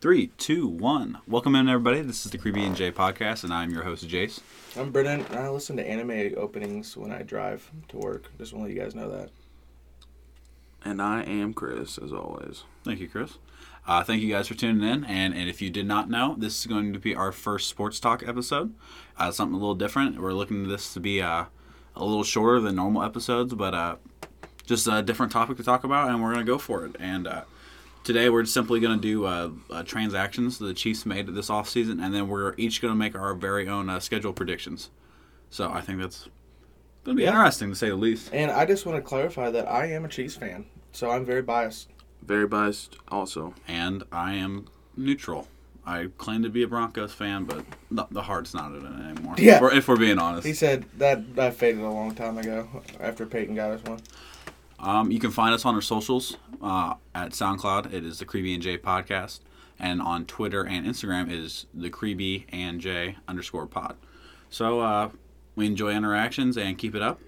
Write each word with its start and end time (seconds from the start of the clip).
Three, 0.00 0.28
two, 0.38 0.68
one. 0.68 1.18
Welcome 1.26 1.56
in, 1.56 1.68
everybody. 1.68 2.02
This 2.02 2.24
is 2.24 2.30
the 2.30 2.38
Creepy 2.38 2.62
and 2.62 2.76
Jay 2.76 2.92
podcast, 2.92 3.42
and 3.42 3.52
I'm 3.52 3.70
your 3.70 3.82
host, 3.82 4.06
Jace. 4.06 4.38
I'm 4.76 4.92
Brennan. 4.92 5.22
and 5.22 5.36
I 5.40 5.48
listen 5.48 5.76
to 5.76 5.84
anime 5.84 6.34
openings 6.38 6.96
when 6.96 7.10
I 7.10 7.22
drive 7.22 7.68
to 7.88 7.96
work. 7.96 8.30
Just 8.38 8.52
want 8.52 8.62
to 8.62 8.68
let 8.68 8.76
you 8.76 8.80
guys 8.80 8.94
know 8.94 9.10
that. 9.10 9.30
And 10.84 11.02
I 11.02 11.24
am 11.24 11.52
Chris, 11.52 11.98
as 11.98 12.12
always. 12.12 12.62
Thank 12.84 13.00
you, 13.00 13.08
Chris. 13.08 13.38
Uh, 13.88 14.04
thank 14.04 14.22
you 14.22 14.28
guys 14.28 14.46
for 14.46 14.54
tuning 14.54 14.88
in. 14.88 15.04
And, 15.04 15.34
and 15.34 15.50
if 15.50 15.60
you 15.60 15.68
did 15.68 15.86
not 15.86 16.08
know, 16.08 16.36
this 16.38 16.60
is 16.60 16.66
going 16.66 16.92
to 16.92 17.00
be 17.00 17.16
our 17.16 17.32
first 17.32 17.68
sports 17.68 17.98
talk 17.98 18.22
episode. 18.24 18.74
Uh, 19.16 19.32
something 19.32 19.56
a 19.56 19.58
little 19.58 19.74
different. 19.74 20.20
We're 20.20 20.32
looking 20.32 20.62
at 20.62 20.68
this 20.68 20.94
to 20.94 21.00
be 21.00 21.20
uh, 21.20 21.46
a 21.96 22.04
little 22.04 22.22
shorter 22.22 22.60
than 22.60 22.76
normal 22.76 23.02
episodes, 23.02 23.52
but 23.52 23.74
uh, 23.74 23.96
just 24.64 24.86
a 24.86 25.02
different 25.02 25.32
topic 25.32 25.56
to 25.56 25.64
talk 25.64 25.82
about, 25.82 26.08
and 26.08 26.22
we're 26.22 26.34
going 26.34 26.46
to 26.46 26.52
go 26.52 26.58
for 26.58 26.86
it. 26.86 26.94
And 27.00 27.26
uh, 27.26 27.42
today 28.08 28.30
we're 28.30 28.46
simply 28.46 28.80
going 28.80 28.98
to 28.98 29.02
do 29.02 29.26
uh, 29.26 29.50
uh, 29.70 29.82
transactions 29.82 30.58
the 30.58 30.72
Chiefs 30.72 31.04
made 31.04 31.26
this 31.26 31.50
offseason, 31.50 32.02
and 32.02 32.14
then 32.14 32.26
we're 32.26 32.54
each 32.56 32.80
going 32.80 32.90
to 32.90 32.96
make 32.96 33.14
our 33.14 33.34
very 33.34 33.68
own 33.68 33.90
uh, 33.90 34.00
schedule 34.00 34.32
predictions. 34.32 34.88
So 35.50 35.70
I 35.70 35.82
think 35.82 36.00
that's 36.00 36.26
going 37.04 37.18
to 37.18 37.20
be 37.20 37.24
Yeah. 37.24 37.32
interesting 37.32 37.68
to 37.68 37.76
say 37.76 37.90
the 37.90 37.96
least. 37.96 38.30
And 38.32 38.50
I 38.50 38.64
just 38.64 38.86
want 38.86 38.96
to 38.96 39.02
clarify 39.02 39.50
that 39.50 39.70
I 39.70 39.92
am 39.92 40.06
a 40.06 40.08
Chiefs 40.08 40.36
fan, 40.36 40.64
so 40.90 41.10
I'm 41.10 41.26
very 41.26 41.42
biased. 41.42 41.90
Very 42.22 42.46
biased, 42.46 42.96
also. 43.08 43.52
And 43.68 44.04
I 44.10 44.32
am 44.36 44.68
neutral. 44.96 45.46
I 45.84 46.08
claim 46.16 46.42
to 46.44 46.48
be 46.48 46.62
a 46.62 46.68
Broncos 46.68 47.12
fan, 47.12 47.44
but 47.44 47.62
the, 47.90 48.06
the 48.10 48.22
heart's 48.22 48.54
not 48.54 48.70
in 48.72 48.86
it 48.86 49.10
anymore. 49.10 49.34
Yeah. 49.36 49.56
If 49.56 49.60
we're, 49.60 49.72
if 49.74 49.88
we're 49.88 49.96
being 49.96 50.18
honest. 50.18 50.46
He 50.46 50.54
said 50.54 50.86
that 50.96 51.36
that 51.36 51.56
faded 51.56 51.82
a 51.82 51.90
long 51.90 52.14
time 52.14 52.38
ago 52.38 52.66
after 53.00 53.26
Peyton 53.26 53.54
got 53.54 53.72
us 53.72 53.84
one. 53.84 54.00
Um, 54.80 55.10
you 55.10 55.18
can 55.18 55.30
find 55.30 55.54
us 55.54 55.64
on 55.64 55.74
our 55.74 55.82
socials 55.82 56.36
uh, 56.62 56.94
at 57.14 57.32
SoundCloud. 57.32 57.92
It 57.92 58.04
is 58.04 58.18
the 58.18 58.24
Creepy 58.24 58.54
and 58.54 58.62
J 58.62 58.78
podcast, 58.78 59.40
and 59.78 60.00
on 60.00 60.24
Twitter 60.24 60.64
and 60.64 60.86
Instagram 60.86 61.30
is 61.30 61.66
the 61.74 61.90
Creepy 61.90 62.46
and 62.50 62.80
J 62.80 63.16
underscore 63.26 63.66
pod. 63.66 63.96
So 64.50 64.80
uh, 64.80 65.10
we 65.56 65.66
enjoy 65.66 65.92
interactions 65.92 66.56
and 66.56 66.78
keep 66.78 66.94
it 66.94 67.02
up. 67.02 67.20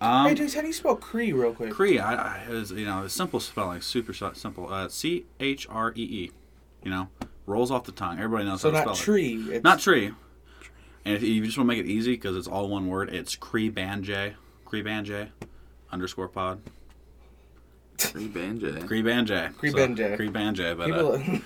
Um, 0.00 0.26
hey, 0.26 0.34
Jace, 0.34 0.54
how 0.54 0.60
do 0.60 0.66
you 0.66 0.72
spell 0.72 0.96
Cree 0.96 1.32
real 1.32 1.54
quick? 1.54 1.70
Cree, 1.70 1.98
I, 1.98 2.14
I 2.14 2.42
is 2.48 2.70
you 2.70 2.84
know 2.84 3.04
it's 3.04 3.14
simple 3.14 3.40
spelling, 3.40 3.80
super 3.80 4.12
simple. 4.12 4.72
Uh, 4.72 4.88
C 4.88 5.24
H 5.40 5.66
R 5.70 5.92
E 5.96 6.02
E, 6.02 6.30
you 6.82 6.90
know, 6.90 7.08
rolls 7.46 7.70
off 7.70 7.84
the 7.84 7.92
tongue. 7.92 8.18
Everybody 8.18 8.44
knows 8.44 8.60
so 8.60 8.70
how 8.70 8.80
to 8.80 8.86
not 8.86 8.96
spell 8.96 9.14
it. 9.14 9.18
tree. 9.18 9.60
Not 9.64 9.80
tree. 9.80 10.12
And 11.04 11.14
if 11.14 11.22
you 11.22 11.44
just 11.44 11.56
want 11.56 11.70
to 11.70 11.76
make 11.76 11.84
it 11.84 11.88
easy, 11.88 12.12
because 12.12 12.36
it's 12.36 12.48
all 12.48 12.68
one 12.68 12.88
word, 12.88 13.14
it's 13.14 13.36
Cree 13.36 13.70
Banjay, 13.70 14.34
Cree 14.64 14.82
Banjay, 14.82 15.28
underscore 15.92 16.28
pod. 16.28 16.60
Free 17.98 18.28
Banjay. 18.28 18.86
Cree 18.86 19.02
Banjay. 19.02 19.56
Cree 19.56 19.70
So, 19.70 19.76
Banjay. 19.78 20.16
Cree 20.16 20.28
Banjay, 20.28 20.76
but 20.76 20.90
uh, 20.90 21.18
People, 21.18 21.40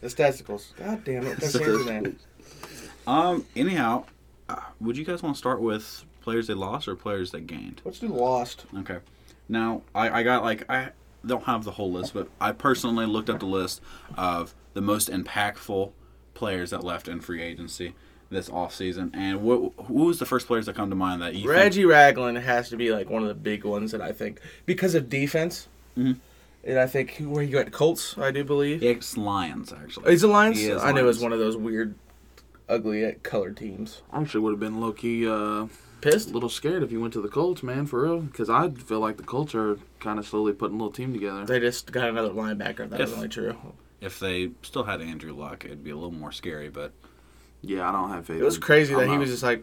the 0.00 0.10
testicles. 0.10 0.72
God 0.78 1.04
damn 1.04 1.26
it! 1.26 1.38
That's 1.38 1.52
his 1.52 1.86
name. 1.86 2.16
um. 3.06 3.44
Anyhow, 3.56 4.04
uh, 4.48 4.56
would 4.80 4.96
you 4.96 5.04
guys 5.04 5.22
want 5.22 5.34
to 5.34 5.38
start 5.38 5.60
with 5.60 6.04
players 6.22 6.46
they 6.46 6.54
lost 6.54 6.88
or 6.88 6.96
players 6.96 7.30
they 7.30 7.40
gained? 7.40 7.82
Let's 7.84 7.98
do 7.98 8.08
Lost. 8.08 8.64
Okay. 8.78 8.98
Now 9.48 9.82
I, 9.94 10.20
I 10.20 10.22
got 10.22 10.42
like 10.44 10.68
I 10.70 10.90
don't 11.26 11.44
have 11.44 11.64
the 11.64 11.72
whole 11.72 11.90
list, 11.92 12.14
but 12.14 12.28
I 12.40 12.52
personally 12.52 13.06
looked 13.06 13.28
up 13.30 13.40
the 13.40 13.46
list 13.46 13.80
of 14.16 14.54
the 14.74 14.80
most 14.80 15.10
impactful 15.10 15.92
players 16.34 16.70
that 16.70 16.84
left 16.84 17.08
in 17.08 17.20
free 17.20 17.42
agency 17.42 17.94
this 18.30 18.48
offseason. 18.48 19.10
And 19.12 19.42
what 19.42 19.72
who 19.86 20.04
was 20.06 20.18
the 20.20 20.26
first 20.26 20.46
players 20.46 20.66
that 20.66 20.76
come 20.76 20.88
to 20.90 20.96
mind 20.96 21.20
that 21.22 21.34
you 21.34 21.40
think- 21.40 21.50
Reggie 21.50 21.84
Ragland 21.84 22.38
has 22.38 22.68
to 22.70 22.76
be 22.76 22.92
like 22.92 23.10
one 23.10 23.22
of 23.22 23.28
the 23.28 23.34
big 23.34 23.64
ones 23.64 23.90
that 23.92 24.00
I 24.00 24.12
think 24.12 24.40
because 24.66 24.94
of 24.94 25.08
defense. 25.08 25.68
Mhm. 25.96 26.16
And 26.62 26.78
I 26.78 26.86
think 26.86 27.16
where 27.20 27.42
he 27.42 27.54
went 27.54 27.72
Colts, 27.72 28.16
I 28.18 28.30
do 28.30 28.44
believe. 28.44 28.82
It's 28.82 29.16
Lions 29.16 29.72
actually. 29.72 30.10
He's 30.10 30.22
a 30.22 30.28
Lions. 30.28 30.58
He 30.58 30.66
is 30.66 30.82
I 30.82 30.92
knew 30.92 31.00
it 31.00 31.04
was 31.04 31.20
one 31.20 31.32
of 31.32 31.38
those 31.38 31.56
weird, 31.56 31.94
ugly 32.68 33.04
uh, 33.04 33.12
colored 33.22 33.56
teams. 33.56 34.02
I 34.12 34.20
actually 34.20 34.40
would 34.40 34.50
have 34.52 34.60
been 34.60 34.80
low 34.80 34.92
key 34.92 35.26
uh, 35.26 35.66
a 36.02 36.16
little 36.30 36.48
scared 36.48 36.82
if 36.82 36.92
you 36.92 37.00
went 37.00 37.12
to 37.14 37.20
the 37.20 37.28
Colts, 37.28 37.62
man, 37.62 37.86
for 37.86 38.02
real. 38.02 38.20
Because 38.20 38.48
I 38.50 38.70
feel 38.70 39.00
like 39.00 39.16
the 39.16 39.22
Colts 39.22 39.54
are 39.54 39.78
kind 40.00 40.18
of 40.18 40.26
slowly 40.26 40.52
putting 40.52 40.76
a 40.76 40.78
little 40.78 40.92
team 40.92 41.12
together. 41.12 41.44
They 41.44 41.60
just 41.60 41.92
got 41.92 42.08
another 42.08 42.30
linebacker. 42.30 42.88
That 42.90 43.00
was 43.00 43.10
If- 43.10 43.16
only 43.16 43.28
true. 43.28 43.56
If 44.00 44.18
they 44.18 44.50
still 44.62 44.84
had 44.84 45.02
Andrew 45.02 45.34
Luck, 45.34 45.64
it'd 45.66 45.84
be 45.84 45.90
a 45.90 45.94
little 45.94 46.10
more 46.12 46.32
scary. 46.32 46.68
But 46.70 46.92
Yeah, 47.62 47.86
I 47.88 47.92
don't 47.92 48.08
have 48.10 48.24
faith. 48.26 48.40
It 48.40 48.44
was 48.44 48.54
in- 48.56 48.62
crazy 48.62 48.94
that 48.94 49.02
I'm 49.02 49.08
he 49.08 49.14
out. 49.14 49.20
was 49.20 49.30
just 49.30 49.42
like, 49.42 49.62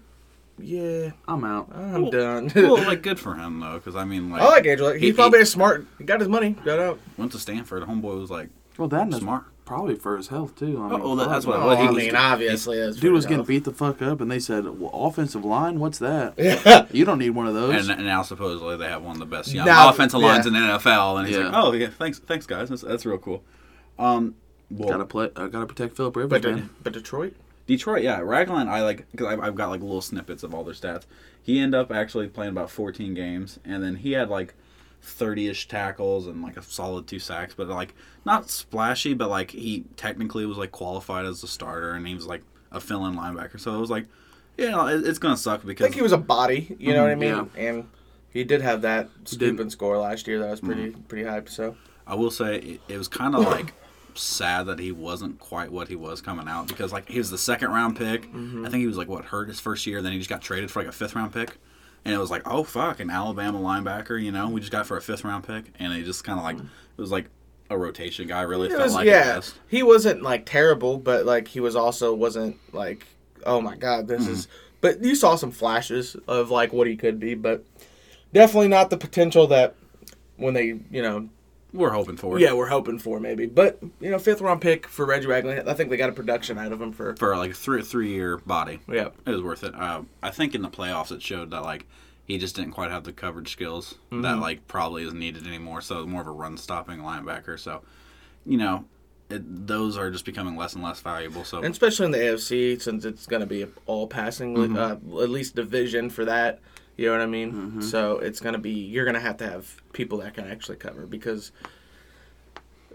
"Yeah, 0.60 1.12
I'm 1.28 1.44
out. 1.44 1.70
I'm 1.74 2.04
Well- 2.04 2.12
done." 2.12 2.52
well, 2.56 2.78
like 2.78 3.02
good 3.10 3.20
for 3.20 3.36
him 3.36 3.60
though, 3.60 3.74
because 3.76 3.96
I 3.96 4.06
mean, 4.06 4.30
like, 4.30 4.42
I 4.42 4.46
like 4.48 4.66
Angel. 4.66 4.92
He's 4.94 5.02
he- 5.02 5.14
probably 5.14 5.42
a 5.42 5.46
smart. 5.46 5.86
He 5.98 6.04
got 6.04 6.20
his 6.20 6.30
money. 6.30 6.52
Got 6.66 6.80
out. 6.80 7.00
went 7.18 7.32
to 7.34 7.40
Stanford. 7.40 7.84
Homeboy 7.84 8.20
was 8.20 8.30
like 8.32 8.50
Well, 8.78 8.88
that 8.90 9.10
that's 9.10 9.22
smart. 9.22 9.44
probably 9.66 9.96
for 9.96 10.16
his 10.18 10.28
health, 10.30 10.56
too. 10.56 10.82
I 10.82 10.90
mean, 10.90 11.00
Oh, 11.04 11.16
that's 11.16 11.46
what- 11.46 11.58
man. 11.60 11.68
well, 11.68 11.76
he 11.78 11.84
I 11.84 11.88
was 11.90 11.98
mean, 11.98 12.10
good. 12.12 12.16
obviously, 12.20 12.80
that's 12.80 12.98
Dude 12.98 13.12
was 13.14 13.26
pretty 13.26 13.36
getting 13.42 13.48
beat 13.48 13.64
the 13.66 13.72
fuck 13.74 14.02
up, 14.02 14.22
and 14.22 14.30
they 14.32 14.40
said, 14.40 14.66
well, 14.80 14.92
offensive 14.94 15.44
line? 15.44 15.80
What's 15.80 16.00
that? 16.00 16.34
Yeah. 16.38 16.86
You 16.92 17.04
don't 17.06 17.20
need 17.20 17.32
one 17.32 17.48
of 17.48 17.54
those. 17.54 17.88
And, 17.90 17.98
and 18.00 18.06
now 18.08 18.22
supposedly 18.22 18.78
they 18.78 18.88
have 18.88 19.04
one 19.04 19.16
of 19.16 19.20
the 19.20 19.26
best 19.26 19.52
young 19.54 19.66
Now- 19.66 19.90
offensive 19.90 20.20
lines 20.22 20.46
in 20.46 20.54
the 20.54 20.60
NFL, 20.60 21.18
and 21.20 21.28
he's 21.28 21.38
Yeah. 21.38 21.46
like, 21.50 21.54
"Oh 21.56 21.74
yeah, 21.74 21.88
thanks, 21.90 22.20
thanks 22.20 22.46
guys, 22.46 22.70
that's, 22.70 22.82
that's 22.82 23.06
real 23.06 23.18
cool." 23.18 23.44
Um, 24.00 24.36
well, 24.70 24.90
gotta 24.90 25.06
play. 25.06 25.30
I 25.36 25.48
gotta 25.48 25.66
protect 25.66 25.96
Philip 25.98 26.16
Rivers, 26.16 26.42
But 26.42 26.50
man. 26.50 26.70
but 26.84 26.94
Detroit. 26.94 27.34
Detroit, 27.68 28.02
yeah, 28.02 28.22
Ragland, 28.22 28.70
I 28.70 28.82
like 28.82 29.06
because 29.12 29.28
I've, 29.28 29.42
I've 29.42 29.56
got 29.56 29.70
like 29.70 29.82
little 29.82 30.02
snippets 30.02 30.42
of 30.42 30.56
all 30.56 30.64
their 30.64 30.74
stats. 30.74 31.04
He 31.42 31.60
ended 31.60 31.80
up 31.80 31.92
actually 31.92 32.28
playing 32.30 32.52
about 32.52 32.72
14 32.72 33.14
games, 33.14 33.60
and 33.64 33.84
then 33.84 33.98
he 33.98 34.14
had 34.14 34.30
like 34.30 34.56
30ish 35.04 35.68
tackles 35.68 36.28
and 36.28 36.42
like 36.42 36.58
a 36.58 36.62
solid 36.62 37.08
two 37.08 37.20
sacks, 37.20 37.54
but 37.54 37.68
like 37.68 37.94
not 38.26 38.50
splashy, 38.50 39.14
but 39.14 39.30
like 39.30 39.52
he 39.52 39.84
technically 39.98 40.46
was 40.46 40.58
like 40.58 40.72
qualified 40.72 41.26
as 41.26 41.44
a 41.44 41.48
starter, 41.48 41.92
and 41.92 42.08
he 42.08 42.16
was 42.16 42.26
like 42.26 42.42
a 42.72 42.80
fill-in 42.80 43.16
linebacker. 43.16 43.60
So 43.60 43.76
it 43.76 43.80
was 43.80 43.90
like, 43.90 44.08
you 44.58 44.72
know, 44.72 44.88
it, 44.88 45.06
it's 45.06 45.20
gonna 45.20 45.38
suck 45.38 45.66
because 45.66 45.84
I 45.84 45.88
think 45.88 45.96
he 45.96 46.02
was 46.02 46.14
a 46.14 46.18
body. 46.18 46.76
You 46.80 46.94
know 46.94 47.04
what 47.04 47.12
I 47.12 47.16
mm-hmm. 47.16 47.20
mean? 47.20 47.52
yeah. 47.56 47.70
And 47.70 47.90
he 48.32 48.46
did 48.46 48.62
have 48.62 48.82
that 48.84 49.10
stupid 49.26 49.74
score 49.74 49.98
last 49.98 50.26
year. 50.26 50.40
That 50.40 50.52
was 50.52 50.62
pretty 50.62 50.92
mm-hmm. 50.92 51.02
pretty 51.02 51.26
hyped. 51.26 51.50
So 51.50 51.76
I 52.06 52.16
will 52.16 52.32
say 52.32 52.60
it, 52.60 52.82
it 52.88 52.98
was 52.98 53.10
kind 53.10 53.36
of 53.36 53.42
like 53.42 53.74
sad 54.18 54.66
that 54.68 54.80
he 54.80 54.92
wasn't 54.92 55.40
quite 55.40 55.72
what 55.72 55.88
he 55.88 55.96
was 55.96 56.22
coming 56.22 56.48
out 56.48 56.68
because 56.68 56.92
like 56.92 57.08
he 57.10 57.18
was 57.18 57.30
the 57.32 57.38
second 57.38 57.70
round 57.72 57.98
pick. 57.98 58.24
Mm-hmm. 58.32 58.66
I 58.66 58.70
think 58.70 58.82
he 58.82 58.88
was 58.88 58.98
like 58.98 59.08
what 59.08 59.26
hurt 59.26 59.48
his 59.48 59.60
first 59.60 59.86
year, 59.88 60.02
then 60.02 60.12
he 60.12 60.18
just 60.18 60.30
got 60.30 60.42
traded 60.42 60.70
for 60.72 60.80
like 60.82 60.90
a 60.90 60.92
fifth 60.92 61.16
round 61.16 61.34
pick, 61.34 61.58
and 62.06 62.14
it 62.14 62.18
was 62.18 62.32
like 62.32 62.42
oh 62.46 62.64
fuck, 62.64 63.00
an 63.00 63.10
Alabama 63.10 63.60
linebacker, 63.60 64.22
you 64.22 64.32
know, 64.32 64.50
we 64.50 64.60
just 64.60 64.72
got 64.72 64.86
for 64.88 64.98
a 64.98 65.02
fifth 65.02 65.24
round 65.24 65.46
pick, 65.48 65.66
and 65.80 65.94
he 65.94 66.04
just 66.04 66.24
kind 66.24 66.38
of 66.40 66.44
like 66.46 66.58
it 66.58 67.02
was 67.02 67.12
like 67.12 67.26
a 67.70 67.78
rotation 67.78 68.28
guy. 68.28 68.42
Really 68.42 68.68
It 68.68 68.72
felt 68.72 68.84
was- 68.84 68.94
like 68.96 69.06
yeah, 69.08 69.42
he 69.68 69.84
wasn't 69.84 70.22
like 70.24 70.46
terrible, 70.46 70.98
but 70.98 71.26
like 71.26 71.48
he 71.48 71.60
was 71.60 71.76
also 71.76 72.14
wasn't 72.14 72.58
like 72.74 73.06
oh 73.46 73.62
my 73.62 73.76
god, 73.76 74.08
this 74.08 74.28
is. 74.28 74.48
But 74.80 75.04
you 75.04 75.16
saw 75.16 75.36
some 75.36 75.50
flashes 75.52 76.16
of 76.28 76.52
like 76.52 76.72
what 76.72 76.86
he 76.88 76.96
could 76.96 77.20
be, 77.20 77.34
but 77.34 77.64
definitely 78.34 78.68
not 78.68 78.90
the 78.92 78.98
potential 78.98 79.48
that 79.48 79.76
when 80.36 80.54
they 80.54 80.80
you 80.92 81.02
know 81.02 81.30
We're 81.74 81.92
hoping 81.92 82.18
for 82.18 82.40
yeah 82.40 82.54
we're 82.54 82.68
hoping 82.70 82.98
for 82.98 83.20
maybe. 83.20 83.46
But 83.46 83.80
you 84.00 84.10
know 84.10 84.20
fifth 84.20 84.42
round 84.42 84.62
pick 84.62 84.88
for 84.88 85.06
Reggie 85.06 85.28
Ragland, 85.28 85.68
I 85.70 85.74
think 85.74 85.90
they 85.90 85.98
got 85.98 86.10
a 86.10 86.14
production 86.14 86.58
out 86.58 86.72
of 86.72 86.82
him 86.82 86.92
for 86.94 87.16
for 87.18 87.36
like 87.38 87.52
a 87.52 87.54
three 87.54 87.82
three 87.84 88.10
year 88.14 88.38
body. 88.38 88.80
yeah. 88.88 89.10
It 89.26 89.32
was 89.32 89.42
worth 89.42 89.64
it. 89.64 89.76
Uh, 89.76 90.04
I 90.24 90.30
think 90.32 90.56
in 90.56 90.62
the 90.62 90.70
playoffs 90.70 91.12
it 91.12 91.22
showed 91.22 91.52
that 91.52 91.64
like 91.64 91.86
he 92.26 92.38
just 92.38 92.56
didn't 92.56 92.72
quite 92.72 92.92
have 92.92 93.04
the 93.04 93.12
coverage 93.14 93.52
skills 93.52 93.96
Mm-hmm. 94.12 94.22
that 94.22 94.40
like 94.40 94.68
probably 94.68 95.04
is 95.04 95.14
needed 95.14 95.46
anymore. 95.46 95.82
So 95.82 96.06
more 96.06 96.22
of 96.22 96.28
a 96.28 96.32
run 96.32 96.58
stopping 96.58 97.00
linebacker. 97.00 97.60
So 97.60 97.82
you 98.46 98.58
know 98.58 98.86
it, 99.30 99.68
those 99.68 99.98
are 99.98 100.10
just 100.10 100.24
becoming 100.24 100.56
less 100.56 100.74
and 100.74 100.82
less 100.84 101.02
valuable. 101.02 101.44
So 101.44 101.58
And 101.58 101.74
especially 101.74 102.06
in 102.06 102.12
the 102.14 102.18
AFC, 102.20 102.82
since 102.82 103.04
it's 103.04 103.26
going 103.26 103.42
to 103.42 103.46
be 103.46 103.66
all 103.86 104.08
passing, 104.08 104.56
Mm-hmm. 104.56 104.78
uh, 104.78 105.22
at 105.22 105.30
least 105.30 105.54
division 105.56 106.10
for 106.10 106.24
that. 106.24 106.60
You 106.98 107.06
know 107.06 107.12
what 107.12 107.22
I 107.22 107.28
mean? 107.28 107.82
So 107.82 108.18
it's 108.18 108.40
going 108.40 108.54
to 108.54 108.60
be 108.60 108.72
you're 108.72 109.06
going 109.06 109.14
to 109.14 109.22
have 109.22 109.38
to 109.38 109.48
have 109.48 109.82
people 109.94 110.18
that 110.20 110.34
can 110.34 110.48
actually 110.48 110.78
cover 110.78 111.06
because 111.06 111.52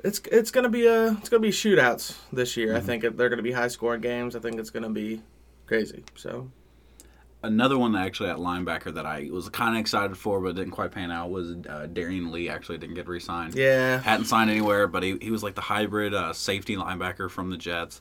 it's 0.02 0.20
it's 0.30 0.50
going 0.50 0.64
to 0.64 0.70
be 0.70 0.86
a 0.86 1.12
it's 1.12 1.28
to 1.28 1.38
be 1.38 1.50
shootouts 1.50 2.16
this 2.32 2.56
year. 2.56 2.68
Mm-hmm. 2.68 2.76
I 2.76 2.80
think 2.80 3.02
they're 3.02 3.28
going 3.28 3.36
to 3.36 3.44
be 3.44 3.52
high 3.52 3.68
scoring 3.68 4.00
games. 4.00 4.34
I 4.34 4.40
think 4.40 4.58
it's 4.58 4.70
going 4.70 4.82
to 4.82 4.88
be 4.88 5.22
crazy. 5.66 6.02
So 6.16 6.50
another 7.44 7.78
one 7.78 7.92
that 7.92 8.04
actually 8.04 8.30
at 8.30 8.38
linebacker 8.38 8.92
that 8.94 9.06
I 9.06 9.28
was 9.30 9.48
kind 9.48 9.76
of 9.76 9.80
excited 9.80 10.16
for 10.16 10.40
but 10.40 10.56
didn't 10.56 10.72
quite 10.72 10.90
pan 10.90 11.12
out 11.12 11.30
was 11.30 11.52
uh, 11.52 11.86
Darron 11.92 12.32
Lee. 12.32 12.48
Actually 12.48 12.78
didn't 12.78 12.96
get 12.96 13.06
re-signed. 13.06 13.54
yeah, 13.54 14.00
hadn't 14.00 14.26
signed 14.26 14.50
anywhere, 14.50 14.88
but 14.88 15.04
he, 15.04 15.16
he 15.20 15.30
was 15.30 15.44
like 15.44 15.54
the 15.54 15.60
hybrid 15.60 16.12
uh, 16.12 16.32
safety 16.32 16.76
linebacker 16.76 17.30
from 17.30 17.50
the 17.50 17.56
Jets. 17.56 18.00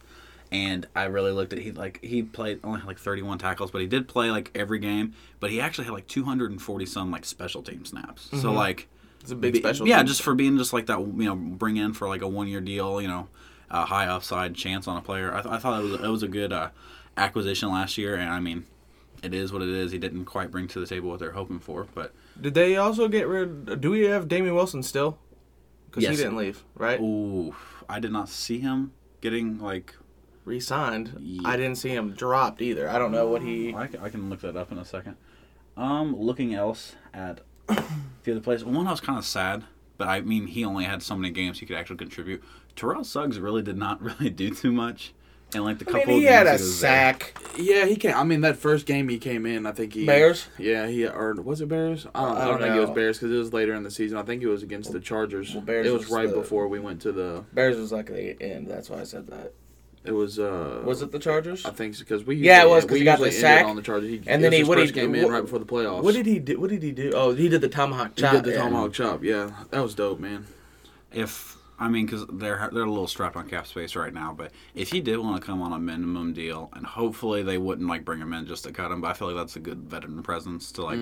And 0.51 0.85
I 0.95 1.05
really 1.05 1.31
looked 1.31 1.53
at 1.53 1.59
he 1.59 1.71
like 1.71 2.03
he 2.03 2.23
played 2.23 2.59
only 2.63 2.79
had 2.81 2.87
like 2.87 2.99
31 2.99 3.37
tackles, 3.37 3.71
but 3.71 3.79
he 3.81 3.87
did 3.87 4.07
play 4.09 4.31
like 4.31 4.51
every 4.53 4.79
game. 4.79 5.13
But 5.39 5.49
he 5.49 5.61
actually 5.61 5.85
had 5.85 5.93
like 5.93 6.07
240 6.07 6.85
some 6.85 7.09
like 7.11 7.23
special 7.25 7.61
team 7.61 7.85
snaps. 7.85 8.29
So 8.41 8.51
like 8.51 8.89
it's 9.21 9.31
a 9.31 9.35
big 9.35 9.53
be- 9.53 9.59
special. 9.59 9.87
yeah, 9.87 10.03
just 10.03 10.21
for 10.21 10.33
being 10.35 10.57
just 10.57 10.73
like 10.73 10.87
that, 10.87 10.99
you 10.99 11.23
know, 11.25 11.35
bring 11.35 11.77
in 11.77 11.93
for 11.93 12.07
like 12.09 12.21
a 12.21 12.27
one 12.27 12.47
year 12.47 12.59
deal, 12.59 13.01
you 13.01 13.07
know, 13.07 13.29
a 13.69 13.85
high 13.85 14.07
upside 14.07 14.53
chance 14.55 14.87
on 14.89 14.97
a 14.97 15.01
player. 15.01 15.33
I, 15.33 15.41
th- 15.41 15.53
I 15.53 15.57
thought 15.57 15.79
it 15.81 15.83
was 15.89 16.01
it 16.01 16.07
was 16.09 16.23
a 16.23 16.27
good 16.27 16.51
uh, 16.51 16.69
acquisition 17.15 17.69
last 17.71 17.97
year, 17.97 18.15
and 18.15 18.29
I 18.29 18.41
mean, 18.41 18.65
it 19.23 19.33
is 19.33 19.53
what 19.53 19.61
it 19.61 19.69
is. 19.69 19.93
He 19.93 19.99
didn't 19.99 20.25
quite 20.25 20.51
bring 20.51 20.67
to 20.69 20.79
the 20.81 20.85
table 20.85 21.09
what 21.11 21.19
they're 21.19 21.31
hoping 21.31 21.59
for, 21.59 21.87
but 21.93 22.13
Did 22.39 22.55
they 22.55 22.75
also 22.75 23.07
get 23.07 23.25
rid? 23.27 23.79
Do 23.79 23.91
we 23.91 24.01
have 24.01 24.27
Damien 24.27 24.53
Wilson 24.55 24.83
still? 24.83 25.17
Because 25.89 26.03
Yes. 26.03 26.17
he 26.17 26.23
didn't 26.23 26.37
leave, 26.37 26.63
right? 26.75 26.99
ooh, 26.99 27.55
I 27.87 27.99
did 28.01 28.11
not 28.11 28.27
see 28.27 28.59
him. 28.59 28.91
getting 29.21 29.59
like. 29.59 29.95
Re-signed. 30.45 31.17
Yeah. 31.19 31.41
I 31.47 31.55
didn't 31.57 31.75
see 31.75 31.89
him 31.89 32.13
dropped 32.13 32.61
either. 32.61 32.89
I 32.89 32.97
don't 32.97 33.11
know 33.11 33.27
what 33.27 33.41
he. 33.41 33.73
I 33.75 33.87
can, 33.87 33.99
I 34.01 34.09
can 34.09 34.29
look 34.29 34.41
that 34.41 34.55
up 34.57 34.71
in 34.71 34.77
a 34.77 34.85
second. 34.85 35.15
Um, 35.77 36.15
looking 36.19 36.53
else 36.53 36.95
at 37.13 37.41
the 37.67 38.31
other 38.31 38.41
place, 38.41 38.63
One, 38.63 38.87
I 38.87 38.91
was 38.91 38.99
kind 39.01 39.17
of 39.17 39.25
sad, 39.25 39.63
but 39.97 40.07
I 40.07 40.21
mean, 40.21 40.47
he 40.47 40.65
only 40.65 40.83
had 40.85 41.01
so 41.03 41.15
many 41.15 41.31
games 41.31 41.59
he 41.59 41.65
could 41.65 41.77
actually 41.77 41.97
contribute. 41.97 42.43
Terrell 42.75 43.03
Suggs 43.03 43.39
really 43.39 43.61
did 43.61 43.77
not 43.77 44.01
really 44.01 44.29
do 44.29 44.49
too 44.49 44.71
much, 44.71 45.13
and 45.53 45.63
like 45.63 45.79
the 45.79 45.87
I 45.89 45.91
couple 45.91 46.07
mean, 46.13 46.21
he 46.21 46.27
of 46.27 46.33
had 46.33 46.47
a 46.47 46.49
he 46.51 46.53
was 46.53 46.81
there- 46.81 46.89
sack. 46.91 47.37
Yeah, 47.57 47.85
he 47.85 47.95
came. 47.95 48.15
I 48.15 48.23
mean, 48.23 48.41
that 48.41 48.57
first 48.57 48.85
game 48.85 49.07
he 49.09 49.17
came 49.17 49.45
in, 49.45 49.65
I 49.65 49.71
think 49.71 49.93
he 49.93 50.05
Bears? 50.05 50.47
Yeah, 50.57 50.87
he 50.87 51.05
or 51.07 51.33
was 51.35 51.61
it 51.61 51.67
Bears? 51.69 52.05
I 52.15 52.21
don't, 52.21 52.29
I 52.29 52.41
I 52.41 52.45
don't 52.45 52.47
don't 52.59 52.61
think 52.61 52.75
it 52.75 52.79
was. 52.79 52.89
Bears 52.91 53.17
because 53.19 53.33
it 53.33 53.37
was 53.39 53.53
later 53.53 53.73
in 53.73 53.83
the 53.83 53.91
season. 53.91 54.17
I 54.17 54.23
think 54.23 54.41
it 54.43 54.47
was 54.47 54.63
against 54.63 54.91
the 54.91 54.99
Chargers. 54.99 55.53
Well, 55.53 55.61
Bears 55.63 55.87
it 55.87 55.91
was, 55.93 56.03
was 56.03 56.11
right 56.11 56.29
the- 56.29 56.35
before 56.35 56.67
we 56.67 56.79
went 56.79 57.01
to 57.03 57.11
the. 57.11 57.43
Bears 57.53 57.77
was 57.77 57.91
like 57.91 58.07
the 58.07 58.41
end. 58.41 58.67
That's 58.67 58.89
why 58.89 58.99
I 58.99 59.03
said 59.03 59.27
that. 59.27 59.53
It 60.03 60.13
was. 60.13 60.39
uh 60.39 60.81
Was 60.85 61.01
it 61.01 61.11
the 61.11 61.19
Chargers? 61.19 61.65
I 61.65 61.69
think 61.71 61.97
because 61.99 62.23
we. 62.25 62.35
Yeah, 62.37 62.53
it 62.53 62.55
usually- 62.63 62.73
was 62.75 62.83
'cause 62.85 62.91
we 62.93 62.99
he 62.99 63.05
got 63.05 63.19
the 63.19 63.31
sack. 63.31 63.65
on 63.65 63.75
the 63.75 63.81
Chargers. 63.83 64.09
He, 64.09 64.21
And 64.27 64.43
then 64.43 64.49
was 64.49 64.53
he- 64.53 64.59
his 64.59 64.67
what 64.69 64.77
he- 64.79 64.83
first 64.85 64.93
game 64.95 65.13
in 65.15 65.27
right 65.29 65.41
before 65.41 65.59
the 65.59 65.65
playoffs. 65.65 66.01
What 66.03 66.15
did 66.15 66.25
he 66.25 66.39
do? 66.39 66.59
What 66.59 66.69
did 66.71 66.81
he 66.83 66.91
do? 66.91 67.11
Oh, 67.13 67.33
he 67.35 67.49
did 67.49 67.61
the 67.61 67.69
tomahawk 67.69 68.15
chop. 68.15 68.17
He 68.17 68.21
chop. 68.21 68.33
did 68.33 68.43
the 68.45 68.51
yeah. 68.51 68.63
tomahawk 68.63 68.93
chop. 68.93 69.23
Yeah, 69.23 69.51
that 69.69 69.81
was 69.81 69.93
dope, 69.93 70.19
man. 70.19 70.45
If 71.13 71.57
I 71.77 71.87
mean, 71.87 72.05
because 72.05 72.25
they're 72.31 72.69
they're 72.71 72.83
a 72.83 72.89
little 72.89 73.07
strapped 73.07 73.35
on 73.35 73.49
cap 73.49 73.65
space 73.65 73.95
right 73.95 74.13
now, 74.13 74.33
but 74.37 74.51
if 74.75 74.89
he 74.91 75.01
did 75.01 75.17
want 75.17 75.41
to 75.41 75.45
come 75.45 75.63
on 75.63 75.73
a 75.73 75.79
minimum 75.79 76.31
deal, 76.31 76.69
and 76.73 76.85
hopefully 76.85 77.41
they 77.41 77.57
wouldn't 77.57 77.87
like 77.87 78.05
bring 78.05 78.19
him 78.19 78.33
in 78.33 78.45
just 78.45 78.63
to 78.65 78.71
cut 78.71 78.91
him, 78.91 79.01
but 79.01 79.07
I 79.09 79.13
feel 79.13 79.27
like 79.29 79.37
that's 79.37 79.55
a 79.55 79.59
good 79.59 79.79
veteran 79.89 80.21
presence 80.21 80.71
to 80.73 80.83
like 80.83 80.99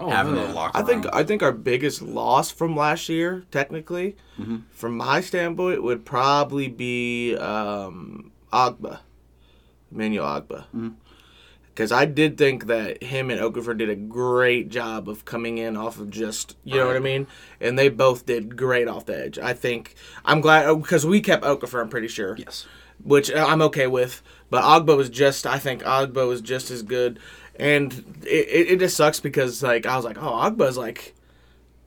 Oh, 0.00 0.08
have 0.08 0.28
in 0.28 0.36
yeah. 0.36 0.46
the 0.46 0.52
locker 0.54 0.76
I 0.78 0.82
think 0.82 1.04
room. 1.04 1.10
I 1.14 1.22
think 1.22 1.42
our 1.42 1.52
biggest 1.52 2.00
loss 2.00 2.50
from 2.50 2.74
last 2.76 3.08
year, 3.10 3.44
technically, 3.50 4.16
Mm-hmm. 4.40 4.56
from 4.72 4.96
my 4.96 5.20
standpoint, 5.20 5.82
would 5.82 6.06
probably 6.06 6.68
be 6.68 7.36
um, 7.36 8.30
Ogbah, 8.52 9.00
Emmanuel 9.90 10.24
Ogbah, 10.26 10.64
Mm-hmm. 10.74 10.88
because 11.68 11.90
I 11.92 12.04
did 12.04 12.36
think 12.36 12.66
that 12.66 13.02
him 13.02 13.30
and 13.30 13.40
Okafor 13.40 13.76
did 13.76 13.88
a 13.88 13.96
great 13.96 14.68
job 14.68 15.08
of 15.08 15.24
coming 15.24 15.58
in 15.58 15.76
off 15.76 15.98
of 15.98 16.10
just 16.10 16.56
you 16.64 16.76
know 16.76 16.86
what 16.86 16.96
I 16.96 17.00
mean, 17.00 17.26
and 17.60 17.78
they 17.78 17.88
both 17.88 18.26
did 18.26 18.56
great 18.56 18.88
off 18.88 19.06
the 19.06 19.18
edge. 19.18 19.38
I 19.38 19.54
think 19.54 19.94
I'm 20.24 20.40
glad 20.40 20.72
because 20.82 21.06
we 21.06 21.20
kept 21.20 21.44
Okafor. 21.44 21.80
I'm 21.80 21.88
pretty 21.88 22.08
sure 22.08 22.36
yes. 22.38 22.66
which 23.02 23.30
uh, 23.30 23.46
I'm 23.48 23.62
okay 23.62 23.86
with. 23.86 24.22
But 24.50 24.64
Ogbah 24.64 24.98
was 24.98 25.08
just, 25.08 25.46
I 25.46 25.58
think 25.58 25.82
Ogbah 25.82 26.28
was 26.28 26.42
just 26.42 26.70
as 26.70 26.82
good, 26.82 27.18
and 27.56 27.90
it, 28.22 28.48
it, 28.48 28.70
it 28.72 28.78
just 28.80 28.96
sucks 28.98 29.18
because 29.18 29.62
like 29.62 29.86
I 29.86 29.96
was 29.96 30.04
like, 30.04 30.18
oh, 30.18 30.30
Ogbah's 30.30 30.76
like, 30.76 31.14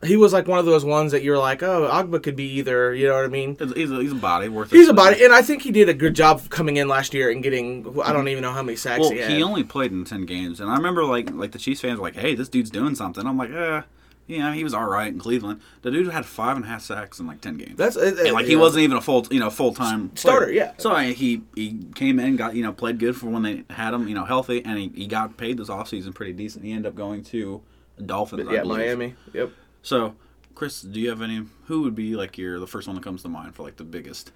he 0.04 0.18
was 0.18 0.34
like 0.34 0.48
one 0.48 0.60
of 0.60 0.66
those 0.66 0.86
ones 0.86 1.12
that 1.12 1.24
you're 1.24 1.38
like, 1.38 1.64
oh, 1.64 1.90
Ogbah 1.92 2.22
could 2.22 2.36
be 2.36 2.46
either, 2.58 2.94
you 2.94 3.08
know 3.08 3.16
what 3.16 3.26
I 3.26 3.30
mean? 3.30 3.58
He's 3.58 3.92
a, 3.92 4.02
he's 4.02 4.12
a 4.12 4.16
body 4.16 4.50
worth. 4.50 4.72
He's 4.72 4.88
a 4.88 4.94
body, 4.94 5.24
and 5.24 5.34
I 5.34 5.42
think 5.42 5.62
he 5.62 5.72
did 5.72 5.90
a 5.90 5.94
good 5.94 6.16
job 6.16 6.50
coming 6.50 6.78
in 6.78 6.88
last 6.88 7.14
year 7.14 7.32
and 7.32 7.42
getting. 7.42 8.00
I 8.04 8.12
don't 8.14 8.28
even 8.28 8.42
know 8.42 8.52
how 8.52 8.62
many 8.62 8.76
sacks 8.76 9.02
Well, 9.02 9.12
he 9.12 9.20
had. 9.20 9.32
he 9.32 9.42
only 9.42 9.64
played 9.64 9.92
in 9.92 10.04
ten 10.04 10.26
games, 10.26 10.60
and 10.60 10.70
I 10.70 10.76
remember 10.76 11.06
like 11.06 11.32
like 11.32 11.52
the 11.52 11.60
Chiefs 11.60 11.82
fans 11.82 12.00
were 12.00 12.04
like, 12.04 12.16
"Hey, 12.16 12.36
this 12.36 12.50
dude's 12.50 12.70
doing 12.70 12.96
something." 12.96 13.26
I'm 13.26 13.38
like, 13.38 13.52
"Eh, 13.52 13.82
yeah, 14.28 14.54
he 14.54 14.64
was 14.64 14.74
all 14.74 14.86
right 14.86 15.08
in 15.08 15.20
Cleveland." 15.20 15.62
The 15.82 15.92
dude 15.92 16.12
had 16.12 16.26
five 16.26 16.56
and 16.56 16.66
a 16.66 16.68
half 16.68 16.82
sacks 16.82 17.20
in 17.20 17.28
like 17.28 17.42
ten 17.42 17.58
games. 17.58 17.78
That's 17.78 17.96
it, 17.96 18.20
and 18.20 18.34
like 18.34 18.46
he 18.46 18.54
yeah. 18.54 18.60
wasn't 18.60 18.84
even 18.84 18.98
a 18.98 19.02
full 19.02 19.26
you 19.32 19.40
know 19.40 19.50
full 19.50 19.74
time 19.74 20.16
Starter, 20.16 20.52
yeah. 20.52 20.74
So 20.78 20.92
I, 20.92 21.14
he 21.14 21.42
he 21.56 21.80
came 21.96 22.20
in, 22.20 22.36
got 22.36 22.56
you 22.56 22.64
know 22.64 22.74
played 22.74 23.00
good 23.00 23.16
for 23.16 23.28
when 23.28 23.44
they 23.44 23.64
had 23.70 23.94
him 23.94 24.08
you 24.08 24.16
know 24.16 24.26
healthy, 24.26 24.64
and 24.66 24.78
he, 24.78 24.92
he 24.94 25.08
got 25.08 25.38
paid 25.38 25.58
this 25.58 25.70
offseason 25.70 26.14
pretty 26.14 26.34
decent. 26.34 26.66
He 26.66 26.72
ended 26.72 26.88
up 26.88 26.96
going 26.96 27.24
to 27.26 27.62
Dolphins. 28.04 28.48
I 28.48 28.54
yeah. 28.54 28.64
Miami. 28.64 29.16
Yep. 29.34 29.52
So, 29.86 30.16
Chris, 30.56 30.82
do 30.82 31.00
you 31.00 31.10
have 31.10 31.22
any? 31.22 31.46
Who 31.66 31.84
would 31.84 31.94
be 31.94 32.16
like 32.16 32.40
your 32.40 32.60
the 32.60 32.66
first 32.66 32.88
one 32.88 32.96
that 32.96 33.04
comes 33.04 33.22
to 33.22 33.30
mind 33.30 33.54
for 33.54 33.62
like 33.62 33.76
the 33.78 33.84
biggest 33.84 34.32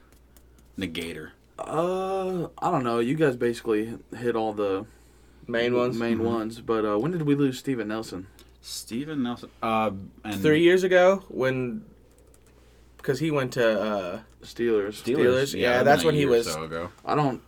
negator? 0.77 1.31
Uh, 1.57 2.49
I 2.59 2.69
don't 2.69 2.83
know. 2.83 2.99
You 2.99 3.15
guys 3.15 3.35
basically 3.35 3.97
hit 4.15 4.35
all 4.35 4.53
the 4.53 4.85
Main 5.47 5.73
ones. 5.73 5.97
main 5.97 6.23
ones. 6.23 6.61
But 6.61 6.85
uh, 6.85 6.99
when 6.99 7.11
did 7.11 7.23
we 7.23 7.33
lose 7.33 7.57
Steven 7.57 7.87
Nelson? 7.87 8.27
Steven 8.61 9.23
Nelson. 9.23 9.49
Uh, 9.63 9.89
and 10.23 10.39
Three 10.39 10.61
years 10.61 10.83
ago 10.83 11.23
when, 11.29 11.83
because 12.97 13.17
he 13.19 13.31
went 13.31 13.53
to. 13.53 13.81
uh 13.81 14.19
Steelers. 14.43 15.01
Steelers, 15.03 15.53
yeah, 15.59 15.71
that'd 15.83 15.87
that's 15.87 16.03
been 16.03 16.05
a 16.05 16.07
when 16.09 16.15
he 16.15 16.25
was- 16.27 16.45
So 16.53 16.63
ago. 16.63 16.91
I 17.03 17.15
don't. 17.15 17.41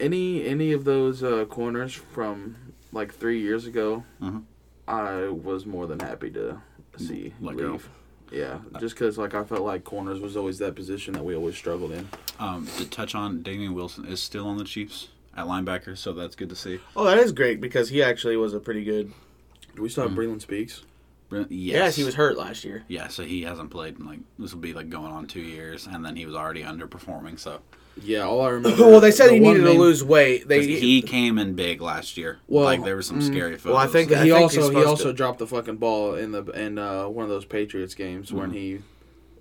Any 0.00 0.44
any 0.44 0.72
of 0.72 0.84
those 0.84 1.22
uh, 1.22 1.44
corners 1.44 1.94
from 1.94 2.56
like 2.92 3.14
three 3.14 3.40
years 3.40 3.64
ago, 3.66 4.02
Mhm. 4.20 4.42
I 4.88 5.28
was 5.28 5.64
more 5.64 5.86
than 5.86 6.00
happy 6.00 6.30
to 6.32 6.60
see 6.98 7.32
Let 7.40 7.56
leave. 7.56 7.66
go. 7.66 7.80
Yeah, 8.36 8.58
just 8.80 8.94
because 8.96 9.16
like 9.18 9.34
I 9.34 9.44
felt 9.44 9.62
like 9.62 9.84
corners 9.84 10.18
was 10.20 10.36
always 10.36 10.58
that 10.58 10.74
position 10.74 11.12
that 11.14 11.24
we 11.24 11.36
always 11.36 11.54
struggled 11.56 11.92
in. 11.92 12.08
Um, 12.40 12.66
to 12.78 12.88
touch 12.88 13.14
on, 13.14 13.42
Damien 13.42 13.74
Wilson 13.74 14.06
is 14.06 14.20
still 14.20 14.46
on 14.48 14.56
the 14.56 14.64
Chiefs 14.64 15.08
at 15.36 15.46
linebacker, 15.46 15.96
so 15.96 16.12
that's 16.12 16.34
good 16.34 16.48
to 16.48 16.56
see. 16.56 16.80
Oh, 16.96 17.04
that 17.04 17.18
is 17.18 17.32
great 17.32 17.60
because 17.60 17.90
he 17.90 18.02
actually 18.02 18.36
was 18.36 18.54
a 18.54 18.60
pretty 18.60 18.82
good. 18.82 19.12
Do 19.76 19.82
we 19.82 19.88
still 19.88 20.08
have 20.08 20.16
Breeland 20.16 20.40
Speaks? 20.40 20.82
Yes. 21.30 21.46
Yes, 21.50 21.96
he 21.96 22.04
was 22.04 22.14
hurt 22.14 22.36
last 22.36 22.64
year. 22.64 22.84
Yeah, 22.86 23.08
so 23.08 23.24
he 23.24 23.42
hasn't 23.42 23.70
played 23.70 23.98
in 23.98 24.06
like 24.06 24.20
this 24.38 24.52
will 24.52 24.60
be 24.60 24.72
like 24.72 24.88
going 24.88 25.12
on 25.12 25.26
two 25.26 25.40
years, 25.40 25.86
and 25.86 26.04
then 26.04 26.16
he 26.16 26.26
was 26.26 26.34
already 26.34 26.62
underperforming. 26.62 27.38
So 27.38 27.60
Yeah, 28.02 28.22
all 28.26 28.40
I 28.42 28.48
remember. 28.50 28.84
Well, 28.84 29.00
they 29.00 29.10
said 29.12 29.28
the 29.28 29.34
he 29.34 29.40
needed 29.40 29.62
main- 29.62 29.74
to 29.76 29.80
lose 29.80 30.02
weight. 30.02 30.48
They 30.48 30.66
he 30.66 31.00
came 31.02 31.38
in 31.38 31.54
big 31.54 31.80
last 31.80 32.16
year. 32.16 32.38
Well, 32.48 32.64
like 32.64 32.84
there 32.84 32.96
were 32.96 33.02
some 33.02 33.20
mm, 33.20 33.26
scary 33.26 33.56
photos. 33.56 33.64
well, 33.74 33.76
I 33.76 33.86
think- 33.86 34.10
He 34.10 34.16
he's 34.16 34.32
also 34.32 34.70
he 34.70 34.84
also 34.84 35.04
to- 35.08 35.12
dropped 35.12 35.38
the 35.38 35.46
fucking 35.46 35.76
ball 35.76 36.14
in 36.14 36.32
the 36.32 36.42
in 36.44 36.78
uh, 36.78 37.08
one 37.08 37.22
of 37.24 37.30
those 37.30 37.44
Patriots 37.44 37.94
games 37.94 38.32
when 38.32 38.50
he 38.50 38.80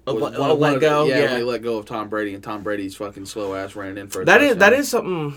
Oh, 0.05 0.13
was 0.15 0.23
let- 0.23 0.39
one- 0.39 0.49
one 0.49 0.59
let 0.59 0.73
of 0.75 0.81
the- 0.81 0.87
go, 0.87 1.05
Yeah, 1.05 1.17
yeah. 1.19 1.25
when 1.31 1.37
he 1.37 1.43
let 1.43 1.61
go 1.63 1.77
of 1.77 1.85
Tom 1.85 2.09
Brady 2.09 2.33
and 2.33 2.43
Tom 2.43 2.61
Brady's 2.61 2.95
fucking 2.95 3.25
slow 3.25 3.55
ass 3.55 3.75
ran 3.75 3.97
in 3.97 4.07
for 4.09 4.21
a 4.21 4.25
that 4.25 4.41
is 4.43 4.57
that 4.57 4.59
touchdown. 4.71 4.79
is 4.79 4.89
something. 4.89 5.33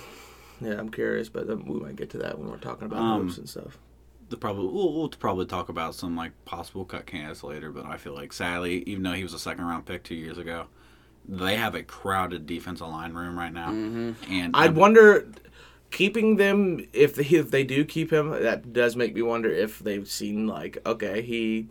Yeah, 0.60 0.78
I'm 0.78 0.88
curious, 0.90 1.28
but 1.28 1.46
we 1.46 1.80
might 1.80 1.96
get 1.96 2.10
to 2.10 2.18
that 2.18 2.38
when 2.38 2.50
we're 2.50 2.56
talking 2.58 2.86
about 2.86 2.98
Um, 2.98 3.22
hoops 3.22 3.38
and 3.38 3.48
stuff. 3.48 3.78
the 4.28 4.36
probably 4.36 4.66
we'll, 4.66 4.92
we'll 4.92 5.08
probably 5.08 5.46
talk 5.46 5.68
about 5.68 5.94
some 5.94 6.16
like 6.16 6.32
possible 6.44 6.84
cut 6.84 7.06
candidates 7.06 7.42
later, 7.44 7.70
but 7.70 7.86
I 7.86 7.96
feel 7.96 8.12
like 8.14 8.32
sadly, 8.32 8.82
even 8.86 9.02
though 9.04 9.12
he 9.12 9.22
was 9.22 9.32
a 9.34 9.38
second 9.38 9.64
round 9.64 9.86
pick 9.86 10.02
two 10.02 10.14
years 10.16 10.36
ago, 10.36 10.66
they 11.28 11.56
have 11.56 11.74
a 11.74 11.82
crowded 11.82 12.46
defensive 12.46 12.86
line 12.88 13.12
room 13.14 13.38
right 13.38 13.52
now, 13.52 13.68
Mm-hmm. 13.70 14.12
and 14.32 14.54
I'd 14.56 14.74
wonder 14.76 15.26
keeping 15.90 16.36
them 16.36 16.86
if 16.92 17.14
they, 17.14 17.24
if 17.24 17.50
they 17.50 17.64
do 17.64 17.84
keep 17.84 18.12
him. 18.12 18.30
That 18.30 18.72
does 18.72 18.96
make 18.96 19.14
me 19.14 19.22
wonder 19.22 19.48
if 19.50 19.78
they've 19.78 20.08
seen 20.08 20.46
like 20.46 20.78
okay 20.86 21.22
he. 21.22 21.68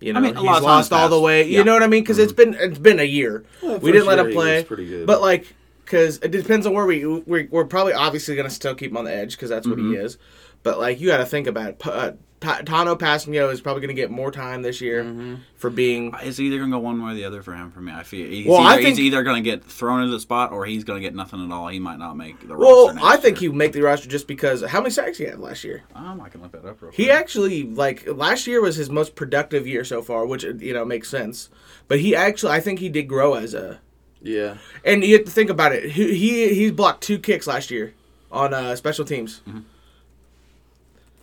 You 0.00 0.12
know, 0.12 0.20
I 0.20 0.22
mean, 0.22 0.36
he's 0.36 0.44
lot 0.44 0.62
lost 0.62 0.92
all 0.92 1.08
the 1.08 1.20
way. 1.20 1.42
You 1.42 1.48
Yeah. 1.50 1.58
Mm-hmm. 1.58 1.66
know 1.66 1.72
what 1.72 1.82
I 1.82 1.86
mean? 1.88 2.02
Because 2.04 2.18
it's 2.18 2.32
been 2.32 2.54
it's 2.54 2.78
been 2.78 3.00
a 3.00 3.04
year. 3.04 3.44
Well, 3.62 3.78
we 3.80 3.90
didn't 3.90 4.06
let 4.06 4.20
him 4.20 4.30
play, 4.32 4.62
pretty 4.62 4.86
good. 4.88 5.06
but 5.08 5.20
like 5.20 5.52
because 5.84 6.18
it 6.18 6.30
depends 6.30 6.66
on 6.66 6.72
where 6.72 6.86
we 6.86 7.04
we're, 7.04 7.48
we're 7.50 7.64
probably 7.64 7.94
obviously 7.94 8.36
gonna 8.36 8.48
still 8.50 8.74
keep 8.76 8.90
him 8.92 8.96
on 8.96 9.04
the 9.04 9.12
edge 9.14 9.32
because 9.32 9.48
that's 9.50 9.66
what 9.66 9.78
he 9.78 9.84
Mm-hmm. 9.86 10.04
is. 10.06 10.18
But 10.62 10.78
like 10.78 11.00
you 11.00 11.08
got 11.08 11.16
to 11.18 11.26
think 11.26 11.46
about 11.48 11.70
it. 11.84 12.18
P- 12.40 12.48
Uh, 12.48 12.62
Ta- 12.62 12.84
Tanoh 12.84 12.98
Kpassagnon 12.98 13.52
is 13.52 13.60
probably 13.60 13.80
gonna 13.80 13.94
get 13.94 14.10
more 14.10 14.30
time 14.30 14.62
this 14.62 14.80
year 14.80 15.02
Mm-hmm. 15.02 15.34
for 15.56 15.70
being. 15.70 16.14
It's 16.22 16.38
either 16.38 16.58
gonna 16.58 16.70
go 16.70 16.78
one 16.78 17.02
way 17.04 17.12
or 17.12 17.14
the 17.14 17.24
other 17.24 17.42
for 17.42 17.52
him. 17.54 17.70
For 17.72 17.80
me, 17.80 17.92
I 17.92 18.02
feel 18.04 18.28
he's, 18.28 18.46
Well, 18.46 18.60
either, 18.60 18.68
I 18.68 18.76
think- 18.82 18.96
he's 18.96 19.00
either 19.06 19.22
gonna 19.22 19.40
get 19.40 19.64
thrown 19.64 20.00
into 20.02 20.12
the 20.12 20.20
spot 20.20 20.52
or 20.52 20.64
he's 20.66 20.84
gonna 20.84 21.00
get 21.00 21.14
nothing 21.14 21.44
at 21.44 21.50
all. 21.52 21.68
He 21.68 21.78
might 21.80 21.98
not 21.98 22.16
make 22.16 22.40
the 22.46 22.56
Well, 22.56 22.86
roster. 22.86 22.94
next 22.94 23.06
I 23.06 23.16
think 23.16 23.38
he 23.38 23.44
year. 23.46 23.50
would 23.50 23.58
make 23.58 23.72
the 23.72 23.82
roster 23.82 24.08
just 24.08 24.26
because 24.28 24.62
how 24.62 24.80
many 24.80 24.90
sacks 24.90 25.18
he 25.18 25.24
had 25.24 25.38
last 25.40 25.64
year. 25.64 25.82
Um, 25.94 26.20
I 26.20 26.28
can 26.28 26.40
look 26.42 26.52
that 26.52 26.58
up 26.64 26.80
real 26.80 26.90
quick. 26.90 26.94
He 26.94 27.10
actually 27.10 27.64
like 27.64 28.04
last 28.06 28.46
year 28.46 28.60
was 28.60 28.76
his 28.76 28.88
most 28.90 29.14
productive 29.16 29.66
year 29.66 29.84
so 29.84 30.00
far, 30.02 30.24
which 30.26 30.44
you 30.44 30.72
know 30.74 30.84
makes 30.84 31.08
sense. 31.08 31.50
But 31.88 32.00
he 32.00 32.14
actually, 32.14 32.52
I 32.52 32.60
think 32.60 32.78
he 32.78 32.88
did 32.88 33.08
grow 33.08 33.34
as 33.34 33.54
a. 33.54 33.80
yeah, 34.22 34.58
And 34.84 35.02
you 35.04 35.16
have 35.16 35.24
to 35.24 35.30
think 35.30 35.50
about 35.50 35.72
it. 35.72 35.90
He 35.92 36.14
he, 36.14 36.54
he 36.54 36.70
blocked 36.70 37.02
two 37.02 37.18
kicks 37.18 37.46
last 37.46 37.70
year 37.70 37.94
on 38.30 38.52
uh, 38.54 38.76
special 38.76 39.04
teams. 39.04 39.40
Mm-hmm. 39.48 39.60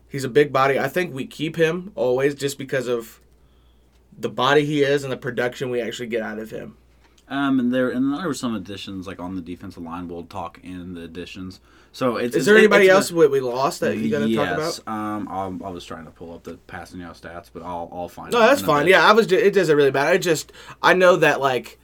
He's 0.07 0.23
a 0.23 0.29
big 0.29 0.53
body. 0.53 0.79
I 0.79 0.87
think 0.87 1.13
we 1.13 1.25
keep 1.25 1.55
him 1.57 1.91
always 1.95 2.35
just 2.35 2.57
because 2.57 2.87
of 2.87 3.19
the 4.17 4.29
body 4.29 4.65
he 4.65 4.81
is 4.81 5.03
and 5.03 5.11
the 5.11 5.17
production 5.17 5.69
we 5.69 5.81
actually 5.81 6.07
get 6.07 6.21
out 6.21 6.39
of 6.39 6.51
him. 6.51 6.77
Um, 7.27 7.59
and 7.59 7.73
there 7.73 7.89
and 7.89 8.13
there 8.13 8.27
were 8.27 8.35
some 8.35 8.53
additions 8.55 9.07
like 9.07 9.19
on 9.19 9.35
the 9.35 9.41
defensive 9.41 9.81
line. 9.81 10.07
We'll 10.07 10.25
talk 10.25 10.59
in 10.63 10.93
the 10.93 11.01
additions. 11.01 11.59
So 11.91 12.17
it's 12.17 12.35
Is 12.35 12.45
there 12.45 12.55
it's- 12.55 12.63
anybody 12.63 12.85
it's 12.85 12.93
else 12.93 13.11
been- 13.11 13.31
we, 13.31 13.39
lost 13.39 13.79
that 13.79 13.97
you 13.97 14.11
got 14.11 14.19
to 14.19 14.35
talk 14.35 14.57
yes. 14.57 14.77
about? 14.79 14.93
Um, 14.93 15.27
I'll, 15.29 15.59
I 15.65 15.69
was 15.71 15.83
trying 15.85 16.05
to 16.05 16.11
pull 16.11 16.33
up 16.33 16.43
the 16.43 16.55
passing 16.67 16.99
yard 16.99 17.15
stats, 17.15 17.49
but 17.51 17.63
I'll 17.63 17.89
I'll 17.91 18.09
find. 18.09 18.31
No, 18.31 18.39
that's 18.39 18.61
fine. 18.61 18.85
Yeah, 18.87 19.03
I 19.03 19.13
was. 19.13 19.31
It 19.31 19.53
doesn't 19.55 19.75
really 19.75 19.91
matter. 19.91 20.11
I 20.11 20.17
just 20.17 20.51
I 20.83 20.93
know 20.93 21.15
that 21.15 21.41
like, 21.41 21.79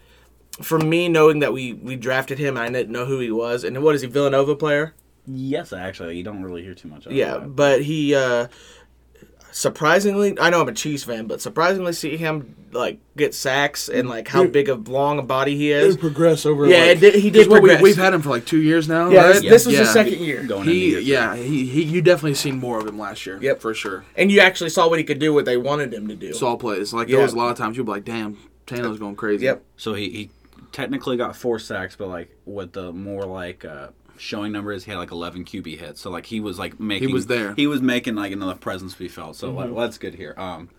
for 0.61 0.77
me 0.77 1.09
knowing 1.09 1.39
that 1.39 1.53
we 1.53 1.73
we 1.73 1.95
drafted 1.95 2.37
him, 2.37 2.55
I 2.55 2.69
didn't 2.69 2.91
know 2.91 3.05
who 3.05 3.19
he 3.19 3.31
was. 3.31 3.63
And 3.63 3.81
what 3.83 3.95
is 3.95 4.01
he? 4.01 4.07
Villanova 4.07 4.55
player? 4.55 4.93
Yes, 5.33 5.73
actually, 5.73 6.17
you 6.17 6.23
don't 6.23 6.43
really 6.43 6.63
hear 6.63 6.73
too 6.73 6.87
much. 6.87 7.05
Of 7.05 7.11
Yeah, 7.13 7.37
that. 7.37 7.55
but 7.55 7.81
he 7.83 8.13
uh 8.15 8.47
surprisingly, 9.51 10.37
I 10.39 10.49
know 10.49 10.61
I'm 10.61 10.67
a 10.69 10.73
Chiefs 10.73 11.03
fan, 11.03 11.27
but 11.27 11.41
surprisingly 11.41 11.93
see 11.93 12.15
him 12.17 12.55
like 12.71 12.99
get 13.17 13.33
sacks 13.35 13.89
and 13.89 14.07
like 14.07 14.29
how 14.29 14.45
big 14.47 14.69
of 14.69 14.87
long 14.87 15.19
a 15.19 15.21
body 15.21 15.57
he 15.57 15.71
is. 15.71 15.97
progress 15.97 16.45
over. 16.45 16.65
Yeah, 16.67 16.85
it 16.85 17.01
did- 17.01 17.15
he 17.15 17.29
did 17.29 17.49
What 17.49 17.61
we, 17.61 17.69
progress. 17.69 17.83
we've 17.83 17.97
had 17.97 18.13
him 18.13 18.21
for 18.21 18.29
like 18.29 18.45
two 18.45 18.61
years 18.61 18.87
now. 18.87 19.09
Yeah, 19.09 19.23
right? 19.25 19.33
this, 19.33 19.41
this 19.41 19.65
was 19.65 19.77
his 19.77 19.87
Yeah. 19.87 19.93
second 19.93 20.19
year, 20.19 20.43
going 20.43 20.67
He, 20.69 20.91
year 20.91 20.99
yeah, 20.99 21.35
he, 21.35 21.65
he, 21.65 21.83
you 21.83 22.01
definitely 22.01 22.35
seen 22.35 22.57
more 22.59 22.79
of 22.79 22.87
him 22.87 22.97
last 22.97 23.25
year. 23.25 23.39
Yep. 23.41 23.59
for 23.61 23.73
sure. 23.73 24.05
and 24.15 24.31
you 24.31 24.39
actually 24.39 24.69
saw 24.69 24.87
what 24.87 24.99
he 24.99 25.03
could 25.03 25.19
do, 25.19 25.33
what 25.33 25.43
they 25.45 25.57
wanted 25.57 25.93
him 25.93 26.07
to 26.07 26.15
do. 26.15 26.33
Saw 26.33 26.55
plays 26.55 26.93
like 26.93 27.09
Yeah. 27.09 27.17
there 27.17 27.23
was 27.25 27.33
a 27.33 27.37
lot 27.37 27.51
of 27.51 27.57
times 27.57 27.75
you'd 27.75 27.85
be 27.85 27.91
like, 27.91 28.05
"Damn, 28.05 28.37
Tanoh's 28.67 28.99
going 28.99 29.15
crazy." 29.17 29.45
Yep. 29.45 29.63
So 29.75 29.93
he, 29.95 30.09
he 30.09 30.29
technically 30.71 31.17
got 31.17 31.35
four 31.35 31.59
sacks, 31.59 31.97
but 31.97 32.07
like 32.07 32.33
with 32.45 32.71
the 32.71 32.93
more 32.93 33.23
like 33.25 33.65
uh, 33.65 33.87
showing 34.21 34.51
numbers, 34.51 34.85
he 34.85 34.91
had 34.91 34.97
like 34.97 35.11
11 35.11 35.45
QB 35.45 35.79
hits. 35.79 36.01
So 36.01 36.09
like 36.09 36.27
he 36.27 36.39
was 36.39 36.59
like 36.59 36.79
making 36.79 37.09
he 37.09 37.13
was 37.13 37.27
there. 37.27 37.53
He 37.55 37.67
was 37.67 37.81
making 37.81 38.15
like 38.15 38.31
enough 38.31 38.59
presence 38.59 38.93
to 38.93 38.99
be 38.99 39.07
felt. 39.07 39.35
So 39.35 39.51
like, 39.51 39.71
well, 39.71 39.81
that's 39.81 39.97
good 39.97 40.15
here. 40.15 40.35
Um, 40.37 40.69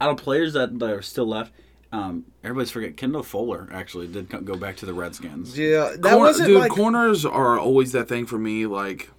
out 0.00 0.10
of 0.10 0.16
players 0.16 0.52
that, 0.54 0.78
that 0.78 0.90
are 0.90 1.02
still 1.02 1.26
left, 1.26 1.52
um, 1.92 2.24
everybody's 2.42 2.70
forget 2.70 2.96
Kendall 2.96 3.22
Fuller 3.22 3.68
actually 3.72 4.08
did 4.08 4.28
go 4.44 4.56
back 4.56 4.76
to 4.78 4.86
the 4.86 4.94
Redskins. 4.94 5.56
Yeah, 5.56 5.94
that 5.98 6.12
Cor- 6.12 6.18
wasn't 6.18 6.48
dude, 6.48 6.60
like 6.60 6.72
corners 6.72 7.24
are 7.24 7.58
always 7.58 7.92
that 7.92 8.08
thing 8.08 8.26
for 8.26 8.38
me. 8.38 8.66
Like, 8.66 9.10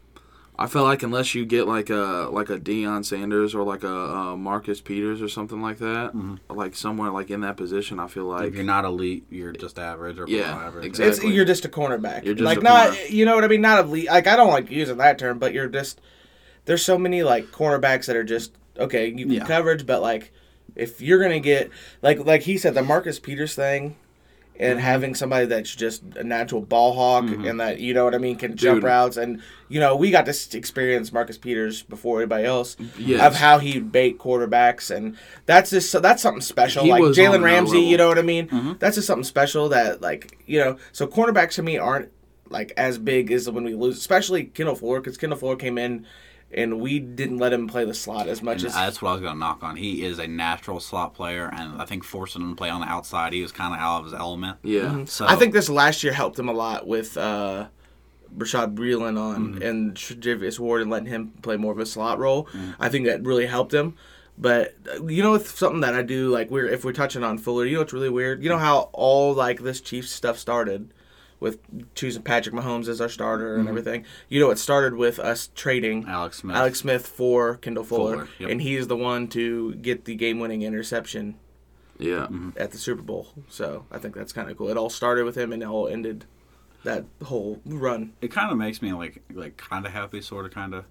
I 0.58 0.68
feel 0.68 0.84
like 0.84 1.04
unless 1.04 1.36
you 1.36 1.46
get 1.46 1.68
like 1.68 1.90
a 1.90 2.30
like 2.32 2.50
a 2.50 2.58
Deion 2.58 3.04
Sanders 3.04 3.54
or 3.54 3.64
like 3.64 3.84
a, 3.84 3.94
uh 3.94 4.36
Marcus 4.38 4.80
Peters 4.82 5.22
or 5.22 5.28
something 5.28 5.62
like 5.62 5.80
that, 5.80 6.12
like 6.50 6.76
somewhere 6.76 7.12
like 7.12 7.30
in 7.30 7.42
that 7.42 7.58
position, 7.58 8.00
I 8.00 8.08
feel 8.08 8.26
like 8.26 8.48
if 8.48 8.56
you're 8.56 8.64
not 8.64 8.86
elite, 8.86 9.26
you're 9.30 9.52
just 9.52 9.78
average 9.78 10.18
or 10.18 10.26
Yeah, 10.30 10.54
average. 10.68 10.86
it's 10.86 11.00
exactly. 11.00 11.34
you're 11.34 11.46
just 11.46 11.66
a 11.66 11.70
cornerback. 11.70 12.24
You're 12.24 12.36
just 12.36 12.46
like 12.46 12.60
a 12.60 12.62
not 12.62 12.88
corner. 12.94 13.02
you 13.10 13.26
know 13.26 13.36
what 13.36 13.44
I 13.44 13.48
mean. 13.48 13.62
Not 13.62 13.84
elite. 13.86 14.08
Like 14.08 14.28
I 14.28 14.36
don't 14.36 14.50
like 14.50 14.72
using 14.72 14.98
that 14.98 15.20
term, 15.20 15.40
but 15.40 15.54
you're 15.54 15.68
just 15.68 16.00
there's 16.66 16.84
so 16.86 16.98
many 16.98 17.22
like 17.24 17.48
cornerbacks 17.48 18.06
that 18.06 18.16
are 18.16 18.24
just 18.24 18.54
okay. 18.80 19.08
You 19.08 19.26
can 19.26 19.32
Yeah. 19.32 19.46
coverage, 19.46 19.86
but 19.86 20.02
like 20.02 20.32
if 20.76 21.02
you're 21.02 21.22
gonna 21.22 21.40
get 21.42 21.70
like 22.02 22.26
like 22.26 22.44
he 22.44 22.58
said 22.58 22.74
the 22.76 22.82
Marcus 22.82 23.20
Peters 23.20 23.56
thing. 23.56 23.98
And 24.58 24.78
Mm-hmm. 24.78 24.86
having 24.86 25.16
somebody 25.16 25.46
that's 25.48 25.76
just 25.76 26.02
a 26.16 26.24
natural 26.24 26.62
ball 26.62 26.94
hawk 26.94 27.26
and 27.26 27.60
that 27.60 27.80
you 27.82 27.94
know 27.94 28.06
what 28.06 28.16
I 28.16 28.20
mean 28.20 28.38
can 28.38 28.56
jump 28.56 28.84
routes. 28.84 29.18
And 29.18 29.42
you 29.68 29.80
know 29.82 29.96
we 29.98 30.12
got 30.12 30.26
to 30.28 30.58
experience 30.58 31.12
Marcus 31.12 31.38
Peters 31.38 31.84
before 31.84 32.20
anybody 32.20 32.46
else 32.46 32.78
Yes. 32.98 33.22
of 33.22 33.36
how 33.36 33.58
he 33.60 33.80
bait 33.82 34.18
quarterbacks. 34.18 34.96
And 34.96 35.18
that's 35.46 35.72
just 35.72 36.02
that's 36.02 36.22
something 36.22 36.40
special. 36.42 36.84
He 36.86 36.90
like 36.92 37.02
Jalen 37.04 37.44
Ramsey 37.44 37.82
you 37.82 37.98
know 37.98 38.08
what 38.08 38.18
I 38.18 38.22
mean? 38.22 38.78
That's 38.80 38.96
just 38.96 39.08
something 39.08 39.26
special 39.26 39.68
that 39.70 40.00
like 40.02 40.40
you 40.46 40.60
know 40.60 40.78
so 40.94 41.06
cornerbacks 41.06 41.56
to 41.56 41.64
me 41.64 41.78
aren't 41.78 42.10
like 42.50 42.72
as 42.78 42.98
big 42.98 43.32
as 43.32 43.50
when 43.50 43.64
we 43.66 43.74
lose 43.74 43.98
especially 43.98 44.46
Kendall 44.46 44.76
Fuller 44.76 45.02
because 45.02 45.18
Kendall 45.18 45.38
Fuller 45.40 45.56
came 45.58 45.78
in 45.78 46.06
and 46.56 46.80
we 46.80 47.00
didn't 47.00 47.38
let 47.38 47.54
him 47.54 47.68
play 47.68 47.86
the 47.86 47.94
slot 47.94 48.28
as 48.28 48.42
much 48.42 48.60
And 48.60 48.68
as 48.68 48.74
that's 48.74 49.02
what 49.02 49.10
I 49.10 49.14
was 49.14 49.22
going 49.22 49.34
to 49.34 49.40
knock 49.40 49.62
on. 49.62 49.76
He 49.76 50.04
is 50.04 50.18
a 50.18 50.28
natural 50.28 50.80
slot 50.80 51.14
player, 51.14 51.52
and 51.54 51.82
I 51.82 51.86
think 51.86 52.04
forcing 52.04 52.42
him 52.42 52.50
to 52.52 52.56
play 52.56 52.70
on 52.70 52.82
the 52.82 52.88
outside, 52.88 53.34
he 53.34 53.42
was 53.42 53.52
kind 53.52 53.74
of 53.74 53.80
out 53.80 54.00
of 54.00 54.06
his 54.06 54.14
element. 54.14 54.58
yeah. 54.64 55.06
So 55.06 55.28
I 55.28 55.36
think 55.36 55.54
this 55.54 55.70
last 55.70 56.04
year 56.04 56.14
helped 56.14 56.40
him 56.40 56.50
a 56.50 56.54
lot 56.54 56.88
with 56.88 57.18
uh, 57.18 57.68
Rashad 58.36 58.74
Breeland 58.76 59.20
on 59.20 59.62
and 59.62 59.96
Charvarius 59.96 60.60
Ward 60.60 60.82
and 60.82 60.90
letting 60.90 61.08
him 61.10 61.34
play 61.42 61.58
more 61.58 61.72
of 61.72 61.80
a 61.80 61.86
slot 61.86 62.18
role. 62.20 62.48
I 62.80 62.90
think 62.90 63.06
that 63.06 63.24
really 63.24 63.46
helped 63.46 63.74
him. 63.74 63.96
But 64.38 64.76
uh, 64.94 65.06
you 65.06 65.24
know, 65.24 65.36
it's 65.36 65.58
something 65.58 65.80
that 65.82 65.94
I 65.94 66.02
do 66.02 66.30
like. 66.30 66.52
We're 66.52 66.68
if 66.68 66.84
we're 66.84 66.92
touching 66.92 67.24
on 67.24 67.38
Fuller, 67.38 67.66
you 67.66 67.76
know, 67.78 67.82
it's 67.82 67.94
really 67.94 68.10
weird. 68.10 68.44
You 68.44 68.50
know 68.50 68.58
how 68.58 68.90
all 68.92 69.34
like 69.34 69.62
this 69.62 69.80
Chiefs 69.80 70.12
stuff 70.12 70.38
started 70.38 70.94
with 71.46 71.60
choosing 71.94 72.24
Patrick 72.24 72.56
Mahomes 72.56 72.88
as 72.88 73.00
our 73.00 73.08
starter 73.08 73.54
and 73.54 73.62
mm-hmm. 73.62 73.70
everything. 73.70 74.06
You 74.30 74.40
know, 74.40 74.50
it 74.50 74.58
started 74.58 74.96
with 74.96 75.20
us 75.20 75.52
trading 75.54 76.06
Alex 76.08 76.38
Smith. 76.40 76.56
Alex 76.56 76.80
Smith 76.80 77.06
for 77.06 77.58
Kendall 77.58 77.84
Fuller, 77.84 78.14
Fuller, 78.14 78.30
yep. 78.40 78.50
and 78.50 78.62
he 78.64 78.76
is 78.76 78.88
the 78.88 78.98
one 78.98 79.28
to 79.28 79.76
get 79.76 80.06
the 80.06 80.16
game-winning 80.16 80.64
interception 80.64 81.36
Yeah. 82.00 82.24
Mm-hmm. 82.26 82.50
at 82.58 82.72
the 82.72 82.80
Super 82.80 83.04
Bowl. 83.04 83.28
So 83.48 83.86
I 83.92 84.00
think 84.00 84.16
that's 84.16 84.34
kind 84.34 84.50
of 84.50 84.58
cool. 84.58 84.70
It 84.70 84.78
all 84.78 84.90
started 84.90 85.24
with 85.24 85.38
him, 85.38 85.54
and 85.54 85.62
it 85.62 85.68
all 85.68 85.88
ended 85.88 86.26
that 86.84 87.06
whole 87.24 87.62
run. 87.66 88.14
it 88.22 88.32
kind 88.32 88.52
of 88.52 88.58
makes 88.58 88.82
me 88.82 88.94
like 88.94 89.22
like 89.32 89.56
kind 89.58 89.86
of 89.86 89.92
happy, 89.92 90.22
sort 90.22 90.46
of, 90.46 90.52
kind 90.52 90.74
of 90.74 90.86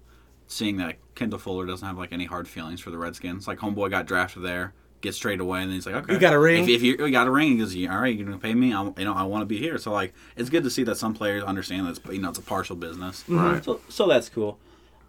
seeing 0.47 0.77
that 0.77 0.95
Kendall 1.15 1.39
Fuller 1.39 1.65
doesn't 1.65 1.85
have 1.85 1.97
like 1.97 2.13
any 2.13 2.25
hard 2.25 2.47
feelings 2.47 2.79
for 2.79 2.91
the 2.91 2.97
Redskins. 2.97 3.45
Like 3.45 3.59
homeboy 3.59 3.89
got 3.89 4.05
drafted 4.05 4.43
there, 4.43 4.73
gets 5.05 5.17
straight 5.17 5.39
away, 5.39 5.61
and 5.61 5.69
then 5.69 5.75
he's 5.75 5.85
like, 5.85 5.95
okay, 5.95 6.13
You 6.13 6.19
got 6.19 6.33
a 6.33 6.39
ring? 6.39 6.63
If, 6.63 6.69
if 6.69 6.81
you, 6.83 6.97
you 6.97 7.11
got 7.11 7.27
a 7.27 7.31
ring, 7.31 7.51
he 7.51 7.57
goes, 7.57 7.75
all 7.89 7.99
right, 8.01 8.15
you're 8.15 8.25
gonna 8.25 8.37
pay 8.37 8.53
me. 8.53 8.73
I, 8.73 8.83
you 8.83 9.05
know, 9.05 9.13
I 9.13 9.23
want 9.23 9.41
to 9.41 9.45
be 9.45 9.57
here. 9.57 9.77
So 9.77 9.91
like, 9.91 10.13
it's 10.35 10.49
good 10.49 10.63
to 10.63 10.69
see 10.69 10.83
that 10.83 10.97
some 10.97 11.13
players 11.13 11.43
understand 11.43 11.87
that 11.87 11.97
it's, 11.97 12.13
you 12.13 12.21
know 12.21 12.29
it's 12.29 12.39
a 12.39 12.43
partial 12.43 12.75
business. 12.75 13.23
Right. 13.27 13.63
So 13.63 13.81
so 13.89 14.07
that's 14.07 14.29
cool. 14.29 14.59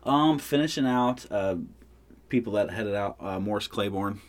Um, 0.05 0.39
finishing 0.39 0.87
out, 0.87 1.27
uh, 1.33 1.57
people 2.29 2.53
that 2.55 2.71
headed 2.71 2.95
out, 2.95 3.17
uh, 3.21 3.41
Morris 3.41 3.67
Claiborne, 3.67 4.21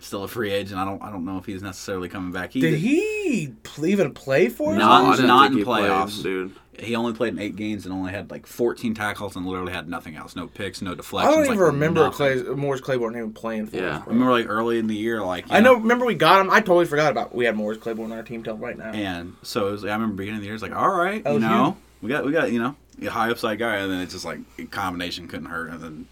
still 0.00 0.24
a 0.24 0.28
free 0.28 0.50
agent. 0.50 0.78
I 0.80 0.84
don't 0.84 1.02
I 1.02 1.10
don't 1.10 1.24
know 1.24 1.38
if 1.38 1.46
he's 1.46 1.62
necessarily 1.62 2.08
coming 2.08 2.32
back. 2.32 2.52
He 2.52 2.60
Did 2.60 2.78
he 2.78 3.54
pl- 3.62 3.86
even 3.86 4.12
play 4.12 4.48
for 4.48 4.72
us? 4.72 4.78
Not- 4.78 5.04
I 5.14 5.16
didn't 5.16 5.52
in 5.52 5.58
he 5.58 5.64
played, 5.64 5.84
playoffs. 5.90 6.22
dude. 6.22 6.52
He 6.78 6.96
only 6.96 7.12
played 7.12 7.34
in 7.34 7.38
eight 7.38 7.56
games 7.56 7.84
and 7.84 7.92
only 7.92 8.10
had 8.10 8.30
like 8.30 8.46
14 8.46 8.94
tackles 8.94 9.36
and 9.36 9.44
literally 9.46 9.72
had 9.72 9.86
nothing 9.86 10.16
else. 10.16 10.34
No 10.34 10.46
picks, 10.46 10.80
no 10.80 10.94
deflections. 10.94 11.36
I 11.36 11.40
deflections. 11.40 11.58
don't 11.58 11.68
even 11.68 11.80
like, 11.80 11.94
remember. 11.94 12.10
Clay, 12.10 12.56
Morris 12.56 12.80
Claiborne 12.80 13.14
even 13.16 13.32
playing 13.34 13.66
for 13.66 13.76
Yeah. 13.76 13.96
us. 13.98 14.02
I 14.06 14.08
remember 14.10 14.30
like 14.32 14.48
early 14.48 14.78
in 14.78 14.86
the 14.86 14.96
year, 14.96 15.20
like 15.22 15.44
I 15.50 15.60
know. 15.60 15.74
Remember 15.74 16.06
we 16.06 16.14
got 16.14 16.40
him. 16.40 16.50
I 16.50 16.60
totally 16.60 16.86
forgot 16.86 17.10
about. 17.12 17.34
We 17.34 17.44
had 17.44 17.54
Morris 17.54 17.76
Claiborne 17.78 18.10
on 18.12 18.16
our 18.16 18.24
team 18.24 18.42
till 18.42 18.56
right 18.56 18.78
now. 18.78 18.92
And 18.92 19.34
so 19.42 19.68
it 19.68 19.72
was, 19.72 19.84
I 19.84 19.92
remember 19.92 20.14
beginning 20.14 20.36
of 20.38 20.40
the 20.42 20.46
year, 20.46 20.54
it's 20.54 20.62
like, 20.62 20.74
all 20.74 20.88
right, 20.90 21.22
LSU. 21.22 21.34
you 21.34 21.38
know, 21.40 21.76
we 22.00 22.08
got 22.08 22.24
we 22.24 22.32
got 22.32 22.50
you 22.50 22.58
know 22.60 22.74
a 23.02 23.10
high 23.10 23.30
upside 23.30 23.58
guy, 23.58 23.76
and 23.76 23.92
then 23.92 24.00
it's 24.00 24.14
just 24.14 24.24
like 24.24 24.38
a 24.58 24.64
combination 24.64 25.28
couldn't 25.28 25.46
hurt, 25.50 25.68
and 25.70 25.82
then 25.82 26.06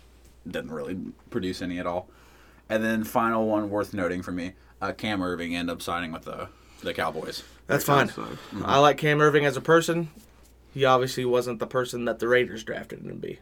didn't 0.47 0.71
really 0.73 0.99
produce 1.31 1.63
any 1.63 1.79
at 1.79 1.87
all. 1.87 2.09
And 2.69 2.85
then 2.85 3.05
final 3.05 3.47
one 3.47 3.71
worth 3.71 3.95
noting 3.95 4.23
for 4.23 4.33
me, 4.33 4.53
uh, 4.83 4.93
Cam 4.93 5.21
Erving 5.21 5.55
ended 5.55 5.73
up 5.73 5.83
signing 5.83 6.13
with 6.13 6.23
the 6.25 6.49
the 6.83 6.95
Cowboys. 6.95 7.43
That's 7.67 7.85
That 7.85 8.11
fine. 8.11 8.27
Mm-hmm. 8.27 8.63
I 8.65 8.79
like 8.79 8.99
Cam 8.99 9.19
Erving 9.19 9.45
as 9.45 9.57
a 9.57 9.61
person. 9.61 10.11
He 10.73 10.85
obviously 10.85 11.25
wasn't 11.25 11.59
the 11.59 11.67
person 11.67 12.05
that 12.05 12.19
the 12.19 12.29
Raiders 12.29 12.63
drafted 12.63 13.01
him 13.01 13.09
to 13.09 13.15
be. 13.15 13.41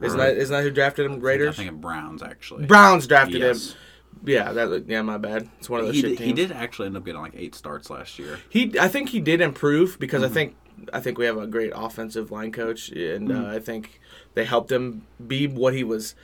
Isn't 0.00 0.18
Right. 0.18 0.34
that 0.34 0.36
isn't 0.40 0.54
that 0.54 0.62
who 0.62 0.70
drafted 0.70 1.06
him? 1.06 1.20
Raiders. 1.20 1.24
I 1.24 1.30
Raiders. 1.30 1.56
think 1.56 1.70
of 1.70 1.80
Browns 1.80 2.22
actually. 2.22 2.66
Browns 2.66 3.06
drafted 3.06 3.40
Yes. 3.40 3.70
him. 3.72 3.78
Yeah, 4.26 4.52
that 4.52 4.84
yeah, 4.88 5.02
my 5.02 5.16
bad. 5.18 5.48
It's 5.58 5.70
one 5.70 5.80
of 5.80 5.86
those 5.86 5.94
He 5.94 6.00
shit 6.00 6.10
did, 6.10 6.18
teams. 6.18 6.26
he 6.26 6.32
did 6.46 6.52
actually 6.52 6.86
end 6.86 6.96
up 6.96 7.04
getting 7.04 7.20
like 7.20 7.34
eight 7.36 7.54
starts 7.54 7.88
last 7.90 8.18
year. 8.18 8.38
He, 8.48 8.76
I 8.78 8.88
think 8.88 9.10
he 9.10 9.20
did 9.20 9.40
improve 9.40 9.98
because 10.00 10.22
Mm-hmm. 10.22 10.30
I 10.30 10.34
think 10.34 10.56
I 10.92 11.00
think 11.00 11.18
we 11.18 11.24
have 11.26 11.36
a 11.38 11.46
great 11.46 11.72
offensive 11.74 12.30
line 12.30 12.52
coach, 12.52 12.88
and 12.90 13.28
Mm-hmm. 13.28 13.44
uh, 13.46 13.54
I 13.54 13.58
think 13.60 14.00
they 14.34 14.44
helped 14.44 14.70
him 14.72 15.06
be 15.24 15.46
what 15.46 15.74
he 15.74 15.84
was, 15.84 16.14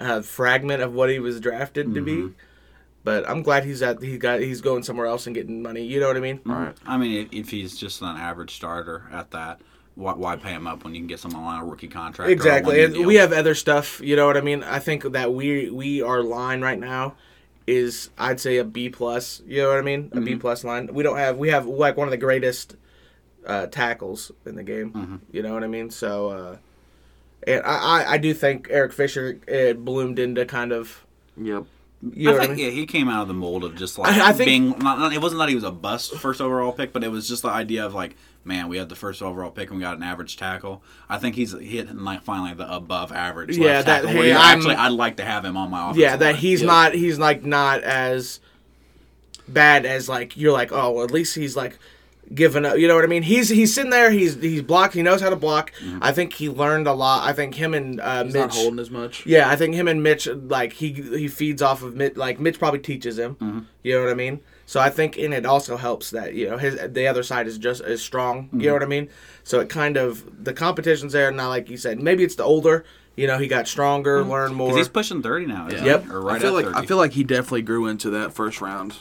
a 0.00 0.22
fragment 0.22 0.82
of 0.82 0.92
what 0.94 1.10
he 1.10 1.18
was 1.20 1.38
drafted 1.40 1.94
to 1.94 2.00
Mm-hmm. 2.00 2.28
be. 2.28 2.34
But 3.02 3.28
I'm 3.28 3.42
glad 3.42 3.64
he's 3.64 3.80
at 3.82 4.02
he 4.02 4.18
got 4.18 4.40
he's 4.40 4.60
going 4.60 4.82
somewhere 4.82 5.06
else 5.06 5.26
and 5.26 5.34
getting 5.34 5.62
money. 5.62 5.84
You 5.84 6.00
know 6.00 6.08
what 6.08 6.16
I 6.16 6.20
mean? 6.20 6.40
Right. 6.44 6.74
I 6.84 6.98
mean, 6.98 7.26
if, 7.26 7.32
if 7.32 7.50
he's 7.50 7.76
just 7.78 8.02
an 8.02 8.08
average 8.16 8.54
starter 8.54 9.08
at 9.10 9.30
that, 9.30 9.60
why, 9.94 10.12
why 10.12 10.36
pay 10.36 10.50
him 10.50 10.66
up 10.66 10.84
when 10.84 10.94
you 10.94 11.00
can 11.00 11.06
get 11.06 11.18
someone 11.18 11.42
on 11.42 11.60
a 11.62 11.64
rookie 11.64 11.88
contract? 11.88 12.30
Exactly. 12.30 12.84
And 12.84 13.06
we 13.06 13.14
have 13.14 13.32
other 13.32 13.54
stuff. 13.54 14.00
You 14.04 14.16
know 14.16 14.26
what 14.26 14.36
I 14.36 14.42
mean? 14.42 14.62
I 14.62 14.80
think 14.80 15.04
that 15.12 15.32
we 15.32 15.70
we 15.70 16.02
our 16.02 16.22
line 16.22 16.60
right 16.60 16.78
now 16.78 17.14
is 17.66 18.10
I'd 18.18 18.38
say 18.38 18.58
a 18.58 18.64
B 18.64 18.90
plus. 18.90 19.40
You 19.46 19.62
know 19.62 19.68
what 19.68 19.78
I 19.78 19.82
mean? 19.82 20.10
A 20.12 20.20
B 20.20 20.32
Mm-hmm. 20.32 20.40
plus 20.40 20.62
line. 20.64 20.90
We 20.92 21.02
don't 21.02 21.16
have 21.16 21.38
we 21.38 21.48
have 21.48 21.64
like 21.66 21.96
one 21.96 22.06
of 22.06 22.12
the 22.12 22.18
greatest 22.18 22.76
uh, 23.46 23.66
tackles 23.68 24.30
in 24.44 24.56
the 24.56 24.62
game. 24.62 24.90
Mm-hmm. 24.92 25.16
You 25.32 25.42
know 25.42 25.54
what 25.54 25.64
I 25.64 25.68
mean? 25.68 25.88
So, 25.88 26.28
uh, 26.28 26.56
and 27.46 27.62
I, 27.64 28.02
I 28.02 28.12
I 28.12 28.18
do 28.18 28.34
think 28.34 28.68
Eric 28.70 28.92
Fisher 28.92 29.38
uh, 29.52 29.74
bloomed 29.74 30.18
into 30.18 30.44
kind 30.46 30.72
of. 30.72 31.04
Yep. 31.40 31.64
You 32.14 32.24
know 32.30 32.30
I 32.36 32.38
what 32.38 32.42
I 32.44 32.54
mean? 32.54 32.58
yeah, 32.64 32.70
he 32.70 32.86
came 32.86 33.10
out 33.10 33.20
of 33.22 33.28
the 33.28 33.34
mold 33.34 33.62
of 33.62 33.76
just 33.76 33.98
like 33.98 34.10
I- 34.16 34.30
I 34.30 34.32
think- 34.32 34.46
being. 34.46 34.68
Not, 34.78 34.98
not, 34.98 35.12
it 35.12 35.20
wasn't 35.20 35.40
that 35.40 35.48
he 35.50 35.54
was 35.54 35.64
a 35.64 35.70
bust 35.70 36.14
first 36.16 36.40
overall 36.40 36.72
pick, 36.72 36.92
but 36.94 37.04
it 37.04 37.10
was 37.10 37.28
just 37.28 37.42
the 37.42 37.50
idea 37.50 37.84
of 37.84 37.92
like, 37.94 38.16
man, 38.42 38.68
we 38.68 38.78
had 38.78 38.88
the 38.88 38.96
first 38.96 39.20
overall 39.20 39.50
pick 39.50 39.68
and 39.68 39.76
we 39.78 39.82
got 39.82 39.98
an 39.98 40.02
average 40.02 40.38
tackle. 40.38 40.82
I 41.10 41.18
think 41.18 41.34
he's 41.36 41.52
hitting 41.52 41.98
like 41.98 42.22
finally 42.22 42.54
the 42.54 42.72
above 42.74 43.12
average. 43.12 43.58
Yeah, 43.58 43.66
left 43.66 43.86
that- 43.86 43.94
tackle, 43.96 44.08
hey, 44.10 44.18
where 44.18 44.26
you 44.28 44.32
I'm- 44.32 44.58
actually, 44.58 44.76
I'd 44.76 44.92
like 44.92 45.18
to 45.18 45.24
have 45.24 45.44
him 45.44 45.58
on 45.58 45.70
my 45.70 45.90
offense. 45.90 45.98
Yeah, 45.98 46.16
that 46.16 46.36
he's 46.36 46.62
Yeah. 46.62 46.66
not 46.68 46.94
he's 46.94 47.18
like 47.18 47.44
not 47.44 47.82
as 47.82 48.40
bad 49.46 49.84
as 49.84 50.08
like 50.08 50.36
you're 50.36 50.52
like 50.52 50.72
oh 50.72 50.92
well, 50.92 51.04
at 51.04 51.10
least 51.10 51.34
he's 51.34 51.54
like 51.56 51.78
giving 52.34 52.64
up. 52.64 52.78
You 52.78 52.88
know 52.88 52.94
what 52.94 53.04
I 53.04 53.08
mean? 53.08 53.22
He's 53.22 53.48
he's 53.48 53.72
sitting 53.74 53.90
there. 53.90 54.10
He's 54.10 54.34
he's 54.36 54.62
blocked. 54.62 54.94
He 54.94 55.02
knows 55.02 55.20
how 55.20 55.30
to 55.30 55.36
block. 55.36 55.72
Mm-hmm. 55.82 55.98
I 56.02 56.12
think 56.12 56.32
he 56.32 56.48
learned 56.48 56.86
a 56.86 56.92
lot. 56.92 57.26
I 57.28 57.32
think 57.32 57.54
him 57.54 57.74
and 57.74 58.00
uh, 58.00 58.24
He's 58.24 58.34
Mitch. 58.34 58.40
not 58.40 58.54
holding 58.54 58.78
as 58.78 58.90
much. 58.90 59.26
Yeah, 59.26 59.48
I 59.48 59.56
think 59.56 59.74
him 59.74 59.88
and 59.88 60.02
Mitch 60.02 60.26
like 60.26 60.74
he 60.74 60.92
he 60.92 61.28
feeds 61.28 61.62
off 61.62 61.82
of 61.82 61.94
Mitch. 61.94 62.16
Like 62.16 62.40
Mitch 62.40 62.58
probably 62.58 62.80
teaches 62.80 63.18
him. 63.18 63.36
Mm-hmm. 63.36 63.60
You 63.82 63.94
know 63.96 64.02
what 64.04 64.10
I 64.10 64.14
mean? 64.14 64.40
So 64.66 64.78
I 64.78 64.90
think 64.90 65.18
and 65.18 65.34
it 65.34 65.44
also 65.44 65.76
helps 65.76 66.10
that 66.10 66.34
you 66.34 66.48
know 66.48 66.56
his 66.56 66.78
the 66.92 67.06
other 67.08 67.22
side 67.22 67.46
is 67.46 67.58
just 67.58 67.80
as 67.82 68.00
strong. 68.02 68.36
You 68.36 68.42
mm-hmm. 68.42 68.66
know 68.66 68.72
what 68.74 68.82
I 68.82 68.86
mean? 68.86 69.08
So 69.42 69.60
it 69.60 69.68
kind 69.68 69.96
of 69.96 70.44
the 70.44 70.52
competition's 70.52 71.12
there. 71.12 71.32
Now, 71.32 71.48
like 71.48 71.68
you 71.68 71.76
said, 71.76 72.00
maybe 72.00 72.22
it's 72.22 72.36
the 72.36 72.44
older. 72.44 72.84
You 73.16 73.26
know, 73.26 73.38
he 73.38 73.48
got 73.48 73.66
stronger, 73.66 74.24
learned 74.24 74.54
more. 74.54 74.74
he's 74.76 74.88
pushing 74.88 75.20
thirty 75.22 75.44
now. 75.44 75.66
isn't 75.66 75.84
Yep. 75.84 76.08
or 76.10 76.20
right 76.22 76.36
I 76.36 76.38
feel 76.38 76.50
at 76.56 76.64
like 76.64 76.74
30. 76.74 76.78
I 76.78 76.86
feel 76.86 76.96
like 76.96 77.12
he 77.12 77.24
definitely 77.24 77.62
grew 77.62 77.86
into 77.86 78.08
that 78.10 78.32
first 78.32 78.60
round, 78.60 78.94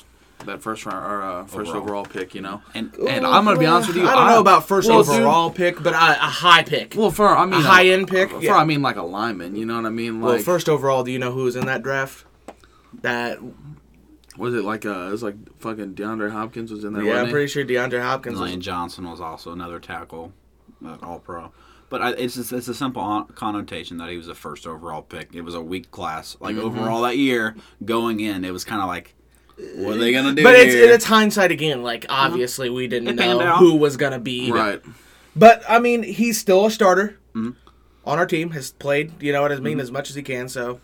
that 0.45 0.61
first 0.61 0.85
round 0.85 1.05
or 1.05 1.21
uh, 1.21 1.43
first 1.45 1.69
Overall. 1.69 1.83
overall 1.83 2.05
pick. 2.05 2.33
You 2.35 2.41
know, 2.41 2.61
And- 2.73 2.93
and 2.95 3.25
I'm 3.25 3.45
gonna 3.45 3.59
be 3.59 3.65
honest 3.65 3.89
with 3.89 3.97
you. 3.97 4.07
I 4.07 4.15
don't 4.15 4.27
know 4.27 4.39
about 4.39 4.67
first 4.67 4.87
well, 4.89 5.03
dude, 5.03 5.15
overall 5.15 5.49
pick, 5.51 5.81
but 5.83 5.93
a, 5.93 5.97
a 5.97 6.29
high 6.29 6.63
pick. 6.63 6.95
well, 6.97 7.11
for 7.11 7.27
I 7.27 7.45
mean 7.45 7.55
A 7.55 7.61
high-end 7.63 8.07
pick? 8.07 8.29
For 8.31 8.41
Yeah. 8.41 8.55
I 8.57 8.63
mean 8.65 8.81
like 8.81 8.95
a 8.95 9.03
lineman. 9.03 9.55
You 9.55 9.65
know 9.65 9.75
what 9.75 9.85
I 9.85 9.89
mean? 9.89 10.21
Like 10.21 10.27
well, 10.35 10.39
first 10.43 10.69
overall, 10.69 11.03
do 11.03 11.11
you 11.11 11.19
know 11.19 11.31
who 11.31 11.43
was 11.43 11.55
in 11.55 11.65
that 11.65 11.83
draft? 11.83 12.25
That 13.01 13.39
was 14.37 14.53
it 14.53 14.63
like 14.63 14.85
uh, 14.85 15.07
it 15.07 15.11
was 15.11 15.23
like 15.23 15.35
fucking 15.59 15.95
DeAndre 15.95 16.31
Hopkins 16.31 16.71
was 16.71 16.83
in 16.83 16.93
there. 16.93 17.03
yeah, 17.03 17.09
wasn't 17.09 17.21
I'm 17.21 17.27
he? 17.27 17.31
pretty 17.33 17.47
sure 17.47 17.65
DeAndre 17.65 18.01
Hopkins. 18.01 18.39
Lane 18.39 18.57
Was, 18.57 18.65
Johnson 18.65 19.09
was 19.09 19.19
also 19.21 19.51
another 19.51 19.79
tackle, 19.79 20.31
uh, 20.85 20.97
all 21.03 21.19
pro. 21.19 21.51
But 21.89 22.01
I, 22.03 22.11
it's 22.11 22.35
just, 22.35 22.53
it's 22.53 22.67
a 22.67 22.73
simple 22.75 23.23
connotation 23.35 23.97
that 23.97 24.09
he 24.09 24.17
was 24.17 24.27
a 24.27 24.35
first 24.35 24.67
overall 24.67 25.01
pick. 25.01 25.33
It 25.33 25.41
was 25.41 25.55
a 25.55 25.61
weak 25.61 25.89
class. 25.91 26.37
Like 26.39 26.55
Mm-hmm. 26.55 26.65
overall 26.65 27.01
that 27.01 27.17
year 27.17 27.55
going 27.83 28.19
in, 28.19 28.45
it 28.45 28.51
was 28.53 28.63
kind 28.63 28.81
of 28.81 28.87
like 28.87 29.15
What 29.75 29.95
are 29.95 29.99
they 29.99 30.11
gonna 30.11 30.33
do? 30.33 30.43
But 30.43 30.55
it's 30.55 30.73
here? 30.73 30.91
it's 30.93 31.05
hindsight 31.05 31.51
again. 31.51 31.83
Like 31.83 32.05
obviously 32.09 32.69
we 32.69 32.87
didn't 32.87 33.09
It 33.09 33.17
panned 33.17 33.39
know 33.39 33.45
out. 33.45 33.59
who 33.59 33.75
was 33.75 33.97
gonna 33.97 34.19
be. 34.19 34.51
Right. 34.51 34.81
But 35.35 35.63
I 35.67 35.79
mean, 35.79 36.03
he's 36.03 36.39
still 36.39 36.65
a 36.65 36.71
starter 36.71 37.17
Mm-hmm. 37.35 37.51
on 38.05 38.17
our 38.17 38.25
team. 38.25 38.51
Has 38.51 38.71
played, 38.71 39.21
you 39.21 39.31
know 39.31 39.41
what 39.41 39.51
I 39.51 39.59
mean, 39.59 39.79
as 39.79 39.91
much 39.91 40.09
as 40.09 40.15
he 40.15 40.23
can. 40.23 40.49
So 40.49 40.79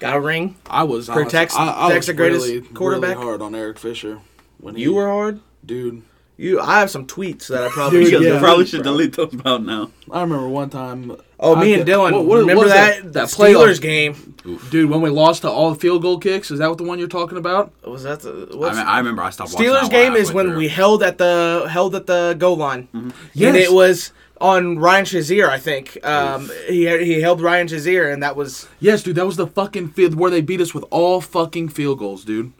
got 0.00 0.16
a 0.16 0.20
ring. 0.20 0.56
I 0.66 0.84
was 0.84 1.08
Protects- 1.08 1.54
honestly- 1.56 1.74
I, 1.74 1.84
I 1.84 1.86
protects 1.88 1.96
was 1.96 2.06
the 2.06 2.14
greatest 2.14 2.46
really, 2.48 2.60
quarterback. 2.62 3.16
really 3.16 3.24
hard 3.26 3.42
on 3.42 3.54
Eric 3.54 3.78
Fisher 3.78 4.20
when 4.58 4.74
he, 4.76 4.82
You 4.82 4.94
were 4.94 5.06
hard. 5.08 5.40
dude. 5.64 6.02
You, 6.36 6.60
I 6.60 6.80
have 6.80 6.90
some 6.90 7.06
tweets 7.06 7.46
that 7.46 7.62
I 7.62 7.68
probably 7.68 8.00
Dude, 8.04 8.10
should. 8.10 8.22
Yeah. 8.22 8.40
probably 8.40 8.66
should 8.66 8.82
delete 8.82 9.12
those 9.14 9.32
about 9.34 9.62
now. 9.62 9.92
I 10.10 10.20
remember 10.22 10.48
one 10.48 10.68
time. 10.68 11.16
Oh, 11.44 11.54
I 11.56 11.60
me 11.62 11.74
and 11.74 11.86
Dylan. 11.86 12.12
what- 12.12 12.24
what 12.24 12.38
remember 12.40 12.62
was 12.64 12.72
that 12.72 12.98
it? 12.98 13.02
that 13.04 13.12
That 13.12 13.24
playoff- 13.28 13.54
Steelers 13.74 13.80
game? 13.80 14.34
dude, 14.70 14.90
when 14.90 15.00
we 15.00 15.10
lost 15.10 15.42
to 15.42 15.50
all 15.50 15.70
the 15.70 15.78
field 15.80 16.02
goal 16.02 16.18
kicks. 16.18 16.50
Is 16.50 16.58
that 16.58 16.68
what 16.68 16.78
the 16.78 16.84
one 16.84 16.98
you're 16.98 17.08
talking 17.08 17.38
about? 17.38 17.72
Was 17.86 18.02
that 18.02 18.20
the 18.20 18.48
I, 18.52 18.56
what's, 18.56 18.76
mean, 18.76 18.86
I 18.86 18.98
remember 18.98 19.22
I 19.22 19.30
stopped 19.30 19.52
watching. 19.54 19.66
Steelers 19.68 19.82
that 19.82 19.90
game 19.90 20.14
is 20.16 20.32
when 20.32 20.46
through. 20.48 20.56
we 20.58 20.68
held 20.68 21.02
at 21.02 21.18
the 21.18 21.66
held 21.70 21.94
at 21.94 22.06
the 22.06 22.34
goal 22.38 22.56
line, 22.56 22.88
and 22.92 23.12
Yes. 23.32 23.56
it 23.56 23.72
was 23.72 24.12
on 24.40 24.78
Ryan 24.78 25.04
Shazier. 25.06 25.48
I 25.48 25.58
think 25.58 25.98
um, 26.06 26.50
he 26.68 26.86
he 27.04 27.20
held 27.20 27.40
Ryan 27.40 27.68
Shazier, 27.68 28.12
and 28.12 28.22
that 28.22 28.36
was 28.36 28.66
Yes, 28.80 29.02
dude, 29.02 29.16
that 29.16 29.26
was 29.26 29.36
the 29.36 29.46
fucking 29.46 29.88
field 29.90 30.14
where 30.16 30.30
they 30.30 30.40
beat 30.42 30.60
us 30.60 30.74
with 30.74 30.84
all 30.90 31.20
fucking 31.20 31.68
field 31.68 31.98
goals, 32.00 32.24
dude. 32.24 32.52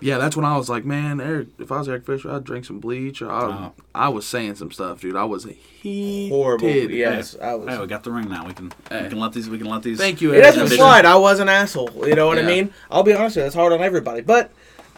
Yeah, 0.00 0.18
that's 0.18 0.36
when 0.36 0.44
I 0.44 0.56
was 0.56 0.68
like, 0.68 0.84
man, 0.84 1.20
Eric, 1.20 1.48
if 1.58 1.70
I 1.72 1.78
was 1.78 1.88
Eric 1.88 2.06
Fisher, 2.06 2.30
I'd 2.30 2.44
drink 2.44 2.64
some 2.64 2.80
bleach. 2.80 3.22
Or 3.22 3.30
I, 3.30 3.42
Oh. 3.44 3.72
I 3.94 4.08
was 4.08 4.26
saying 4.26 4.56
some 4.56 4.70
stuff, 4.70 5.00
dude. 5.00 5.16
I 5.16 5.24
was 5.24 5.44
heated. 5.44 6.30
horrible. 6.32 6.68
Yes, 6.68 7.36
I 7.40 7.50
Hey, 7.50 7.56
was. 7.56 7.78
we 7.80 7.86
got 7.86 8.04
the 8.04 8.10
ring 8.12 8.28
now. 8.28 8.46
We 8.46 8.54
can 8.54 8.72
Hey. 8.88 9.02
we 9.04 9.08
can 9.10 9.18
let 9.20 9.32
these 9.32 9.48
we 9.48 9.58
can 9.58 9.68
let 9.68 9.82
these. 9.82 9.98
Thank 9.98 10.20
you, 10.20 10.32
It 10.32 10.40
doesn't 10.42 10.64
Fisher. 10.68 10.76
slide. 10.76 11.04
I 11.04 11.16
was 11.16 11.40
an 11.40 11.48
asshole. 11.48 11.90
You 12.06 12.14
know 12.14 12.26
what 12.26 12.38
I 12.38 12.42
mean? 12.42 12.72
I'll 12.90 13.02
be 13.02 13.12
honest 13.14 13.36
with 13.36 13.42
you. 13.42 13.46
It's 13.46 13.54
hard 13.54 13.72
on 13.72 13.80
everybody, 13.80 14.20
but. 14.22 14.50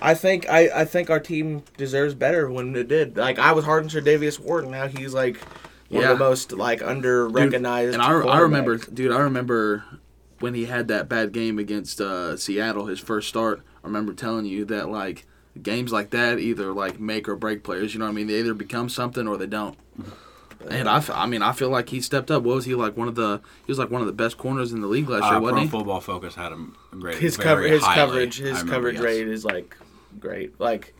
I 0.02 0.12
think 0.14 0.50
I, 0.50 0.68
I 0.80 0.84
think 0.84 1.08
our 1.08 1.20
team 1.20 1.62
deserves 1.78 2.14
better 2.14 2.50
when 2.50 2.74
it 2.74 2.88
did. 2.88 3.16
Like 3.16 3.38
I 3.38 3.52
was 3.52 3.64
hard 3.64 3.84
on 3.84 3.88
Davius 3.88 4.40
Ward, 4.40 4.64
and 4.64 4.72
now 4.72 4.88
he's 4.88 5.14
like 5.14 5.38
one 5.88 6.02
Yeah. 6.02 6.10
of 6.10 6.18
the 6.18 6.24
most 6.24 6.52
like 6.52 6.82
under 6.82 7.28
recognized. 7.28 7.94
And 7.94 8.02
I, 8.02 8.10
I 8.10 8.40
remember, 8.40 8.76
dude, 8.76 9.12
I 9.12 9.20
remember 9.20 9.84
when 10.40 10.52
he 10.52 10.64
had 10.66 10.88
that 10.88 11.08
bad 11.08 11.32
game 11.32 11.60
against 11.60 12.00
uh, 12.00 12.36
Seattle, 12.36 12.86
his 12.86 12.98
first 12.98 13.28
start. 13.28 13.62
I 13.84 13.86
remember 13.86 14.14
telling 14.14 14.46
you 14.46 14.64
that 14.64 14.88
like 14.88 15.26
games 15.62 15.92
like 15.92 16.10
that 16.10 16.38
either 16.40 16.72
like 16.72 16.98
make 16.98 17.28
or 17.28 17.36
break 17.36 17.62
players. 17.62 17.92
You 17.94 18.00
know 18.00 18.06
what 18.06 18.12
I 18.12 18.14
mean? 18.14 18.26
They 18.26 18.38
either 18.40 18.54
become 18.54 18.88
something 18.88 19.28
or 19.28 19.36
they 19.36 19.46
don't. 19.46 19.78
And 20.70 20.88
I, 20.88 20.96
f- 20.96 21.10
I 21.10 21.26
mean, 21.26 21.42
I 21.42 21.52
feel 21.52 21.68
like 21.68 21.90
he 21.90 22.00
stepped 22.00 22.30
up. 22.30 22.42
What 22.42 22.54
was 22.56 22.64
he 22.64 22.74
like? 22.74 22.96
One 22.96 23.06
of 23.08 23.14
the 23.16 23.42
he 23.66 23.70
was 23.70 23.78
like 23.78 23.90
one 23.90 24.00
of 24.00 24.06
the 24.06 24.14
best 24.14 24.38
corners 24.38 24.72
in 24.72 24.80
the 24.80 24.86
league 24.86 25.08
last 25.08 25.24
year, 25.24 25.34
uh, 25.34 25.40
wasn't 25.40 25.56
Pro 25.58 25.62
he? 25.64 25.68
Football 25.68 26.00
Focus 26.00 26.34
had 26.34 26.52
him 26.52 26.74
great. 26.92 27.18
his 27.18 27.36
very 27.36 27.44
cover 27.46 27.62
his 27.62 27.82
highly. 27.82 27.94
coverage 28.00 28.38
his 28.38 28.50
remember, 28.52 28.72
coverage 28.72 28.94
yes. 28.94 29.04
rate 29.04 29.28
is 29.28 29.44
like 29.44 29.76
great. 30.18 30.58
Like 30.58 30.94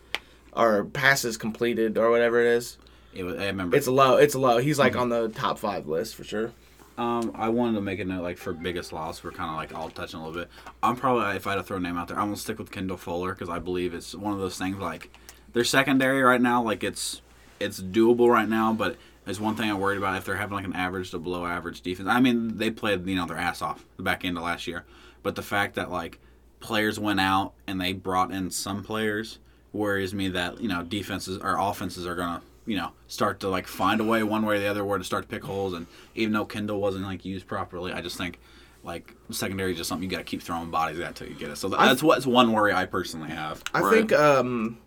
our 0.53 0.85
passes 0.85 1.39
completed 1.39 1.97
or 1.97 2.11
whatever 2.11 2.41
it 2.41 2.47
is. 2.49 2.77
It 3.15 3.25
was, 3.25 3.37
I 3.39 3.47
remember. 3.47 3.77
It's 3.77 3.87
low. 3.87 4.17
It's 4.19 4.35
low. 4.35 4.59
He's 4.59 4.77
Mm-hmm. 4.77 4.81
like 4.83 4.97
on 4.97 5.09
the 5.09 5.29
top 5.31 5.59
five 5.59 5.87
list 5.87 6.15
for 6.15 6.25
sure. 6.25 6.53
Um, 6.97 7.33
I 7.35 7.49
wanted 7.49 7.75
to 7.75 7.81
make 7.81 7.99
a 7.99 8.05
note 8.05 8.23
like 8.23 8.39
for 8.39 8.53
biggest 8.53 8.93
loss. 8.93 9.23
We're 9.25 9.33
kind 9.33 9.51
of 9.51 9.57
like 9.57 9.75
all 9.75 9.91
touching 9.91 10.21
a 10.21 10.27
little 10.27 10.41
bit. 10.41 10.51
I'm 10.83 10.97
probably 10.97 11.37
if 11.37 11.47
I 11.47 11.51
had 11.51 11.57
to 11.57 11.63
throw 11.65 11.79
a 11.79 11.81
name 11.81 11.97
out 11.97 12.09
there, 12.09 12.19
I'm 12.19 12.27
gonna 12.27 12.37
stick 12.37 12.59
with 12.59 12.71
Kendall 12.71 12.97
Fuller 12.97 13.33
because 13.33 13.49
I 13.49 13.59
believe 13.59 13.95
it's 13.95 14.15
one 14.15 14.33
of 14.33 14.39
those 14.39 14.57
things 14.57 14.77
like 14.79 15.11
their 15.53 15.65
secondary 15.65 16.23
right 16.23 16.41
now. 16.41 16.63
Like 16.63 16.85
it's 16.85 17.21
it's 17.59 17.81
doable 17.81 18.29
right 18.29 18.49
now, 18.49 18.73
but 18.73 18.97
there's 19.25 19.41
one 19.41 19.57
thing 19.57 19.71
I'm 19.71 19.81
worried 19.81 19.99
about 19.99 20.17
if 20.17 20.25
they're 20.25 20.37
having 20.37 20.55
like 20.55 20.65
an 20.65 20.75
average 20.75 21.11
to 21.11 21.19
below 21.19 21.47
average 21.47 21.81
defense. 21.81 22.09
I 22.09 22.21
mean, 22.21 22.59
they 22.59 22.71
played 22.71 23.07
you 23.07 23.17
know 23.17 23.27
their 23.27 23.39
ass 23.39 23.61
off 23.61 23.85
the 23.97 24.03
back 24.03 24.25
end 24.25 24.37
of 24.37 24.45
last 24.45 24.67
year, 24.67 24.85
but 25.23 25.35
the 25.35 25.43
fact 25.43 25.75
that 25.75 25.91
like 25.91 26.21
players 26.61 27.01
went 27.01 27.21
out 27.21 27.55
and 27.67 27.81
they 27.81 27.93
brought 27.93 28.31
in 28.31 28.51
some 28.51 28.83
players 28.85 29.39
worries 29.73 30.15
me 30.15 30.29
that 30.29 30.61
you 30.61 30.69
know 30.69 30.83
defenses 30.83 31.39
or 31.39 31.59
offenses 31.59 32.07
are 32.07 32.15
gonna 32.15 32.41
you 32.67 32.77
know 32.77 32.93
start 33.09 33.41
to 33.41 33.49
like 33.49 33.67
find 33.67 34.01
a 34.01 34.05
way 34.05 34.23
one 34.23 34.45
way 34.45 34.57
or 34.57 34.59
the 34.59 34.67
other 34.67 34.85
where 34.85 34.99
to 34.99 35.05
start 35.05 35.23
to 35.25 35.29
pick 35.29 35.45
holes 35.45 35.73
and 35.75 35.87
even 36.15 36.33
though 36.33 36.45
Kendall 36.45 36.81
wasn't 36.81 37.05
like 37.05 37.25
used 37.25 37.47
properly 37.47 37.93
I 37.93 38.01
just 38.01 38.17
think 38.17 38.39
like 38.83 39.15
secondary 39.31 39.73
is 39.73 39.79
just 39.79 39.89
something 39.89 40.03
you 40.05 40.11
got 40.11 40.19
to 40.19 40.25
keep 40.25 40.43
throwing 40.43 40.71
bodies 40.71 41.01
at 41.01 41.15
till 41.15 41.29
you 41.29 41.35
get 41.35 41.51
it 41.51 41.57
so 41.57 41.69
that's 41.69 42.03
what's 42.03 42.27
one 42.27 42.53
worry 42.53 42.73
I 42.73 42.87
personally 42.87 43.31
have 43.31 43.63
I 43.73 43.81
Right. 43.81 43.95
think 43.95 44.13
um 44.13 44.79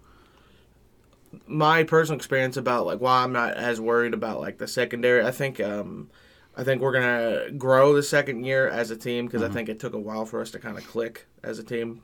my 1.45 1.84
personal 1.84 2.17
experience 2.17 2.58
about 2.58 2.86
like 2.86 2.99
why 2.99 3.23
I'm 3.23 3.34
not 3.34 3.54
as 3.56 3.80
worried 3.82 4.13
about 4.13 4.39
like 4.39 4.58
the 4.58 4.67
secondary. 4.67 5.25
I 5.25 5.32
think 5.32 5.60
um 5.60 6.10
I 6.56 6.63
think 6.63 6.82
we're 6.82 6.93
gonna 6.93 7.52
grow 7.52 7.93
the 7.93 8.04
second 8.04 8.43
year 8.43 8.67
as 8.67 8.91
a 8.91 8.95
team 8.97 9.25
because 9.25 9.41
Mm-hmm. 9.41 9.52
I 9.52 9.54
think 9.54 9.69
it 9.69 9.80
took 9.80 9.93
a 9.93 9.99
while 9.99 10.25
for 10.25 10.41
us 10.41 10.52
to 10.52 10.60
kind 10.60 10.78
of 10.78 10.88
click 10.88 11.28
as 11.43 11.60
a 11.60 11.63
team. 11.63 12.04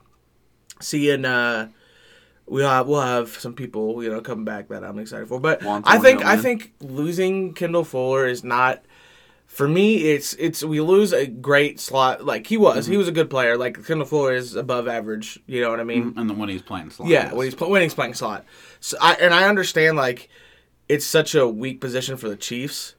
Seeing 0.80 1.24
uh 1.24 1.68
we'll 2.46 2.68
have 2.68 2.86
we'll 2.86 3.00
have 3.00 3.30
some 3.30 3.54
people 3.54 4.02
you 4.02 4.10
know 4.10 4.20
come 4.20 4.44
back 4.44 4.68
that 4.68 4.84
I'm 4.84 4.98
excited 4.98 5.28
for, 5.28 5.40
but 5.40 5.62
Juan 5.62 5.82
I 5.86 5.98
think 5.98 6.24
I 6.24 6.36
think 6.36 6.72
losing 6.80 7.54
Kendall 7.54 7.84
Fuller 7.84 8.26
is 8.26 8.44
not. 8.44 8.84
For 9.46 9.68
me, 9.68 10.10
it's 10.10 10.32
it's 10.34 10.64
we 10.64 10.80
lose 10.80 11.12
a 11.12 11.26
great 11.28 11.78
slot. 11.78 12.24
Like 12.24 12.46
he 12.48 12.56
was, 12.56 12.84
Mm-hmm. 12.84 12.92
he 12.92 12.96
was 12.98 13.06
a 13.06 13.12
good 13.12 13.30
player. 13.30 13.56
Like 13.56 13.86
Kendall 13.86 14.06
Fuller 14.06 14.34
is 14.34 14.56
above 14.56 14.88
average. 14.88 15.38
You 15.46 15.60
know 15.60 15.70
what 15.70 15.78
I 15.78 15.84
mean? 15.84 16.12
and 16.16 16.28
then 16.28 16.38
when 16.38 16.48
he's 16.48 16.62
playing 16.62 16.90
slot 16.90 17.08
Yeah, 17.08 17.26
yes. 17.26 17.34
when 17.34 17.44
he's 17.46 17.54
pl- 17.54 17.70
when 17.70 17.82
he's 17.82 17.94
playing 17.94 18.14
slot. 18.14 18.44
So 18.80 18.96
I 19.00 19.14
and 19.14 19.32
I 19.32 19.44
understand 19.48 19.96
like 19.96 20.28
it's 20.88 21.06
such 21.06 21.36
a 21.36 21.46
weak 21.46 21.80
position 21.80 22.16
for 22.16 22.28
the 22.28 22.36
Chiefs 22.36 22.94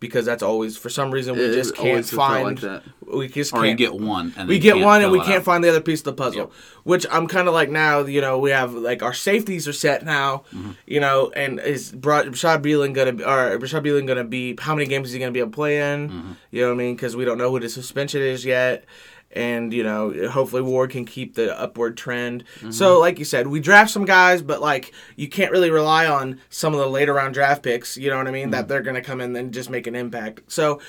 because 0.00 0.24
that's 0.26 0.42
always 0.42 0.76
for 0.76 0.88
some 0.88 1.10
reason 1.10 1.36
we 1.36 1.42
It- 1.44 1.52
just 1.54 1.76
can't 1.76 2.04
find 2.04 2.44
like 2.44 2.60
that. 2.60 2.82
we 3.06 3.28
just 3.28 3.52
or 3.52 3.58
can't 3.62 3.68
you 3.78 3.86
get 3.86 3.94
one 3.94 4.32
and 4.36 4.48
we 4.48 4.58
get 4.58 4.78
one 4.78 5.02
and 5.02 5.12
we 5.12 5.18
can't 5.18 5.38
out. 5.38 5.44
find 5.44 5.62
the 5.62 5.68
other 5.68 5.80
piece 5.80 6.00
of 6.00 6.04
the 6.06 6.12
puzzle. 6.14 6.40
Yep. 6.40 6.50
Which 6.84 7.06
I'm 7.10 7.26
kind 7.26 7.46
of 7.48 7.54
like 7.54 7.68
now, 7.70 8.00
you 8.00 8.20
know, 8.22 8.38
we 8.38 8.50
have 8.50 8.72
like 8.72 9.02
our 9.02 9.12
safeties 9.12 9.68
are 9.68 9.72
set 9.72 10.04
now, 10.04 10.44
Mm-hmm. 10.54 10.70
you 10.86 11.00
know, 11.00 11.30
and 11.36 11.60
is 11.60 11.92
brought 11.92 12.24
Rashad 12.26 12.62
Beelan 12.62 12.94
gonna 12.94 13.12
be, 13.12 13.22
or 13.24 13.58
Rashad 13.58 13.84
Beelan 13.84 14.06
gonna 14.06 14.24
be? 14.24 14.56
How 14.58 14.74
many 14.74 14.86
games 14.88 15.08
is 15.08 15.12
he 15.12 15.18
gonna 15.20 15.32
be 15.32 15.40
able 15.40 15.50
to 15.50 15.54
play 15.54 15.78
in? 15.92 16.08
Mm-hmm. 16.08 16.32
You 16.50 16.62
know 16.62 16.68
what 16.68 16.74
I 16.74 16.76
mean? 16.78 16.96
Because 16.96 17.14
we 17.14 17.24
don't 17.24 17.38
know 17.38 17.50
what 17.50 17.62
his 17.62 17.74
suspension 17.74 18.22
is 18.22 18.44
yet. 18.44 18.84
And 19.32 19.72
you 19.72 19.84
know, 19.84 20.28
hopefully 20.28 20.62
Ward 20.62 20.90
can 20.90 21.04
keep 21.04 21.34
the 21.34 21.58
upward 21.58 21.96
trend. 21.96 22.44
Mm-hmm. 22.56 22.72
So, 22.72 22.98
like 22.98 23.18
you 23.18 23.24
said, 23.24 23.46
we 23.46 23.60
draft 23.60 23.90
some 23.90 24.04
guys, 24.04 24.42
but 24.42 24.60
like 24.60 24.92
you 25.14 25.28
can't 25.28 25.52
really 25.52 25.70
rely 25.70 26.06
on 26.06 26.40
some 26.48 26.74
of 26.74 26.80
the 26.80 26.88
later 26.88 27.14
round 27.14 27.34
draft 27.34 27.62
picks. 27.62 27.96
You 27.96 28.10
know 28.10 28.16
what 28.16 28.26
I 28.26 28.32
mean? 28.32 28.44
Mm-hmm. 28.44 28.50
That 28.52 28.68
they're 28.68 28.82
gonna 28.82 29.02
come 29.02 29.20
in 29.20 29.36
and 29.36 29.54
just 29.54 29.70
make 29.70 29.86
an 29.86 29.94
impact. 29.94 30.50
So, 30.50 30.80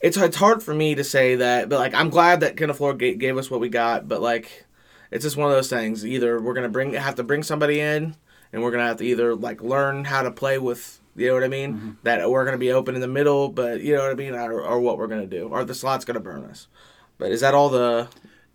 it's 0.00 0.16
it's 0.16 0.36
hard 0.36 0.62
for 0.62 0.74
me 0.74 0.94
to 0.94 1.04
say 1.04 1.36
that, 1.36 1.68
but 1.68 1.78
like 1.78 1.94
I'm 1.94 2.10
glad 2.10 2.40
that 2.40 2.56
Kendall 2.56 2.76
Fuller 2.76 2.94
gave, 2.94 3.18
gave 3.18 3.36
us 3.36 3.50
what 3.50 3.60
we 3.60 3.68
got, 3.68 4.06
but 4.06 4.20
like 4.20 4.66
it's 5.10 5.24
just 5.24 5.36
one 5.36 5.48
of 5.48 5.56
those 5.56 5.70
things. 5.70 6.04
Either 6.04 6.40
we're 6.40 6.54
gonna 6.54 6.68
bring 6.68 6.92
have 6.94 7.16
to 7.16 7.22
bring 7.22 7.42
somebody 7.42 7.80
in, 7.80 8.16
and 8.52 8.62
we're 8.62 8.70
gonna 8.70 8.86
have 8.86 8.98
to 8.98 9.04
either 9.04 9.34
like 9.34 9.62
learn 9.62 10.04
how 10.04 10.22
to 10.22 10.30
play 10.30 10.58
with. 10.58 11.00
You 11.16 11.28
know 11.28 11.34
what 11.34 11.44
I 11.44 11.48
mean? 11.48 11.74
Mm-hmm. 11.74 11.90
That 12.04 12.30
we're 12.30 12.44
gonna 12.44 12.58
be 12.58 12.72
open 12.72 12.94
in 12.94 13.00
the 13.00 13.08
middle, 13.08 13.48
but 13.48 13.80
you 13.80 13.94
know 13.94 14.02
what 14.02 14.10
I 14.10 14.14
mean, 14.14 14.34
or, 14.34 14.62
or 14.62 14.80
what 14.80 14.98
we're 14.98 15.08
gonna 15.08 15.26
do, 15.26 15.48
or 15.48 15.64
the 15.64 15.74
slot's 15.74 16.04
gonna 16.04 16.20
burn 16.20 16.44
us. 16.44 16.68
But 17.18 17.32
is 17.32 17.40
that 17.40 17.54
all 17.54 17.68
the? 17.68 18.08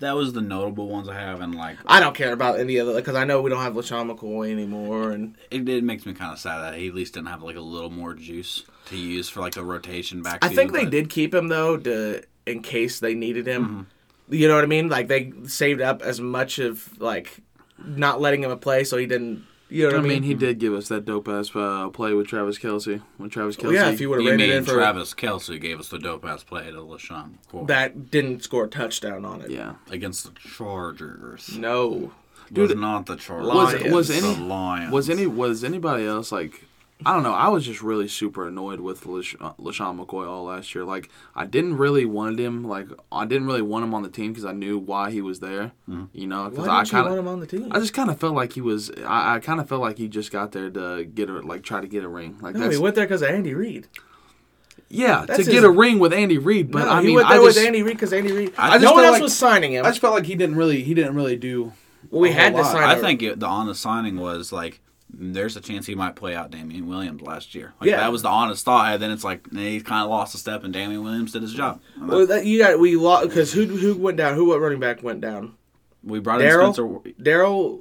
that 0.03 0.15
was 0.15 0.33
the 0.33 0.41
notable 0.41 0.87
ones 0.87 1.07
I 1.07 1.15
have 1.15 1.41
and 1.41 1.55
like 1.55 1.77
I 1.85 1.99
don't 1.99 2.15
care 2.15 2.33
about 2.33 2.59
any 2.59 2.79
other 2.79 2.93
because 2.95 3.15
I 3.15 3.23
know 3.23 3.41
we 3.41 3.49
don't 3.49 3.61
have 3.61 3.73
LeSean 3.73 4.13
McCoy 4.13 4.51
anymore, 4.51 5.11
and 5.11 5.35
it, 5.49 5.67
it 5.67 5.83
makes 5.83 6.05
me 6.05 6.13
kind 6.13 6.31
of 6.31 6.39
sad 6.39 6.59
that 6.59 6.75
he 6.75 6.87
at 6.87 6.93
least 6.93 7.15
didn't 7.15 7.27
have 7.29 7.41
like 7.41 7.55
a 7.55 7.61
little 7.61 7.89
more 7.89 8.13
juice 8.13 8.63
to 8.87 8.97
use 8.97 9.29
for 9.29 9.39
like 9.39 9.53
the 9.53 9.63
rotation 9.63 10.21
back. 10.21 10.43
I 10.43 10.49
think 10.49 10.73
they 10.73 10.85
did 10.85 11.09
keep 11.09 11.33
him 11.33 11.47
though 11.47 11.77
to 11.77 12.21
in 12.45 12.61
case 12.61 12.99
they 12.99 13.13
needed 13.13 13.47
him. 13.47 13.65
Mm-hmm. 13.65 14.33
You 14.33 14.47
know 14.47 14.55
what 14.55 14.63
I 14.63 14.67
mean? 14.67 14.89
Like 14.89 15.07
they 15.07 15.33
saved 15.45 15.81
up 15.81 16.01
as 16.01 16.19
much 16.19 16.59
of 16.59 16.99
like 16.99 17.39
not 17.83 18.21
letting 18.21 18.43
him 18.43 18.57
play 18.59 18.83
so 18.83 18.97
he 18.97 19.05
didn't. 19.05 19.45
You 19.73 19.83
know 19.83 19.89
I 19.89 19.91
what 19.93 19.99
I 19.99 20.01
mean, 20.03 20.09
mean? 20.21 20.23
he 20.23 20.33
did 20.35 20.59
give 20.59 20.73
us 20.73 20.87
that 20.89 21.03
dope 21.05 21.27
ass 21.27 21.49
uh, 21.55 21.89
play 21.89 22.13
with 22.13 22.27
Travis 22.27 22.59
Kelce. 22.59 23.01
When 23.17 23.29
Travis 23.29 23.57
Well, 23.57 23.71
Kelce, 23.71 23.75
yeah, 23.75 23.89
if 23.89 23.99
you 23.99 24.09
would 24.09 24.19
have 24.19 24.25
ran 24.31 24.39
it 24.39 24.47
mean 24.47 24.57
in 24.57 24.63
for 24.65 24.73
Travis 24.73 25.13
Kelce 25.15 25.59
gave 25.59 25.79
us 25.79 25.89
the 25.89 25.97
dope 25.97 26.23
ass 26.25 26.43
play 26.43 26.65
to 26.69 26.77
LeSean 26.77 27.31
McCoy 27.51 27.67
that 27.67 28.11
didn't 28.11 28.43
score 28.43 28.65
a 28.65 28.67
touchdown 28.67 29.25
on 29.25 29.41
it. 29.41 29.49
yeah, 29.49 29.73
against 29.89 30.25
the 30.25 30.31
Chargers. 30.39 31.57
No. 31.57 32.11
Dude, 32.51 32.69
was 32.69 32.77
not 32.77 33.05
the 33.07 33.15
Chargers. 33.15 33.47
Was- 33.53 33.73
it 33.73 33.91
was 33.91 34.07
the 34.09 34.15
any- 34.17 34.35
Lions. 34.43 34.91
was 34.91 35.09
any 35.09 35.25
was 35.27 35.63
anybody 35.63 36.05
else 36.05 36.31
like? 36.31 36.65
I 37.05 37.13
don't 37.13 37.23
know. 37.23 37.33
I 37.33 37.47
was 37.49 37.65
just 37.65 37.81
really 37.81 38.07
super 38.07 38.47
annoyed 38.47 38.79
with 38.79 39.05
Lash- 39.05 39.35
uh, 39.39 39.53
LeSean 39.59 39.99
McCoy 40.03 40.27
all 40.27 40.45
last 40.45 40.73
year. 40.75 40.83
Like, 40.83 41.09
I 41.35 41.45
didn't 41.45 41.77
really 41.77 42.05
want 42.05 42.39
him. 42.39 42.63
Like, 42.63 42.87
I 43.11 43.25
didn't 43.25 43.47
really 43.47 43.61
want 43.61 43.83
him 43.85 43.93
on 43.93 44.03
the 44.03 44.09
team 44.09 44.31
because 44.31 44.45
I 44.45 44.51
knew 44.53 44.77
why 44.77 45.11
he 45.11 45.21
was 45.21 45.39
there. 45.39 45.71
You 46.13 46.27
know, 46.27 46.49
because 46.49 46.67
I 46.67 46.77
didn't 46.79 46.87
you 46.87 46.91
kind 46.91 47.05
want 47.07 47.19
of, 47.19 47.25
him 47.25 47.27
on 47.27 47.39
the 47.39 47.47
team? 47.47 47.67
I 47.71 47.79
just 47.79 47.93
kind 47.93 48.09
of 48.09 48.19
felt 48.19 48.35
like 48.35 48.53
he 48.53 48.61
was. 48.61 48.91
I, 49.05 49.35
I 49.35 49.39
kind 49.39 49.59
of 49.59 49.67
felt 49.69 49.81
like 49.81 49.97
he 49.97 50.07
just 50.07 50.31
got 50.31 50.51
there 50.51 50.69
to 50.69 51.03
get 51.05 51.29
a 51.29 51.39
like 51.41 51.63
try 51.63 51.81
to 51.81 51.87
get 51.87 52.03
a 52.03 52.07
ring. 52.09 52.37
Like 52.41 52.55
no, 52.55 52.61
that's 52.61 52.75
he 52.75 52.81
went 52.81 52.95
there 52.95 53.05
because 53.05 53.21
of 53.21 53.29
Andy 53.29 53.53
Reid. 53.53 53.87
yeah 54.89 55.25
That's 55.25 55.39
to 55.39 55.45
his- 55.45 55.53
get 55.53 55.63
a 55.63 55.69
ring 55.69 55.99
with 55.99 56.13
Andy 56.13 56.37
Reid. 56.37 56.71
But 56.71 56.85
no, 56.85 56.91
I 56.91 57.01
he 57.01 57.07
mean, 57.07 57.15
went 57.17 57.27
I 57.27 57.33
there 57.37 57.45
just 57.47 57.57
with 57.57 57.65
Andy 57.67 57.83
Reid 57.83 57.95
because 57.97 58.13
Andy 58.13 58.31
Reid. 58.31 58.53
I 58.57 58.71
just 58.79 58.83
no 58.83 58.93
one 58.93 59.03
else 59.03 59.13
like- 59.13 59.21
was 59.23 59.35
signing 59.35 59.73
him. 59.73 59.85
I 59.85 59.89
just 59.89 60.01
felt 60.01 60.13
like 60.13 60.25
he 60.25 60.35
didn't 60.35 60.55
really 60.55 60.83
he 60.83 60.93
didn't 60.93 61.15
really 61.15 61.35
do. 61.35 61.73
we 62.11 62.29
a 62.29 62.33
had 62.33 62.53
whole 62.53 62.61
to 62.61 62.67
lot. 62.67 62.71
sign. 62.73 62.83
I 62.83 62.95
think 62.99 63.21
it, 63.23 63.39
the 63.39 63.47
honest 63.47 63.81
signing 63.81 64.17
was 64.19 64.51
like 64.51 64.79
there's 65.13 65.55
a 65.55 65.61
chance 65.61 65.85
he 65.85 65.93
might 65.95 66.15
play 66.15 66.35
out 66.35 66.49
Damien 66.51 66.87
Williams 66.87 67.21
last 67.21 67.53
year. 67.53 67.73
Like 67.79 67.89
Yeah. 67.89 67.97
that 67.97 68.11
was 68.11 68.23
the 68.23 68.29
honest 68.29 68.65
thought. 68.65 68.93
And 68.93 69.01
then 69.01 69.11
it's 69.11 69.23
like 69.23 69.51
he 69.53 69.79
kind 69.81 70.03
of 70.03 70.09
lost 70.09 70.33
a 70.33 70.37
step, 70.37 70.63
and 70.63 70.73
Damien 70.73 71.03
Williams 71.03 71.31
did 71.33 71.41
his 71.43 71.53
job. 71.53 71.79
Well, 71.99 72.25
that, 72.27 72.45
you 72.45 72.57
got 72.59 72.79
we 72.79 72.95
lost 72.95 73.29
because 73.29 73.53
who 73.53 73.65
who 73.65 73.95
went 73.95 74.17
down? 74.17 74.35
Who 74.35 74.45
what 74.45 74.59
running 74.59 74.79
back 74.79 75.03
went 75.03 75.21
down? 75.21 75.53
We 76.03 76.19
brought 76.19 76.41
in 76.41 76.47
Darrel? 76.47 76.73
Spencer. 76.73 77.13
Darrel 77.21 77.79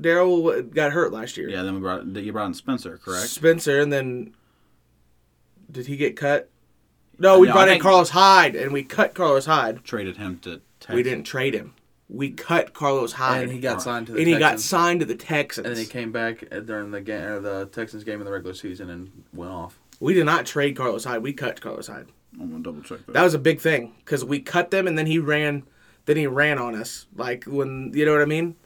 Darrel 0.00 0.62
got 0.62 0.92
hurt 0.92 1.12
last 1.12 1.36
year. 1.36 1.48
Yeah, 1.48 1.62
then 1.62 1.74
we 1.74 1.80
brought 1.80 2.06
you 2.06 2.32
brought 2.32 2.46
in 2.46 2.54
Spencer, 2.54 2.98
correct? 2.98 3.26
Spencer, 3.28 3.80
and 3.80 3.92
then 3.92 4.34
did 5.70 5.86
he 5.86 5.96
get 5.96 6.16
cut? 6.16 6.48
No, 7.18 7.40
we 7.40 7.48
No, 7.48 7.54
brought 7.54 7.68
in 7.68 7.80
Carlos 7.80 8.10
Hyde, 8.10 8.54
and 8.54 8.72
we 8.72 8.84
cut 8.84 9.14
Carlos 9.14 9.46
Hyde. 9.46 9.82
Traded 9.84 10.16
him 10.16 10.38
to. 10.42 10.60
Texas. 10.80 10.94
We 10.94 11.02
didn't 11.02 11.24
trade 11.24 11.54
him. 11.54 11.74
We 12.10 12.30
cut 12.30 12.72
Carlos 12.72 13.12
Hyde, 13.12 13.42
and 13.44 13.52
he 13.52 13.60
got 13.60 13.82
signed 13.82 14.06
to 14.06 14.12
the 14.12 14.18
and 14.18 14.26
he 14.26 14.34
got 14.38 14.52
Texans. 14.52 14.64
signed 14.64 15.00
to 15.00 15.06
the 15.06 15.14
Texans. 15.14 15.66
and 15.66 15.76
then 15.76 15.84
he 15.84 15.88
came 15.88 16.10
back 16.10 16.42
during 16.64 16.90
the 16.90 17.02
game, 17.02 17.22
or 17.22 17.40
the 17.40 17.66
Texans 17.66 18.02
game 18.04 18.20
in 18.20 18.24
the 18.24 18.32
regular 18.32 18.54
season, 18.54 18.88
and 18.88 19.24
went 19.34 19.52
off. 19.52 19.78
we 20.00 20.14
did 20.14 20.24
not 20.24 20.46
trade 20.46 20.74
Carlos 20.76 21.04
Hyde. 21.04 21.22
We 21.22 21.34
cut 21.34 21.60
Carlos 21.60 21.86
Hyde. 21.86 22.06
I'm 22.40 22.50
gonna 22.50 22.62
double 22.62 22.82
check 22.82 23.04
that. 23.06 23.12
That 23.12 23.22
was 23.22 23.34
a 23.34 23.38
big 23.38 23.60
thing 23.60 23.94
because 23.98 24.24
we 24.24 24.40
cut 24.40 24.70
them, 24.70 24.86
and 24.86 24.96
then 24.96 25.06
he 25.06 25.18
ran. 25.18 25.64
Then 26.06 26.16
he 26.16 26.26
ran 26.26 26.58
on 26.58 26.74
us, 26.74 27.06
like 27.14 27.44
when 27.44 27.92
you 27.94 28.06
know 28.06 28.12
what 28.12 28.22
I 28.22 28.26
mean. 28.26 28.56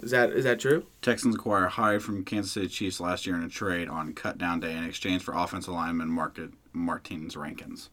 Is 0.00 0.10
that 0.10 0.30
is 0.30 0.44
that 0.44 0.58
true? 0.58 0.86
Texans 1.00 1.34
acquire 1.36 1.66
Hyde 1.66 2.02
from 2.02 2.24
Kansas 2.24 2.52
City 2.52 2.68
Chiefs 2.68 3.00
last 3.00 3.26
year 3.26 3.36
in 3.36 3.42
a 3.44 3.48
trade 3.48 3.88
on 3.88 4.12
cut 4.14 4.36
down 4.36 4.60
day 4.60 4.76
in 4.76 4.84
exchange 4.84 5.22
for 5.22 5.32
offensive 5.34 5.74
lineman 5.74 6.08
Market 6.08 6.50
Martins 6.72 7.36
Rankins. 7.36 7.90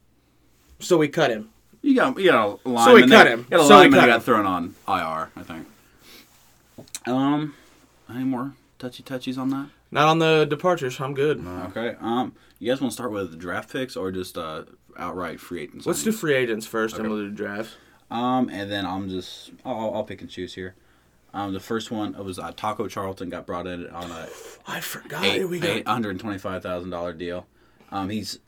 So 0.80 0.96
we 0.96 1.08
cut 1.08 1.30
him. 1.30 1.50
You 1.82 1.94
got 1.96 2.18
you 2.18 2.30
got 2.30 2.60
a 2.64 2.68
lineman. 2.68 2.84
So 2.84 2.94
we 2.94 3.00
cut 3.02 3.08
that- 3.10 3.26
him. 3.28 3.38
You 3.40 3.56
got 3.56 3.60
a 3.60 3.64
So 3.64 3.74
lineman 3.76 3.92
cut 4.00 4.06
that 4.06 4.12
him. 4.12 4.16
got 4.16 4.24
thrown 4.24 4.46
on 4.46 4.74
IR. 4.88 5.30
I 5.36 5.42
think. 5.42 5.66
Um, 7.06 7.54
any 8.08 8.24
more 8.24 8.52
touchy 8.78 9.02
touchies 9.02 9.38
on 9.38 9.50
that? 9.50 9.68
Not 9.90 10.08
on 10.08 10.18
the 10.18 10.46
departures. 10.48 11.00
I'm 11.00 11.14
good. 11.14 11.44
Okay. 11.70 11.96
Um, 12.00 12.34
you 12.58 12.70
guys 12.70 12.80
want 12.80 12.92
to 12.92 12.94
start 12.94 13.10
with 13.12 13.38
draft 13.38 13.72
picks 13.72 13.96
or 13.96 14.12
just 14.12 14.36
uh 14.38 14.64
outright 14.98 15.40
free 15.40 15.62
agents? 15.62 15.86
Let's 15.86 16.02
do 16.02 16.12
free 16.12 16.34
agents 16.34 16.66
first, 16.66 16.98
and 16.98 17.08
we'll 17.08 17.18
do 17.18 17.30
drafts. 17.30 17.74
Um, 18.10 18.48
and 18.50 18.70
then 18.70 18.84
I'm 18.86 19.08
just 19.08 19.50
I'll, 19.64 19.94
I'll 19.94 20.04
pick 20.04 20.20
and 20.20 20.28
choose 20.30 20.54
here. 20.54 20.74
Um, 21.32 21.52
the 21.52 21.60
first 21.60 21.90
one 21.92 22.14
it 22.16 22.24
was 22.24 22.38
uh, 22.40 22.52
Taco 22.56 22.88
Charlton 22.88 23.28
got 23.30 23.46
brought 23.46 23.66
in 23.66 23.88
on 23.90 24.10
a 24.10 24.28
I 24.66 24.80
forgot 24.80 25.24
eight, 25.24 25.44
we 25.48 25.60
got. 25.60 25.70
eight 25.70 25.86
hundred 25.88 26.18
twenty 26.20 26.38
five 26.38 26.62
thousand 26.62 26.90
dollar 26.90 27.12
deal. 27.12 27.46
Um, 27.92 28.10
he's 28.10 28.38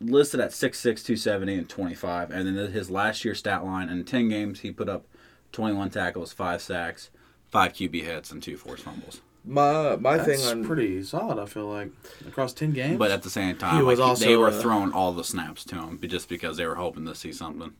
listed 0.00 0.40
at 0.40 0.50
6'6", 0.50 0.82
270, 0.82 1.54
and 1.54 1.68
twenty 1.68 1.94
five, 1.94 2.30
and 2.30 2.46
then 2.46 2.70
his 2.72 2.90
last 2.90 3.24
year 3.24 3.34
stat 3.34 3.64
line 3.64 3.88
in 3.88 4.04
ten 4.04 4.28
games 4.28 4.60
he 4.60 4.70
put 4.70 4.88
up 4.88 5.06
twenty 5.52 5.74
one 5.74 5.90
tackles, 5.90 6.32
five 6.32 6.62
sacks, 6.62 7.10
five 7.50 7.72
QB 7.72 8.02
hits, 8.02 8.30
and 8.30 8.42
two 8.42 8.56
forced 8.56 8.84
fumbles. 8.84 9.20
My 9.44 9.96
my 9.96 10.18
That's 10.18 10.28
thing 10.42 10.46
on 10.46 10.64
pretty 10.64 11.02
solid. 11.02 11.38
I 11.38 11.46
feel 11.46 11.66
like 11.68 11.90
across 12.26 12.52
ten 12.52 12.72
games. 12.72 12.98
But 12.98 13.10
at 13.10 13.22
the 13.22 13.30
same 13.30 13.56
time, 13.56 13.76
He 13.76 13.82
was 13.82 13.98
like, 13.98 14.18
they 14.18 14.36
were 14.36 14.48
uh, 14.48 14.60
throwing 14.60 14.92
all 14.92 15.12
the 15.12 15.24
snaps 15.24 15.64
to 15.64 15.76
him 15.76 15.98
just 16.06 16.28
because 16.28 16.56
they 16.58 16.66
were 16.66 16.74
hoping 16.74 17.06
to 17.06 17.14
see 17.14 17.32
something. 17.32 17.72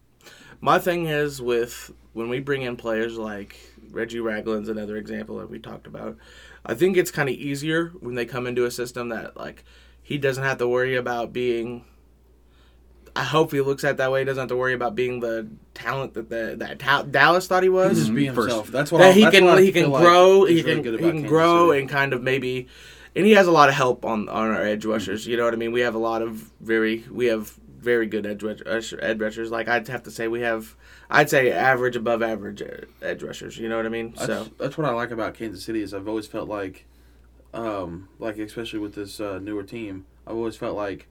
my 0.60 0.78
thing 0.78 1.06
is 1.06 1.42
with 1.42 1.92
when 2.14 2.28
we 2.28 2.40
bring 2.40 2.62
in 2.62 2.76
players 2.76 3.18
like 3.18 3.58
Reggie 3.90 4.20
Ragland's 4.20 4.68
another 4.68 4.96
example 4.96 5.36
that 5.38 5.50
we 5.50 5.58
talked 5.58 5.86
about. 5.86 6.16
I 6.64 6.74
think 6.74 6.96
it's 6.96 7.10
kind 7.10 7.28
of 7.28 7.34
easier 7.34 7.88
when 8.00 8.14
they 8.14 8.24
come 8.26 8.46
into 8.46 8.64
a 8.64 8.70
system 8.70 9.08
that 9.10 9.36
like 9.36 9.62
he 10.02 10.16
doesn't 10.18 10.44
have 10.44 10.58
to 10.58 10.68
worry 10.68 10.96
about 10.96 11.32
being. 11.32 11.84
I 13.18 13.24
hope 13.24 13.50
he 13.52 13.60
looks 13.60 13.82
at 13.84 13.92
it 13.92 13.96
that 13.96 14.12
way. 14.12 14.20
He 14.20 14.24
doesn't 14.24 14.40
have 14.42 14.48
to 14.50 14.56
worry 14.56 14.74
about 14.74 14.94
being 14.94 15.20
the 15.20 15.48
talent 15.74 16.14
that 16.14 16.28
the 16.28 16.54
that 16.58 16.78
Ta- 16.78 17.02
Dallas 17.02 17.46
thought 17.46 17.62
he 17.62 17.68
was. 17.68 17.98
just 17.98 18.14
be 18.14 18.26
Mhm. 18.26 18.34
First- 18.34 18.48
himself. 18.48 18.68
That's 18.68 18.92
what 18.92 18.98
that 18.98 19.08
I, 19.08 19.12
he 19.12 19.22
that's 19.22 19.34
can 19.36 19.44
what 19.44 19.58
I 19.58 19.62
he 19.62 19.72
can 19.72 19.82
feel 19.84 19.90
like 19.90 20.04
grow 20.04 20.44
is 20.44 20.50
he 20.58 20.62
can 20.62 20.82
good 20.82 21.00
he 21.00 21.10
can 21.10 21.22
grow 21.22 21.72
and 21.72 21.88
kind 21.88 22.12
of 22.12 22.22
maybe 22.22 22.68
and 23.16 23.26
he 23.26 23.32
has 23.32 23.46
a 23.46 23.50
lot 23.50 23.68
of 23.68 23.74
help 23.74 24.04
on 24.04 24.28
on 24.28 24.50
our 24.50 24.62
edge 24.62 24.84
rushers 24.84 25.26
you 25.26 25.36
know 25.36 25.44
what 25.44 25.54
i 25.54 25.56
mean 25.56 25.72
we 25.72 25.80
have 25.80 25.94
a 25.94 25.98
lot 25.98 26.20
of 26.22 26.50
very 26.60 27.04
we 27.10 27.26
have 27.26 27.54
very 27.80 28.06
good 28.06 28.26
edge 28.26 28.42
rush, 28.42 28.60
rush- 28.66 28.94
edge 29.00 29.18
rushers 29.18 29.50
like 29.50 29.66
i'd 29.66 29.88
have 29.88 30.02
to 30.02 30.10
say 30.10 30.28
we 30.28 30.40
have 30.42 30.76
i'd 31.10 31.30
say 31.30 31.50
average 31.50 31.96
above 31.96 32.22
average 32.22 32.62
edge 33.02 33.22
rushers 33.22 33.56
you 33.56 33.68
know 33.68 33.76
what 33.76 33.86
i 33.86 33.88
mean 33.88 34.12
That's, 34.12 34.26
so 34.26 34.46
that's 34.58 34.76
what 34.78 34.86
I 34.86 34.90
like 34.92 35.10
about 35.10 35.34
Kansas 35.34 35.64
City 35.64 35.80
is 35.82 35.94
I've 35.94 36.06
always 36.06 36.26
felt 36.26 36.48
like, 36.48 36.84
um, 37.54 38.08
like 38.18 38.38
especially 38.38 38.78
with 38.78 38.94
this 38.94 39.20
uh, 39.20 39.38
newer 39.38 39.62
team, 39.62 40.04
I've 40.26 40.36
always 40.36 40.56
felt 40.56 40.76
like 40.76 41.08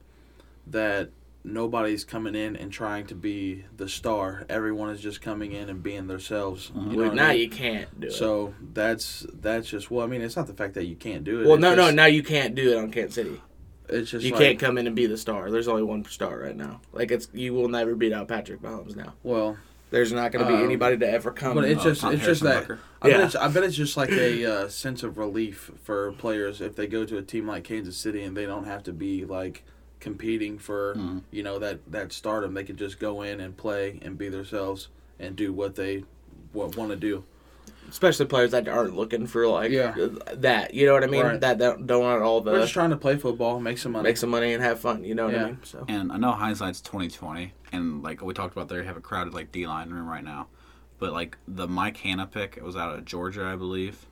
that 0.68 1.10
nobody's 1.48 2.04
coming 2.04 2.36
in 2.36 2.56
and 2.56 2.72
trying 2.72 3.06
to 3.08 3.16
be 3.16 3.66
the 3.76 3.88
star. 3.90 4.46
Everyone 4.50 4.90
is 4.90 5.00
just 5.02 5.22
coming 5.22 5.52
in 5.54 5.70
and 5.70 5.82
being 5.82 6.08
themselves. 6.08 6.72
You 6.76 6.82
know 6.82 6.88
Well, 6.98 7.06
what 7.10 7.12
I 7.14 7.16
now 7.16 7.30
mean? 7.32 7.40
you 7.42 7.50
can't 7.50 8.00
do 8.00 8.08
it 8.08 8.12
So 8.14 8.54
that's 8.74 9.26
that's 9.34 9.68
just 9.70 9.90
well. 9.90 10.04
I 10.06 10.08
mean, 10.08 10.22
it's 10.22 10.36
not 10.36 10.48
the 10.48 10.54
fact 10.54 10.74
that 10.76 10.86
you 10.86 10.96
can't 10.96 11.24
do 11.24 11.42
it. 11.42 11.46
well 11.46 11.56
it's 11.56 11.62
no 11.62 11.76
no 11.76 11.90
now 11.92 12.06
you 12.06 12.24
can't 12.24 12.54
do 12.56 12.72
it 12.72 12.78
on 12.78 12.92
kansas 12.92 13.16
city 13.16 13.42
It's 13.90 14.12
just 14.12 14.26
you 14.26 14.32
like, 14.32 14.42
can't 14.42 14.60
come 14.60 14.78
in 14.78 14.86
and 14.88 14.96
be 14.96 15.06
the 15.08 15.18
star 15.18 15.50
there's 15.50 15.68
only 15.68 15.84
one 15.84 16.04
star 16.06 16.38
right 16.40 16.56
now 16.56 16.82
like 16.92 17.10
it's 17.12 17.30
you 17.34 17.54
will 17.54 17.70
never 17.70 17.96
beat 17.96 18.14
out 18.14 18.28
patrick 18.28 18.62
mahomes 18.62 18.96
now 18.96 19.14
Well, 19.24 19.58
there's 19.90 20.12
not 20.12 20.34
going 20.34 20.46
to 20.46 20.52
be 20.52 20.58
Um, 20.58 20.66
anybody 20.66 20.98
to 20.98 21.10
ever 21.10 21.32
come 21.32 21.56
but 21.56 21.64
it's 21.64 21.82
Uh, 21.82 21.90
just 21.90 22.02
Tom 22.02 22.14
it's 22.14 22.26
just 22.26 22.44
that 22.44 22.62
Bucker. 22.68 22.80
I, 23.02 23.10
bet 23.10 23.20
Yeah. 23.20 23.26
it's, 23.26 23.36
I 23.36 23.48
bet 23.48 23.64
it's 23.64 23.76
just 23.76 23.96
like 23.96 24.10
a 24.12 24.46
uh, 24.46 24.68
sense 24.68 25.02
of 25.04 25.18
relief 25.18 25.72
for 25.82 26.12
players 26.14 26.60
if 26.60 26.76
they 26.76 26.88
go 26.88 27.06
to 27.06 27.18
a 27.18 27.22
team 27.22 27.48
like 27.48 27.64
Kansas 27.64 27.96
City 27.96 28.22
and 28.24 28.36
they 28.36 28.46
don't 28.46 28.66
have 28.66 28.84
to 28.84 28.92
be 28.94 29.24
like 29.24 29.64
competing 30.00 30.58
for 30.60 30.96
Mhm. 30.96 31.24
you 31.32 31.44
know 31.44 31.60
that 31.60 31.80
that 31.92 32.12
stardom. 32.14 32.54
They 32.54 32.64
could 32.64 32.78
just 32.78 33.00
go 33.00 33.22
in 33.22 33.40
and 33.40 33.56
play 33.58 34.00
and 34.02 34.18
be 34.18 34.30
themselves 34.30 34.90
and 35.20 35.36
do 35.36 35.52
what 35.54 35.76
they 35.76 36.04
what 36.54 36.76
want 36.78 36.92
to 36.92 36.96
do. 36.98 37.24
especially 37.90 38.26
players 38.26 38.52
that 38.52 38.68
aren't 38.68 38.96
looking 38.98 39.26
for 39.26 39.48
like 39.48 39.72
Yeah. 39.72 39.96
that. 40.34 40.74
You 40.74 40.86
know 40.86 40.94
what 40.94 41.06
I 41.06 41.08
mean? 41.08 41.24
Right. 41.24 41.40
That 41.40 41.58
don't, 41.58 41.88
don't 41.88 42.02
want 42.04 42.22
all 42.22 42.42
We're 42.44 42.56
the 42.56 42.60
just 42.62 42.74
trying 42.74 42.90
to 42.90 42.98
play 42.98 43.16
football, 43.16 43.62
make 43.62 43.78
some 43.78 43.94
money. 43.94 44.04
make 44.04 44.18
some 44.18 44.30
money 44.30 44.54
and 44.54 44.62
have 44.62 44.80
fun. 44.82 45.06
You 45.06 45.16
know 45.16 45.26
what 45.26 45.34
Yeah. 45.34 45.44
I 45.44 45.46
mean? 45.46 45.60
So 45.64 45.86
And 45.88 46.12
I 46.12 46.18
know 46.18 46.32
hindsight's 46.32 46.82
twenty 46.82 47.08
twenty, 47.08 47.54
and 47.72 48.04
like 48.04 48.22
we 48.22 48.34
talked 48.34 48.52
about, 48.54 48.68
they 48.68 48.84
have 48.84 48.98
a 48.98 49.02
crowded 49.02 49.34
like 49.34 49.54
D 49.54 49.66
line 49.68 49.90
room 49.90 50.06
right 50.08 50.24
now. 50.24 50.48
But 51.00 51.14
like 51.14 51.38
the 51.48 51.66
Mike 51.68 51.98
Danna 52.00 52.30
pick, 52.30 52.56
it 52.58 52.64
was 52.64 52.76
out 52.76 52.94
of 52.98 53.06
Georgia, 53.06 53.46
I 53.46 53.56
believe, 53.56 54.06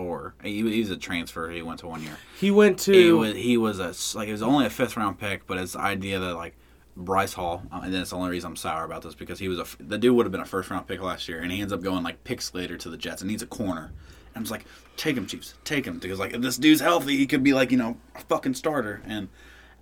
or 0.00 0.34
he, 0.42 0.62
was 0.62 0.90
a 0.90 0.96
transfer. 0.96 1.50
He 1.50 1.62
went 1.62 1.80
to 1.80 1.86
one 1.86 2.02
year. 2.02 2.16
he 2.38 2.50
went 2.50 2.78
to. 2.80 2.92
He 2.92 3.12
was 3.12 3.34
he 3.34 3.56
was 3.56 3.78
a 3.78 4.18
like 4.18 4.28
it 4.28 4.32
was 4.32 4.42
only 4.42 4.66
a 4.66 4.70
fifth 4.70 4.96
round 4.96 5.18
pick, 5.18 5.46
but 5.46 5.58
it's 5.58 5.72
the 5.72 5.80
idea 5.80 6.18
that 6.18 6.34
like 6.34 6.56
Bryce 6.96 7.32
Hall, 7.32 7.62
uh, 7.72 7.80
and 7.84 7.92
then 7.92 8.02
it's 8.02 8.10
the 8.10 8.16
only 8.16 8.30
reason 8.30 8.50
I'm 8.50 8.56
sour 8.56 8.84
about 8.84 9.02
this 9.02 9.14
because 9.14 9.38
he 9.38 9.48
was 9.48 9.58
a 9.58 9.66
the 9.82 9.98
dude 9.98 10.14
would 10.16 10.26
have 10.26 10.32
been 10.32 10.40
a 10.40 10.46
first 10.46 10.70
round 10.70 10.86
pick 10.86 11.02
last 11.02 11.28
year, 11.28 11.40
and 11.40 11.50
he 11.52 11.60
ends 11.60 11.72
up 11.72 11.82
going 11.82 12.02
like 12.02 12.24
picks 12.24 12.52
later 12.54 12.76
to 12.76 12.90
the 12.90 12.96
Jets 12.96 13.22
and 13.22 13.30
needs 13.30 13.42
a 13.42 13.46
corner. 13.46 13.92
And 14.28 14.36
I'm 14.36 14.42
just 14.42 14.52
like, 14.52 14.64
take 14.96 15.16
him, 15.16 15.26
Chiefs, 15.26 15.54
take 15.64 15.84
him 15.86 15.98
because 15.98 16.18
like 16.18 16.34
if 16.34 16.40
this 16.40 16.56
dude's 16.56 16.80
healthy, 16.80 17.16
he 17.16 17.26
could 17.26 17.42
be 17.42 17.52
like 17.52 17.70
you 17.70 17.78
know 17.78 17.96
a 18.14 18.20
fucking 18.20 18.54
starter, 18.54 19.02
and 19.06 19.28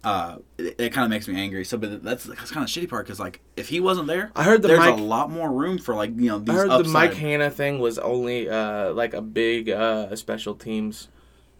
uh, 0.05 0.37
it, 0.59 0.77
it 0.79 0.93
kind 0.93 1.05
of 1.05 1.11
makes 1.11 1.27
me 1.29 1.35
angry. 1.41 1.65
So, 1.65 1.77
but 1.79 2.03
that's 2.03 2.25
that's 2.25 2.51
kind 2.51 2.65
of 2.65 2.71
shitty 2.71 2.89
part 2.89 3.07
because 3.07 3.19
like 3.21 3.41
if 3.57 3.69
he 3.69 3.81
wasn't 3.81 4.07
there, 4.07 4.31
I 4.37 4.45
heard 4.45 4.63
the 4.63 4.69
there's 4.69 4.81
Mike- 4.81 4.95
a 4.99 5.03
lot 5.03 5.31
more 5.31 5.51
room 5.53 5.79
for 5.79 5.95
like 5.95 6.11
you 6.17 6.29
know 6.29 6.39
these 6.39 6.51
I 6.55 6.59
heard 6.59 6.71
upside. 6.71 6.85
the 6.87 6.91
Mike 6.91 7.13
Danna 7.15 7.53
thing 7.53 7.79
was 7.79 7.99
only 7.99 8.49
uh, 8.49 8.93
like 8.93 9.13
a 9.15 9.21
big 9.23 9.69
uh, 9.71 10.15
special 10.17 10.55
teams 10.55 11.09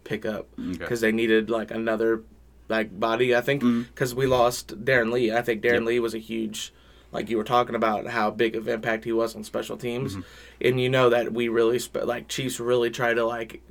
pickup 0.05 0.47
Okay. 0.59 0.79
because 0.79 1.01
they 1.01 1.13
needed 1.13 1.51
like 1.51 1.71
another 1.71 2.23
like 2.69 2.99
body. 2.99 3.35
I 3.35 3.41
think 3.41 3.63
because 3.63 4.15
we 4.15 4.27
lost 4.27 4.85
Darron 4.85 5.13
Lee. 5.13 5.33
I 5.33 5.43
think 5.43 5.63
Darron 5.63 5.81
Yep. 5.81 5.85
Lee 5.85 6.01
was 6.01 6.15
a 6.15 6.19
huge. 6.19 6.73
Like 7.11 7.31
you 7.31 7.39
were 7.39 7.45
talking 7.45 7.75
about 7.75 8.07
how 8.07 8.31
big 8.31 8.55
of 8.55 8.69
impact 8.69 9.05
he 9.05 9.13
was 9.13 9.35
on 9.35 9.43
special 9.43 9.79
teams, 9.79 10.13
Mm-hmm. 10.13 10.21
and 10.61 10.81
you 10.81 10.91
know 10.91 11.09
that 11.11 11.33
we 11.33 11.49
really 11.49 11.79
spe- 11.79 12.05
like 12.05 12.29
Chiefs 12.29 12.61
really 12.61 12.91
try 12.91 13.15
to 13.15 13.25
like, 13.25 13.63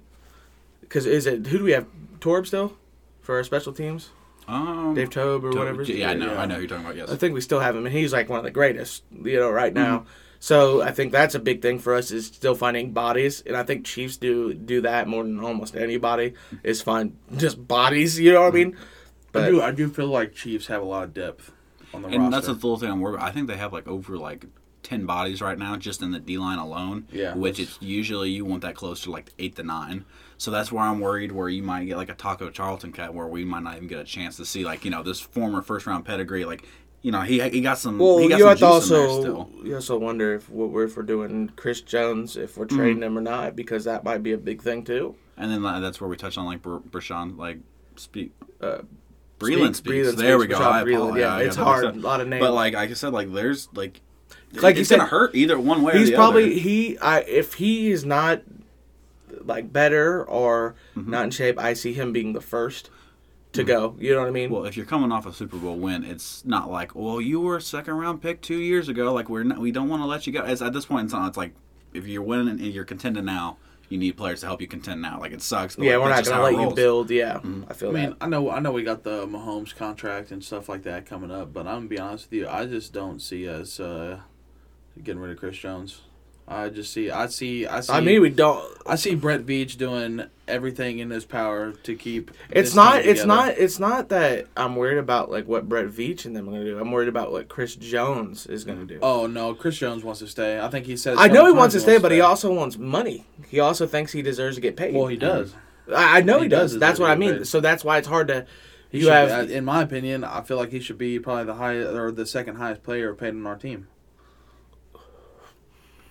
because 0.82 1.06
is 1.06 1.28
it 1.28 1.46
who 1.46 1.60
do 1.60 1.64
we 1.64 1.72
have 1.72 1.86
Torb 2.20 2.48
still 2.48 2.76
for 3.22 3.36
our 3.36 3.44
special 3.44 3.74
teams? 3.74 4.10
Um, 4.48 4.94
Dave 4.96 5.10
Tobe 5.10 5.44
or 5.46 5.52
to- 5.52 5.58
whatever. 5.58 5.84
Yeah, 5.84 6.12
I 6.12 6.14
know, 6.14 6.34
Yeah. 6.34 6.42
I 6.42 6.46
know 6.46 6.56
who 6.56 6.62
you're 6.62 6.70
talking 6.70 6.86
about. 6.86 6.96
Yes. 6.98 7.10
I 7.12 7.16
think 7.16 7.34
we 7.34 7.42
still 7.42 7.60
have 7.60 7.76
him, 7.76 7.86
and 7.86 7.94
he's 7.96 8.14
like 8.14 8.30
one 8.30 8.40
of 8.40 8.46
the 8.46 8.52
greatest, 8.52 9.04
you 9.24 9.40
know, 9.40 9.50
right 9.52 9.74
now. 9.74 10.00
Mm-hmm. 10.00 10.10
So 10.40 10.82
I 10.84 10.92
think 10.92 11.12
that's 11.12 11.34
a 11.34 11.40
big 11.40 11.62
thing 11.64 11.80
for 11.80 11.96
us 11.96 12.12
is 12.12 12.28
still 12.28 12.54
finding 12.56 12.92
bodies, 12.92 13.42
and 13.46 13.58
I 13.58 13.64
think 13.64 13.86
Chiefs 13.86 14.18
do 14.18 14.54
do 14.54 14.82
that 14.82 15.08
more 15.08 15.24
than 15.24 15.40
almost 15.40 15.76
anybody 15.76 16.34
is 16.64 16.82
find 16.82 17.18
just 17.38 17.68
bodies. 17.68 18.20
You 18.20 18.34
know 18.34 18.42
what 18.44 18.54
I 18.54 18.56
mean? 18.56 18.76
I 18.76 18.80
But 19.32 19.50
do 19.50 19.62
I 19.62 19.72
do 19.72 19.90
feel 19.90 20.08
like 20.08 20.34
Chiefs 20.36 20.68
have 20.68 20.82
a 20.82 20.86
lot 20.86 21.04
of 21.06 21.14
depth 21.14 21.52
on 21.94 22.04
the 22.04 22.10
And 22.10 22.18
roster. 22.20 22.32
that's 22.32 22.46
the 22.48 22.54
little 22.54 22.78
thing 22.78 22.90
I'm 22.92 23.00
worried 23.02 23.16
about. 23.16 23.28
I 23.28 23.32
think 23.32 23.48
they 23.48 23.58
have 23.58 23.74
like 23.74 23.88
over 23.88 24.16
like 24.18 24.46
ten 24.84 25.06
bodies 25.08 25.42
right 25.42 25.58
now 25.58 25.76
just 25.76 26.02
in 26.04 26.12
the 26.12 26.20
D 26.20 26.38
line 26.38 26.60
alone. 26.60 27.08
Yeah. 27.12 27.34
Which 27.36 27.60
is 27.60 27.78
usually 27.82 28.30
you 28.30 28.46
want 28.46 28.62
that 28.62 28.76
close 28.76 29.02
to 29.04 29.12
like 29.12 29.32
eight 29.40 29.56
to 29.56 29.64
nine. 29.64 30.06
So 30.39 30.52
that's 30.52 30.71
where 30.71 30.84
I'm 30.84 31.00
worried 31.00 31.32
where 31.32 31.50
you 31.50 31.63
might 31.63 31.86
get 31.86 31.97
like 31.97 32.10
a 32.10 32.13
Taco 32.13 32.50
Charlton 32.52 32.91
cut 32.91 33.13
where 33.13 33.26
we 33.28 33.43
might 33.43 33.63
not 33.63 33.76
even 33.76 33.88
get 33.88 34.00
a 34.00 34.04
chance 34.04 34.38
to 34.38 34.45
see 34.45 34.63
like, 34.63 34.86
you 34.86 34.91
know, 34.91 35.02
this 35.04 35.19
former 35.19 35.62
first 35.62 35.88
round 35.88 36.06
pedigree, 36.06 36.45
like 36.45 36.63
you 37.02 37.12
know, 37.12 37.21
he 37.21 37.39
he 37.50 37.62
got 37.62 37.78
some 37.78 37.97
well, 38.00 38.17
he 38.17 38.28
got 38.28 38.38
you 38.38 38.43
some 38.43 38.50
have 38.50 38.60
to 38.60 38.65
also 38.65 39.21
still. 39.21 39.50
you 39.63 39.73
also 39.76 39.97
wonder 39.97 40.34
if 40.36 40.50
what 40.50 40.69
we're 40.69 40.84
if 40.86 40.95
we're 40.97 41.04
doing 41.04 41.52
Chris 41.56 41.82
Jones 41.82 42.36
if 42.38 42.58
we're 42.58 42.65
trading 42.65 43.02
him 43.04 43.17
or 43.17 43.21
not 43.21 43.56
because 43.56 43.84
that 43.86 44.04
might 44.04 44.23
be 44.23 44.32
a 44.34 44.38
big 44.38 44.62
thing 44.62 44.84
too. 44.84 45.15
And 45.38 45.52
then 45.52 45.62
like, 45.63 45.82
that's 45.82 46.02
where 46.02 46.10
we 46.10 46.17
touch 46.17 46.38
on 46.38 46.45
like 46.45 46.62
Br- 46.62 46.78
Brashawn, 46.78 47.38
like 47.38 47.60
speak 47.95 48.32
Uh, 48.62 48.80
Breeland 49.39 49.76
Speak- 49.76 49.93
speaks. 50.06 50.08
Breeland 50.10 50.17
there 50.17 50.38
we 50.39 50.47
go. 50.47 50.58
I 50.58 50.84
Breeland, 50.84 51.19
yeah, 51.19 51.38
it's 51.39 51.56
hard, 51.56 51.86
a 51.86 51.91
lot 51.93 52.21
of 52.21 52.28
names. 52.28 52.41
But 52.41 52.54
like 52.54 52.73
like 52.73 52.89
I 52.89 52.93
said, 52.93 53.13
like 53.13 53.32
there's 53.34 53.69
like 53.73 54.02
Like 54.54 54.76
it's 54.78 54.89
said- 54.89 54.97
gonna 54.97 55.10
hurt 55.10 55.34
either 55.36 55.60
one 55.60 55.84
way 55.84 55.93
or 55.93 55.97
he's 55.97 56.10
the 56.10 56.15
probably 56.15 56.45
other. 56.45 56.54
he 56.54 56.97
I 57.00 57.19
if 57.21 57.56
he 57.56 57.91
is 57.91 58.06
not 58.06 58.41
like 59.48 59.72
better 59.74 60.24
or 60.24 60.76
Mm-hmm. 60.96 61.12
not 61.12 61.24
in 61.26 61.32
shape, 61.32 61.60
I 61.60 61.74
see 61.74 61.94
him 61.94 62.12
being 62.14 62.34
the 62.34 62.42
first 62.42 62.90
to 63.54 63.64
go. 63.64 63.96
You 64.00 64.14
know 64.14 64.20
what 64.20 64.28
I 64.28 64.32
mean? 64.32 64.50
Well, 64.50 64.66
if 64.66 64.76
you're 64.76 64.86
coming 64.86 65.12
off 65.12 65.26
a 65.26 65.34
Super 65.34 65.58
Bowl 65.58 65.76
win, 65.78 66.04
it's 66.04 66.44
not 66.46 66.70
like, 66.70 66.94
well, 66.96 67.22
you 67.22 67.40
were 67.40 67.58
a 67.58 67.62
second 67.62 67.96
round 67.96 68.22
pick 68.22 68.42
two 68.42 68.58
years 68.58 68.90
ago. 68.90 69.14
Like 69.14 69.30
we're 69.30 69.44
not, 69.44 69.58
we 69.60 69.72
don't 69.72 69.90
want 69.90 70.02
to 70.02 70.06
let 70.08 70.28
you 70.28 70.34
go. 70.34 70.44
It's, 70.44 70.62
at 70.62 70.74
this 70.74 70.86
point, 70.86 71.06
it's 71.06 71.14
not. 71.14 71.28
It's 71.30 71.38
like 71.38 71.54
if 71.94 72.06
you're 72.08 72.22
winning 72.22 72.50
and 72.50 72.62
you're 72.62 72.86
contending 72.86 73.26
now, 73.26 73.58
you 73.90 73.98
need 73.98 74.18
players 74.18 74.42
to 74.42 74.48
help 74.48 74.60
you 74.60 74.68
contend 74.68 75.02
now. 75.02 75.18
Like 75.20 75.32
it 75.32 75.42
sucks. 75.42 75.76
But 75.78 75.86
yeah, 75.86 75.96
like, 75.96 76.04
we're 76.04 76.10
not 76.10 76.26
gonna 76.26 76.36
how 76.36 76.46
it 76.46 76.54
let 76.58 76.70
you 76.70 76.76
build. 76.76 77.10
Yeah, 77.10 77.40
I 77.70 77.74
feel 77.74 77.90
I 77.90 77.94
mean, 77.94 78.10
that. 78.10 78.18
I 78.20 78.28
know, 78.28 78.52
I 78.52 78.60
know, 78.60 78.72
we 78.74 78.84
got 78.84 79.04
the 79.04 79.26
Mahomes 79.26 79.74
contract 79.74 80.30
and 80.32 80.44
stuff 80.44 80.68
like 80.68 80.84
that 80.84 81.06
coming 81.06 81.32
up, 81.32 81.54
but 81.54 81.68
I'm 81.68 81.76
gonna 81.76 81.88
be 81.88 81.98
honest 82.00 82.26
with 82.30 82.34
you, 82.42 82.48
I 82.50 82.66
just 82.66 82.92
don't 82.92 83.22
see 83.22 83.48
us 83.48 83.80
uh, 83.80 84.20
getting 85.02 85.22
rid 85.22 85.32
of 85.32 85.38
Chris 85.38 85.58
Jones. 85.58 86.02
I 86.50 86.70
just 86.70 86.94
see, 86.94 87.12
I 87.12 87.28
see, 87.28 87.68
I 87.68 87.82
see. 87.82 87.92
I 87.92 88.00
mean, 88.00 88.22
we 88.22 88.30
don't. 88.30 88.66
I 88.86 88.96
see 88.96 89.16
Brett 89.16 89.46
Veach 89.46 89.76
doing 89.76 90.24
everything 90.48 91.00
in 91.00 91.10
his 91.10 91.26
power 91.26 91.74
to 91.74 91.96
keep. 91.96 92.32
It's 92.50 92.74
not. 92.74 93.06
It's 93.06 93.26
not. 93.26 93.58
It's 93.58 93.80
not 93.80 94.08
that 94.10 94.48
I'm 94.56 94.78
worried 94.78 94.98
about 94.98 95.30
like 95.30 95.46
what 95.46 95.68
Brett 95.68 95.88
Veach 95.88 96.24
and 96.26 96.34
them 96.34 96.48
are 96.48 96.54
gonna 96.54 96.64
do. 96.64 96.80
I'm 96.80 96.90
worried 96.90 97.10
about 97.10 97.34
what 97.34 97.50
Chris 97.50 97.76
Jones 97.76 98.48
is 98.48 98.64
gonna 98.64 98.86
do. 98.86 99.00
Oh 99.02 99.28
no, 99.28 99.54
Chris 99.56 99.78
Jones 99.78 100.06
wants 100.06 100.22
to 100.22 100.28
stay. 100.28 100.58
I 100.58 100.70
think 100.70 100.86
he 100.86 100.96
says. 100.96 101.18
I 101.20 101.28
know 101.28 101.46
he 101.48 101.52
wants 101.52 101.76
to 101.76 101.82
stay, 101.82 101.98
but 101.98 102.14
he 102.14 102.22
also 102.22 102.54
wants 102.54 102.78
money. 102.78 103.26
He 103.50 103.60
also 103.60 103.86
thinks 103.86 104.14
he 104.14 104.22
deserves 104.22 104.56
to 104.56 104.62
get 104.62 104.78
paid. 104.78 104.96
Well, 104.96 105.08
he 105.08 105.18
does. 105.18 105.54
I, 105.94 106.20
I 106.20 106.22
know 106.22 106.38
he, 106.38 106.44
he 106.44 106.50
does. 106.50 106.72
does 106.72 106.80
That's 106.80 106.98
what 107.00 107.12
I 107.12 107.16
mean. 107.16 107.40
paid. 107.40 107.48
So 107.48 107.60
that's 107.60 107.84
why 107.84 107.98
it's 107.98 108.08
hard 108.08 108.30
to. 108.30 108.46
He 108.90 109.00
You 109.00 109.04
should 109.04 109.14
have 109.14 109.52
in 109.52 109.66
my 109.66 109.82
opinion, 109.82 110.24
I 110.24 110.42
feel 110.44 110.56
like 110.56 110.72
he 110.72 110.80
should 110.80 110.98
be 110.98 111.20
probably 111.20 111.44
the 111.44 111.56
highest 111.56 111.90
or 111.90 112.10
the 112.10 112.26
second 112.26 112.56
highest 112.56 112.84
player 112.84 113.14
paid 113.14 113.30
on 113.32 113.46
our 113.46 113.58
team. 113.58 113.88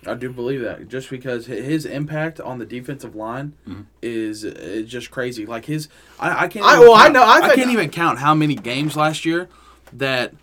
I 0.07 0.13
do 0.15 0.31
believe 0.31 0.61
that 0.61 0.87
just 0.87 1.09
because 1.09 1.45
his 1.47 1.85
impact 1.85 2.39
on 2.39 2.59
the 2.59 2.65
defensive 2.65 3.15
line 3.15 3.53
Mm-hmm. 3.67 3.81
is, 4.01 4.43
is 4.43 4.89
just 4.89 5.11
crazy. 5.11 5.45
Like 5.45 5.65
his, 5.65 5.89
I, 6.19 6.45
I 6.45 6.47
can't. 6.47 6.65
I- 6.65 6.79
well, 6.79 6.93
I 6.95 7.07
know- 7.09 7.23
I 7.23 7.39
I 7.41 7.55
can't 7.55 7.71
even 7.71 7.89
count 7.89 8.19
how 8.19 8.33
many 8.33 8.55
games 8.55 8.95
last 8.95 9.25
year 9.25 9.49
that 9.93 10.33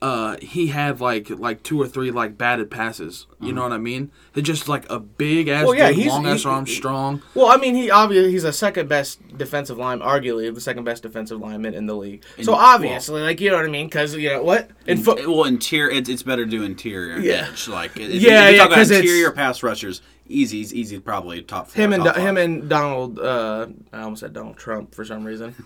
uh, 0.00 0.36
he 0.40 0.68
had 0.68 1.00
like 1.00 1.28
like 1.30 1.62
two 1.64 1.80
or 1.80 1.88
three 1.88 2.10
like 2.12 2.38
batted 2.38 2.70
passes. 2.70 3.26
You 3.40 3.52
know 3.52 3.62
what 3.62 3.72
I 3.72 3.78
mean? 3.78 4.12
It's 4.34 4.46
just 4.46 4.68
like 4.68 4.88
a 4.90 5.00
big 5.00 5.48
ass, 5.48 5.64
Well, 5.66 5.74
yeah, 5.74 5.90
dude, 5.90 6.06
long 6.06 6.26
ass 6.26 6.44
arm, 6.46 6.66
strong. 6.66 7.20
Well, 7.34 7.46
I 7.46 7.56
mean, 7.56 7.74
he 7.74 7.90
obviously 7.90 8.30
he's 8.30 8.44
a 8.44 8.52
second 8.52 8.88
best 8.88 9.20
defensive 9.36 9.76
line, 9.78 9.98
arguably 10.00 10.54
the 10.54 10.60
second 10.60 10.84
best 10.84 11.02
defensive 11.02 11.40
lineman 11.40 11.74
in 11.74 11.86
the 11.86 11.96
league. 11.96 12.22
So 12.42 12.52
well- 12.52 12.60
obviously, 12.60 13.22
like 13.22 13.40
you 13.40 13.50
know 13.50 13.56
what 13.56 13.64
I 13.64 13.68
mean? 13.70 13.86
Because 13.86 14.14
you 14.14 14.28
know 14.30 14.42
what 14.42 14.70
in 14.86 14.98
foot. 14.98 15.26
Well, 15.26 15.44
interior, 15.44 15.90
it's, 15.90 16.08
it's 16.08 16.22
better 16.22 16.44
to 16.44 16.50
do 16.50 16.62
interior. 16.62 17.18
Yeah. 17.18 17.48
edge. 17.50 17.66
Like 17.68 17.96
if 17.96 18.10
Yeah, 18.22 18.48
you 18.48 18.52
yeah, 18.56 18.58
talk 18.58 18.66
about 18.68 18.76
'cause 18.76 18.90
it's- 18.90 19.02
interior 19.04 19.32
pass 19.32 19.62
rushers, 19.64 20.00
easy, 20.28 20.58
easy, 20.58 20.78
easy, 20.80 20.98
probably 21.00 21.42
top 21.42 21.68
four. 21.68 21.82
Him 21.82 21.92
and 21.92 22.04
top 22.04 22.16
him 22.16 22.36
and 22.36 22.68
Donald. 22.68 23.18
Uh, 23.18 23.66
I 23.92 24.02
almost 24.02 24.20
said 24.20 24.32
Donald 24.32 24.56
Trump 24.58 24.94
for 24.94 25.04
some 25.04 25.24
reason. 25.24 25.56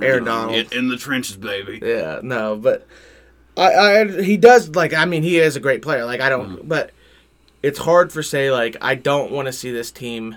Aaron 0.00 0.24
Donald. 0.24 0.54
in, 0.56 0.78
in 0.78 0.88
the 0.88 0.96
trenches, 0.96 1.36
baby. 1.36 1.78
Yeah, 1.82 2.20
no, 2.22 2.56
but 2.56 2.86
I, 3.56 4.00
I 4.00 4.22
he 4.22 4.36
does 4.36 4.70
like 4.74 4.94
I 4.94 5.04
mean 5.04 5.22
he 5.22 5.38
is 5.38 5.56
a 5.56 5.60
great 5.60 5.82
player. 5.82 6.04
Like 6.04 6.20
I 6.20 6.28
don't, 6.28 6.56
Mm-hmm. 6.58 6.68
but 6.68 6.90
it's 7.62 7.78
hard 7.78 8.12
for 8.12 8.22
say 8.22 8.50
like 8.50 8.76
I 8.80 8.94
don't 8.94 9.30
want 9.30 9.46
to 9.46 9.52
see 9.52 9.70
this 9.70 9.90
team. 9.90 10.36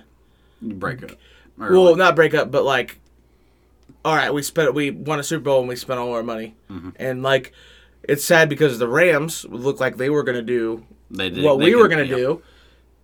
Break 0.61 1.03
up. 1.03 1.11
Or 1.59 1.71
Well, 1.71 1.83
like- 1.91 1.97
not 1.97 2.15
break 2.15 2.33
up, 2.33 2.51
but 2.51 2.63
like, 2.65 2.99
all 4.03 4.15
right, 4.15 4.33
we 4.33 4.41
spent 4.41 4.73
we 4.73 4.91
won 4.91 5.19
a 5.19 5.23
Super 5.23 5.43
Bowl 5.43 5.59
and 5.59 5.69
we 5.69 5.75
spent 5.75 5.99
all 5.99 6.13
our 6.13 6.23
money, 6.23 6.55
Mm-hmm. 6.69 6.89
and 6.97 7.23
like, 7.23 7.53
it's 8.03 8.23
sad 8.23 8.49
because 8.49 8.77
the 8.79 8.87
Rams 8.87 9.45
looked 9.49 9.79
like 9.79 9.97
they 9.97 10.09
were 10.09 10.23
gonna 10.23 10.41
do 10.41 10.85
they 11.09 11.29
did, 11.29 11.43
what 11.43 11.59
they 11.59 11.65
we 11.65 11.75
were 11.75 11.87
gonna 11.87 12.05
do, 12.07 12.41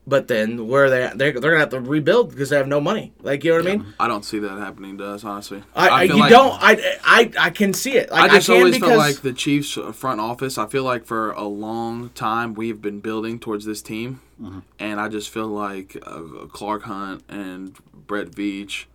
but 0.08 0.28
then 0.28 0.68
where 0.68 0.86
are 0.86 0.90
they? 0.90 1.04
At? 1.04 1.18
They're 1.18 1.32
they're 1.32 1.52
gonna 1.52 1.60
have 1.60 1.70
to 1.70 1.80
rebuild 1.80 2.30
because 2.32 2.50
they 2.50 2.58
have 2.58 2.68
no 2.68 2.82
money. 2.82 3.14
Like 3.22 3.44
you 3.44 3.52
know 3.52 3.58
what 3.64 3.68
I 3.72 3.76
mean? 3.78 3.94
I 4.00 4.08
don't 4.08 4.26
see 4.26 4.40
that 4.40 4.58
happening 4.58 4.98
to 4.98 5.06
us, 5.08 5.24
honestly. 5.24 5.64
I, 5.76 5.90
I, 6.04 6.08
feel 6.08 6.16
you 6.18 6.22
like- 6.24 6.32
don't. 6.32 6.58
I, 6.62 6.98
I 7.04 7.32
I 7.40 7.50
can 7.52 7.74
see 7.74 7.94
it. 7.94 8.12
Like, 8.12 8.32
I 8.32 8.36
just 8.36 8.48
can 8.48 8.58
always 8.58 8.76
because 8.76 8.90
felt 8.90 9.00
like 9.00 9.22
the 9.22 9.34
Chiefs 9.34 9.78
front 9.94 10.20
office. 10.20 10.58
I 10.58 10.66
feel 10.68 10.84
like 10.84 11.06
for 11.06 11.32
a 11.32 11.46
long 11.46 12.10
time 12.10 12.54
we've 12.56 12.82
been 12.82 13.00
building 13.00 13.40
towards 13.40 13.66
this 13.66 13.82
team, 13.82 14.22
Mm-hmm. 14.42 14.60
and 14.80 15.00
I 15.00 15.08
just 15.08 15.30
feel 15.30 15.48
like 15.48 15.96
uh, 16.04 16.22
Clark 16.52 16.84
Hunt 16.84 17.24
and 17.30 17.78
Brett 18.08 18.32
Veach, 18.32 18.86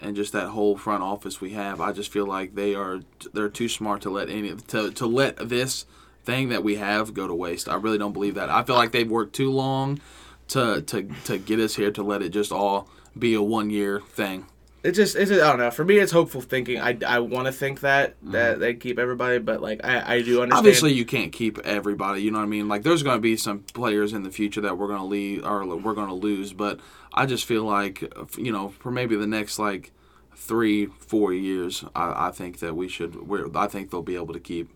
and 0.00 0.16
just 0.16 0.32
that 0.32 0.48
whole 0.48 0.78
front 0.78 1.02
office 1.02 1.42
we 1.42 1.50
have. 1.50 1.78
I 1.82 1.92
just 1.92 2.10
feel 2.10 2.24
like 2.26 2.54
they 2.54 2.74
are 2.74 3.00
they're 3.34 3.50
too 3.50 3.68
smart 3.68 4.00
to 4.02 4.10
let 4.10 4.30
any 4.30 4.54
to 4.54 4.90
to 4.92 5.06
let 5.06 5.50
this 5.50 5.84
thing 6.24 6.48
that 6.48 6.64
we 6.64 6.76
have 6.76 7.12
go 7.12 7.26
to 7.28 7.34
waste. 7.34 7.68
I 7.68 7.74
really 7.74 7.98
don't 7.98 8.14
believe 8.14 8.34
that. 8.36 8.48
I 8.48 8.62
feel 8.62 8.76
like 8.76 8.92
they've 8.92 9.10
worked 9.10 9.34
too 9.34 9.52
long 9.52 10.00
to 10.48 10.82
to 10.82 11.08
to 11.24 11.38
get 11.38 11.58
us 11.60 11.76
here 11.76 11.90
to 11.90 12.02
let 12.02 12.22
it 12.22 12.30
just 12.30 12.52
all 12.52 12.88
be 13.18 13.34
a 13.34 13.42
one 13.42 13.70
year 13.70 14.00
thing. 14.00 14.46
It 14.82 14.92
just, 14.92 15.16
it's 15.16 15.30
just, 15.30 15.42
I 15.42 15.48
don't 15.48 15.60
know. 15.60 15.70
For 15.70 15.82
me, 15.82 15.96
it's 15.96 16.12
hopeful 16.12 16.42
thinking. 16.42 16.78
I, 16.78 16.98
I 17.06 17.18
want 17.20 17.46
to 17.46 17.52
think 17.52 17.80
that 17.80 18.16
that 18.24 18.52
mm-hmm. 18.52 18.60
they 18.60 18.74
keep 18.74 18.98
everybody, 18.98 19.38
but 19.38 19.62
like 19.62 19.82
I, 19.82 20.16
I 20.16 20.22
do 20.22 20.42
understand. 20.42 20.58
Obviously, 20.58 20.92
you 20.92 21.06
can't 21.06 21.32
keep 21.32 21.58
everybody. 21.60 22.20
You 22.20 22.30
know 22.30 22.36
what 22.36 22.44
I 22.44 22.48
mean? 22.48 22.68
Like, 22.68 22.82
there's 22.82 23.02
going 23.02 23.16
to 23.16 23.22
be 23.22 23.38
some 23.38 23.60
players 23.60 24.12
in 24.12 24.24
the 24.24 24.30
future 24.30 24.60
that 24.60 24.76
we're 24.76 24.88
going 24.88 24.98
to 24.98 25.06
leave 25.06 25.42
or 25.42 25.64
we're 25.64 25.94
going 25.94 26.08
to 26.08 26.14
lose. 26.14 26.52
But 26.52 26.80
I 27.14 27.24
just 27.24 27.46
feel 27.46 27.64
like, 27.64 28.02
you 28.36 28.52
know, 28.52 28.74
for 28.78 28.90
maybe 28.90 29.16
the 29.16 29.26
next 29.26 29.58
like 29.58 29.90
three, 30.36 30.84
four 30.84 31.32
years, 31.32 31.82
I, 31.96 32.28
I 32.28 32.30
think 32.30 32.58
that 32.58 32.76
we 32.76 32.86
should. 32.86 33.26
We're, 33.26 33.48
I 33.56 33.68
think 33.68 33.90
they'll 33.90 34.02
be 34.02 34.16
able 34.16 34.34
to 34.34 34.40
keep 34.40 34.68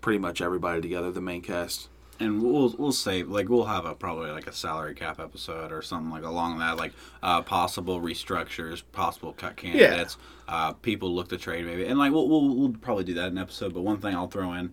pretty 0.00 0.18
much 0.18 0.40
everybody 0.40 0.80
together. 0.80 1.10
The 1.12 1.20
main 1.20 1.42
cast. 1.42 1.90
And 2.22 2.42
we'll 2.42 2.74
we'll 2.78 2.92
save 2.92 3.28
like 3.28 3.48
we'll 3.48 3.64
have 3.64 3.84
a 3.84 3.94
probably 3.94 4.30
like 4.30 4.46
a 4.46 4.52
salary 4.52 4.94
cap 4.94 5.18
episode 5.20 5.72
or 5.72 5.82
something 5.82 6.10
like 6.10 6.22
along 6.24 6.58
that 6.60 6.76
like 6.76 6.92
uh, 7.22 7.42
possible 7.42 8.00
restructures, 8.00 8.82
possible 8.92 9.32
cut 9.32 9.56
candidates, 9.56 10.16
uh, 10.48 10.72
people 10.72 11.14
look 11.14 11.28
to 11.28 11.36
trade 11.36 11.66
maybe, 11.66 11.84
and 11.84 11.98
like 11.98 12.12
we'll, 12.12 12.28
we'll 12.28 12.54
we'll 12.56 12.72
probably 12.80 13.04
do 13.04 13.14
that 13.14 13.26
in 13.26 13.32
an 13.32 13.38
episode. 13.38 13.74
But 13.74 13.82
one 13.82 13.98
thing 13.98 14.14
I'll 14.14 14.28
throw 14.28 14.52
in, 14.52 14.72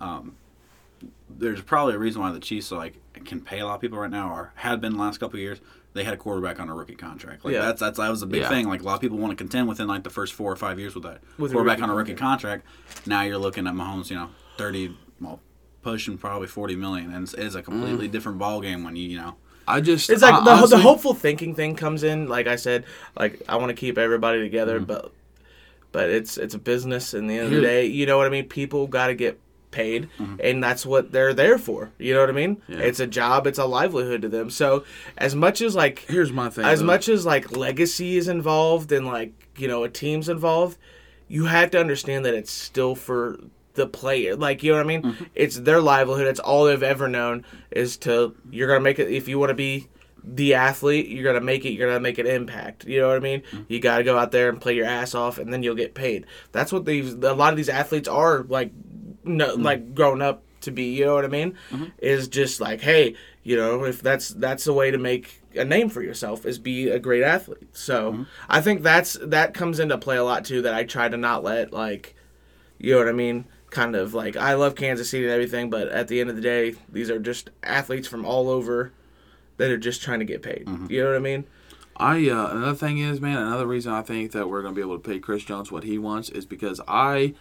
um, 0.00 0.36
there's 1.30 1.60
probably 1.62 1.94
a 1.94 1.98
reason 1.98 2.20
why 2.22 2.32
the 2.32 2.40
Chiefs 2.40 2.70
like 2.72 2.94
can 3.24 3.40
pay 3.40 3.60
a 3.60 3.66
lot 3.66 3.76
of 3.76 3.80
people 3.80 3.98
right 3.98 4.10
now 4.10 4.32
or 4.32 4.52
had 4.56 4.80
been 4.80 4.92
the 4.94 4.98
last 5.00 5.18
couple 5.18 5.36
of 5.36 5.40
years. 5.40 5.60
They 5.94 6.04
had 6.04 6.14
a 6.14 6.18
quarterback 6.18 6.60
on 6.60 6.68
a 6.68 6.74
rookie 6.74 6.94
contract. 6.94 7.44
Like 7.44 7.54
Yeah. 7.54 7.62
that's 7.62 7.80
that's 7.80 7.98
that 7.98 8.08
was 8.08 8.22
a 8.22 8.26
big 8.26 8.42
Yeah. 8.42 8.48
thing. 8.48 8.68
Like 8.68 8.82
a 8.82 8.84
lot 8.84 8.94
of 8.94 9.00
people 9.00 9.18
want 9.18 9.30
to 9.32 9.36
contend 9.36 9.68
within 9.68 9.88
like 9.88 10.04
the 10.04 10.10
first 10.10 10.32
four 10.34 10.52
or 10.52 10.56
five 10.56 10.78
years 10.78 10.94
with 10.94 11.04
that 11.04 11.20
With 11.38 11.50
a 11.50 11.54
quarterback 11.54 11.78
rookie 11.78 11.82
on 11.84 11.90
a 11.90 11.94
rookie 11.94 12.14
contract. 12.14 12.64
Now 13.06 13.22
you're 13.22 13.38
looking 13.38 13.66
at 13.66 13.74
Mahomes, 13.74 14.10
you 14.10 14.16
know, 14.16 14.28
thirty 14.56 14.96
well 15.20 15.40
pushing 15.82 16.18
probably 16.18 16.48
40 16.48 16.76
million 16.76 17.12
and 17.12 17.24
it's, 17.24 17.34
it's 17.34 17.54
a 17.54 17.62
completely 17.62 18.08
mm. 18.08 18.12
different 18.12 18.38
ball 18.38 18.60
game 18.60 18.84
when 18.84 18.96
you 18.96 19.08
you 19.08 19.16
know 19.16 19.36
I 19.68 19.80
just. 19.82 20.08
It's 20.08 20.22
like 20.22 20.34
I- 20.34 20.44
the, 20.44 20.50
honestly- 20.50 20.78
the 20.78 20.82
hopeful 20.82 21.14
thinking 21.14 21.54
thing 21.54 21.76
comes 21.76 22.02
in. 22.02 22.26
Like 22.26 22.46
I 22.46 22.56
said, 22.56 22.84
like 23.16 23.42
I 23.48 23.56
want 23.56 23.68
to 23.68 23.74
keep 23.74 23.98
everybody 23.98 24.40
together, 24.40 24.76
mm-hmm. 24.76 24.86
but 24.86 25.12
but 25.92 26.08
it's 26.10 26.38
it's 26.38 26.54
a 26.54 26.58
business. 26.58 27.14
And 27.14 27.28
the 27.28 27.34
end 27.34 27.46
of 27.48 27.50
the 27.52 27.60
day, 27.60 27.84
you 27.86 28.06
know 28.06 28.16
what 28.16 28.26
I 28.26 28.30
mean. 28.30 28.48
People 28.48 28.86
got 28.86 29.08
to 29.08 29.14
get 29.14 29.38
paid, 29.70 30.08
mm-hmm. 30.18 30.36
and 30.42 30.64
that's 30.64 30.86
what 30.86 31.12
they're 31.12 31.34
there 31.34 31.58
for. 31.58 31.90
You 31.98 32.14
know 32.14 32.20
what 32.20 32.30
I 32.30 32.32
mean? 32.32 32.62
Yeah. 32.66 32.78
It's 32.78 32.98
a 32.98 33.06
job. 33.06 33.46
It's 33.46 33.58
a 33.58 33.66
livelihood 33.66 34.22
to 34.22 34.28
them. 34.30 34.48
So 34.48 34.84
as 35.18 35.34
much 35.34 35.60
as 35.60 35.76
like 35.76 36.00
Here's 36.08 36.32
my 36.32 36.48
thing. 36.48 36.64
as 36.64 36.80
though. 36.80 36.86
much 36.86 37.08
as 37.10 37.26
like 37.26 37.54
legacy 37.54 38.16
is 38.16 38.26
involved 38.26 38.90
and 38.90 39.06
like 39.06 39.32
you 39.58 39.68
know 39.68 39.84
a 39.84 39.90
team's 39.90 40.30
involved 40.30 40.78
you 41.28 41.44
have 41.44 41.70
to 41.70 41.78
understand 41.78 42.24
that 42.24 42.34
it's 42.34 42.50
still 42.50 42.94
for 42.94 43.38
the 43.78 43.86
player. 43.86 44.36
Like 44.36 44.62
you 44.62 44.72
know 44.72 44.76
what 44.78 44.84
i 44.84 44.88
mean? 44.88 45.02
Mm-hmm. 45.02 45.24
it's 45.34 45.56
their 45.58 45.80
livelihood. 45.80 46.26
It's 46.26 46.40
all 46.40 46.64
they've 46.66 46.82
ever 46.82 47.08
known 47.08 47.44
is 47.70 47.96
to 47.98 48.36
you're 48.50 48.68
gonna 48.68 48.80
make 48.80 48.98
it 48.98 49.10
if 49.10 49.26
you 49.28 49.38
want 49.38 49.50
to 49.50 49.54
be 49.54 49.88
the 50.30 50.52
athlete 50.54 51.06
you're 51.08 51.24
gonna 51.24 51.44
make 51.44 51.64
it 51.64 51.70
you're 51.70 51.88
gonna 51.88 52.00
make 52.00 52.18
an 52.18 52.26
impact. 52.26 52.84
You 52.84 53.00
know 53.00 53.08
what 53.08 53.16
i 53.16 53.20
mean? 53.20 53.40
Mm-hmm. 53.40 53.62
you 53.68 53.80
gotta 53.80 54.04
go 54.04 54.18
out 54.18 54.30
there 54.32 54.48
and 54.50 54.60
play 54.60 54.74
your 54.74 54.84
ass 54.84 55.14
off 55.14 55.38
and 55.38 55.50
then 55.52 55.62
you'll 55.62 55.74
get 55.74 55.94
paid. 55.94 56.26
That's 56.52 56.72
what 56.72 56.84
these 56.84 57.14
a 57.14 57.32
lot 57.34 57.52
of 57.52 57.56
these 57.56 57.70
athletes 57.70 58.08
are 58.08 58.42
like 58.48 58.72
no, 59.24 59.54
Mm-hmm. 59.54 59.62
like 59.62 59.94
grown 59.94 60.20
up 60.20 60.42
to 60.62 60.70
be 60.72 60.94
you 60.98 61.04
know 61.06 61.14
what 61.14 61.24
i 61.24 61.28
mean? 61.28 61.56
Is 61.98 62.28
just 62.28 62.60
like 62.60 62.80
hey 62.82 63.14
you 63.44 63.56
know 63.56 63.84
if 63.84 64.02
that's 64.02 64.28
that's 64.30 64.64
the 64.64 64.72
way 64.74 64.90
to 64.90 64.98
make 64.98 65.40
a 65.54 65.64
name 65.64 65.88
for 65.88 66.02
yourself 66.02 66.44
is 66.44 66.58
be 66.58 66.88
a 66.88 66.98
great 66.98 67.22
athlete. 67.22 67.74
So 67.76 68.26
i 68.48 68.60
think 68.60 68.82
that's 68.82 69.16
that 69.22 69.54
comes 69.54 69.78
into 69.78 69.96
play 69.98 70.16
a 70.16 70.24
lot 70.24 70.44
too 70.44 70.62
that 70.62 70.74
i 70.74 70.82
try 70.84 71.08
to 71.08 71.16
not 71.16 71.42
let 71.44 71.72
like 71.72 72.14
you 72.78 72.92
know 72.92 72.98
what 72.98 73.08
i 73.08 73.12
mean 73.12 73.44
kind 73.70 73.94
of 73.94 74.14
like 74.14 74.36
i 74.36 74.54
love 74.54 74.74
kansas 74.74 75.10
city 75.10 75.24
and 75.24 75.32
everything 75.32 75.68
but 75.68 75.88
at 75.88 76.08
the 76.08 76.20
end 76.20 76.30
of 76.30 76.36
the 76.36 76.42
day 76.42 76.74
these 76.88 77.10
are 77.10 77.18
just 77.18 77.50
athletes 77.62 78.08
from 78.08 78.24
all 78.24 78.48
over 78.48 78.92
that 79.58 79.70
are 79.70 79.78
just 79.78 80.02
trying 80.02 80.18
to 80.18 80.24
get 80.24 80.42
paid 80.42 80.66
you 80.88 81.02
know 81.02 81.08
what 81.10 81.16
i 81.16 81.20
mean 81.20 81.44
I 82.00 82.28
uh, 82.28 82.50
another 82.52 82.74
thing 82.76 82.98
is, 82.98 83.20
man, 83.20 83.38
another 83.38 83.66
reason 83.66 83.92
I 83.92 84.02
think 84.02 84.30
that 84.30 84.48
we're 84.48 84.62
going 84.62 84.72
to 84.72 84.78
be 84.78 84.82
able 84.84 84.98
to 84.98 85.08
pay 85.10 85.18
Chris 85.18 85.42
Jones 85.42 85.72
what 85.72 85.82
he 85.82 85.98
wants 85.98 86.28
is 86.28 86.46
because 86.46 86.80
I 86.86 87.34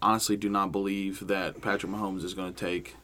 honestly 0.00 0.36
do 0.36 0.48
not 0.48 0.70
believe 0.70 1.26
that 1.26 1.60
Patrick 1.60 1.90
Mahomes 1.90 2.22
is 2.22 2.32
going 2.32 2.54
to 2.54 2.64
take 2.64 2.94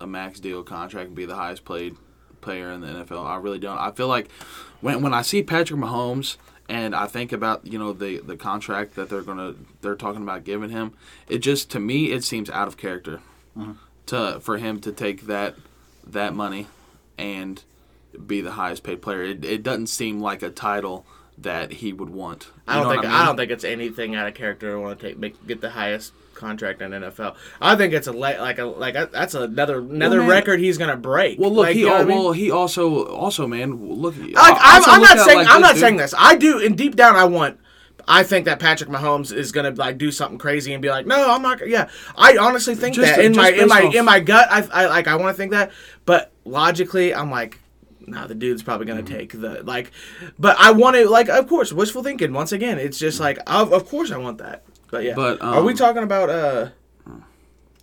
a 0.00 0.06
max 0.06 0.40
deal 0.40 0.62
contract 0.62 1.08
and 1.08 1.16
be 1.16 1.26
the 1.26 1.34
highest 1.34 1.66
played 1.66 1.96
player 2.40 2.70
in 2.70 2.80
the 2.80 2.86
NFL. 2.86 3.26
I 3.26 3.36
really 3.36 3.58
don't. 3.58 3.76
I 3.76 3.90
feel 3.90 4.08
like 4.08 4.30
when 4.80 5.02
when 5.02 5.12
I 5.12 5.20
see 5.20 5.42
Patrick 5.42 5.78
Mahomes 5.80 6.38
and 6.68 6.94
I 6.94 7.06
think 7.06 7.32
about 7.32 7.66
you 7.66 7.78
know 7.78 7.92
the 7.92 8.18
the 8.18 8.36
contract 8.36 8.94
that 8.96 9.08
they're 9.08 9.22
gonna 9.22 9.54
they're 9.80 9.96
talking 9.96 10.22
about 10.22 10.44
giving 10.44 10.70
him, 10.70 10.92
it 11.28 11.38
just 11.38 11.70
to 11.70 11.80
me 11.80 12.12
it 12.12 12.24
seems 12.24 12.50
out 12.50 12.68
of 12.68 12.76
character 12.76 13.20
mm-hmm. 13.56 13.72
to 14.06 14.40
for 14.40 14.58
him 14.58 14.80
to 14.80 14.92
take 14.92 15.22
that 15.22 15.54
that 16.06 16.34
money 16.34 16.66
and 17.16 17.62
be 18.26 18.40
the 18.40 18.52
highest 18.52 18.82
paid 18.82 19.02
player. 19.02 19.22
It, 19.22 19.44
it 19.44 19.62
doesn't 19.62 19.88
seem 19.88 20.20
like 20.20 20.42
a 20.42 20.50
title 20.50 21.04
that 21.36 21.72
he 21.72 21.92
would 21.92 22.10
want. 22.10 22.46
You 22.46 22.62
I 22.66 22.74
don't 22.76 22.92
think 22.92 23.04
I, 23.04 23.18
mean? 23.18 23.26
don't 23.26 23.36
think 23.36 23.50
it's 23.50 23.64
anything 23.64 24.14
out 24.14 24.26
of 24.26 24.34
character 24.34 24.72
to 24.72 24.80
want 24.80 24.98
to 25.00 25.08
take 25.08 25.18
make, 25.18 25.46
get 25.46 25.60
the 25.60 25.70
highest 25.70 26.12
contract 26.38 26.80
in 26.80 26.92
NFL. 26.92 27.36
I 27.60 27.76
think 27.76 27.92
it's 27.92 28.06
a 28.06 28.12
like 28.12 28.58
a 28.58 28.64
like 28.64 28.94
a, 28.94 29.08
that's 29.12 29.34
another 29.34 29.78
another 29.80 30.20
man- 30.20 30.28
record 30.28 30.60
he's 30.60 30.78
gonna 30.78 30.96
break. 30.96 31.38
Well, 31.38 31.50
look, 31.50 31.66
Like, 31.66 31.74
he 31.74 31.80
you 31.80 31.86
know 31.88 31.96
al- 31.96 32.00
I 32.02 32.04
mean? 32.04 32.18
well 32.18 32.32
he 32.32 32.50
also 32.50 33.04
also 33.06 33.46
man 33.46 33.76
look. 33.76 34.16
Like, 34.16 34.34
I'm, 34.36 34.82
I'm 34.86 35.00
not 35.02 35.18
saying 35.18 35.38
like 35.38 35.48
I'm 35.50 35.60
not 35.60 35.72
dude. 35.74 35.80
saying 35.80 35.96
this. 35.98 36.14
I 36.16 36.36
do, 36.36 36.64
and 36.64 36.76
deep 36.78 36.96
down, 36.96 37.16
I 37.16 37.24
want. 37.24 37.58
I 38.10 38.22
think 38.22 38.46
that 38.46 38.58
Patrick 38.58 38.88
Mahomes 38.88 39.34
is 39.36 39.52
gonna 39.52 39.72
like 39.72 39.98
do 39.98 40.10
something 40.10 40.38
crazy 40.38 40.72
and 40.72 40.80
be 40.80 40.88
like, 40.88 41.04
no, 41.06 41.30
I'm 41.30 41.42
not. 41.42 41.68
Yeah, 41.68 41.90
I 42.16 42.38
honestly 42.38 42.74
think 42.74 42.94
Just- 42.94 43.16
that 43.16 43.22
in 43.22 43.36
my 43.36 43.50
in 43.50 43.68
my 43.68 43.80
based 43.82 43.96
in 43.96 44.04
my 44.06 44.20
gut, 44.20 44.48
I, 44.50 44.66
I 44.72 44.86
like 44.86 45.06
I 45.08 45.16
want 45.16 45.34
to 45.34 45.38
think 45.38 45.50
that, 45.52 45.72
but 46.06 46.32
logically, 46.44 47.14
I'm 47.14 47.30
like. 47.30 47.58
No, 48.06 48.26
the 48.26 48.34
dude's 48.34 48.62
probably 48.62 48.86
gonna 48.86 49.02
Mm-hmm. 49.02 49.14
take 49.18 49.32
the 49.38 49.62
like, 49.64 49.90
but 50.38 50.56
I 50.58 50.70
want 50.70 50.96
to 50.96 51.06
like, 51.10 51.28
of 51.28 51.46
course, 51.46 51.74
wishful 51.74 52.02
thinking. 52.02 52.32
Once 52.32 52.52
again, 52.52 52.78
it's 52.78 52.98
just 52.98 53.20
like, 53.20 53.38
of, 53.46 53.70
of 53.70 53.86
course, 53.86 54.10
I 54.10 54.16
want 54.16 54.38
that. 54.38 54.64
But 54.90 55.04
yeah, 55.04 55.14
But, 55.14 55.42
are 55.42 55.62
we 55.62 55.72
um, 55.72 55.78
talking 55.78 56.02
about 56.02 56.30
uh 56.30 56.70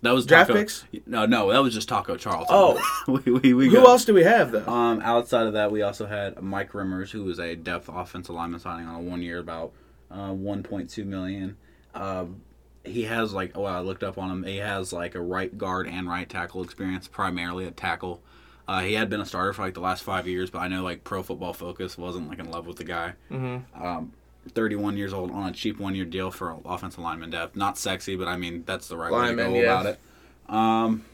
That 0.02 0.12
was 0.12 0.26
Draft 0.26 0.48
Taco, 0.48 0.60
picks? 0.60 0.84
No, 1.06 1.26
no, 1.26 1.50
that 1.52 1.62
was 1.62 1.72
just 1.74 1.88
Taco 1.88 2.16
Charlton. 2.16 2.46
Oh. 2.50 2.80
we, 3.24 3.32
we, 3.32 3.54
we 3.54 3.68
who 3.68 3.76
got- 3.76 3.86
else 3.86 4.04
do 4.04 4.14
we 4.14 4.24
have 4.24 4.52
though? 4.52 4.66
Um, 4.66 5.00
outside 5.02 5.46
of 5.46 5.52
that, 5.54 5.70
we 5.72 5.82
also 5.82 6.06
had 6.06 6.40
Mike 6.42 6.72
Remmers, 6.72 7.10
who 7.10 7.24
was 7.24 7.38
a 7.38 7.54
depth 7.56 7.88
offensive 7.88 8.34
lineman 8.34 8.60
signing 8.60 8.86
on 8.86 8.96
a 8.96 9.00
one 9.00 9.22
year 9.22 9.38
about 9.38 9.72
uh, 10.10 10.30
1.2 10.30 11.04
million. 11.04 11.56
Um, 11.94 12.42
he 12.84 13.02
has 13.04 13.32
like, 13.32 13.56
well, 13.56 13.66
I 13.74 13.80
looked 13.80 14.04
up 14.04 14.16
on 14.18 14.30
him. 14.30 14.44
He 14.44 14.58
has 14.58 14.92
like 14.92 15.14
a 15.14 15.20
right 15.20 15.56
guard 15.56 15.88
and 15.88 16.08
right 16.08 16.28
tackle 16.28 16.62
experience, 16.62 17.08
primarily 17.08 17.66
at 17.66 17.76
tackle. 17.76 18.22
Uh, 18.68 18.80
he 18.80 18.94
had 18.94 19.08
been 19.08 19.20
a 19.20 19.26
starter 19.26 19.52
for 19.52 19.62
like 19.62 19.74
the 19.74 19.80
last 19.80 20.02
five 20.02 20.26
years, 20.26 20.50
but 20.50 20.58
I 20.58 20.68
know 20.68 20.82
like 20.82 21.04
Pro 21.04 21.22
Football 21.22 21.52
Focus 21.52 21.96
wasn't 21.96 22.28
like 22.28 22.38
in 22.38 22.50
love 22.50 22.66
with 22.66 22.76
the 22.76 22.84
guy. 22.84 23.14
Mm-hmm. 23.30 23.82
Um, 23.84 24.12
31 24.52 24.96
years 24.96 25.12
old 25.12 25.30
on 25.30 25.48
a 25.48 25.52
cheap 25.52 25.78
one 25.78 25.94
year 25.94 26.04
deal 26.04 26.30
for 26.30 26.56
offensive 26.64 27.00
lineman 27.00 27.30
depth. 27.30 27.56
Not 27.56 27.76
sexy, 27.78 28.16
but 28.16 28.28
I 28.28 28.36
mean 28.36 28.62
that's 28.66 28.88
the 28.88 28.96
right 28.96 29.10
Lineman, 29.12 29.52
way 29.52 29.60
to 29.60 29.66
go 29.66 29.72
about 29.72 29.86
it. 29.86 30.00
Um, 30.48 31.04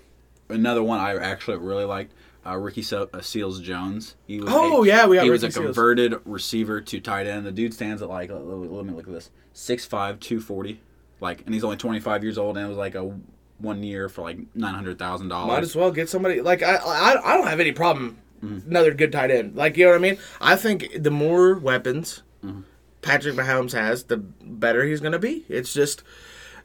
another 0.48 0.82
one 0.82 1.00
I 1.00 1.16
actually 1.16 1.56
really 1.58 1.84
liked, 1.84 2.12
uh, 2.46 2.56
Ricky 2.56 2.82
Se- 2.82 3.06
uh, 3.12 3.20
Seals 3.20 3.60
Jones. 3.60 4.14
He 4.26 4.40
was 4.40 4.50
Oh, 4.52 4.82
a, 4.82 4.86
yeah, 4.86 5.06
we 5.06 5.16
got 5.16 5.24
he 5.24 5.30
was 5.30 5.42
a 5.42 5.50
Seals. 5.50 5.64
converted 5.66 6.14
receiver 6.24 6.80
to 6.80 7.00
tight 7.00 7.26
end. 7.26 7.46
The 7.46 7.52
dude 7.52 7.72
stands 7.74 8.02
at 8.02 8.08
like 8.08 8.30
let, 8.30 8.40
let 8.44 8.84
me 8.84 8.92
look 8.92 9.06
at 9.06 9.12
this 9.12 9.30
6'5", 9.54 9.88
240. 10.20 10.80
like, 11.20 11.42
and 11.46 11.54
he's 11.54 11.64
only 11.64 11.76
twenty 11.76 12.00
five 12.00 12.22
years 12.22 12.36
old, 12.38 12.56
and 12.56 12.66
it 12.66 12.68
was 12.68 12.78
like 12.78 12.94
a 12.94 13.14
one 13.58 13.82
year 13.82 14.08
for 14.08 14.22
like 14.22 14.38
nine 14.54 14.74
hundred 14.74 14.98
thousand 14.98 15.28
dollars. 15.28 15.48
Might 15.48 15.62
as 15.62 15.76
well 15.76 15.90
get 15.92 16.08
somebody 16.08 16.40
like 16.40 16.62
I, 16.62 16.76
I. 16.76 17.32
I 17.32 17.36
don't 17.36 17.46
have 17.46 17.60
any 17.60 17.72
problem. 17.72 18.18
Mm-hmm. 18.44 18.68
Another 18.70 18.92
good 18.92 19.12
tight 19.12 19.30
end, 19.30 19.54
like 19.54 19.76
you 19.76 19.84
know 19.84 19.92
what 19.92 19.98
I 19.98 20.00
mean. 20.00 20.18
I 20.40 20.56
think 20.56 20.88
the 21.00 21.10
more 21.12 21.54
weapons 21.54 22.22
Mm-hmm. 22.44 22.62
Patrick 23.02 23.34
Mahomes 23.34 23.72
has, 23.72 24.04
the 24.04 24.16
better 24.16 24.84
he's 24.84 25.00
gonna 25.00 25.18
be. 25.18 25.44
It's 25.48 25.72
just, 25.74 26.02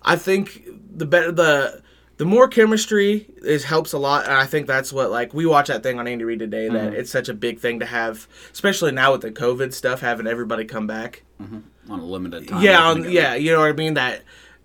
I 0.04 0.16
think 0.16 0.64
the 0.96 1.06
better 1.06 1.32
the 1.32 1.82
the 2.18 2.26
more 2.26 2.48
chemistry 2.48 3.28
is 3.44 3.64
helps 3.64 3.94
a 3.94 3.98
lot, 4.00 4.24
and 4.26 4.34
I 4.34 4.46
think 4.46 4.66
that's 4.68 4.92
what 4.94 5.12
like 5.12 5.34
we 5.34 5.46
watch 5.46 5.68
that 5.68 5.84
thing 5.84 6.00
on 6.00 6.08
Andy 6.08 6.24
Reid 6.24 6.40
today 6.40 6.68
that 6.70 6.90
Mm-hmm. 6.92 6.96
it's 7.00 7.12
such 7.12 7.30
a 7.30 7.34
big 7.34 7.60
thing 7.60 7.80
to 7.80 7.86
have, 7.86 8.28
especially 8.54 8.92
now 8.92 9.12
with 9.12 9.22
the 9.22 9.32
COVID 9.32 9.74
stuff, 9.74 10.02
having 10.02 10.26
everybody 10.28 10.66
come 10.66 10.88
back. 10.88 11.24
on 11.40 11.64
a 11.90 11.96
limited 12.06 12.48
time. 12.48 12.62
Yeah, 12.64 12.82
on, 12.84 13.10
yeah, 13.12 13.36
you 13.36 13.52
know 13.52 13.60
what 13.60 13.70
I 13.70 13.74
mean. 13.74 13.94
That 13.96 14.24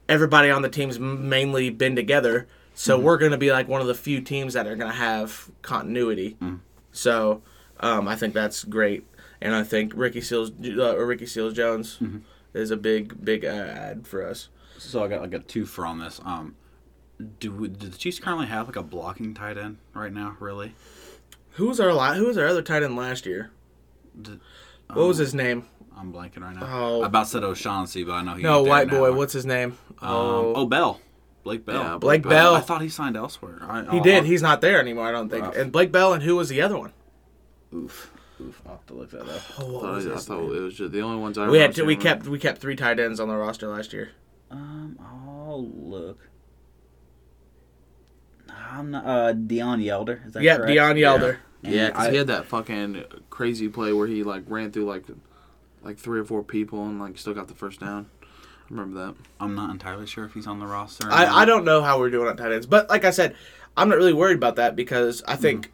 everybody 0.08 0.50
on 0.50 0.62
the 0.62 0.68
team's 0.70 0.98
mainly 0.98 1.68
been 1.70 1.94
together, 1.96 2.48
so 2.74 2.96
Mm-hmm. 2.96 3.04
we're 3.06 3.18
gonna 3.18 3.38
be 3.38 3.52
like 3.52 3.68
one 3.68 3.80
of 3.82 3.86
the 3.86 3.94
few 3.94 4.20
teams 4.22 4.54
that 4.54 4.66
are 4.66 4.76
gonna 4.76 4.92
have 4.92 5.50
continuity. 5.62 6.36
Mm. 6.40 6.60
So 6.92 7.42
um, 7.80 8.08
I 8.08 8.16
think 8.16 8.32
that's 8.34 8.64
great, 8.64 9.04
and 9.42 9.54
I 9.54 9.62
think 9.64 9.92
Ricky 9.94 10.20
Seals, 10.22 10.50
uh, 10.64 10.94
or 10.94 11.04
Ricky 11.06 11.26
Seals 11.26 11.52
Jones, 11.54 11.98
Mm-hmm. 12.00 12.18
is 12.54 12.70
a 12.70 12.76
big, 12.76 13.22
big 13.24 13.44
uh, 13.44 13.48
ad 13.48 14.06
for 14.06 14.26
us. 14.26 14.48
So 14.78 15.04
I 15.04 15.08
got 15.08 15.20
like 15.20 15.34
a 15.34 15.38
two 15.40 15.66
for 15.66 15.84
on 15.86 15.98
this. 15.98 16.20
Um, 16.24 16.56
do, 17.38 17.52
we, 17.52 17.68
do 17.68 17.88
the 17.88 17.96
Chiefs 17.98 18.18
currently 18.18 18.46
have 18.46 18.66
like 18.66 18.76
a 18.76 18.82
blocking 18.82 19.34
tight 19.34 19.58
end 19.58 19.76
right 19.94 20.12
now? 20.12 20.36
Really? 20.40 20.74
Who 21.56 21.66
was 21.68 21.78
our 21.80 21.92
la- 21.92 22.14
Who 22.14 22.26
was 22.26 22.38
our 22.38 22.46
other 22.46 22.62
tight 22.62 22.82
end 22.82 22.96
last 22.96 23.26
year? 23.26 23.50
Did- 24.20 24.40
What 24.88 25.06
was 25.06 25.18
um, 25.20 25.24
his 25.26 25.34
name? 25.34 25.66
I'm 25.96 26.12
blanking 26.12 26.40
right 26.40 26.56
now. 26.56 26.66
Oh. 26.68 27.02
I 27.02 27.06
about 27.06 27.28
said 27.28 27.44
O'Shaughnessy, 27.44 28.02
but 28.04 28.12
I 28.12 28.22
know 28.22 28.34
he. 28.34 28.42
No, 28.42 28.62
white 28.62 28.88
have 28.88 28.98
boy. 28.98 29.10
one. 29.10 29.18
What's 29.18 29.34
his 29.34 29.44
name? 29.46 29.76
Um, 30.00 30.10
oh, 30.10 30.52
oh, 30.56 30.66
Bell. 30.66 31.00
Blake 31.44 31.66
Bell. 31.66 31.82
Yeah, 31.82 31.98
Blake 31.98 32.24
I- 32.26 32.28
Bell. 32.28 32.54
I, 32.54 32.60
thought 32.60 32.80
he 32.82 32.88
signed 32.88 33.16
elsewhere. 33.16 33.58
I, 33.62 33.82
he 33.82 33.88
I'll- 33.98 34.02
did. 34.02 34.16
I'll- 34.18 34.22
He's 34.24 34.42
not 34.42 34.60
there 34.62 34.80
anymore. 34.80 35.06
I 35.06 35.12
don't 35.12 35.28
think. 35.28 35.44
Rough. 35.44 35.56
And 35.56 35.70
Blake 35.70 35.92
Bell. 35.92 36.12
And 36.14 36.22
who 36.22 36.36
was 36.36 36.48
the 36.48 36.60
other 36.62 36.78
one? 36.78 36.92
Oof. 37.74 38.10
Oof. 38.42 38.62
I'll 38.66 38.72
have 38.72 38.86
to 38.86 38.94
look 38.94 39.10
that 39.12 39.22
up. 39.22 39.42
Oh, 39.58 39.66
I 39.68 39.70
what 39.72 39.82
thought, 39.82 39.94
was 39.94 40.06
I 40.06 40.10
his 40.12 40.24
thought 40.26 40.40
name? 40.42 40.56
it 40.56 40.60
was 40.60 40.74
just 40.74 40.92
the 40.92 41.00
only 41.00 41.18
ones 41.20 41.38
I 41.38 41.48
We 41.48 41.58
had 41.58 41.76
remember 41.78 41.86
we 41.86 41.96
kept 41.96 42.26
we 42.26 42.38
kept 42.38 42.60
three 42.60 42.76
tight 42.76 42.98
ends 43.00 43.20
on 43.20 43.28
the 43.28 43.36
roster 43.36 43.68
last 43.68 43.92
year. 43.92 44.10
Um, 44.50 44.98
I'll 45.00 45.66
look. 45.66 46.18
I'm 48.70 48.90
not. 48.90 49.04
Uh, 49.06 49.32
Dion 49.32 49.80
Yelder. 49.80 50.26
Is 50.26 50.32
that 50.32 50.42
Yeah, 50.42 50.56
correct? 50.56 50.72
Dion 50.72 50.96
Yelder. 50.96 51.20
were- 51.20 51.38
Yeah, 51.62 51.88
because 51.88 52.06
I- 52.06 52.10
he 52.10 52.16
had 52.16 52.26
that 52.26 52.46
fucking 52.46 53.04
crazy 53.30 53.68
play 53.68 53.92
where 53.92 54.06
he 54.06 54.22
like 54.22 54.44
ran 54.48 54.70
through 54.72 54.84
like 54.86 55.04
like 55.82 55.98
three 55.98 56.20
or 56.20 56.24
four 56.24 56.42
people 56.42 56.84
and 56.86 57.00
like 57.00 57.18
still 57.18 57.34
got 57.34 57.48
the 57.48 57.54
first 57.54 57.80
down. 57.80 58.06
I 58.22 58.26
remember 58.70 59.06
that. 59.06 59.14
I'm 59.40 59.54
not 59.54 59.70
entirely 59.70 60.06
sure 60.06 60.24
if 60.24 60.34
he's 60.34 60.46
on 60.46 60.58
the 60.58 60.66
roster. 60.66 61.08
I. 61.10 61.42
I 61.42 61.44
don't 61.44 61.64
know 61.64 61.82
how 61.82 61.98
we're 61.98 62.10
doing 62.10 62.28
on 62.28 62.36
tight 62.36 62.52
ends, 62.52 62.66
but 62.66 62.88
like 62.88 63.04
I 63.04 63.10
said, 63.10 63.34
I'm 63.76 63.88
not 63.88 63.96
really 63.98 64.12
worried 64.12 64.36
about 64.36 64.56
that 64.56 64.76
because 64.76 65.22
I 65.26 65.36
think 65.36 65.64
the 65.64 65.70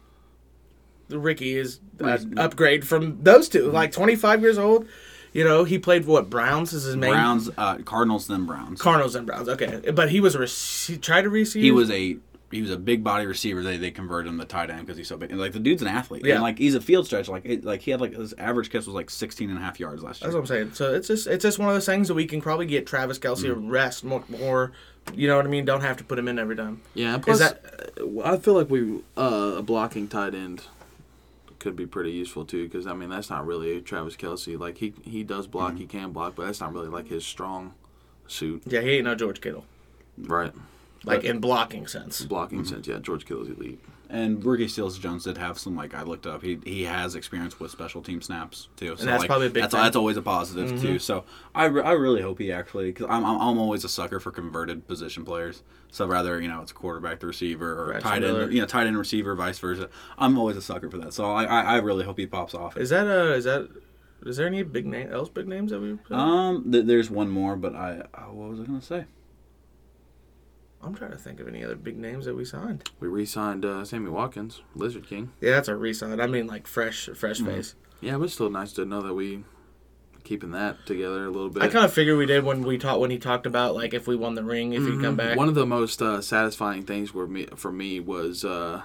Ricky 1.09 1.57
is 1.57 1.79
an 1.99 2.37
upgrade 2.37 2.87
from 2.87 3.23
those 3.23 3.49
2 3.49 3.71
Like 3.71 3.91
25 3.91 4.41
years 4.41 4.57
old, 4.57 4.87
you 5.33 5.43
know, 5.43 5.63
he 5.63 5.77
played 5.79 6.05
for 6.05 6.11
what 6.11 6.29
Browns 6.29 6.73
is 6.73 6.83
his 6.83 6.95
main 6.95 7.11
Browns, 7.11 7.49
uh, 7.57 7.77
Cardinals, 7.77 8.27
then 8.27 8.45
Browns. 8.45 8.81
Cardinals 8.81 9.15
and 9.15 9.25
Browns. 9.27 9.47
Okay, 9.49 9.91
but 9.91 10.09
he 10.09 10.19
was 10.19 10.35
a 10.35 10.39
rec- 10.39 11.01
tried 11.01 11.23
to 11.23 11.29
receive. 11.29 11.63
he 11.63 11.71
was 11.71 11.91
a 11.91 12.17
he 12.51 12.63
was 12.63 12.71
a 12.71 12.77
big 12.77 13.03
body 13.03 13.27
receiver. 13.27 13.61
They 13.61 13.77
they 13.77 13.91
converted 13.91 14.31
him 14.31 14.39
to 14.39 14.45
tight 14.45 14.71
end 14.71 14.81
because 14.81 14.97
he's 14.97 15.07
so 15.07 15.17
big. 15.17 15.29
And 15.29 15.39
like 15.39 15.51
the 15.53 15.59
dude's 15.59 15.83
an 15.83 15.87
athlete. 15.87 16.25
Yeah. 16.25 16.35
And 16.35 16.43
like 16.43 16.57
he's 16.57 16.73
a 16.73 16.81
field 16.81 17.05
stretch. 17.05 17.27
Like 17.27 17.45
it, 17.45 17.63
like 17.63 17.81
he 17.81 17.91
had 17.91 18.01
like 18.01 18.15
his 18.15 18.33
average 18.39 18.71
catch 18.71 18.87
was 18.87 18.95
like 18.95 19.11
16 19.11 19.49
and 19.51 19.59
a 19.59 19.61
half 19.61 19.79
yards 19.79 20.01
last 20.01 20.21
year. 20.21 20.27
That's 20.31 20.33
what 20.33 20.41
I'm 20.41 20.47
saying. 20.47 20.73
So 20.73 20.93
it's 20.95 21.07
just 21.07 21.27
it's 21.27 21.43
just 21.43 21.59
one 21.59 21.69
of 21.69 21.75
those 21.75 21.85
things 21.85 22.07
that 22.07 22.15
we 22.15 22.25
can 22.25 22.41
probably 22.41 22.65
get 22.65 22.87
Travis 22.87 23.19
Kelce 23.19 23.49
a 23.49 23.53
rest 23.53 24.03
more, 24.03 24.23
more. 24.29 24.71
You 25.13 25.27
know 25.27 25.37
what 25.37 25.45
I 25.45 25.49
mean? 25.49 25.65
Don't 25.65 25.81
have 25.81 25.97
to 25.97 26.03
put 26.03 26.17
him 26.17 26.27
in 26.27 26.39
every 26.39 26.55
time. 26.55 26.81
Yeah, 26.95 27.13
and 27.15 27.23
plus 27.23 27.37
that- 27.39 27.63
uh, 28.01 28.21
I 28.23 28.37
feel 28.37 28.55
like 28.55 28.69
we 28.71 28.99
uh, 29.15 29.55
a 29.57 29.61
blocking 29.61 30.07
tight 30.07 30.33
end 30.33 30.63
could 31.59 31.75
be 31.75 31.85
pretty 31.85 32.11
useful 32.11 32.45
too 32.45 32.65
because 32.65 32.87
I 32.87 32.93
mean 32.93 33.09
that's 33.09 33.29
not 33.29 33.45
really 33.45 33.81
Travis 33.81 34.15
Kelce. 34.15 34.57
Like 34.57 34.77
he 34.77 34.93
he 35.03 35.23
does 35.23 35.47
block, 35.47 35.71
mm-hmm. 35.71 35.81
he 35.81 35.85
can 35.85 36.11
block, 36.11 36.35
but 36.35 36.45
that's 36.45 36.61
not 36.61 36.73
really 36.73 36.87
like 36.87 37.07
his 37.07 37.25
strong 37.25 37.73
suit. 38.27 38.63
Yeah, 38.65 38.81
he 38.81 38.91
ain't 38.91 39.05
no 39.05 39.15
George 39.15 39.41
Kittle, 39.41 39.65
Right. 40.17 40.53
Like 41.03 41.23
in 41.23 41.39
blocking 41.39 41.87
sense. 41.87 42.21
Blocking 42.21 42.65
sense, 42.65 42.87
yeah. 42.87 42.99
George 42.99 43.25
Kittle's 43.25 43.49
elite. 43.49 43.83
And 44.11 44.43
Ricky 44.43 44.67
Seals 44.67 44.97
Jones 44.97 45.25
did 45.25 45.37
have 45.37 45.59
some 45.59 45.75
like 45.75 45.93
I 45.93 46.01
looked 46.01 46.25
up. 46.25 46.41
He 46.41 46.59
he 46.65 46.83
has 46.83 47.13
experience 47.13 47.59
with 47.59 47.69
special 47.69 48.01
team 48.01 48.21
snaps 48.21 48.67
too. 48.75 48.97
So 48.97 49.05
that's 49.05 49.19
like, 49.19 49.27
probably 49.27 49.47
a 49.47 49.49
big 49.51 49.61
That's 49.61 49.73
thing. 49.73 49.77
Mm-hmm. 49.77 49.85
that's 49.85 49.95
always 49.95 50.17
a 50.17 50.21
positive 50.23 50.81
too. 50.81 50.97
So 50.97 51.25
I, 51.53 51.65
re- 51.65 51.83
I 51.83 51.91
really 51.91 52.21
hope 52.21 52.39
he 52.39 52.51
actually 52.51 52.91
because 52.91 53.05
I'm, 53.07 53.23
I'm 53.23 53.39
I'm 53.39 53.57
always 53.59 53.83
a 53.83 53.89
sucker 53.89 54.19
for 54.19 54.31
converted 54.31 54.87
position 54.87 55.25
players. 55.25 55.61
So 55.91 56.07
rather 56.07 56.41
you 56.41 56.47
know 56.47 56.61
it's 56.61 56.71
a 56.71 56.73
quarterback 56.73 57.19
to 57.19 57.27
receiver 57.27 57.83
or 57.83 57.85
Braxton 57.91 58.11
tight 58.11 58.21
Miller. 58.21 58.43
end 58.43 58.53
you 58.53 58.61
know 58.61 58.65
tight 58.65 58.87
end 58.87 58.97
receiver 58.97 59.35
vice 59.35 59.59
versa. 59.59 59.89
I'm 60.17 60.39
always 60.39 60.57
a 60.57 60.61
sucker 60.61 60.89
for 60.89 60.97
that. 60.97 61.13
So 61.13 61.31
I 61.31 61.43
I, 61.43 61.61
I 61.61 61.77
really 61.77 62.03
hope 62.03 62.17
he 62.17 62.25
pops 62.25 62.55
off. 62.55 62.77
Is 62.77 62.89
that 62.89 63.05
uh 63.05 63.35
is 63.35 63.43
that 63.43 63.69
is 64.25 64.37
there 64.37 64.47
any 64.47 64.63
big 64.63 64.87
name 64.87 65.11
else 65.11 65.29
big 65.29 65.47
names 65.47 65.69
that 65.71 65.79
we? 65.79 65.97
Um, 66.09 66.71
th- 66.71 66.85
there's 66.85 67.09
one 67.11 67.29
more, 67.29 67.55
but 67.55 67.75
I 67.75 68.01
oh, 68.17 68.33
what 68.33 68.49
was 68.49 68.59
I 68.59 68.63
gonna 68.63 68.81
say? 68.81 69.05
I'm 70.81 70.95
trying 70.95 71.11
to 71.11 71.17
think 71.17 71.39
of 71.39 71.47
any 71.47 71.63
other 71.63 71.75
big 71.75 71.97
names 71.97 72.25
that 72.25 72.35
we 72.35 72.45
signed. 72.45 72.89
We 73.01 73.07
re-signed 73.09 73.65
uh, 73.65 73.83
Sammy 73.83 74.09
Watkins, 74.09 74.61
Lizard 74.75 75.07
King. 75.07 75.31
Yeah, 75.41 75.51
that's 75.51 75.67
a 75.67 75.75
re-sign. 75.75 76.19
I 76.21 76.27
mean, 76.27 76.47
like 76.47 76.67
fresh, 76.67 77.09
fresh 77.15 77.39
Mm-hmm. 77.39 77.47
face. 77.51 77.75
Yeah, 78.01 78.17
but 78.17 78.23
it's 78.25 78.33
still 78.33 78.49
nice 78.49 78.71
to 78.73 78.85
know 78.85 79.01
that 79.01 79.13
we 79.13 79.43
keeping 80.23 80.51
that 80.51 80.85
together 80.85 81.25
a 81.25 81.29
little 81.29 81.49
bit. 81.49 81.63
I 81.63 81.67
kind 81.67 81.83
of 81.83 81.91
figured 81.93 82.17
we 82.17 82.25
did 82.25 82.43
when 82.45 82.63
we 82.63 82.77
talked 82.77 83.01
when 83.01 83.11
he 83.11 83.17
talked 83.17 83.45
about 83.45 83.75
like 83.75 83.93
if 83.93 84.07
we 84.07 84.15
won 84.15 84.35
the 84.35 84.43
ring, 84.43 84.71
if 84.73 84.83
he'd 84.85 85.01
come 85.01 85.15
back. 85.17 85.29
Mm-hmm. 85.31 85.37
One 85.37 85.49
of 85.49 85.55
the 85.55 85.65
most 85.65 86.01
uh, 86.01 86.21
satisfying 86.21 86.83
things 86.83 87.13
were 87.13 87.27
me, 87.27 87.47
for 87.55 87.71
me 87.73 87.99
was 87.99 88.45
uh, 88.45 88.81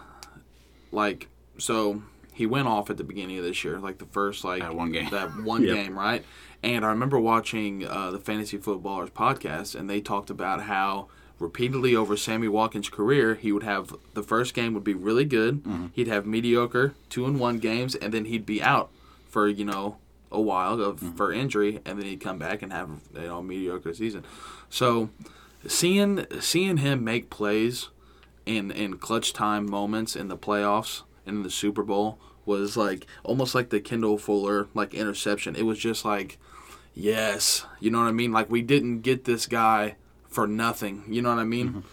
like 0.91 1.29
so 1.59 2.03
he 2.33 2.47
went 2.47 2.67
off 2.67 2.91
at 2.91 2.97
the 2.97 3.05
beginning 3.05 3.39
of 3.39 3.45
this 3.45 3.63
year, 3.63 3.79
like 3.79 3.99
the 3.99 4.07
first 4.07 4.43
like 4.45 4.63
That 4.63 4.75
one 4.75 4.91
game. 4.91 5.11
that 5.11 5.29
one 5.45 5.63
Yep. 5.67 5.77
game, 5.77 5.97
right? 5.99 6.25
And 6.65 6.85
I 6.85 6.89
remember 6.89 7.21
watching 7.21 7.87
uh, 7.87 8.11
the 8.11 8.19
Fantasy 8.19 8.57
Footballers 8.57 9.11
podcast, 9.11 9.79
and 9.79 9.89
they 9.89 10.01
talked 10.01 10.31
about 10.31 10.63
how 10.63 11.09
repeatedly 11.39 11.95
over 11.97 12.17
Sammy 12.17 12.49
Watkins' 12.49 12.89
career, 12.89 13.35
he 13.35 13.51
would 13.53 13.63
have 13.65 13.95
the 14.15 14.23
first 14.23 14.55
game 14.55 14.73
would 14.75 14.85
be 14.85 14.95
really 14.95 15.25
good, 15.25 15.63
Mm-hmm. 15.65 15.87
he'd 15.93 16.09
have 16.09 16.27
mediocre 16.27 16.95
two 17.09 17.27
and 17.27 17.39
one 17.41 17.59
games, 17.59 17.95
and 17.95 18.13
then 18.15 18.27
he'd 18.27 18.47
be 18.47 18.63
out 18.63 18.91
for 19.29 19.49
you 19.49 19.65
know 19.65 19.97
a 20.31 20.41
while 20.41 20.81
of 20.81 20.97
Mm-hmm. 21.01 21.17
for 21.17 21.33
injury, 21.33 21.81
and 21.85 21.99
then 21.99 22.07
he'd 22.07 22.21
come 22.21 22.39
back 22.39 22.63
and 22.63 22.73
have 22.73 22.89
you 23.15 23.21
know 23.23 23.39
a 23.39 23.43
mediocre 23.43 23.93
season. 23.95 24.25
So 24.71 25.11
seeing 25.67 26.27
seeing 26.41 26.79
him 26.79 27.03
make 27.05 27.31
plays 27.31 27.89
in 28.47 28.71
in 28.71 28.99
clutch 28.99 29.33
time 29.33 29.69
moments 29.69 30.15
in 30.17 30.29
the 30.29 30.37
playoffs 30.37 31.03
and 31.27 31.39
in 31.39 31.43
the 31.43 31.51
Super 31.51 31.83
Bowl 31.83 32.19
was 32.45 32.77
like 32.77 33.07
almost 33.23 33.55
like 33.55 33.71
the 33.71 33.81
Kendall 33.81 34.19
Fuller 34.19 34.69
like 34.75 34.93
interception. 34.95 35.57
It 35.57 35.63
was 35.65 35.79
just 35.79 36.05
like, 36.05 36.39
yes, 36.95 37.65
you 37.81 37.91
know 37.91 38.01
what 38.01 38.09
I 38.09 38.13
mean. 38.13 38.33
Like 38.33 38.51
we 38.51 38.63
didn't 38.63 39.01
get 39.01 39.25
this 39.25 39.47
guy 39.47 39.97
for 40.35 40.47
nothing. 40.47 41.05
You 41.09 41.23
know 41.23 41.31
what 41.31 41.39
I 41.39 41.45
mean? 41.45 41.85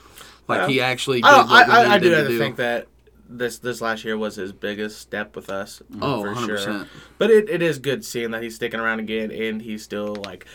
Like 0.47 0.67
he 0.69 0.81
actually. 0.81 1.21
Did 1.21 1.29
I, 1.29 1.37
what 1.37 1.47
we 1.47 1.53
I, 1.53 1.81
I, 1.83 1.85
I 1.85 1.97
needed 1.97 2.09
do 2.09 2.23
to 2.23 2.27
to 2.29 2.37
think 2.37 2.55
that 2.57 2.87
this 3.29 3.59
this 3.59 3.79
last 3.79 4.03
year 4.03 4.17
was 4.17 4.35
his 4.35 4.51
biggest 4.51 4.99
step 4.99 5.35
with 5.35 5.49
us. 5.49 5.81
Oh, 6.01 6.21
for 6.21 6.33
100%. 6.35 6.63
sure. 6.63 6.87
But 7.17 7.29
it, 7.29 7.49
it 7.49 7.61
is 7.61 7.79
good 7.79 8.03
seeing 8.03 8.31
that 8.31 8.43
he's 8.43 8.55
sticking 8.55 8.79
around 8.79 8.99
again 8.99 9.31
and 9.31 9.61
he's 9.61 9.83
still 9.83 10.15
like 10.25 10.45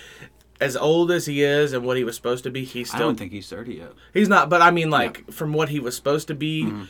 as 0.61 0.76
old 0.76 1.11
as 1.11 1.26
he 1.26 1.43
is 1.43 1.72
and 1.72 1.84
what 1.84 1.97
he 1.97 2.05
was 2.05 2.16
supposed 2.16 2.45
to 2.45 2.51
be. 2.51 2.64
He's 2.64 2.91
I 2.93 2.97
still 2.97 3.09
don't 3.09 3.16
think 3.16 3.32
he's 3.32 3.49
30 3.49 3.74
yet. 3.74 3.93
he's 4.12 4.28
not. 4.28 4.51
But 4.51 4.61
I 4.61 4.70
mean, 4.70 4.91
like 4.91 5.30
from 5.32 5.53
what 5.55 5.68
he 5.70 5.80
was 5.80 5.95
supposed 5.97 6.28
to 6.28 6.34
be, 6.34 6.64
Mm-hmm. 6.64 6.84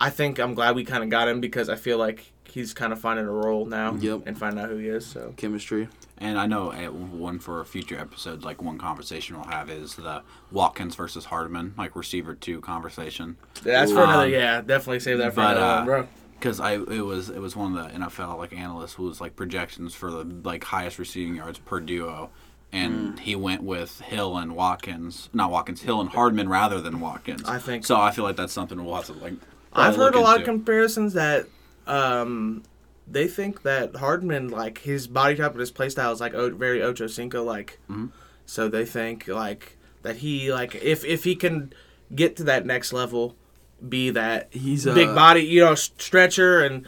I 0.00 0.10
think 0.10 0.38
I'm 0.38 0.54
glad 0.54 0.76
we 0.76 0.84
kind 0.84 1.02
of 1.02 1.10
got 1.10 1.26
him 1.26 1.40
because 1.40 1.68
I 1.68 1.74
feel 1.74 1.98
like 1.98 2.30
he's 2.44 2.72
kind 2.72 2.92
of 2.92 3.00
finding 3.00 3.26
a 3.26 3.32
role 3.32 3.66
now 3.66 3.94
Yep. 3.94 4.22
and 4.26 4.38
finding 4.38 4.62
out 4.62 4.70
who 4.70 4.76
he 4.76 4.86
is. 4.86 5.04
So 5.04 5.34
chemistry. 5.36 5.88
And 6.20 6.38
I 6.38 6.46
know 6.46 6.72
at 6.72 6.92
one 6.94 7.38
for 7.38 7.60
a 7.60 7.64
future 7.64 7.98
episodes, 7.98 8.44
like 8.44 8.60
one 8.60 8.76
conversation 8.78 9.36
we'll 9.36 9.46
have 9.46 9.70
is 9.70 9.94
the 9.94 10.22
Watkins 10.50 10.94
versus 10.96 11.26
Hardman, 11.26 11.74
like 11.78 11.94
receiver 11.94 12.34
two 12.34 12.60
conversation. 12.60 13.36
that's 13.62 13.92
for 13.92 14.02
another. 14.02 14.24
Um, 14.24 14.30
Yeah, 14.32 14.60
definitely 14.60 15.00
save 15.00 15.18
that 15.18 15.30
for 15.34 15.36
but, 15.42 15.56
another 15.56 15.60
uh, 15.72 15.76
one, 15.76 15.84
bro. 15.86 16.08
Because 16.38 16.60
I 16.60 16.74
it 16.74 17.04
was 17.04 17.30
it 17.30 17.40
was 17.40 17.54
one 17.56 17.76
of 17.76 17.84
the 17.92 17.98
NFL 17.98 18.38
like 18.38 18.52
analysts 18.52 18.94
who 18.94 19.04
was 19.04 19.20
like 19.20 19.36
projections 19.36 19.94
for 19.94 20.10
the 20.10 20.24
like 20.44 20.64
highest 20.64 20.98
receiving 20.98 21.36
yards 21.36 21.58
per 21.60 21.80
duo, 21.80 22.30
and 22.72 23.14
Mm. 23.14 23.18
he 23.20 23.34
went 23.36 23.62
with 23.62 24.00
Hill 24.00 24.36
and 24.36 24.54
Watkins, 24.54 25.28
not 25.32 25.50
Watkins, 25.50 25.82
Hill 25.82 26.00
and 26.00 26.10
Hardman 26.10 26.48
rather 26.48 26.80
than 26.80 27.00
Watkins. 27.00 27.44
I 27.48 27.58
think- 27.58 27.84
so. 27.86 27.96
I 28.00 28.10
feel 28.12 28.24
like 28.24 28.36
that's 28.36 28.52
something 28.52 28.84
we'll 28.84 28.94
have 28.96 29.06
to 29.06 29.12
like. 29.14 29.34
I've 29.72 29.96
heard 29.96 30.14
a 30.14 30.20
lot 30.20 30.38
of 30.38 30.44
comparisons 30.44 31.12
that 31.14 31.46
um, 31.86 32.62
they 33.10 33.26
think 33.28 33.62
that 33.62 33.96
Hardman, 33.96 34.48
like 34.48 34.78
his 34.78 35.06
body 35.06 35.36
type 35.36 35.52
and 35.52 35.60
his 35.60 35.70
play 35.70 35.88
style 35.88 36.12
is 36.12 36.20
like 36.20 36.34
o- 36.34 36.54
very 36.54 36.82
Ocho 36.82 37.06
Cinco 37.06 37.42
like. 37.42 37.78
Mm-hmm. 37.90 38.06
So 38.46 38.68
they 38.68 38.84
think 38.84 39.28
like 39.28 39.76
that 40.02 40.16
he 40.16 40.52
like 40.52 40.74
if 40.74 41.04
if 41.04 41.24
he 41.24 41.36
can 41.36 41.72
get 42.14 42.36
to 42.36 42.44
that 42.44 42.64
next 42.66 42.92
level, 42.92 43.36
be 43.86 44.10
that 44.10 44.48
He's, 44.52 44.84
big 44.84 45.08
uh, 45.08 45.14
body, 45.14 45.42
you 45.42 45.60
know, 45.60 45.74
stretcher 45.74 46.64
and 46.64 46.86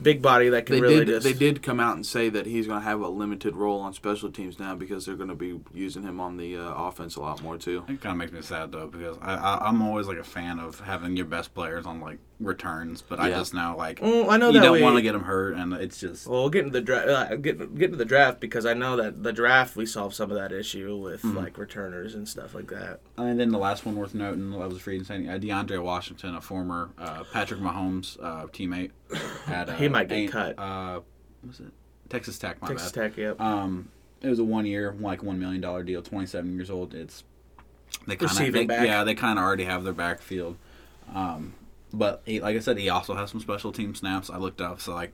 big 0.00 0.20
body 0.20 0.48
that 0.48 0.66
can 0.66 0.76
They 0.76 0.80
really 0.82 1.04
did. 1.04 1.08
just. 1.08 1.24
They 1.24 1.32
did 1.32 1.62
come 1.62 1.80
out 1.80 1.94
and 1.96 2.04
say 2.04 2.28
that 2.28 2.46
he's 2.46 2.66
going 2.66 2.80
to 2.80 2.84
have 2.84 3.00
a 3.00 3.08
limited 3.08 3.56
role 3.56 3.80
on 3.80 3.94
special 3.94 4.30
teams 4.30 4.58
now 4.58 4.74
because 4.74 5.06
they're 5.06 5.16
going 5.16 5.28
to 5.28 5.34
be 5.34 5.60
using 5.72 6.02
him 6.02 6.20
on 6.20 6.36
the 6.36 6.56
uh, 6.56 6.74
offense 6.74 7.16
a 7.16 7.20
lot 7.20 7.42
more 7.42 7.56
too. 7.56 7.84
It 7.88 8.00
kind 8.00 8.12
of 8.12 8.16
makes 8.16 8.32
me 8.32 8.42
sad 8.42 8.72
though 8.72 8.86
because 8.88 9.16
I, 9.20 9.34
I 9.34 9.68
I'm 9.68 9.82
always 9.82 10.06
like 10.06 10.18
a 10.18 10.24
fan 10.24 10.58
of 10.58 10.80
having 10.80 11.16
your 11.16 11.26
best 11.26 11.54
players 11.54 11.86
on 11.86 12.00
like 12.00 12.18
returns, 12.40 13.02
but 13.02 13.18
I 13.18 13.30
just 13.30 13.52
now 13.52 13.76
like 13.76 14.00
Mm, 14.00 14.28
I 14.28 14.36
know 14.36 14.48
you 14.48 14.60
that 14.60 14.66
don't 14.66 14.80
want 14.80 14.96
to 14.96 15.02
get 15.02 15.12
them 15.12 15.24
hurt, 15.24 15.54
and 15.54 15.72
it's 15.72 15.98
just 15.98 16.26
Well, 16.26 16.42
we'll 16.42 16.50
get 16.50 16.64
into 16.66 16.72
the 16.78 16.80
draft. 16.80 17.08
Uh, 17.08 17.36
get 17.36 17.58
get 17.74 17.86
into 17.86 17.96
the 17.96 18.04
draft 18.04 18.38
because 18.40 18.64
I 18.64 18.74
know 18.74 18.96
that 18.96 19.22
the 19.22 19.32
draft 19.32 19.74
we 19.76 19.86
solved 19.86 20.14
some 20.14 20.30
of 20.30 20.36
that 20.36 20.52
issue 20.52 20.96
with 20.96 21.22
Mm-hmm. 21.22 21.36
like 21.36 21.58
returners 21.58 22.14
and 22.14 22.28
stuff 22.28 22.54
like 22.54 22.68
that. 22.68 23.00
And 23.16 23.40
then 23.40 23.50
the 23.50 23.58
last 23.58 23.84
one 23.84 23.96
worth 23.96 24.14
noting, 24.14 24.54
I 24.54 24.66
was 24.66 24.86
reading 24.86 25.04
saying 25.04 25.28
uh, 25.28 25.32
DeAndre 25.38 25.82
Washington, 25.82 26.34
a 26.36 26.40
former 26.40 26.90
uh, 26.98 27.24
Patrick 27.32 27.60
Mahomes 27.60 28.16
uh, 28.22 28.46
teammate, 28.46 28.90
had 29.46 29.68
uh, 29.70 29.76
He 29.76 29.88
might 29.88 30.08
get 30.08 30.14
ain't- 30.16 30.30
cut. 30.32 30.58
Uh, 30.58 31.00
was 31.46 31.60
it 31.60 31.72
Texas 32.08 32.38
Tech? 32.38 32.60
My 32.62 32.68
Texas 32.68 32.92
bad. 32.92 33.10
Tech, 33.10 33.16
yep. 33.18 33.40
Um, 33.40 33.88
it 34.22 34.28
was 34.28 34.38
a 34.38 34.44
one 34.44 34.64
year, 34.66 34.94
like 35.00 35.22
one 35.22 35.38
million 35.40 35.60
dollar 35.60 35.82
deal. 35.82 36.02
Twenty 36.02 36.26
seven 36.26 36.54
years 36.54 36.70
old. 36.70 36.94
It's 36.94 37.24
they 38.06 38.16
kind 38.16 38.30
Receiving 38.30 38.62
of 38.62 38.68
back. 38.68 38.86
yeah, 38.86 39.02
they 39.04 39.14
kind 39.14 39.38
of 39.38 39.44
already 39.44 39.64
have 39.64 39.82
their 39.84 39.92
backfield. 39.92 40.56
Um, 41.14 41.54
but 41.92 42.22
he, 42.26 42.40
like 42.40 42.56
I 42.56 42.60
said, 42.60 42.78
he 42.78 42.88
also 42.88 43.14
has 43.14 43.30
some 43.30 43.40
special 43.40 43.72
team 43.72 43.94
snaps. 43.94 44.30
I 44.30 44.36
looked 44.38 44.60
up, 44.60 44.80
so 44.80 44.94
like, 44.94 45.12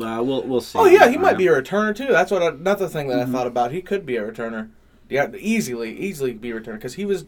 uh, 0.00 0.22
we'll 0.24 0.42
we'll 0.42 0.60
see. 0.60 0.78
Oh 0.78 0.86
yeah, 0.86 1.08
he 1.08 1.18
might 1.18 1.36
be 1.38 1.46
a 1.46 1.52
returner 1.52 1.94
too. 1.94 2.06
That's 2.08 2.30
what 2.30 2.42
I, 2.42 2.48
another 2.48 2.88
thing 2.88 3.08
that 3.08 3.18
Mm-hmm. 3.18 3.34
I 3.34 3.38
thought 3.38 3.46
about. 3.46 3.72
He 3.72 3.82
could 3.82 4.06
be 4.06 4.16
a 4.16 4.22
returner. 4.22 4.70
Yeah, 5.08 5.28
easily, 5.38 5.96
easily 5.98 6.32
be 6.32 6.50
a 6.50 6.60
returner 6.60 6.74
because 6.74 6.94
he 6.94 7.04
was. 7.04 7.26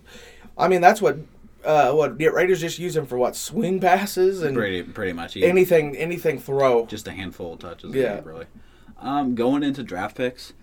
I 0.57 0.69
mean, 0.69 0.81
that's 0.81 1.03
what 1.03 1.19
uh, 1.65 1.93
what 1.93 2.17
the 2.17 2.29
Raiders 2.29 2.61
just 2.61 2.79
use 2.79 2.97
him 2.97 3.07
for 3.07 3.19
what 3.19 3.37
swing 3.37 3.81
passes 3.81 4.43
and 4.43 4.57
pretty 4.57 4.83
pretty 4.83 5.13
much. 5.13 5.35
He, 5.35 5.45
anything 5.45 5.97
anything 5.97 6.39
throw. 6.39 6.87
just 6.87 7.07
a 7.09 7.13
handful 7.13 7.55
of 7.55 7.59
touches. 7.59 7.95
Yeah. 7.95 8.03
Yeah, 8.03 8.21
really. 8.25 8.47
Um, 9.01 9.35
going 9.35 9.63
into 9.63 9.83
draft 9.83 10.17
picks, 10.17 10.55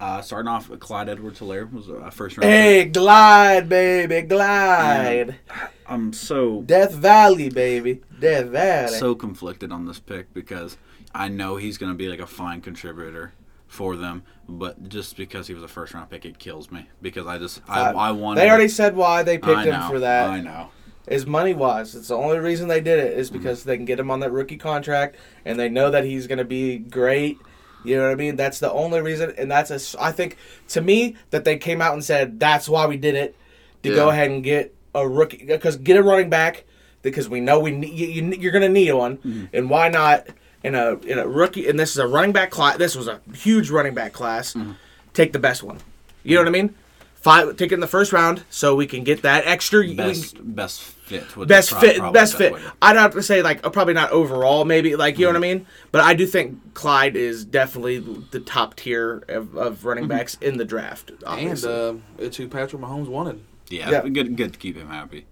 uh, 0.00 0.22
starting 0.22 0.48
off, 0.48 0.70
with 0.70 0.80
Clyde 0.80 1.10
Edwards-Helaire 1.10 1.70
was 1.70 1.88
a 1.88 2.10
first 2.10 2.38
round. 2.38 2.50
Hey, 2.50 2.84
glide, 2.86 3.68
baby, 3.68 4.22
glide. 4.22 5.36
pick. 5.46 5.70
I'm 5.86 6.12
so 6.12 6.62
Death 6.62 6.92
Valley, 6.94 7.48
baby, 7.50 8.00
Death 8.20 8.46
Valley. 8.46 8.96
so 8.98 9.14
conflicted 9.14 9.70
on 9.72 9.86
this 9.86 9.98
pick 9.98 10.32
because 10.34 10.76
I 11.14 11.28
know 11.28 11.56
he's 11.56 11.78
going 11.78 11.92
to 11.92 11.96
be 11.98 12.08
like 12.08 12.20
a 12.20 12.26
fine 12.26 12.60
contributor 12.60 13.32
for 13.66 13.96
them, 13.96 14.22
but 14.48 14.88
just 14.88 15.16
because 15.16 15.46
he 15.48 15.54
was 15.54 15.62
a 15.62 15.68
first 15.68 15.94
round 15.94 16.10
pick, 16.10 16.24
it 16.24 16.38
kills 16.38 16.70
me 16.70 16.88
because 17.02 17.26
I 17.26 17.38
just 17.38 17.60
I, 17.68 17.90
I 17.92 18.10
wanted. 18.12 18.40
They 18.40 18.48
already 18.50 18.68
said 18.68 18.96
why 18.96 19.22
they 19.22 19.36
picked 19.38 19.58
I 19.58 19.64
him 19.64 19.80
know, 19.80 19.88
for 19.88 19.98
that. 20.00 20.30
I 20.30 20.40
know. 20.40 20.70
is 21.06 21.26
money 21.26 21.54
wise. 21.54 21.94
It's 21.94 22.08
the 22.08 22.16
only 22.16 22.38
reason 22.38 22.68
they 22.68 22.80
did 22.80 22.98
it 22.98 23.18
is 23.18 23.30
Mm-hmm. 23.30 23.38
because 23.38 23.64
they 23.64 23.76
can 23.76 23.84
get 23.84 23.98
him 23.98 24.10
on 24.10 24.20
that 24.20 24.30
rookie 24.32 24.56
contract 24.56 25.16
and 25.44 25.58
they 25.58 25.68
know 25.68 25.90
that 25.90 26.04
he's 26.04 26.26
going 26.26 26.38
to 26.38 26.44
be 26.44 26.78
great. 26.78 27.38
You 27.84 27.96
know 27.96 28.04
what 28.04 28.12
I 28.12 28.14
mean? 28.14 28.36
That's 28.36 28.60
the 28.60 28.72
only 28.72 29.02
reason, 29.02 29.34
and 29.36 29.50
that's 29.50 29.70
a. 29.70 30.00
I 30.02 30.10
think 30.12 30.38
to 30.68 30.80
me 30.80 31.16
that 31.30 31.44
they 31.44 31.58
came 31.58 31.82
out 31.82 31.92
and 31.92 32.02
said 32.02 32.40
that's 32.40 32.66
why 32.66 32.86
we 32.86 32.96
did 32.96 33.14
it 33.14 33.36
to 33.82 33.90
go 33.90 34.08
ahead 34.08 34.30
and 34.30 34.42
get 34.42 34.74
a 34.94 35.06
rookie 35.08 35.44
because 35.46 35.76
get 35.76 35.96
a 35.96 36.02
running 36.02 36.30
back 36.30 36.64
because 37.02 37.28
we 37.28 37.40
know 37.40 37.60
we 37.60 37.70
need, 37.70 37.92
you, 37.92 38.06
you, 38.06 38.32
you're 38.40 38.52
going 38.52 38.62
to 38.62 38.68
need 38.68 38.92
one, 38.92 39.16
Mm-hmm. 39.18 39.44
and 39.52 39.68
why 39.70 39.88
not 39.88 40.26
in 40.62 40.74
a 40.74 40.94
in 41.00 41.18
a 41.18 41.26
rookie? 41.28 41.68
And 41.68 41.78
this 41.78 41.90
is 41.90 41.98
a 41.98 42.06
running 42.06 42.32
back 42.32 42.50
class. 42.50 42.76
This 42.78 42.96
was 42.96 43.08
a 43.08 43.20
huge 43.34 43.70
running 43.70 43.94
back 43.94 44.12
class. 44.12 44.54
Mm-hmm. 44.54 44.72
Take 45.12 45.32
the 45.32 45.38
best 45.38 45.62
one. 45.62 45.78
You 46.22 46.36
know 46.36 46.42
what 46.42 46.48
I 46.48 46.52
mean? 46.52 46.74
Five, 47.16 47.56
take 47.56 47.70
it 47.72 47.74
in 47.74 47.80
the 47.80 47.86
first 47.86 48.12
round 48.12 48.42
so 48.50 48.74
we 48.74 48.86
can 48.86 49.02
get 49.02 49.22
that 49.22 49.46
extra. 49.46 49.80
we 49.80 49.88
can- 49.88 49.96
Best 49.96 50.36
best 50.56 50.80
fit. 50.82 51.36
Would 51.36 51.48
best 51.48 51.70
pro- 51.70 51.80
fit, 51.80 51.96
probably 51.98 52.18
best 52.18 52.32
the 52.32 52.38
fit. 52.38 52.52
way 52.54 52.62
I'd 52.82 52.96
have 52.96 53.12
to 53.12 53.22
say 53.22 53.42
like 53.42 53.64
uh, 53.66 53.70
probably 53.70 53.92
not 53.94 54.10
overall, 54.10 54.64
maybe 54.66 54.94
like 54.96 55.18
you 55.18 55.24
know 55.26 55.30
what 55.32 55.36
I 55.36 55.40
mean. 55.40 55.66
But 55.92 56.02
I 56.02 56.12
do 56.14 56.26
think 56.26 56.74
Clyde 56.74 57.16
is 57.16 57.44
definitely 57.44 57.98
the 58.30 58.40
top 58.40 58.76
tier 58.76 59.22
of, 59.28 59.54
of 59.56 59.84
running 59.86 60.06
backs 60.08 60.36
in 60.40 60.56
the 60.58 60.64
draft. 60.66 61.12
And 61.26 61.64
uh, 61.64 61.94
it's 62.18 62.36
who 62.38 62.48
Patrick 62.48 62.80
Mahomes 62.82 63.08
wanted. 63.08 63.40
Yeah, 63.78 63.90
Yeah. 63.90 64.08
good 64.08 64.36
good 64.36 64.52
to 64.54 64.58
keep 64.58 64.76
him 64.76 64.88
happy. 64.88 65.26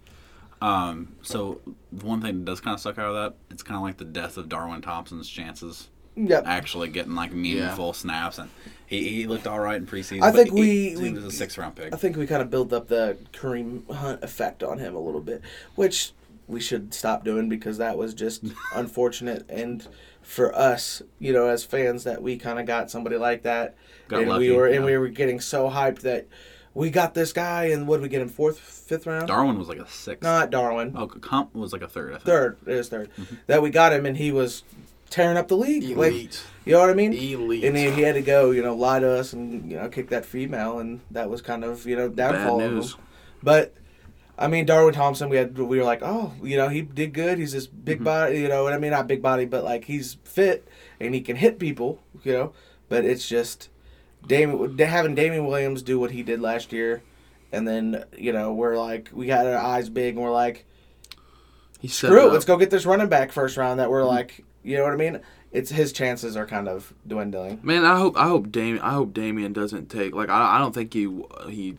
Um, 0.61 1.15
so 1.21 1.59
one 2.01 2.21
thing 2.21 2.39
that 2.39 2.45
does 2.45 2.61
kind 2.61 2.73
of 2.73 2.79
suck 2.79 2.97
out 2.97 3.07
of 3.07 3.15
that, 3.15 3.35
it's 3.51 3.63
kind 3.63 3.75
of 3.75 3.81
like 3.83 3.97
the 3.97 4.05
death 4.05 4.37
of 4.37 4.47
Darwin 4.47 4.81
Thompson's 4.81 5.27
chances 5.29 5.89
yep. 6.15 6.43
actually 6.47 6.87
getting 6.87 7.15
like 7.15 7.33
meaningful 7.33 7.91
snaps, 7.91 8.37
and 8.37 8.49
he, 8.85 9.09
he 9.09 9.27
looked 9.27 9.45
all 9.45 9.59
right 9.59 9.75
in 9.75 9.85
preseason. 9.85 10.21
I 10.23 10.31
but 10.31 10.35
think 10.35 10.53
he, 10.53 10.59
we- 10.59 10.89
he 10.91 10.95
we- 10.95 11.11
was 11.11 11.25
a 11.25 11.31
six 11.31 11.57
round 11.57 11.75
pick. 11.75 11.93
I 11.93 11.97
think 11.97 12.15
we 12.15 12.25
kind 12.27 12.41
of 12.41 12.49
built 12.49 12.71
up 12.71 12.87
the 12.87 13.17
Kareem 13.33 13.89
Hunt 13.93 14.23
effect 14.23 14.63
on 14.63 14.77
him 14.79 14.95
a 14.95 14.99
little 14.99 15.19
bit, 15.21 15.41
which 15.75 16.11
we 16.47 16.59
should 16.61 16.93
stop 16.93 17.23
doing 17.25 17.49
because 17.49 17.77
that 17.77 17.97
was 17.97 18.13
just 18.13 18.43
unfortunate 18.75 19.45
and 19.49 19.87
for 20.21 20.55
us, 20.55 21.01
you 21.19 21.33
know, 21.33 21.47
as 21.49 21.65
fans, 21.65 22.05
that 22.05 22.21
we 22.23 22.37
kind 22.37 22.57
of 22.57 22.65
got 22.65 22.89
somebody 22.89 23.17
like 23.17 23.43
that, 23.43 23.75
Got 24.07 24.21
and 24.21 24.29
lucky, 24.29 24.49
we 24.49 24.55
were 24.55 24.67
and 24.67 24.85
we 24.85 24.97
were 24.97 25.09
getting 25.09 25.41
so 25.41 25.69
hyped 25.69 25.99
that 26.01 26.27
we 26.73 26.89
got 26.89 27.13
this 27.13 27.33
guy, 27.33 27.65
and 27.65 27.87
what 27.87 27.97
did 27.97 28.03
we 28.03 28.09
get 28.09 28.21
him 28.21 28.29
fourth, 28.29 28.59
fifth 28.59 29.05
round? 29.05 29.27
Darwin 29.27 29.57
was 29.59 29.67
like 29.67 29.79
a 29.79 29.87
six. 29.87 30.21
Not 30.23 30.49
Darwin. 30.49 30.93
Oh, 30.95 31.07
Kump 31.07 31.53
was 31.55 31.71
like 31.73 31.81
a 31.83 31.87
third. 31.87 32.09
I 32.11 32.15
think. 32.15 32.25
third. 32.25 32.57
It 32.65 32.73
is 32.73 32.89
3rd 32.89 33.09
Mm-hmm. 33.17 33.35
That 33.47 33.61
we 33.61 33.69
got 33.69 33.93
him, 33.93 34.05
and 34.05 34.17
he 34.17 34.31
was 34.31 34.63
tearing 35.09 35.37
up 35.37 35.47
the 35.47 35.57
league. 35.57 35.83
Like, 35.95 36.11
Elite. 36.11 36.43
you 36.65 36.73
know 36.73 36.79
what 36.79 36.89
I 36.89 36.93
mean? 36.95 37.13
Elite. 37.13 37.63
And 37.63 37.77
he, 37.77 37.91
he 37.91 38.01
had 38.01 38.15
to 38.15 38.21
go, 38.21 38.49
you 38.51 38.63
know, 38.63 38.73
lie 38.75 38.99
to 38.99 39.09
us 39.09 39.33
and 39.33 39.69
you 39.71 39.77
know 39.77 39.87
kick 39.89 40.09
that 40.09 40.25
female, 40.25 40.79
and 40.79 41.01
that 41.11 41.29
was 41.29 41.41
kind 41.41 41.63
of 41.63 41.85
you 41.85 41.95
know 41.95 42.09
downfall 42.09 42.57
Bad 42.59 42.67
of 42.67 42.73
news. 42.73 42.95
But 43.43 43.75
I 44.39 44.47
mean, 44.47 44.65
Darwin 44.65 44.95
Thompson, 44.95 45.29
we 45.29 45.37
had 45.37 45.55
we 45.57 45.77
were 45.77 45.83
like, 45.83 45.99
oh, 46.01 46.33
you 46.41 46.57
know, 46.57 46.69
he 46.69 46.81
did 46.81 47.13
good. 47.13 47.37
He's 47.37 47.51
this 47.51 47.67
big 47.67 47.97
Mm-hmm. 47.97 48.03
body, 48.05 48.39
you 48.39 48.47
know 48.47 48.63
what 48.63 48.73
I 48.73 48.79
mean? 48.79 48.89
Not 48.91 49.05
big 49.07 49.21
body, 49.21 49.45
but 49.45 49.63
like 49.63 49.85
he's 49.85 50.17
fit 50.23 50.67
and 50.99 51.13
he 51.13 51.21
can 51.21 51.35
hit 51.35 51.59
people, 51.59 52.01
you 52.23 52.33
know. 52.33 52.53
But 52.89 53.05
it's 53.05 53.27
just 53.29 53.69
Damien 54.27 54.77
having 54.79 55.15
Damien 55.15 55.45
Williams 55.45 55.81
do 55.81 55.99
what 55.99 56.11
he 56.11 56.23
did 56.23 56.41
last 56.41 56.71
year, 56.71 57.01
and 57.51 57.67
then 57.67 58.03
you 58.17 58.31
know 58.33 58.53
we're 58.53 58.77
like 58.77 59.09
we 59.13 59.25
got 59.27 59.45
our 59.45 59.57
eyes 59.57 59.89
big 59.89 60.15
and 60.15 60.23
we're 60.23 60.31
like. 60.31 60.65
He 61.79 61.89
Screw 61.89 62.27
it. 62.29 62.31
Let's 62.31 62.45
go 62.45 62.55
get 62.55 62.69
this 62.69 62.85
running 62.85 63.09
back 63.09 63.33
first 63.33 63.57
round 63.57 63.81
that 63.81 63.89
we're 63.89 63.99
Mm-hmm. 63.99 64.07
like, 64.07 64.45
you 64.63 64.77
know 64.77 64.83
what 64.83 64.93
I 64.93 64.95
mean? 64.95 65.19
It's 65.51 65.69
his 65.69 65.91
chances 65.91 66.37
are 66.37 66.45
kind 66.45 66.69
of 66.69 66.93
dwindling. 67.05 67.59
Man, 67.61 67.83
I 67.83 67.97
hope 67.97 68.15
I 68.17 68.27
hope 68.27 68.51
Damien 68.53 68.79
I 68.81 68.91
hope 68.91 69.13
Damien 69.13 69.51
doesn't 69.51 69.87
take 69.89 70.15
like 70.15 70.29
I, 70.29 70.55
I 70.55 70.59
don't 70.59 70.73
think 70.73 70.93
he 70.93 71.21
he 71.49 71.77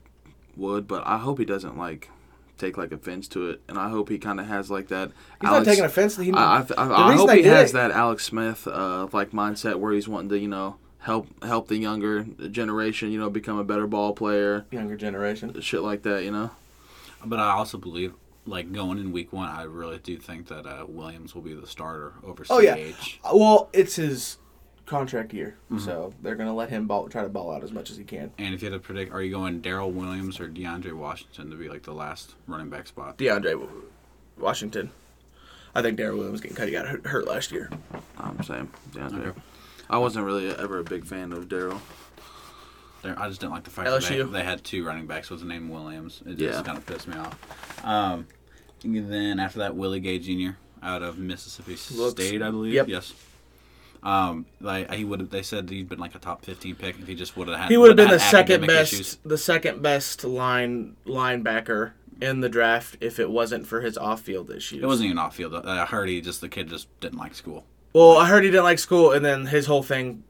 would, 0.57 0.87
but 0.87 1.07
I 1.07 1.17
hope 1.17 1.39
he 1.39 1.47
doesn't 1.47 1.79
like 1.79 2.11
take 2.59 2.77
like 2.77 2.93
offense 2.93 3.27
to 3.29 3.49
it, 3.49 3.63
and 3.67 3.79
I 3.79 3.89
hope 3.89 4.11
he 4.11 4.19
kind 4.19 4.39
of 4.39 4.47
has 4.47 4.71
like 4.71 4.89
that. 4.89 5.11
He's 5.41 5.49
Alex, 5.49 5.67
not 5.67 5.73
taking 5.73 5.85
offense. 5.87 6.17
He, 6.19 6.31
I, 6.33 6.59
I, 6.61 6.67
I, 6.77 7.09
I 7.11 7.15
hope 7.15 7.31
he 7.31 7.43
has 7.45 7.71
it- 7.71 7.73
that 7.73 7.91
Alex 7.91 8.25
Smith 8.27 8.69
uh, 8.69 9.09
like 9.13 9.31
mindset 9.31 9.77
where 9.77 9.93
he's 9.95 10.07
wanting 10.07 10.29
to 10.29 10.39
you 10.39 10.49
know 10.49 10.77
help 11.05 11.27
help 11.45 11.69
the 11.69 11.77
younger 11.77 12.25
generation 12.51 13.11
you 13.13 13.19
know 13.19 13.31
become 13.31 13.59
a 13.59 13.65
better 13.65 13.87
ball 13.87 14.13
player, 14.13 14.65
younger 14.71 14.97
generation. 14.97 15.61
shit 15.61 15.83
like 15.83 16.03
that. 16.03 16.25
You 16.25 16.31
know. 16.33 16.51
But 17.25 17.39
I 17.39 17.53
also 17.53 17.79
believe 17.79 18.13
like 18.47 18.71
going 18.73 18.99
in 18.99 19.13
week 19.13 19.33
one, 19.33 19.49
I 19.49 19.63
really 19.63 19.99
do 19.99 20.19
think 20.19 20.49
that 20.49 20.67
uh, 20.67 20.85
Williams 20.87 21.35
will 21.35 21.41
be 21.43 21.55
the 21.55 21.67
starter 21.67 22.13
over 22.23 22.45
Oh, 22.51 22.59
yeah. 22.61 22.77
Well, 23.33 23.71
it's 23.73 23.97
his 23.97 24.37
contract 24.85 25.33
year, 25.33 25.57
Mm-hmm. 25.71 25.83
so 25.83 26.13
they're 26.23 26.35
gonna 26.35 26.55
let 26.55 26.69
him 26.69 26.87
ball, 26.87 27.09
try 27.09 27.23
to 27.23 27.31
ball 27.31 27.51
out 27.55 27.65
as 27.65 27.73
much 27.73 27.91
as 27.91 27.97
he 27.97 28.05
can. 28.05 28.31
And 28.37 28.55
if 28.55 28.61
you 28.63 28.71
had 28.71 28.77
to 28.77 28.87
predict, 28.87 29.13
are 29.15 29.23
you 29.23 29.33
going 29.33 29.63
Darrel 29.63 29.91
Williams 29.91 30.39
or 30.41 30.49
DeAndre 30.49 30.93
Washington 30.93 31.49
to 31.51 31.57
be 31.57 31.71
like 31.71 31.85
the 31.85 31.95
last 31.95 32.35
running 32.47 32.69
back 32.69 32.87
spot? 32.87 33.17
DeAndre 33.17 33.67
Washington. 34.39 34.91
I 35.75 35.81
think 35.81 35.97
Darrel 35.97 36.19
Williams 36.19 36.43
getting 36.43 36.57
cut. 36.57 36.67
He 36.69 36.73
got 36.73 36.87
hurt, 36.87 37.07
hurt 37.07 37.27
last 37.27 37.51
year. 37.51 37.71
I'm 38.19 38.43
saying, 38.43 38.69
DeAndre. 38.93 39.29
Okay. 39.29 39.41
I 39.91 39.99
wasn't 39.99 40.27
really 40.27 40.49
ever 40.51 40.79
a 40.79 40.85
big 40.85 41.05
fan 41.05 41.33
of 41.33 41.49
Darrel. 41.49 41.81
I 43.05 43.29
just 43.29 43.41
didn't 43.41 43.53
like 43.53 43.65
the 43.65 43.71
fact 43.71 43.89
that 43.91 44.03
they, 44.03 44.23
they 44.23 44.43
had 44.43 44.65
two 44.65 44.83
running 44.85 45.07
backs 45.07 45.29
with 45.29 45.41
the 45.41 45.47
name 45.47 45.69
Williams. 45.69 46.23
It 46.25 46.39
just 46.39 46.59
Yeah. 46.59 46.63
kind 46.63 46.79
of 46.79 46.87
pissed 46.87 47.07
me 47.07 47.17
off. 47.19 47.85
Um, 47.85 48.27
and 48.83 49.13
then 49.13 49.39
after 49.39 49.59
that, 49.59 49.77
Willie 49.77 50.01
Gay 50.01 50.19
Jr. 50.19 50.53
out 50.83 51.03
of 51.03 51.19
Mississippi 51.19 51.77
Looks- 51.95 52.13
State, 52.13 52.41
I 52.41 52.51
believe. 52.51 52.73
yep. 52.73 52.89
Yes. 52.89 53.13
Um, 54.03 54.47
like 54.61 54.91
he 54.93 55.05
would 55.05 55.21
have. 55.21 55.31
They 55.31 55.43
said 55.43 55.69
he'd 55.71 55.89
been 55.89 55.99
like 55.99 56.15
a 56.15 56.19
top 56.19 56.45
fifteen 56.45 56.75
pick 56.77 56.99
if 56.99 57.07
he 57.07 57.15
just 57.15 57.37
would 57.39 57.49
have 57.49 57.59
had. 57.59 57.71
He 57.71 57.77
would 57.79 57.89
have 57.89 57.97
been 57.97 58.09
the 58.09 58.13
wouldn't 58.17 58.23
have 58.23 58.31
had 58.33 58.49
second 58.49 58.67
best, 58.67 58.93
issues. 58.93 59.19
the 59.25 59.39
second 59.39 59.81
best 59.83 60.25
line 60.25 60.97
linebacker 61.07 61.93
in 62.21 62.41
the 62.41 62.51
draft 62.51 62.97
if 63.01 63.19
it 63.19 63.31
wasn't 63.31 63.67
for 63.67 63.81
his 63.81 63.97
off-field 63.97 64.51
issues. 64.51 64.83
It 64.83 64.87
wasn't 64.87 65.07
even 65.07 65.19
off 65.19 65.37
field. 65.37 65.55
I 65.55 65.87
heard 65.87 66.09
he 66.11 66.21
just 66.21 66.41
the 66.43 66.49
kid 66.51 66.69
just 66.69 66.87
didn't 67.01 67.19
like 67.19 67.35
school. 67.35 67.65
Well, 67.95 68.19
I 68.19 68.27
heard 68.27 68.45
he 68.45 68.51
didn't 68.51 68.65
like 68.65 68.79
school, 68.79 69.13
and 69.13 69.25
then 69.25 69.47
his 69.47 69.67
whole 69.67 69.83
thing, 69.83 70.25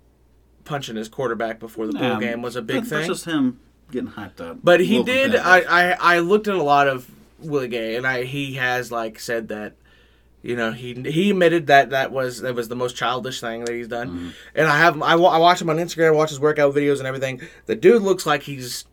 punching 0.64 0.96
his 0.96 1.08
quarterback 1.08 1.58
before 1.58 1.86
the 1.86 1.94
bowl 1.94 2.12
Um, 2.12 2.20
game, 2.20 2.42
was 2.42 2.54
a 2.56 2.62
big 2.62 2.82
thing. 2.82 2.98
That's 2.98 3.08
just 3.08 3.24
him 3.24 3.58
getting 3.90 4.10
hyped 4.10 4.40
up. 4.40 4.58
But 4.62 4.80
he 4.80 5.02
did. 5.02 5.34
I, 5.34 5.60
I 5.60 6.16
I 6.16 6.18
looked 6.20 6.46
at 6.46 6.54
a 6.54 6.62
lot 6.62 6.86
of 6.88 7.10
Willie 7.38 7.68
Gay, 7.68 7.96
and 7.96 8.06
I 8.06 8.24
he 8.24 8.54
has 8.54 8.92
like 8.92 9.18
said 9.18 9.48
that, 9.48 9.74
you 10.42 10.56
know, 10.56 10.72
he 10.72 10.92
he 10.94 11.30
admitted 11.30 11.66
that 11.68 11.90
that 11.90 12.12
was 12.12 12.42
that 12.42 12.54
was 12.54 12.68
the 12.68 12.76
most 12.76 12.96
childish 12.96 13.40
thing 13.40 13.64
that 13.64 13.74
he's 13.74 13.88
done. 13.88 14.08
Mm-hmm. 14.10 14.28
And 14.54 14.66
I 14.66 14.78
have 14.78 15.00
I, 15.02 15.14
I 15.14 15.38
watch 15.38 15.60
him 15.60 15.70
on 15.70 15.76
Instagram, 15.78 16.14
watch 16.16 16.30
his 16.30 16.40
workout 16.40 16.74
videos 16.74 16.98
and 16.98 17.06
everything. 17.06 17.40
The 17.64 17.74
dude 17.76 18.02
looks 18.02 18.26
like 18.26 18.42
he's 18.42 18.84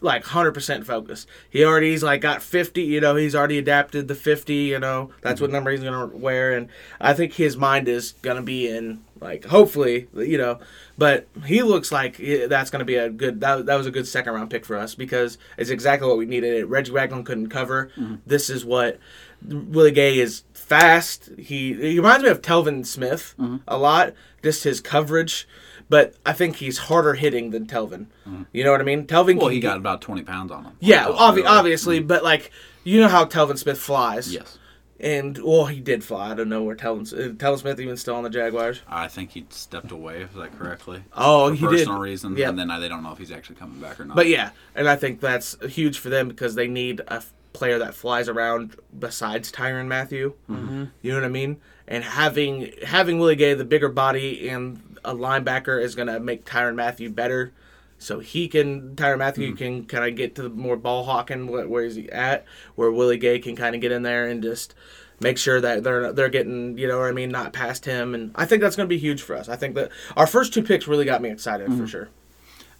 like 0.00 0.24
100% 0.24 0.84
focused. 0.84 1.28
He 1.50 1.64
already 1.64 1.90
he's 1.90 2.02
like 2.02 2.20
got 2.20 2.42
50, 2.42 2.82
you 2.82 3.00
know, 3.00 3.16
he's 3.16 3.34
already 3.34 3.58
adapted 3.58 4.08
the 4.08 4.14
50, 4.14 4.54
you 4.54 4.78
know. 4.78 5.10
That's 5.20 5.34
Mm-hmm. 5.36 5.44
what 5.44 5.50
number 5.52 5.70
he's 5.70 5.80
going 5.80 6.10
to 6.10 6.16
wear 6.16 6.52
and 6.56 6.68
I 7.00 7.14
think 7.14 7.34
his 7.34 7.56
mind 7.56 7.88
is 7.88 8.12
going 8.22 8.36
to 8.36 8.42
be 8.42 8.68
in 8.68 9.02
like 9.20 9.44
hopefully, 9.46 10.08
you 10.16 10.36
know, 10.38 10.58
but 10.98 11.28
he 11.46 11.62
looks 11.62 11.92
like 11.92 12.16
that's 12.18 12.70
going 12.70 12.80
to 12.80 12.84
be 12.84 12.96
a 12.96 13.08
good 13.08 13.40
that, 13.40 13.66
that 13.66 13.76
was 13.76 13.86
a 13.86 13.90
good 13.92 14.06
second 14.08 14.34
round 14.34 14.50
pick 14.50 14.64
for 14.64 14.76
us 14.76 14.94
because 14.94 15.38
it's 15.56 15.70
exactly 15.70 16.08
what 16.08 16.18
we 16.18 16.26
needed. 16.26 16.64
Reggie 16.66 16.90
Ragland 16.92 17.24
couldn't 17.26 17.48
cover. 17.48 17.90
Mm-hmm. 17.96 18.16
This 18.26 18.50
is 18.50 18.64
what 18.64 18.98
Willie 19.46 19.90
Gay 19.92 20.18
is 20.18 20.42
fast. 20.54 21.30
He 21.38 21.72
he 21.74 21.96
reminds 21.98 22.24
me 22.24 22.30
of 22.30 22.42
Telvin 22.42 22.84
Smith 22.86 23.34
Mm-hmm. 23.38 23.56
a 23.68 23.78
lot, 23.78 24.12
just 24.42 24.64
his 24.64 24.80
coverage. 24.80 25.46
But 25.92 26.14
I 26.24 26.32
think 26.32 26.56
he's 26.56 26.78
harder 26.88 27.12
hitting 27.14 27.50
than 27.50 27.66
Telvin. 27.66 28.06
You 28.52 28.64
know 28.64 28.72
what 28.72 28.80
I 28.80 28.84
mean? 28.84 29.06
Telvin. 29.06 29.36
Well, 29.36 29.46
can 29.48 29.52
he 29.52 29.60
get- 29.60 29.68
got 29.68 29.76
about 29.76 30.00
twenty 30.00 30.22
pounds 30.22 30.50
on 30.50 30.64
him. 30.64 30.72
yeah, 30.80 31.04
obvi- 31.04 31.36
really? 31.36 31.46
obviously, 31.58 32.00
but 32.00 32.24
like 32.24 32.50
you 32.82 33.00
know 33.00 33.08
how 33.08 33.24
Telvin 33.26 33.58
Smith 33.58 33.78
flies. 33.78 34.32
Yes, 34.32 34.58
And 34.98 35.36
well, 35.38 35.66
he 35.66 35.80
did 35.80 36.02
fly. 36.02 36.30
I 36.30 36.34
don't 36.34 36.48
know 36.48 36.62
where 36.62 36.76
Telvin 36.76 37.02
uh, 37.12 37.32
Telvin 37.34 37.58
Smith 37.58 37.78
even 37.80 37.96
still 37.98 38.14
on 38.14 38.22
the 38.24 38.30
Jaguars. 38.30 38.80
I 38.88 39.06
think 39.08 39.32
he 39.32 39.44
stepped 39.50 39.90
away. 39.92 40.22
Is 40.22 40.34
that 40.34 40.58
correctly? 40.58 41.02
Oh, 41.14 41.50
For 41.50 41.54
he 41.56 41.60
did. 41.66 41.70
personal 41.86 41.98
reasons, 42.00 42.38
Yep. 42.38 42.48
and 42.50 42.58
then 42.58 42.70
uh, 42.70 42.78
they 42.80 42.88
don't 42.88 43.02
know 43.02 43.12
if 43.12 43.18
he's 43.18 43.30
actually 43.32 43.56
coming 43.56 43.78
back 43.80 44.00
or 44.00 44.04
not. 44.06 44.16
But 44.16 44.28
yeah, 44.28 44.50
and 44.74 44.88
I 44.88 44.96
think 44.96 45.20
that's 45.20 45.56
huge 45.68 45.98
for 45.98 46.08
them 46.08 46.26
because 46.28 46.54
they 46.54 46.68
need 46.68 47.00
a 47.00 47.14
f- 47.20 47.32
player 47.52 47.78
that 47.80 47.94
flies 47.94 48.28
around 48.30 48.76
besides 48.98 49.52
Tyrann 49.52 49.88
Mathieu. 49.88 50.32
Mm-hmm. 50.50 50.84
You 51.02 51.10
know 51.12 51.18
what 51.18 51.26
I 51.26 51.28
mean? 51.28 51.58
And 51.86 52.02
having 52.02 52.72
having 52.86 53.18
Willie 53.18 53.36
Gay, 53.36 53.52
the 53.54 53.64
bigger 53.66 53.88
body 53.90 54.48
and 54.48 54.80
a 55.04 55.14
linebacker, 55.14 55.82
is 55.82 55.94
gonna 55.94 56.20
make 56.20 56.44
Tyrann 56.44 56.74
Mathieu 56.74 57.10
better. 57.10 57.52
So 57.98 58.18
he 58.18 58.48
can 58.48 58.96
Tyrann 58.96 59.18
Mathieu 59.18 59.54
can 59.54 59.84
kind 59.84 60.04
of 60.06 60.16
get 60.16 60.34
to 60.34 60.42
the 60.42 60.48
more 60.48 60.76
ball 60.76 61.04
hawking 61.04 61.46
where, 61.46 61.68
where 61.68 61.84
is 61.84 61.94
he 61.94 62.10
at, 62.10 62.44
where 62.74 62.90
Willie 62.90 63.16
Gay 63.18 63.38
can 63.38 63.54
kind 63.54 63.74
of 63.74 63.80
get 63.80 63.92
in 63.92 64.02
there 64.02 64.26
and 64.26 64.42
just 64.42 64.74
make 65.20 65.38
sure 65.38 65.60
that 65.60 65.84
they're 65.84 66.12
they're 66.12 66.28
getting 66.28 66.76
you 66.76 66.88
know 66.88 66.98
what 66.98 67.08
I 67.08 67.12
mean 67.12 67.30
not 67.30 67.52
past 67.52 67.84
him 67.84 68.14
and 68.14 68.32
I 68.34 68.44
think 68.44 68.60
that's 68.60 68.74
going 68.74 68.88
to 68.88 68.92
be 68.92 68.98
huge 68.98 69.22
for 69.22 69.36
us. 69.36 69.48
I 69.48 69.54
think 69.56 69.76
that 69.76 69.90
our 70.16 70.26
first 70.26 70.52
two 70.52 70.62
picks 70.62 70.88
really 70.88 71.04
got 71.04 71.22
me 71.22 71.30
excited 71.30 71.72
for 71.72 71.86
sure. 71.86 72.08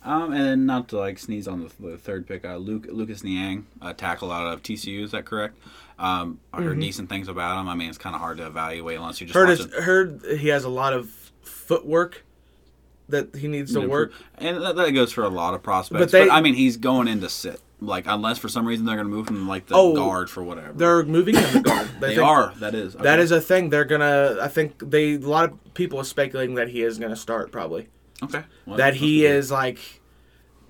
Um, 0.05 0.33
and 0.33 0.45
then 0.45 0.67
not 0.67 0.89
to 0.89 0.99
like 0.99 1.19
sneeze 1.19 1.47
on 1.47 1.63
the, 1.63 1.91
the 1.91 1.97
third 1.97 2.27
pick, 2.27 2.45
uh, 2.45 2.57
Luke 2.57 2.87
Lucas 2.91 3.23
Niang, 3.23 3.67
a 3.81 3.95
tackle 3.95 4.33
out 4.33 4.53
of 4.53 4.63
TCU. 4.63 5.05
Is 5.05 5.13
that 5.13 5.25
correct? 5.25 5.57
Um, 5.99 6.41
I 6.53 6.63
heard 6.63 6.81
decent 6.81 7.09
things 7.09 7.29
about 7.29 7.61
him. 7.61 7.69
I 7.69 7.77
mean, 7.77 7.89
it's 7.89 7.99
kind 7.99 8.17
of 8.17 8.21
hard 8.21 8.39
to 8.39 8.47
evaluate 8.47 8.99
unless 8.99 9.21
you 9.21 9.29
just 9.29 9.37
heard 9.37 9.49
his, 9.49 9.73
heard 9.73 10.21
he 10.41 10.49
has 10.49 10.65
a 10.65 10.69
lot 10.69 10.93
of 10.93 11.22
footwork 11.43 12.25
that 13.09 13.35
he 13.37 13.49
needs 13.49 13.73
to 13.75 13.81
work. 13.87 14.13
and 14.39 14.63
that, 14.63 14.77
that 14.77 14.91
goes 14.93 15.13
for 15.13 15.23
a 15.25 15.29
lot 15.29 15.55
of 15.55 15.63
prospects. 15.63 16.13
But 16.13 16.29
But, 16.29 16.33
I 16.33 16.41
mean, 16.41 16.55
he's 16.55 16.77
going 16.77 17.09
in 17.09 17.21
to 17.21 17.29
sit. 17.29 17.61
Like, 17.81 18.05
unless 18.07 18.39
for 18.39 18.49
some 18.49 18.67
reason 18.67 18.87
they're 18.87 18.95
going 18.95 19.09
to 19.09 19.13
move 19.13 19.29
him 19.29 19.49
like 19.49 19.67
the 19.67 19.75
Oh, 19.75 19.93
guard 19.95 20.31
for 20.31 20.43
whatever. 20.43 20.73
They're 20.73 21.03
moving 21.05 21.35
him 21.35 21.53
to 21.53 21.61
guard. 21.61 21.89
they 22.01 22.15
think 22.15 22.23
are. 22.23 22.55
That 22.61 22.75
is. 22.77 22.95
That 22.95 23.15
okay. 23.19 23.23
is 23.23 23.33
a 23.33 23.41
thing. 23.41 23.71
They're 23.71 23.85
gonna. 23.85 24.37
I 24.41 24.47
think 24.47 24.79
they. 24.89 25.15
A 25.15 25.19
lot 25.19 25.51
of 25.51 25.75
people 25.75 25.99
are 25.99 26.05
speculating 26.05 26.55
that 26.55 26.69
he 26.69 26.83
is 26.83 26.99
gonna 26.99 27.17
start 27.17 27.51
probably. 27.51 27.89
okay. 28.23 28.45
Well, 28.67 28.77
that 28.77 28.95
he 28.95 29.27
is 29.27 29.51
like. 29.51 29.81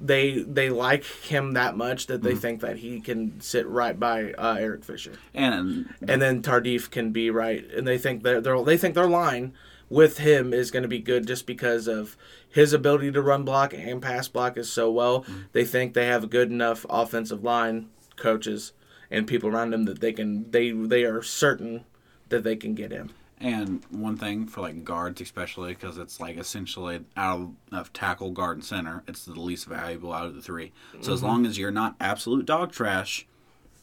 They 0.01 0.39
they 0.43 0.70
like 0.70 1.05
him 1.05 1.53
that 1.53 1.77
much 1.77 2.07
that 2.07 2.23
Mm-hmm. 2.23 2.29
they 2.29 2.35
think 2.35 2.61
that 2.62 2.79
he 2.79 2.99
can 3.01 3.41
sit 3.43 3.68
right 3.68 4.01
by 4.01 4.33
uh, 4.33 4.57
Eric 4.59 4.83
Fisher, 4.83 5.12
and 5.35 5.91
and 6.09 6.20
then 6.20 6.43
Tardif 6.43 6.91
can 6.91 7.12
be 7.12 7.31
right, 7.31 7.62
and 7.73 7.87
they 7.87 7.99
think 7.99 8.23
their 8.25 8.41
their 8.41 8.61
they 8.64 8.77
think 8.79 8.95
their 8.97 9.07
line 9.07 9.53
with 9.93 10.18
him 10.18 10.55
is 10.55 10.70
going 10.70 10.82
to 10.82 10.88
be 10.88 10.99
good 10.99 11.26
just 11.26 11.47
because 11.47 11.86
of 11.86 12.16
his 12.49 12.72
ability 12.72 13.12
to 13.12 13.20
run 13.20 13.45
block 13.45 13.74
and 13.74 14.01
pass 14.01 14.26
block 14.26 14.57
is 14.57 14.72
so 14.72 14.90
well. 14.90 15.20
Mm-hmm. 15.20 15.40
They 15.53 15.66
think 15.66 15.93
they 15.93 16.07
have 16.07 16.24
a 16.24 16.26
good 16.28 16.51
enough 16.51 16.86
offensive 16.88 17.45
line 17.45 17.90
coaches 18.16 18.72
and 19.11 19.26
people 19.26 19.51
around 19.51 19.70
them 19.70 19.84
that 19.84 20.01
they 20.01 20.14
can 20.14 20.51
they 20.51 20.70
they 20.70 21.05
are 21.05 21.22
certain 21.22 21.84
that 22.30 22.43
they 22.43 22.57
can 22.57 22.74
get 22.74 22.90
him. 22.90 23.11
And 23.38 23.84
one 23.90 24.16
thing 24.16 24.47
for 24.47 24.62
like 24.62 24.82
guards, 24.82 25.20
especially 25.20 25.74
because 25.74 25.99
it's 25.99 26.20
like 26.20 26.38
essentially 26.38 27.05
out 27.14 27.40
of, 27.40 27.51
of 27.72 27.93
tackle, 27.93 28.30
guard, 28.30 28.59
and 28.59 28.64
center, 28.64 29.03
it's 29.07 29.26
the 29.26 29.38
least 29.38 29.66
valuable 29.66 30.12
out 30.12 30.26
of 30.26 30.34
the 30.34 30.40
three. 30.40 30.72
So 31.03 31.12
as 31.12 31.22
long 31.22 31.45
as 31.45 31.59
you're 31.59 31.72
not 31.72 31.97
absolute 32.01 32.47
dog 32.47 32.72
trash, 32.72 33.26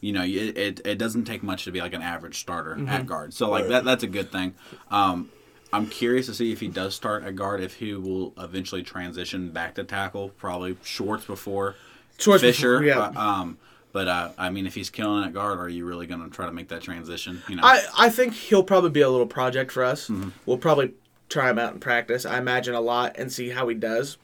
you 0.00 0.12
know, 0.12 0.24
it, 0.24 0.56
it, 0.56 0.80
it 0.84 0.98
doesn't 0.98 1.26
take 1.26 1.42
much 1.42 1.64
to 1.64 1.70
be 1.70 1.80
like 1.80 1.92
an 1.92 2.02
average 2.02 2.40
starter 2.40 2.84
at 2.88 3.06
guard. 3.06 3.34
So 3.34 3.50
like 3.50 3.68
that 3.68 3.84
that's 3.84 4.02
a 4.02 4.08
good 4.08 4.32
thing. 4.32 4.54
Um, 4.90 5.30
I'm 5.72 5.86
curious 5.86 6.26
to 6.26 6.34
see 6.34 6.52
if 6.52 6.60
he 6.60 6.68
does 6.68 6.94
start 6.94 7.22
at 7.24 7.36
guard, 7.36 7.60
if 7.60 7.74
he 7.74 7.94
will 7.94 8.32
eventually 8.38 8.82
transition 8.82 9.50
back 9.50 9.74
to 9.76 9.84
tackle. 9.84 10.30
Probably 10.30 10.76
Schwartz 10.82 11.24
before 11.24 11.76
Schwartz 12.18 12.42
Fisher. 12.42 12.80
before- 12.80 12.86
yeah. 12.86 13.12
uh, 13.16 13.20
um, 13.20 13.58
but 13.92 14.06
uh, 14.08 14.30
I 14.38 14.50
mean, 14.50 14.66
if 14.66 14.74
he's 14.74 14.88
killing 14.90 15.24
at 15.24 15.32
guard, 15.32 15.58
are 15.58 15.68
you 15.68 15.84
really 15.84 16.06
going 16.06 16.22
to 16.22 16.30
try 16.30 16.46
to 16.46 16.52
make 16.52 16.68
that 16.68 16.82
transition? 16.82 17.42
You 17.48 17.56
know, 17.56 17.62
I, 17.64 17.82
I 17.98 18.08
think 18.08 18.34
he'll 18.34 18.62
probably 18.62 18.90
be 18.90 19.00
a 19.00 19.08
little 19.08 19.26
project 19.26 19.72
for 19.72 19.82
us. 19.82 20.10
We'll 20.46 20.58
probably 20.58 20.92
try 21.28 21.50
him 21.50 21.58
out 21.58 21.74
in 21.74 21.80
practice. 21.80 22.24
I 22.24 22.38
imagine 22.38 22.74
a 22.74 22.80
lot 22.80 23.16
and 23.18 23.32
see 23.32 23.48
how 23.50 23.66
he 23.68 23.74
does. 23.74 24.16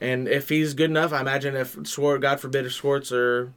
And 0.00 0.26
if 0.26 0.48
he's 0.48 0.74
good 0.74 0.90
enough, 0.90 1.12
I 1.12 1.20
imagine 1.20 1.54
if 1.54 1.76
Schwartz, 1.86 2.22
God 2.22 2.40
forbid, 2.40 2.66
if 2.66 2.72
Schwartz 2.72 3.12
or 3.12 3.52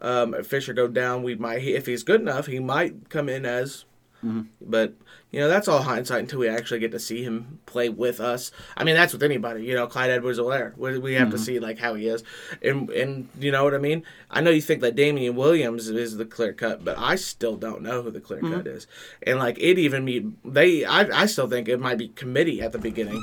um, 0.00 0.34
Fisher 0.42 0.72
go 0.72 0.88
down, 0.88 1.22
we 1.22 1.36
might. 1.36 1.62
If 1.62 1.86
he's 1.86 2.02
good 2.02 2.20
enough, 2.20 2.46
he 2.46 2.58
might 2.58 3.08
come 3.08 3.28
in 3.28 3.46
as. 3.46 3.84
Mm-hmm. 4.24 4.42
But 4.60 4.94
you 5.30 5.38
know 5.38 5.48
that's 5.48 5.68
all 5.68 5.82
hindsight 5.82 6.20
until 6.20 6.40
we 6.40 6.48
actually 6.48 6.80
get 6.80 6.90
to 6.90 6.98
see 6.98 7.22
him 7.22 7.60
play 7.66 7.88
with 7.88 8.20
us. 8.20 8.50
I 8.76 8.82
mean 8.82 8.96
that's 8.96 9.12
with 9.12 9.22
anybody. 9.22 9.64
You 9.64 9.74
know 9.74 9.86
Clyde 9.86 10.10
Edwards-Helaire. 10.10 10.76
We, 10.76 10.98
we 10.98 11.14
have 11.14 11.30
to 11.30 11.36
mm-hmm. 11.36 11.44
see 11.44 11.58
like 11.60 11.78
how 11.78 11.94
he 11.94 12.08
is, 12.08 12.24
and 12.60 12.90
and 12.90 13.28
you 13.38 13.52
know 13.52 13.62
what 13.62 13.74
I 13.74 13.78
mean. 13.78 14.02
I 14.30 14.40
know 14.40 14.50
you 14.50 14.60
think 14.60 14.80
that 14.80 14.96
Damien 14.96 15.36
Williams 15.36 15.88
is 15.88 16.16
the 16.16 16.24
clear 16.24 16.52
cut, 16.52 16.84
but 16.84 16.98
I 16.98 17.14
still 17.14 17.56
don't 17.56 17.82
know 17.82 18.02
who 18.02 18.10
the 18.10 18.20
clear 18.20 18.40
mm-hmm. 18.40 18.54
cut 18.56 18.66
is. 18.66 18.86
And 19.22 19.38
like 19.38 19.56
it 19.58 19.78
even 19.78 20.04
be 20.04 20.32
they. 20.44 20.84
I 20.84 21.22
I 21.22 21.26
still 21.26 21.48
think 21.48 21.68
it 21.68 21.78
might 21.78 21.98
be 21.98 22.08
committee 22.08 22.60
at 22.60 22.72
the 22.72 22.78
beginning. 22.78 23.22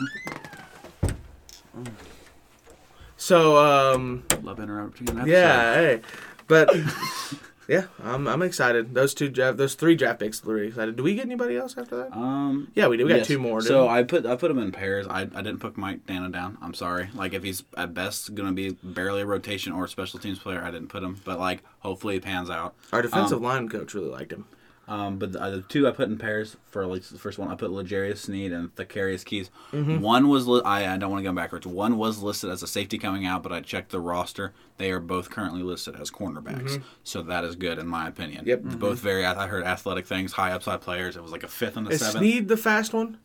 So 3.18 3.58
um 3.58 4.24
love 4.44 4.60
interrupting 4.60 5.08
yeah, 5.28 5.74
hey, 5.74 6.02
but 6.48 6.70
yeah, 7.68 7.86
I'm 8.04 8.28
I'm 8.28 8.42
excited. 8.42 8.94
Those 8.94 9.14
two 9.14 9.30
draft, 9.30 9.58
those 9.58 9.76
three 9.76 9.96
draft 9.96 10.20
picks, 10.20 10.44
really 10.46 10.68
excited. 10.68 10.96
Do 10.96 11.04
we 11.04 11.16
get 11.16 11.26
anybody 11.26 11.58
else 11.58 11.78
after 11.78 11.96
that? 11.98 12.16
Um, 12.16 12.72
Yeah, 12.76 12.88
we 12.88 12.98
do. 12.98 13.06
We 13.06 13.10
got 13.10 13.18
yes. 13.20 13.28
two 13.28 13.40
more. 13.40 13.62
So 13.62 13.84
we? 13.84 13.90
I 13.90 14.04
put 14.04 14.26
I 14.26 14.36
put 14.36 14.52
him 14.52 14.60
in 14.60 14.72
pairs. 14.72 15.08
I, 15.08 15.22
I 15.22 15.42
didn't 15.42 15.60
put 15.60 15.78
Mike 15.78 16.06
Danna 16.06 16.32
down. 16.32 16.58
I'm 16.62 16.74
sorry. 16.74 17.10
Like 17.14 17.34
if 17.34 17.44
he's 17.44 17.64
at 17.78 17.94
best 17.94 18.36
gonna 18.36 18.52
be 18.52 18.72
barely 18.84 19.22
a 19.22 19.26
rotation 19.26 19.74
or 19.74 19.86
a 19.86 19.90
special 19.90 20.20
teams 20.20 20.40
player, 20.40 20.62
I 20.62 20.72
didn't 20.72 20.90
put 20.90 21.04
him. 21.04 21.20
But 21.26 21.40
like 21.40 21.64
hopefully 21.80 22.18
it 22.18 22.24
pans 22.24 22.50
out. 22.50 22.76
our 22.94 23.02
defensive 23.02 23.40
um, 23.40 23.44
line 23.44 23.70
coach 23.70 23.94
really 23.94 24.10
liked 24.10 24.32
him. 24.32 24.46
Um, 24.88 25.18
but 25.18 25.32
the, 25.34 25.42
uh, 25.42 25.50
the 25.50 25.62
two 25.62 25.88
I 25.88 25.92
put 25.92 26.10
in 26.10 26.18
pairs 26.20 26.58
for 26.68 26.86
like 26.86 27.02
the 27.04 27.18
first 27.18 27.40
one, 27.40 27.50
I 27.50 27.56
put 27.56 27.72
L'Jarius 27.72 28.20
Sneed 28.20 28.52
and 28.52 28.74
Thakarius 28.76 29.26
Keyes. 29.26 29.50
Mm-hmm. 29.72 30.00
One 30.00 30.28
was 30.30 30.48
li- 30.48 30.62
I, 30.64 30.94
I 30.94 30.98
don't 30.98 31.10
want 31.10 31.24
to 31.24 31.30
go 31.30 31.34
backwards. 31.36 31.66
One 31.66 31.98
was 31.98 32.22
listed 32.22 32.52
as 32.52 32.62
a 32.62 32.68
safety 32.68 33.00
coming 33.00 33.26
out, 33.26 33.42
but 33.42 33.52
I 33.52 33.62
checked 33.62 33.90
the 33.92 34.00
roster. 34.00 34.54
They 34.78 34.92
are 34.92 35.00
both 35.00 35.32
currently 35.32 35.64
listed 35.64 35.96
as 36.00 36.12
cornerbacks, 36.12 36.84
so 37.04 37.24
that 37.24 37.44
is 37.44 37.56
good 37.56 37.80
in 37.80 37.88
my 37.88 38.08
opinion. 38.08 38.46
Mm-hmm. 38.46 38.70
Yep. 38.70 38.80
Both 38.80 39.00
very. 39.00 39.26
I 39.26 39.48
heard 39.48 39.64
athletic 39.64 40.06
things, 40.06 40.34
high 40.34 40.52
upside 40.52 40.82
players. 40.82 41.18
It 41.18 41.24
was 41.24 41.32
like 41.32 41.44
a 41.44 41.48
fifth 41.48 41.78
and 41.78 41.88
a 41.88 41.92
Is 41.92 42.02
seventh. 42.02 42.20
Sneed 42.20 42.48
the 42.48 42.58
fast 42.58 42.94
one? 42.94 43.18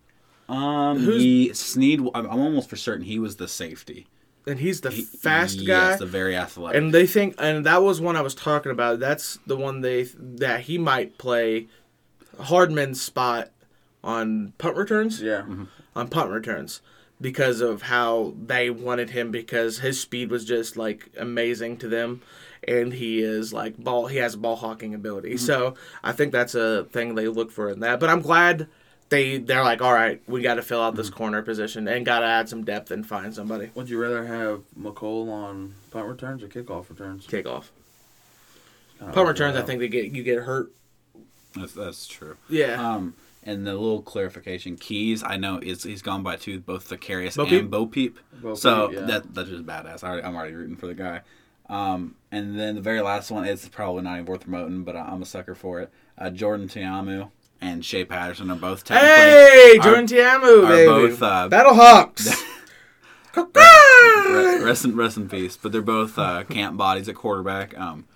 Um, 0.48 0.98
Who's- 0.98 1.20
he 1.22 1.52
Sneed. 1.52 2.00
I'm, 2.14 2.26
I'm 2.26 2.40
almost 2.40 2.70
for 2.70 2.76
certain 2.76 3.04
he 3.04 3.18
was 3.18 3.36
the 3.36 3.48
safety. 3.48 4.06
And 4.46 4.58
he's 4.58 4.80
the 4.80 4.90
He- 4.90 5.02
fast 5.02 5.58
guy. 5.66 5.90
Yes, 5.90 5.98
the 5.98 6.06
very 6.06 6.34
athletic. 6.36 6.76
And 6.76 6.94
they 6.94 7.06
think, 7.06 7.34
and 7.38 7.66
that 7.66 7.82
was 7.82 8.00
one 8.00 8.16
I 8.16 8.22
was 8.22 8.34
talking 8.34 8.72
about. 8.72 8.98
That's 8.98 9.38
the 9.46 9.56
one 9.56 9.80
they 9.82 10.04
that 10.18 10.62
he 10.62 10.78
might 10.78 11.18
play 11.18 11.68
Hardman's 12.38 13.00
spot 13.00 13.50
on 14.02 14.54
punt 14.58 14.76
returns. 14.76 15.20
Yeah. 15.20 15.42
Mm-hmm. 15.42 15.64
on 15.94 16.08
punt 16.08 16.30
returns 16.30 16.80
because 17.20 17.60
of 17.60 17.82
how 17.82 18.34
they 18.46 18.70
wanted 18.70 19.10
him 19.10 19.30
because 19.30 19.78
his 19.80 20.00
speed 20.00 20.30
was 20.30 20.44
just 20.44 20.76
like 20.76 21.10
amazing 21.18 21.76
to 21.76 21.88
them 21.88 22.22
and 22.66 22.94
he 22.94 23.20
is 23.20 23.52
like 23.52 23.76
ball 23.76 24.06
he 24.06 24.16
has 24.16 24.36
ball 24.36 24.56
hawking 24.56 24.94
ability 24.94 25.30
mm-hmm. 25.30 25.46
so 25.46 25.74
i 26.02 26.12
think 26.12 26.32
that's 26.32 26.54
a 26.54 26.84
thing 26.84 27.14
they 27.14 27.28
look 27.28 27.50
for 27.50 27.68
in 27.68 27.80
that 27.80 28.00
but 28.00 28.08
i'm 28.08 28.20
glad 28.22 28.68
they 29.10 29.38
they're 29.38 29.62
like 29.62 29.82
all 29.82 29.92
right 29.92 30.22
we 30.26 30.40
got 30.40 30.54
to 30.54 30.62
fill 30.62 30.80
out 30.80 30.94
this 30.96 31.10
corner 31.10 31.42
position 31.42 31.86
and 31.88 32.06
got 32.06 32.20
to 32.20 32.26
add 32.26 32.48
some 32.48 32.64
depth 32.64 32.90
and 32.90 33.06
find 33.06 33.34
somebody 33.34 33.70
Would 33.74 33.88
you 33.90 34.00
rather 34.00 34.24
have 34.26 34.62
Mecole 34.78 35.30
on 35.30 35.74
punt 35.90 36.06
returns 36.06 36.42
or 36.42 36.48
kickoff 36.48 36.88
returns? 36.88 37.26
Kickoff. 37.26 37.66
punt 38.98 39.16
like 39.16 39.26
returns 39.26 39.56
i 39.56 39.62
think 39.62 39.80
they 39.80 39.88
get 39.88 40.12
you 40.12 40.22
get 40.22 40.38
hurt 40.44 40.70
that's, 41.54 41.72
that's 41.72 42.06
true. 42.06 42.36
yeah 42.48 42.80
Um, 42.94 43.14
and 43.42 43.66
the 43.66 43.72
little 43.72 44.02
clarification, 44.02 44.76
Keyes, 44.76 45.22
I 45.24 45.36
know 45.38 45.58
is 45.62 45.82
he's 45.82 46.02
gone 46.02 46.22
by 46.22 46.36
two, 46.36 46.60
both 46.60 46.90
Thakarius 46.90 47.36
Bo 47.36 47.46
Peep? 47.46 47.60
and 47.62 47.70
Bo 47.70 47.86
Peep. 47.86 48.18
Bo 48.34 48.54
so 48.54 48.88
Peep, 48.88 48.98
yeah. 49.00 49.06
that 49.06 49.34
that's 49.34 49.48
just 49.48 49.64
badass. 49.64 50.04
I 50.04 50.08
already, 50.08 50.26
I'm 50.26 50.36
already 50.36 50.54
rooting 50.54 50.76
for 50.76 50.86
the 50.86 50.94
guy. 50.94 51.22
Um, 51.70 52.16
and 52.30 52.56
then 52.60 52.74
the 52.74 52.82
very 52.82 53.00
last 53.00 53.30
one 53.30 53.46
is 53.46 53.66
probably 53.70 54.02
not 54.02 54.12
even 54.16 54.26
worth 54.26 54.42
promoting, 54.42 54.84
but 54.84 54.94
I- 54.94 55.06
I'm 55.06 55.22
a 55.22 55.26
sucker 55.26 55.54
for 55.54 55.80
it. 55.80 55.90
Uh, 56.18 56.28
Jordan 56.30 56.68
Ta'amu 56.68 57.30
and 57.60 57.84
Shea 57.84 58.04
Patterson 58.04 58.50
are 58.50 58.56
both 58.56 58.84
technically 58.84 59.08
hey 59.10 59.78
jordan 59.82 60.06
ta'amu 60.06 60.62
baby 60.66 60.86
both, 60.86 61.22
uh, 61.22 61.48
battlehawks 61.50 62.34
Re- 63.36 64.62
rest 64.64 64.84
in 64.84 64.96
rest 64.96 65.16
in 65.16 65.28
peace. 65.28 65.56
But 65.56 65.72
they're 65.72 65.82
both 65.82 66.18
uh, 66.18 66.44
camp 66.44 66.76
bodies 66.76 67.08
at 67.08 67.14
quarterback. 67.14 67.78
Um, 67.78 68.06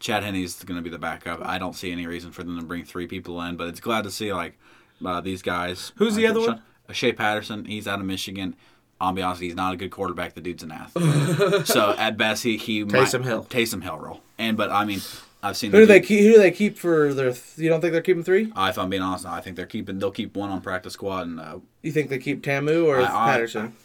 Chad 0.00 0.22
Henne's 0.22 0.62
going 0.64 0.76
to 0.76 0.82
be 0.82 0.90
the 0.90 0.98
backup. 0.98 1.40
I 1.44 1.58
don't 1.58 1.74
see 1.74 1.90
any 1.92 2.06
reason 2.06 2.30
for 2.32 2.42
them 2.42 2.58
to 2.58 2.64
bring 2.64 2.84
three 2.84 3.06
people 3.06 3.40
in, 3.42 3.56
but 3.56 3.68
it's 3.68 3.80
glad 3.80 4.04
to 4.04 4.10
see 4.10 4.32
like 4.32 4.58
uh, 5.04 5.20
these 5.20 5.42
guys. 5.42 5.92
Who's 5.96 6.14
the 6.14 6.26
other 6.26 6.40
Sha- 6.40 6.46
one? 6.48 6.62
uh, 6.88 6.92
Shea 6.92 7.12
Patterson. 7.12 7.64
He's 7.64 7.86
out 7.88 8.00
of 8.00 8.06
Michigan. 8.06 8.56
I'll 9.00 9.12
be 9.12 9.22
honest, 9.22 9.42
he's 9.42 9.54
not 9.56 9.74
a 9.74 9.76
good 9.76 9.90
quarterback. 9.90 10.34
The 10.34 10.40
dude's 10.40 10.62
an 10.62 10.72
athlete. 10.72 11.66
so 11.66 11.90
at 11.98 12.16
best, 12.16 12.42
he 12.42 12.56
he 12.56 12.84
Taysom 12.84 13.20
might, 13.20 13.24
Hill. 13.28 13.44
Taysom 13.44 13.82
Hill 13.82 13.98
roll. 13.98 14.20
And 14.38 14.56
but 14.56 14.70
I 14.70 14.84
mean, 14.84 15.00
I've 15.44 15.56
seen. 15.56 15.70
who 15.70 15.78
do 15.80 15.86
they 15.86 16.00
keep 16.00 16.20
who 16.24 16.32
do 16.32 16.38
they 16.38 16.50
keep 16.50 16.78
for 16.78 17.12
their 17.14 17.30
th- 17.32 17.58
you 17.58 17.68
don't 17.68 17.80
think 17.80 17.92
they're 17.92 18.02
keeping 18.02 18.24
three 18.24 18.50
Uh, 18.56 18.66
if 18.70 18.78
I'm 18.78 18.88
being 18.90 19.02
honest, 19.02 19.26
I 19.26 19.40
think 19.40 19.56
they're 19.56 19.66
keeping. 19.66 19.98
They'll 19.98 20.10
keep 20.10 20.36
one 20.36 20.50
on 20.50 20.60
practice 20.60 20.94
squad, 20.94 21.26
and 21.26 21.38
uh, 21.38 21.58
you 21.82 21.92
think 21.92 22.08
they 22.10 22.18
keep 22.18 22.42
ta'amu 22.42 22.86
or 22.86 23.00
I- 23.00 23.04
I- 23.04 23.32
patterson 23.32 23.76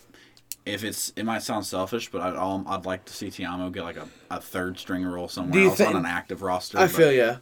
if 0.66 0.84
it's 0.84 1.12
it 1.16 1.24
might 1.26 1.42
sound 1.42 1.66
selfish, 1.66 2.10
but 2.12 2.22
I'd, 2.22 2.36
um, 2.36 2.64
I'd 2.68 2.86
like 2.86 3.04
to 3.06 3.14
see 3.14 3.32
Ta'amu 3.32 3.72
get 3.72 3.84
like 3.84 3.98
a, 3.98 4.08
a 4.30 4.40
third 4.40 4.78
stringer 4.78 5.12
role 5.12 5.28
somewhere 5.28 5.64
else 5.64 5.78
think- 5.78 5.90
on 5.90 5.96
an 5.96 6.06
active 6.06 6.42
roster. 6.44 6.78
I 6.78 6.82
but- 6.88 6.92
feel 6.92 7.12
ya. 7.12 7.38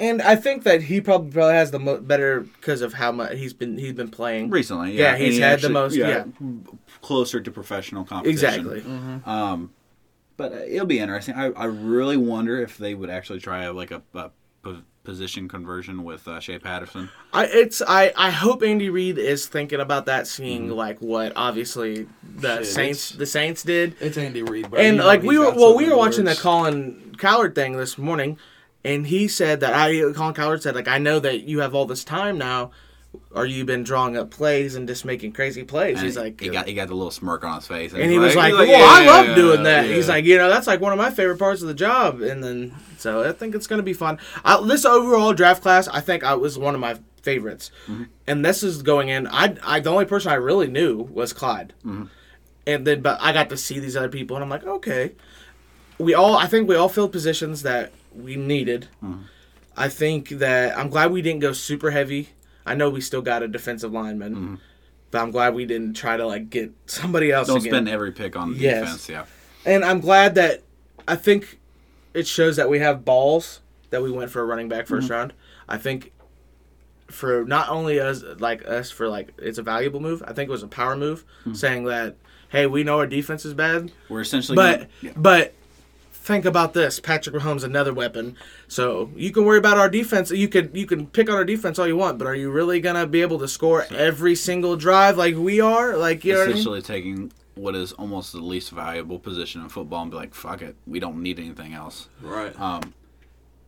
And 0.00 0.20
I 0.22 0.34
think 0.36 0.64
that 0.64 0.82
he 0.84 1.00
probably 1.00 1.30
probably 1.30 1.54
has 1.54 1.70
the 1.70 1.78
mo- 1.78 1.98
better 2.00 2.40
because 2.40 2.80
of 2.80 2.94
how 2.94 3.12
much 3.12 3.36
he's 3.36 3.52
been 3.52 3.76
he's 3.78 3.92
been 3.92 4.08
playing. 4.08 4.48
recently. 4.50 4.92
Yeah, 4.92 5.12
Yeah, 5.12 5.16
he's 5.18 5.34
he 5.34 5.40
had 5.40 5.60
the 5.60 5.68
most- 5.68 5.94
yeah. 5.94 6.24
closer 7.02 7.40
to 7.40 7.50
professional 7.50 8.04
competition. 8.04 8.48
Exactly. 8.66 8.82
Um, 9.26 9.70
but 10.36 10.52
uh, 10.52 10.56
it'll 10.66 10.86
be 10.86 10.98
interesting. 10.98 11.34
I, 11.34 11.46
I 11.52 11.64
really 11.64 12.16
wonder 12.16 12.60
if 12.60 12.78
they 12.78 12.94
would 12.94 13.10
actually 13.10 13.40
try 13.40 13.68
like 13.68 13.90
a, 13.90 14.02
a 14.14 14.30
position 15.04 15.48
conversion 15.48 16.04
with 16.04 16.28
uh, 16.28 16.38
Shea 16.38 16.58
Patterson. 16.60 17.08
I 17.32 17.46
it's 17.46 17.82
I 17.86 18.12
I 18.16 18.30
hope 18.30 18.62
Andy 18.62 18.88
Reid 18.88 19.18
is 19.18 19.46
thinking 19.46 19.80
about 19.80 20.06
that, 20.06 20.26
seeing 20.28 20.66
Mm-hmm. 20.68 20.72
like 20.74 20.98
what 21.00 21.32
obviously 21.34 22.06
the 22.36 22.58
Shit, 22.58 22.66
Saints 22.66 23.10
the 23.10 23.26
Saints 23.26 23.62
did, 23.64 23.96
It's 24.00 24.16
Andy 24.16 24.42
Reid, 24.42 24.70
bro. 24.70 24.78
and 24.78 24.96
You 24.96 25.02
know 25.02 25.06
like 25.06 25.22
we 25.22 25.38
were 25.38 25.50
well 25.54 25.76
we 25.76 25.84
were 25.84 25.90
many 25.90 25.98
watching 25.98 26.24
the. 26.24 26.34
Colin 26.36 27.16
Cowherd 27.18 27.54
thing 27.54 27.72
this 27.76 27.98
morning, 27.98 28.38
and 28.84 29.06
he 29.08 29.26
said 29.28 29.58
that 29.60 29.74
I 29.74 30.12
Colin 30.12 30.34
Cowherd 30.34 30.62
said 30.62 30.74
like 30.76 30.88
I 30.88 30.98
know 30.98 31.18
that 31.18 31.42
you 31.42 31.58
have 31.60 31.74
all 31.74 31.86
this 31.86 32.04
time 32.04 32.38
now. 32.38 32.70
Or 33.34 33.44
you 33.44 33.64
been 33.64 33.82
drawing 33.82 34.16
up 34.16 34.30
plays 34.30 34.74
and 34.74 34.86
just 34.88 35.04
making 35.04 35.32
crazy 35.32 35.64
plays? 35.64 35.98
And 35.98 36.06
He's 36.06 36.16
like, 36.16 36.40
he 36.40 36.48
got 36.48 36.66
he 36.66 36.74
got 36.74 36.88
the 36.88 36.94
little 36.94 37.10
smirk 37.10 37.44
on 37.44 37.56
his 37.56 37.66
face, 37.66 37.92
And 37.92 38.10
he 38.10 38.18
was 38.18 38.34
like, 38.34 38.52
he's 38.52 38.58
"Well, 38.58 38.66
yeah, 38.66 38.84
I 38.86 39.06
love 39.06 39.26
yeah, 39.28 39.34
doing 39.34 39.62
that." 39.64 39.86
yeah. 39.86 39.94
He's 39.94 40.08
like, 40.08 40.24
"You 40.24 40.38
know, 40.38 40.48
that's 40.48 40.66
like 40.66 40.80
one 40.80 40.92
of 40.92 40.98
my 40.98 41.10
favorite 41.10 41.38
parts 41.38 41.62
of 41.62 41.68
the 41.68 41.74
job." 41.74 42.20
And 42.20 42.42
then, 42.42 42.74
so 42.98 43.28
I 43.28 43.32
think 43.32 43.54
it's 43.54 43.66
going 43.66 43.78
to 43.78 43.84
be 43.84 43.92
fun. 43.92 44.18
I, 44.44 44.62
this 44.66 44.84
overall 44.84 45.32
draft 45.32 45.62
class, 45.62 45.88
I 45.88 46.00
think 46.00 46.24
I 46.24 46.34
was 46.34 46.58
one 46.58 46.74
of 46.74 46.80
my 46.80 46.98
favorites. 47.22 47.70
Mm-hmm. 47.86 48.04
And 48.26 48.44
this 48.44 48.62
is 48.62 48.82
going 48.82 49.08
in. 49.08 49.26
I, 49.28 49.56
I, 49.62 49.80
the 49.80 49.90
only 49.90 50.04
person 50.04 50.30
I 50.30 50.36
really 50.36 50.66
knew 50.68 50.98
was 50.98 51.32
Clyde. 51.32 51.72
Mm-hmm. 51.84 52.04
And 52.66 52.86
then, 52.86 53.00
but 53.00 53.18
I 53.20 53.32
got 53.32 53.48
to 53.50 53.56
see 53.56 53.78
these 53.78 53.96
other 53.96 54.08
people, 54.08 54.36
and 54.36 54.44
I'm 54.44 54.50
like, 54.50 54.64
okay. 54.64 55.12
We 55.98 56.14
all, 56.14 56.36
I 56.36 56.46
think 56.46 56.68
we 56.68 56.74
all 56.74 56.88
filled 56.88 57.12
positions 57.12 57.62
that 57.62 57.92
we 58.14 58.36
needed. 58.36 58.88
Mm-hmm. 59.02 59.22
I 59.76 59.88
think 59.88 60.28
that 60.30 60.76
I'm 60.76 60.88
glad 60.88 61.12
we 61.12 61.22
didn't 61.22 61.40
go 61.40 61.52
super 61.52 61.90
heavy. 61.90 62.30
I 62.66 62.74
know 62.74 62.90
we 62.90 63.00
still 63.00 63.22
got 63.22 63.42
a 63.42 63.48
defensive 63.48 63.92
lineman. 63.92 64.34
Mm-hmm. 64.34 64.54
But 65.10 65.20
I'm 65.20 65.30
glad 65.30 65.54
we 65.54 65.66
didn't 65.66 65.92
try 65.94 66.16
to 66.16 66.26
like 66.26 66.48
get 66.48 66.72
somebody 66.86 67.30
else 67.30 67.46
don't 67.48 67.58
again. 67.58 67.72
spend 67.72 67.88
every 67.88 68.12
pick 68.12 68.34
on 68.34 68.54
Yes. 68.56 68.80
defense. 68.80 69.08
Yeah, 69.08 69.24
And 69.66 69.84
I'm 69.84 70.00
glad 70.00 70.34
that 70.36 70.62
I 71.06 71.16
think 71.16 71.60
it 72.14 72.26
shows 72.26 72.56
that 72.56 72.70
we 72.70 72.78
have 72.78 73.04
balls 73.04 73.60
that 73.90 74.02
we 74.02 74.10
went 74.10 74.30
for 74.30 74.40
a 74.40 74.44
running 74.46 74.68
back 74.68 74.86
1st 74.86 75.10
round. 75.10 75.32
I 75.68 75.76
think 75.76 76.12
for 77.08 77.44
not 77.44 77.68
only 77.68 78.00
us 78.00 78.22
like 78.38 78.66
us 78.66 78.90
for 78.90 79.06
like 79.08 79.34
it's 79.38 79.58
a 79.58 79.62
valuable 79.62 80.00
move. 80.00 80.22
I 80.26 80.32
think 80.32 80.48
it 80.48 80.52
was 80.52 80.62
a 80.62 80.68
power 80.68 80.96
move 80.96 81.24
saying 81.52 81.84
that 81.84 82.16
hey, 82.48 82.66
we 82.66 82.82
know 82.84 82.98
our 82.98 83.06
defense 83.06 83.44
is 83.44 83.52
bad, 83.54 83.92
we're 84.08 84.20
essentially. 84.22 84.56
but 84.56 84.76
gonna- 84.78 84.88
yeah. 85.02 85.12
but 85.16 85.54
think 86.22 86.44
about 86.44 86.72
this. 86.72 87.00
Patrick 87.00 87.34
Mahomes 87.34 87.64
another 87.64 87.92
weapon. 87.92 88.36
So 88.68 89.10
you 89.16 89.30
can 89.32 89.44
worry 89.44 89.58
about 89.58 89.76
our 89.76 89.88
defense. 89.88 90.30
You 90.30 90.48
could 90.48 90.70
you 90.74 90.86
can 90.86 91.06
pick 91.08 91.28
on 91.28 91.34
our 91.34 91.44
defense 91.44 91.78
all 91.78 91.86
you 91.86 91.96
want, 91.96 92.18
but 92.18 92.26
are 92.26 92.34
you 92.34 92.50
really 92.50 92.80
going 92.80 92.94
to 92.96 93.06
be 93.06 93.22
able 93.22 93.38
to 93.40 93.48
score 93.48 93.84
every 93.90 94.34
single 94.34 94.76
drive 94.76 95.18
like 95.18 95.36
we 95.36 95.60
are? 95.60 95.96
Like 95.96 96.24
you 96.24 96.32
know 96.32 96.38
what 96.38 96.44
I 96.44 96.46
mean? 96.48 96.56
essentially 96.56 96.82
taking 96.82 97.32
what 97.54 97.74
is 97.74 97.92
almost 97.92 98.32
the 98.32 98.40
least 98.40 98.70
valuable 98.70 99.18
position 99.18 99.60
in 99.60 99.68
football 99.68 100.02
and 100.02 100.10
be 100.10 100.16
like, 100.16 100.34
fuck 100.34 100.62
it, 100.62 100.74
we 100.86 101.00
don't 101.00 101.22
need 101.22 101.38
anything 101.38 101.74
else. 101.74 102.08
Right. 102.22 102.58
Um, 102.58 102.94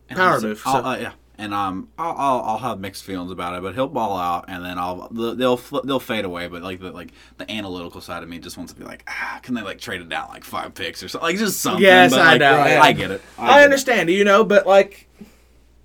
Power 0.09 0.29
honestly, 0.29 0.49
move, 0.49 0.59
so- 0.59 0.69
uh, 0.69 0.97
yeah, 0.99 1.11
and 1.37 1.53
um, 1.53 1.89
I'll, 1.97 2.15
I'll 2.17 2.41
I'll 2.41 2.57
have 2.57 2.79
mixed 2.79 3.03
feelings 3.03 3.31
about 3.31 3.55
it, 3.55 3.61
but 3.61 3.75
he'll 3.75 3.87
ball 3.87 4.17
out, 4.17 4.45
and 4.47 4.63
then 4.63 4.77
I'll 4.77 5.07
they'll 5.09 5.57
they'll 5.57 5.99
fade 5.99 6.25
away. 6.25 6.47
But 6.47 6.63
like 6.63 6.79
the 6.79 6.91
like 6.91 7.11
the 7.37 7.49
analytical 7.51 8.01
side 8.01 8.23
of 8.23 8.29
me 8.29 8.39
just 8.39 8.57
wants 8.57 8.73
to 8.73 8.79
be 8.79 8.85
like, 8.85 9.03
ah, 9.07 9.39
can 9.43 9.55
they 9.55 9.61
like 9.61 9.79
trade 9.79 10.01
it 10.01 10.09
down 10.09 10.29
like 10.29 10.43
five 10.43 10.73
picks 10.73 11.03
or 11.03 11.07
something, 11.07 11.27
like 11.27 11.37
just 11.37 11.59
something. 11.61 11.83
Yes, 11.83 12.11
but, 12.11 12.21
I 12.21 12.31
like, 12.31 12.39
know, 12.39 12.51
yeah. 12.51 12.81
I 12.81 12.91
get 12.91 13.11
it. 13.11 13.21
I 13.37 13.61
it. 13.61 13.65
understand, 13.65 14.09
you 14.09 14.23
know, 14.23 14.43
but 14.43 14.65
like, 14.65 15.07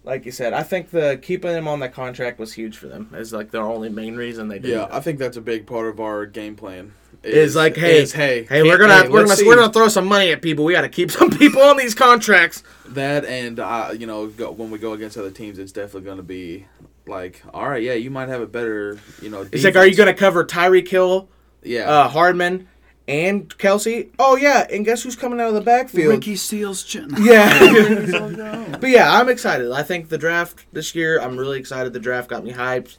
like 0.04 0.24
you 0.24 0.32
said, 0.32 0.52
I 0.52 0.62
think 0.62 0.90
the 0.90 1.18
keeping 1.22 1.52
him 1.54 1.68
on 1.68 1.80
that 1.80 1.92
contract 1.92 2.38
was 2.38 2.52
huge 2.52 2.76
for 2.76 2.86
them. 2.88 3.10
Is 3.14 3.32
like 3.32 3.50
their 3.50 3.62
only 3.62 3.88
main 3.88 4.16
reason 4.16 4.48
they 4.48 4.58
did. 4.58 4.70
Yeah, 4.70 4.84
it. 4.84 4.90
I 4.92 5.00
think 5.00 5.18
that's 5.18 5.36
a 5.36 5.40
big 5.42 5.66
part 5.66 5.88
of 5.88 6.00
our 6.00 6.26
game 6.26 6.56
plan. 6.56 6.92
is 7.22 7.54
like, 7.54 7.76
hey, 7.76 8.00
is, 8.00 8.12
hey, 8.12 8.44
hey, 8.44 8.62
we're 8.62 8.78
gonna 8.78 9.02
hey, 9.02 9.08
we're 9.08 9.18
gonna 9.18 9.28
let's 9.28 9.44
we're 9.44 9.56
gonna 9.56 9.72
throw 9.72 9.88
some 9.88 10.06
money 10.06 10.32
at 10.32 10.40
people. 10.40 10.64
We 10.64 10.72
got 10.72 10.82
to 10.82 10.88
keep 10.88 11.10
some 11.20 11.30
people 11.30 11.60
on 11.62 11.76
these 11.76 11.94
contracts. 11.94 12.62
that 12.88 13.24
and 13.26 13.60
uh, 13.60 13.92
you 13.96 14.06
know 14.06 14.28
go, 14.28 14.50
when 14.50 14.70
we 14.70 14.78
go 14.78 14.94
against 14.94 15.18
other 15.18 15.30
teams, 15.30 15.58
it's 15.58 15.72
definitely 15.72 16.02
going 16.06 16.16
to 16.16 16.22
be 16.22 16.66
like, 17.06 17.42
all 17.52 17.68
right, 17.68 17.82
yeah, 17.82 17.94
you 17.94 18.10
might 18.10 18.28
have 18.28 18.40
a 18.40 18.46
better, 18.46 18.98
you 19.20 19.28
know. 19.28 19.46
It's 19.52 19.64
like, 19.64 19.76
are 19.76 19.86
you 19.86 19.96
gonna 19.96 20.14
cover 20.14 20.44
Tyreek 20.44 20.88
Hill, 20.88 21.28
Yeah. 21.62 21.90
uh, 21.90 22.08
Hardman, 22.08 22.68
and 23.10 23.48
Kelce? 23.58 24.08
Oh 24.20 24.36
yeah, 24.36 24.66
and 24.70 24.84
guess 24.84 25.02
who's 25.02 25.16
coming 25.16 25.40
out 25.40 25.48
of 25.48 25.54
the 25.54 25.60
backfield? 25.60 26.14
Ricky 26.14 26.36
Seals 26.36 26.84
chin. 26.84 27.12
Yeah. 27.18 28.76
but 28.80 28.88
yeah, 28.88 29.12
I'm 29.18 29.28
excited. 29.28 29.72
I 29.72 29.82
think 29.82 30.08
the 30.10 30.18
draft 30.18 30.64
this 30.72 30.94
year, 30.94 31.20
I'm 31.20 31.36
really 31.36 31.58
excited. 31.58 31.92
The 31.92 31.98
draft 32.00 32.28
got 32.30 32.44
me 32.44 32.52
hyped. 32.52 32.98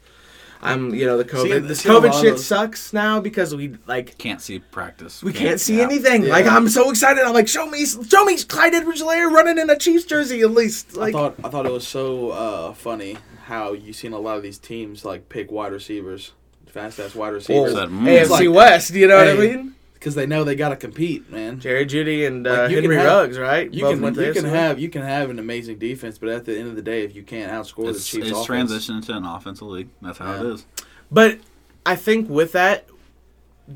I'm, 0.63 0.93
you 0.93 1.07
know, 1.07 1.17
the 1.17 1.25
COVID, 1.25 1.67
this 1.67 1.79
see 1.79 1.89
a 1.89 1.93
COVID 1.93 2.13
shit 2.21 2.31
those- 2.33 2.45
sucks 2.45 2.93
now 2.93 3.19
because 3.19 3.55
we 3.55 3.77
like 3.87 4.17
Can't 4.19 4.39
see 4.41 4.59
practice. 4.59 5.23
we 5.23 5.33
can't 5.33 5.59
see 5.59 5.77
yeah. 5.77 5.83
anything. 5.83 6.27
Like 6.27 6.45
I'm 6.45 6.67
so 6.69 6.91
excited. 6.91 7.23
I'm 7.23 7.33
like, 7.33 7.47
show 7.47 7.65
me, 7.65 7.83
show 7.85 8.25
me 8.25 8.37
Clyde 8.37 8.75
Edwards-Helaire 8.75 9.31
running 9.31 9.57
in 9.57 9.69
a 9.71 9.77
Chiefs 9.77 10.05
jersey 10.05 10.41
at 10.41 10.51
least. 10.51 10.97
I 10.97 11.11
thought 11.11 11.35
I 11.43 11.49
thought 11.49 11.65
it 11.65 11.71
was 11.71 11.87
so 11.87 12.29
uh, 12.31 12.73
funny 12.73 13.17
how 13.45 13.73
you 13.73 13.91
seen 13.93 14.13
a 14.13 14.19
lot 14.19 14.37
of 14.37 14.43
these 14.43 14.59
teams 14.59 15.03
like 15.03 15.29
pick 15.29 15.49
wide 15.51 15.71
receivers, 15.71 16.33
fast 16.67 16.99
ass 16.99 17.15
wide 17.15 17.29
receivers. 17.33 17.73
That- 17.73 17.89
mm, 17.89 18.01
AFC 18.03 18.21
it's 18.21 18.29
like- 18.29 18.49
West. 18.51 18.91
You 18.93 19.07
know 19.07 19.17
what 19.17 19.29
I 19.29 19.33
mean? 19.33 19.75
Because 20.01 20.15
they 20.15 20.25
know 20.25 20.43
they 20.43 20.55
got 20.55 20.69
to 20.69 20.75
compete, 20.75 21.29
man. 21.29 21.59
Jerry 21.59 21.85
Jeudy 21.85 22.25
and 22.25 22.47
uh, 22.47 22.63
Like, 22.63 22.71
you 22.71 22.77
Henry 22.81 22.95
have- 22.95 23.05
Ruggs, 23.05 23.37
right? 23.37 23.71
You 23.71 23.83
Both 23.83 23.93
can 23.93 24.01
went 24.01 24.15
to 24.15 24.25
you 24.25 24.33
can 24.33 24.45
have 24.45 24.79
you 24.79 24.89
can 24.89 25.03
have 25.03 25.29
an 25.29 25.37
amazing 25.37 25.77
defense, 25.77 26.17
but 26.17 26.29
at 26.29 26.43
the 26.45 26.57
end 26.57 26.69
of 26.69 26.75
the 26.75 26.81
day, 26.81 27.03
if 27.03 27.15
you 27.15 27.21
can't 27.21 27.51
outscore 27.51 27.83
the 27.83 27.89
It's, 27.91 28.09
Chiefs' 28.09 28.29
it's 28.29 28.39
offense, 28.39 28.71
transitioned 28.71 29.05
to 29.05 29.13
an 29.17 29.25
offensive 29.25 29.67
league. 29.67 29.89
That's 30.01 30.17
how 30.17 30.33
it 30.33 30.43
Yeah. 30.43 30.53
is. 30.55 30.65
But 31.11 31.37
I 31.85 31.95
think 31.95 32.29
with 32.29 32.51
that, 32.53 32.87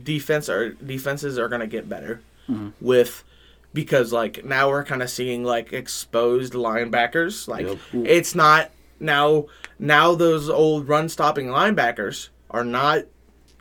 defense 0.04 0.50
or 0.50 0.72
defenses 0.72 1.38
are 1.38 1.48
gonna 1.48 1.68
get 1.68 1.88
better 1.88 2.22
Mhm. 2.50 2.72
with 2.82 3.24
because 3.74 4.12
like 4.12 4.44
now 4.44 4.70
we're 4.70 4.84
kind 4.84 5.04
of 5.04 5.12
seeing 5.12 5.44
like 5.44 5.72
exposed 5.74 6.54
linebackers. 6.54 7.48
Like 7.48 7.68
Yep. 7.68 7.78
it's 8.08 8.34
not 8.34 8.72
now 9.00 9.46
now 9.78 10.16
those 10.16 10.50
old 10.50 10.88
run 10.88 11.08
stopping 11.08 11.48
linebackers 11.48 12.30
are 12.50 12.64
not 12.66 13.04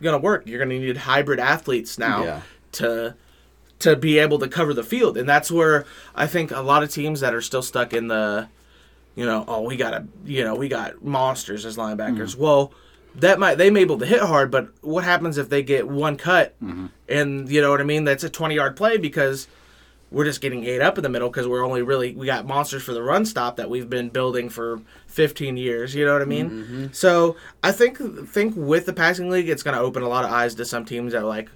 gonna 0.01 0.17
work. 0.17 0.43
You're 0.47 0.59
gonna 0.59 0.79
need 0.79 0.97
hybrid 0.97 1.39
athletes 1.39 1.97
now 1.99 2.23
Yeah. 2.23 2.41
To 2.75 3.15
to 3.79 3.95
be 3.95 4.19
able 4.19 4.39
to 4.39 4.47
cover 4.47 4.73
the 4.73 4.83
field, 4.83 5.17
and 5.17 5.27
that's 5.27 5.51
where 5.51 5.85
I 6.15 6.27
think 6.27 6.51
a 6.51 6.61
lot 6.61 6.83
of 6.83 6.89
teams 6.89 7.19
that 7.19 7.33
are 7.33 7.41
still 7.41 7.61
stuck 7.61 7.93
in 7.93 8.07
the 8.07 8.47
you 9.15 9.25
know, 9.25 9.45
oh, 9.47 9.61
we 9.61 9.77
got 9.77 9.93
a 9.93 10.05
you 10.25 10.43
know, 10.43 10.55
we 10.55 10.67
got 10.67 11.03
monsters 11.03 11.65
as 11.65 11.77
linebackers. 11.77 12.31
Mm-hmm. 12.31 12.41
Well, 12.41 12.73
that 13.15 13.39
might 13.39 13.55
they 13.55 13.69
may 13.69 13.81
be 13.81 13.93
able 13.93 13.99
to 13.99 14.05
hit 14.05 14.21
hard, 14.21 14.51
but 14.51 14.69
what 14.81 15.03
happens 15.03 15.37
if 15.37 15.49
they 15.49 15.63
get 15.63 15.87
one 15.87 16.17
cut 16.17 16.53
mm-hmm. 16.61 16.87
and 17.07 17.49
you 17.49 17.61
know 17.61 17.71
what 17.71 17.81
I 17.81 17.85
mean? 17.85 18.03
That's 18.03 18.23
a 18.23 18.29
twenty 18.29 18.55
yard 18.55 18.75
play 18.75 18.97
because 18.97 19.47
we're 20.11 20.25
just 20.25 20.41
getting 20.41 20.65
ate 20.65 20.81
up 20.81 20.97
in 20.97 21.03
the 21.03 21.09
middle 21.09 21.29
because 21.29 21.47
we're 21.47 21.65
only 21.65 21.81
really 21.81 22.13
we 22.13 22.25
got 22.25 22.45
monsters 22.45 22.83
for 22.83 22.93
the 22.93 23.01
run 23.01 23.25
stop 23.25 23.55
that 23.55 23.69
we've 23.69 23.89
been 23.89 24.09
building 24.09 24.49
for 24.49 24.81
fifteen 25.07 25.55
years. 25.55 25.95
You 25.95 26.05
know 26.05 26.13
what 26.13 26.21
I 26.21 26.25
mean? 26.25 26.49
Mm-hmm. 26.49 26.85
So 26.91 27.37
I 27.63 27.71
think 27.71 27.97
think 28.27 28.53
with 28.55 28.85
the 28.85 28.93
passing 28.93 29.29
league, 29.29 29.49
it's 29.49 29.63
going 29.63 29.75
to 29.75 29.81
open 29.81 30.03
a 30.03 30.09
lot 30.09 30.25
of 30.25 30.31
eyes 30.31 30.55
to 30.55 30.65
some 30.65 30.83
teams 30.83 31.13
that 31.13 31.23
are 31.23 31.25
like 31.25 31.49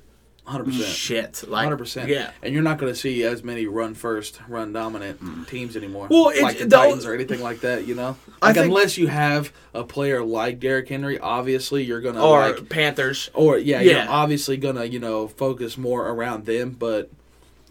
hundred 0.50 0.66
percent. 0.66 0.88
shit, 0.88 1.44
like 1.48 1.64
Hundred 1.64 1.78
percent. 1.78 2.10
yeah. 2.10 2.32
and 2.42 2.54
you're 2.54 2.64
not 2.64 2.78
going 2.78 2.92
to 2.92 3.00
see 3.00 3.24
as 3.24 3.44
many 3.44 3.66
run 3.68 3.94
first, 3.94 4.40
run 4.48 4.74
dominant 4.74 5.48
teams 5.48 5.76
anymore. 5.78 6.08
Well, 6.10 6.32
like 6.42 6.58
the 6.58 6.66
the- 6.66 6.76
Titans 6.76 7.06
or 7.06 7.14
anything 7.14 7.42
like 7.42 7.62
that. 7.62 7.88
You 7.88 7.96
know, 7.96 8.18
I 8.42 8.48
like 8.48 8.56
think- 8.56 8.68
unless 8.68 8.98
you 8.98 9.08
have 9.08 9.54
a 9.74 9.84
player 9.84 10.24
like 10.24 10.60
Derrick 10.60 10.90
Henry, 10.90 11.20
obviously 11.20 11.84
you're 11.84 12.02
gonna 12.02 12.24
Or 12.26 12.40
like, 12.42 12.68
Panthers. 12.70 13.30
or 13.34 13.58
yeah, 13.58 13.82
Yeah. 13.82 14.04
you're 14.04 14.12
obviously 14.12 14.58
gonna 14.58 14.86
you 14.86 15.00
know 15.00 15.28
focus 15.28 15.78
more 15.78 16.08
around 16.10 16.46
them. 16.46 16.72
But 16.78 17.10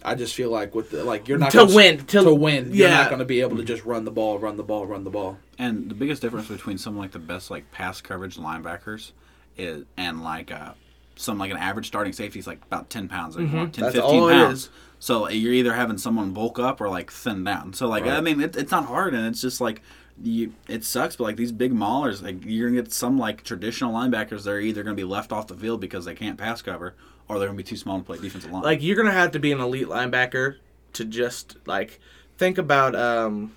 I 0.05 0.15
just 0.15 0.35
feel 0.37 0.51
like 0.51 0.75
with 0.75 0.91
the, 0.93 1.03
like 1.05 1.27
you're 1.27 1.39
not 1.39 1.51
To 1.51 1.59
gonna, 1.59 1.75
win, 1.75 1.99
to, 1.99 2.23
to- 2.23 2.35
win. 2.35 2.71
You're 2.73 2.89
not 2.89 3.09
going 3.09 3.19
to 3.19 3.25
be 3.25 3.41
able 3.41 3.57
to 3.57 3.65
just 3.65 3.85
run 3.85 4.05
the 4.05 4.13
ball, 4.13 4.39
run 4.39 4.57
the 4.57 4.63
ball, 4.63 4.87
run 4.87 5.03
the 5.03 5.11
ball. 5.11 5.39
And 5.59 5.91
the 5.91 5.95
biggest 5.97 6.23
difference 6.23 6.47
between 6.47 6.79
some 6.79 6.97
like 6.97 7.11
the 7.11 7.19
best 7.19 7.51
like 7.51 7.71
pass 7.73 8.01
coverage 8.01 8.37
linebackers 8.37 9.11
is 9.57 9.85
and 9.97 10.23
like 10.23 10.53
uh 10.53 10.73
some 11.19 11.39
like 11.39 11.51
an 11.51 11.57
average 11.57 11.87
starting 11.87 12.13
safety 12.13 12.39
is 12.39 12.47
like 12.47 12.61
about 12.67 12.89
10 12.91 13.09
pounds 13.09 13.37
10 13.37 13.49
Mm-hmm. 13.49 13.81
That's 13.81 13.95
15 13.97 14.01
all 14.03 14.29
pounds. 14.31 14.71
so 14.99 15.29
you're 15.29 15.53
either 15.53 15.75
having 15.75 15.99
someone 15.99 16.33
bulk 16.33 16.59
up 16.59 16.81
or 16.81 16.89
like 16.89 17.11
thin 17.11 17.45
down. 17.45 17.73
So 17.75 17.87
like 17.89 18.05
i 18.05 18.21
mean 18.21 18.41
it, 18.41 18.57
it's 18.57 18.71
not 18.71 18.87
hard 18.87 19.15
and 19.15 19.27
it's 19.27 19.41
just 19.41 19.61
like 19.61 19.83
you 20.23 20.53
it 20.69 20.83
sucks 20.85 21.15
but 21.17 21.25
like 21.25 21.37
these 21.37 21.53
big 21.53 21.73
maulers 21.73 22.23
like 22.23 22.45
you're 22.45 22.69
gonna 22.69 22.83
get 22.83 22.93
some 22.93 23.19
like 23.19 23.45
traditional 23.45 23.93
linebackers 23.93 24.43
that 24.45 24.51
are 24.51 24.61
either 24.61 24.83
gonna 24.83 24.97
be 24.97 25.05
left 25.05 25.31
off 25.31 25.47
the 25.47 25.55
field 25.55 25.81
because 25.81 26.05
they 26.05 26.15
can't 26.15 26.37
pass 26.39 26.61
cover 26.63 26.95
or 27.29 27.39
they're 27.39 27.47
gonna 27.49 27.57
be 27.57 27.63
too 27.63 27.77
small 27.77 27.99
to 27.99 28.05
play 28.05 28.19
defensive 28.19 28.51
line. 28.51 28.63
Like 28.63 28.83
you're 28.83 28.97
gonna 28.97 29.13
have 29.13 29.33
to 29.33 29.39
be 29.39 29.53
an 29.53 29.61
elite 29.61 29.87
linebacker 29.87 30.57
to 30.95 31.05
just 31.05 31.57
like 31.67 32.01
think 32.37 32.59
about 32.59 32.95
um, 32.97 33.55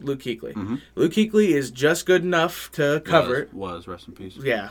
Luke 0.00 0.20
Kuechly. 0.20 0.80
Luke 0.94 1.12
Kuechly 1.12 1.48
is 1.50 1.70
just 1.70 2.06
good 2.06 2.22
enough 2.22 2.72
to 2.72 3.02
cover 3.04 3.30
was, 3.30 3.38
it. 3.42 3.54
was 3.54 3.88
rest 3.88 4.08
in 4.08 4.14
peace. 4.14 4.36
Yeah, 4.36 4.70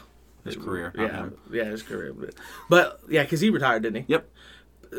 his 0.55 0.63
career 0.63 0.93
yeah, 0.97 1.07
him. 1.07 1.37
yeah, 1.51 1.63
his 1.65 1.81
career. 1.83 2.13
But, 2.13 2.33
but 2.69 2.99
yeah, 3.09 3.23
because 3.23 3.41
he 3.41 3.49
retired, 3.49 3.83
didn't 3.83 4.05
he? 4.05 4.13
yep 4.13 4.29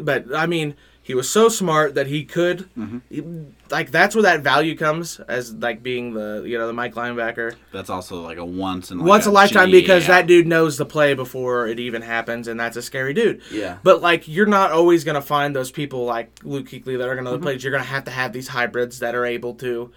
But 0.00 0.26
I 0.34 0.46
mean, 0.46 0.74
he 1.02 1.14
was 1.14 1.28
so 1.28 1.48
smart 1.48 1.94
that 1.94 2.06
he 2.06 2.24
could, 2.24 2.68
Mm-hmm. 2.78 2.98
he- 3.08 3.24
like 3.70 3.90
that's 3.90 4.14
where 4.14 4.22
that 4.22 4.42
value 4.42 4.76
comes 4.76 5.18
as 5.20 5.52
like 5.54 5.82
being 5.82 6.12
the 6.14 6.44
you 6.46 6.56
know 6.58 6.66
the 6.66 6.72
Mike 6.72 6.94
linebacker. 6.94 7.54
that's 7.72 7.90
also 7.90 8.20
like 8.20 8.36
a 8.38 8.44
once 8.44 8.90
in 8.90 8.98
like 8.98 9.08
Once 9.08 9.26
a 9.26 9.30
lifetime 9.30 9.70
G- 9.70 9.80
because 9.80 10.04
yeah. 10.04 10.16
that 10.20 10.26
dude 10.26 10.46
knows 10.46 10.76
the 10.76 10.86
play 10.86 11.14
before 11.14 11.66
it 11.66 11.80
even 11.80 12.02
happens, 12.02 12.46
and 12.48 12.58
that's 12.60 12.76
a 12.76 12.82
scary 12.82 13.14
dude. 13.14 13.40
Yeah. 13.50 13.78
But 13.82 14.00
like, 14.02 14.28
you're 14.28 14.46
not 14.46 14.70
always 14.72 15.02
gonna 15.04 15.22
find 15.22 15.56
those 15.56 15.70
people 15.72 16.04
like 16.04 16.28
Luke 16.44 16.68
Kuechly 16.68 16.98
that 16.98 17.08
are 17.08 17.14
gonna 17.16 17.30
Mm-hmm. 17.30 17.42
play. 17.42 17.56
You're 17.56 17.72
gonna 17.72 17.84
have 17.84 18.04
to 18.04 18.10
have 18.12 18.32
these 18.32 18.48
hybrids 18.48 18.98
that 19.00 19.14
are 19.14 19.24
able 19.26 19.54
to 19.54 19.90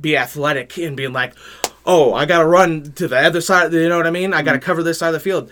be 0.00 0.16
athletic 0.16 0.76
and 0.78 0.96
being 0.96 1.12
like, 1.12 1.34
oh, 1.86 2.12
I 2.14 2.26
gotta 2.26 2.46
run 2.46 2.92
to 2.94 3.08
the 3.08 3.16
other 3.18 3.40
side. 3.40 3.72
You 3.72 3.88
know 3.88 3.96
what 3.96 4.06
I 4.06 4.10
mean? 4.10 4.32
I 4.32 4.38
Mm-hmm. 4.38 4.44
gotta 4.46 4.58
cover 4.58 4.82
this 4.82 4.98
side 4.98 5.08
of 5.08 5.14
the 5.14 5.20
field. 5.20 5.50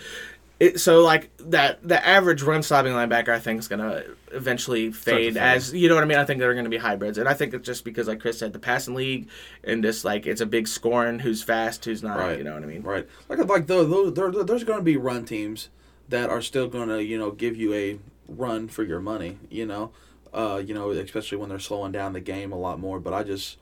It, 0.61 0.79
so 0.79 1.01
like 1.03 1.37
that, 1.39 1.87
the 1.87 2.05
average 2.07 2.43
run 2.43 2.63
stopping 2.63 2.93
linebacker, 2.93 3.31
I 3.31 3.41
think, 3.41 3.59
is 3.59 3.67
gonna 3.69 4.05
eventually 4.31 4.93
fade 4.93 5.35
fade. 5.35 5.37
as 5.37 5.73
you 5.75 5.89
know 5.89 5.97
what 5.97 6.05
I 6.05 6.07
mean. 6.07 6.17
I 6.19 6.25
think 6.25 6.39
they're 6.41 6.55
gonna 6.55 6.69
be 6.69 6.77
hybrids, 6.77 7.19
and 7.19 7.29
I 7.29 7.35
think 7.35 7.55
it's 7.55 7.67
just 7.67 7.85
because, 7.85 8.07
like 8.07 8.21
Chris 8.21 8.39
said, 8.39 8.53
the 8.53 8.61
passing 8.61 8.95
league 8.95 9.29
and 9.65 9.83
just 9.83 10.05
like 10.05 10.27
it's 10.27 10.41
a 10.41 10.47
big 10.47 10.69
scoring, 10.69 11.19
who's 11.19 11.43
fast, 11.43 11.85
who's 11.85 12.03
not. 12.05 12.19
Right. 12.19 12.39
You 12.39 12.45
know 12.45 12.55
what 12.55 12.63
I 12.63 12.67
mean? 12.67 12.83
Right. 12.83 13.07
Like 13.29 13.45
like 13.49 13.67
though 13.67 13.85
though 13.85 14.11
there, 14.11 14.31
there- 14.31 14.45
there's 14.45 14.65
going 14.65 14.79
to 14.79 14.85
be 14.85 14.97
run 14.97 15.25
teams 15.25 15.71
that 16.09 16.31
are 16.31 16.41
still 16.43 16.69
going 16.69 16.89
to 16.89 17.03
you 17.03 17.19
know 17.19 17.33
give 17.33 17.57
you 17.57 17.75
a 17.75 17.99
run 18.29 18.69
for 18.69 18.85
your 18.85 19.01
money. 19.01 19.39
You 19.51 19.67
know, 19.67 19.91
uh, 20.33 20.63
you 20.65 20.73
know 20.73 20.91
especially 20.93 21.39
when 21.39 21.49
they're 21.49 21.59
slowing 21.59 21.91
down 21.91 22.13
the 22.13 22.21
game 22.21 22.53
a 22.53 22.59
lot 22.59 22.79
more. 22.79 23.01
But 23.01 23.13
I 23.13 23.25
just 23.25 23.59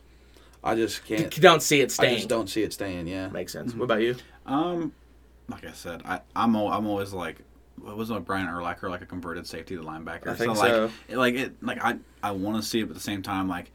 I 0.64 0.74
just 0.74 1.04
can't. 1.04 1.34
You 1.36 1.42
don't 1.42 1.62
see 1.62 1.80
it 1.80 1.90
staying. 1.90 2.12
I 2.12 2.16
just 2.16 2.28
don't 2.28 2.48
see 2.48 2.62
it 2.62 2.72
staying. 2.72 3.06
Yeah. 3.08 3.28
Makes 3.28 3.54
Mm-hmm. 3.54 3.68
sense. 3.68 3.74
What 3.76 3.84
about 3.84 4.02
you? 4.02 4.16
Um, 4.46 4.92
like 5.48 5.64
I 5.66 5.72
said, 5.72 6.02
I 6.04 6.20
I'm 6.36 6.54
al- 6.56 6.68
I'm 6.72 6.86
always 6.86 7.12
like, 7.12 7.38
what 7.80 7.96
was 7.96 8.10
like 8.10 8.24
Brian 8.24 8.46
Urlacher 8.46 8.88
like 8.88 9.02
a 9.02 9.06
converted 9.06 9.46
safety 9.46 9.76
to 9.76 9.82
linebacker? 9.82 10.28
I 10.28 10.34
think 10.34 10.56
like 10.56 10.70
so. 10.72 10.90
it- 11.08 11.16
like 11.16 11.34
it 11.34 11.62
like 11.62 11.82
I 11.82 11.96
I 12.22 12.30
want 12.32 12.62
to 12.62 12.68
see 12.68 12.80
it, 12.80 12.84
but 12.84 12.90
at 12.90 12.94
the 12.94 13.00
same 13.00 13.22
time 13.22 13.48
like 13.48 13.70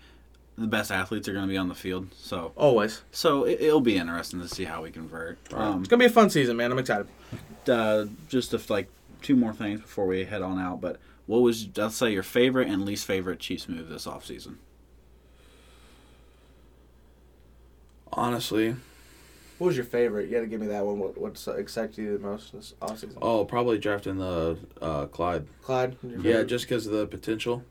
the 0.57 0.65
best 0.67 0.91
athletes 0.91 1.27
are 1.27 1.33
going 1.33 1.45
to 1.45 1.49
be 1.51 1.57
on 1.57 1.67
the 1.67 1.75
field, 1.75 2.07
so 2.15 2.51
Always. 2.55 3.03
so 3.11 3.43
it, 3.43 3.61
it'll 3.61 3.79
be 3.79 3.95
interesting 3.95 4.41
to 4.41 4.47
see 4.47 4.63
how 4.63 4.81
we 4.81 4.89
convert. 4.89 5.37
Um, 5.53 5.81
It's 5.81 5.87
gonna 5.87 5.99
be 5.99 6.05
a 6.05 6.09
fun 6.09 6.31
season, 6.31 6.57
man. 6.57 6.71
I'm 6.71 6.79
excited. 6.79 7.07
uh, 7.67 8.05
just 8.27 8.53
if 8.55 8.69
like 8.69 8.87
two 9.21 9.35
more 9.35 9.53
things 9.53 9.81
before 9.81 10.07
we 10.07 10.23
head 10.25 10.41
on 10.41 10.57
out, 10.57 10.81
but 10.81 10.99
what 11.27 11.39
was 11.41 11.67
let's 11.75 11.95
say 11.95 12.11
your 12.11 12.23
favorite 12.23 12.69
and 12.69 12.85
least 12.85 13.05
favorite 13.05 13.39
Chiefs 13.39 13.67
move 13.69 13.87
this 13.89 14.07
offseason? 14.07 14.55
Honestly, 18.13 18.75
What 19.57 19.67
was 19.67 19.75
your 19.75 19.85
favorite? 19.85 20.27
You 20.29 20.35
got 20.35 20.41
to 20.41 20.47
give 20.47 20.61
me 20.61 20.67
that 20.67 20.85
one. 20.85 20.99
What 20.99 21.17
what 21.17 21.47
excited 21.57 21.97
you 21.97 22.17
the 22.17 22.23
most 22.23 22.53
this 22.53 22.73
offseason? 22.81 23.17
oh 23.21 23.45
probably 23.45 23.77
drafting 23.77 24.17
the 24.17 24.57
uh, 24.81 25.05
Clyde. 25.07 25.47
Clyde. 25.63 25.97
Yeah, 26.03 26.43
just 26.43 26.65
because 26.65 26.85
of 26.85 26.93
the 26.93 27.07
potential, 27.07 27.63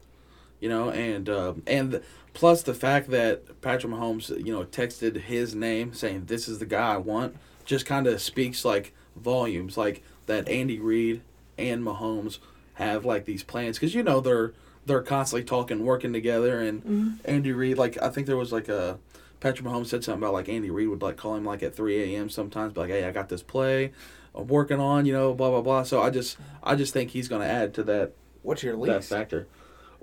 you 0.61 0.69
know, 0.69 0.91
and 0.91 1.29
uh, 1.29 1.55
and 1.67 2.01
plus 2.35 2.63
the 2.63 2.75
fact 2.75 3.11
that 3.11 3.61
Patrick 3.61 3.93
Mahomes, 3.93 4.29
you 4.45 4.53
know, 4.53 4.65
texted 4.65 5.17
his 5.23 5.55
name 5.55 5.95
saying 5.95 6.25
this 6.27 6.49
is 6.49 6.59
the 6.59 6.67
guy 6.67 6.95
I 6.95 6.97
want, 6.99 7.37
just 7.65 7.87
kind 7.87 8.07
of 8.07 8.21
speaks 8.21 8.65
like 8.65 8.93
volumes, 9.17 9.77
like 9.77 10.03
that 10.27 10.49
Andy 10.49 10.79
Reid 10.79 11.23
and 11.57 11.83
Mahomes 11.83 12.39
have 12.75 13.05
like 13.05 13.25
these 13.25 13.43
plans 13.43 13.79
because 13.79 13.95
you 13.95 14.03
know 14.03 14.21
they're 14.21 14.53
they're 14.85 15.03
constantly 15.03 15.45
talking, 15.45 15.85
working 15.85 16.13
together, 16.13 16.61
and 16.61 17.19
Andy 17.25 17.51
Reid, 17.53 17.77
like 17.79 18.01
I 18.03 18.09
think 18.09 18.27
there 18.27 18.37
was 18.37 18.53
like 18.53 18.69
a. 18.69 18.99
Patrick 19.41 19.67
Mahomes 19.67 19.87
said 19.87 20.03
something 20.03 20.23
about 20.23 20.33
like 20.33 20.49
Andy 20.49 20.71
Reid 20.71 20.89
would 20.89 21.03
like 21.03 21.17
call 21.17 21.35
him 21.35 21.45
like 21.45 21.63
at 21.63 21.75
three 21.75 22.15
a.m. 22.15 22.29
sometimes, 22.31 22.73
be 22.73 22.81
like, 22.81 22.91
"Hey, 22.91 23.05
I 23.05 23.11
got 23.13 23.29
this 23.29 23.43
play, 23.43 23.93
I'm 24.35 24.47
working 24.47 24.81
on, 24.81 25.07
you 25.07 25.13
know, 25.13 25.35
blah 25.35 25.51
blah 25.51 25.61
blah." 25.63 25.83
So 25.83 26.03
I 26.03 26.11
just, 26.11 26.37
I 26.63 26.75
just 26.75 26.93
think 26.93 27.11
he's 27.11 27.29
going 27.29 27.43
to 27.43 27.49
add 27.49 27.75
to 27.75 27.83
that 27.85 28.13
What's 28.43 28.63
your 28.63 28.75
that 28.87 28.97
least? 28.97 29.09
factor. 29.11 29.47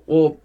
Well, 0.06 0.38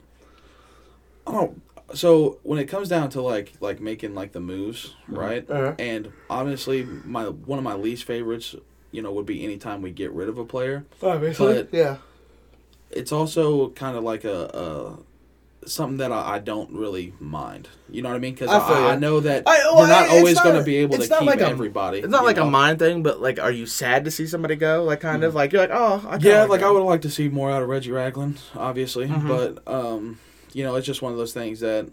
I 1.28 1.32
don't. 1.34 1.62
So 1.94 2.38
when 2.44 2.60
it 2.60 2.66
comes 2.66 2.88
down 2.90 3.10
to 3.12 3.22
like 3.22 3.54
like 3.60 3.80
making 3.80 4.16
like 4.16 4.32
the 4.32 4.40
moves, 4.40 4.96
right? 5.08 5.50
Uh-huh. 5.50 5.76
And 5.80 6.12
obviously, 6.30 6.84
my 6.84 7.26
one 7.30 7.58
of 7.60 7.64
my 7.64 7.74
least 7.76 8.04
favorites, 8.06 8.56
you 8.92 9.02
know, 9.02 9.12
would 9.14 9.26
be 9.26 9.44
anytime 9.44 9.82
we 9.82 9.92
get 9.92 10.12
rid 10.12 10.30
of 10.30 10.38
a 10.38 10.46
player. 10.46 10.86
Obviously. 11.02 11.54
But- 11.64 11.74
yeah. 11.74 11.98
It's 12.92 13.12
also 13.12 13.70
kind 13.70 13.96
of 13.96 14.04
like 14.04 14.24
a, 14.24 14.46
a 14.46 14.98
something 15.66 15.98
that 15.98 16.12
I, 16.12 16.36
I 16.36 16.40
don't 16.40 16.72
really 16.72 17.14
mind. 17.20 17.68
You 17.90 18.02
know 18.02 18.10
what 18.10 18.16
I 18.16 18.20
mean? 18.20 18.34
Because 18.34 18.50
I 18.50 18.60
I, 18.60 18.92
I 18.94 18.96
know 18.96 19.20
that 19.20 19.44
I- 19.46 19.58
well, 19.66 19.80
you're 19.80 19.88
not 19.88 20.04
it's 20.06 20.14
always 20.14 20.40
going 20.40 20.56
to 20.58 20.64
be 20.64 20.78
able 20.78 20.96
to 20.98 21.02
it's 21.02 21.10
not 21.10 21.20
keep 21.20 21.28
like 21.28 21.42
a- 21.42 21.48
everybody. 21.48 22.00
It's 22.00 22.08
not 22.08 22.22
you 22.22 22.28
like 22.28 22.38
a 22.38 22.46
mind 22.46 22.80
thing, 22.80 23.04
but 23.04 23.22
like, 23.22 23.40
are 23.40 23.52
you 23.52 23.66
sad 23.66 24.06
to 24.06 24.12
see 24.12 24.26
somebody 24.28 24.56
go? 24.56 24.84
Like, 24.84 25.02
kind 25.02 25.24
of 25.24 25.36
like 25.36 25.52
you're 25.52 25.62
like, 25.62 25.72
oh, 25.74 26.04
I 26.08 26.18
Yeah, 26.18 26.44
like 26.44 26.62
I 26.62 26.68
that. 26.68 26.74
would 26.74 26.84
like 26.84 27.02
to 27.02 27.10
see 27.10 27.30
more 27.30 27.52
out 27.52 27.62
of 27.62 27.70
Reggie 27.70 27.92
Ragland, 27.92 28.40
obviously, 28.56 29.08
Mhm. 29.08 29.28
but 29.28 29.72
um, 29.72 30.20
you 30.54 30.64
know, 30.64 30.76
it's 30.76 30.88
just 30.88 31.02
one 31.02 31.12
of 31.12 31.18
those 31.18 31.34
things 31.34 31.60
that 31.60 31.88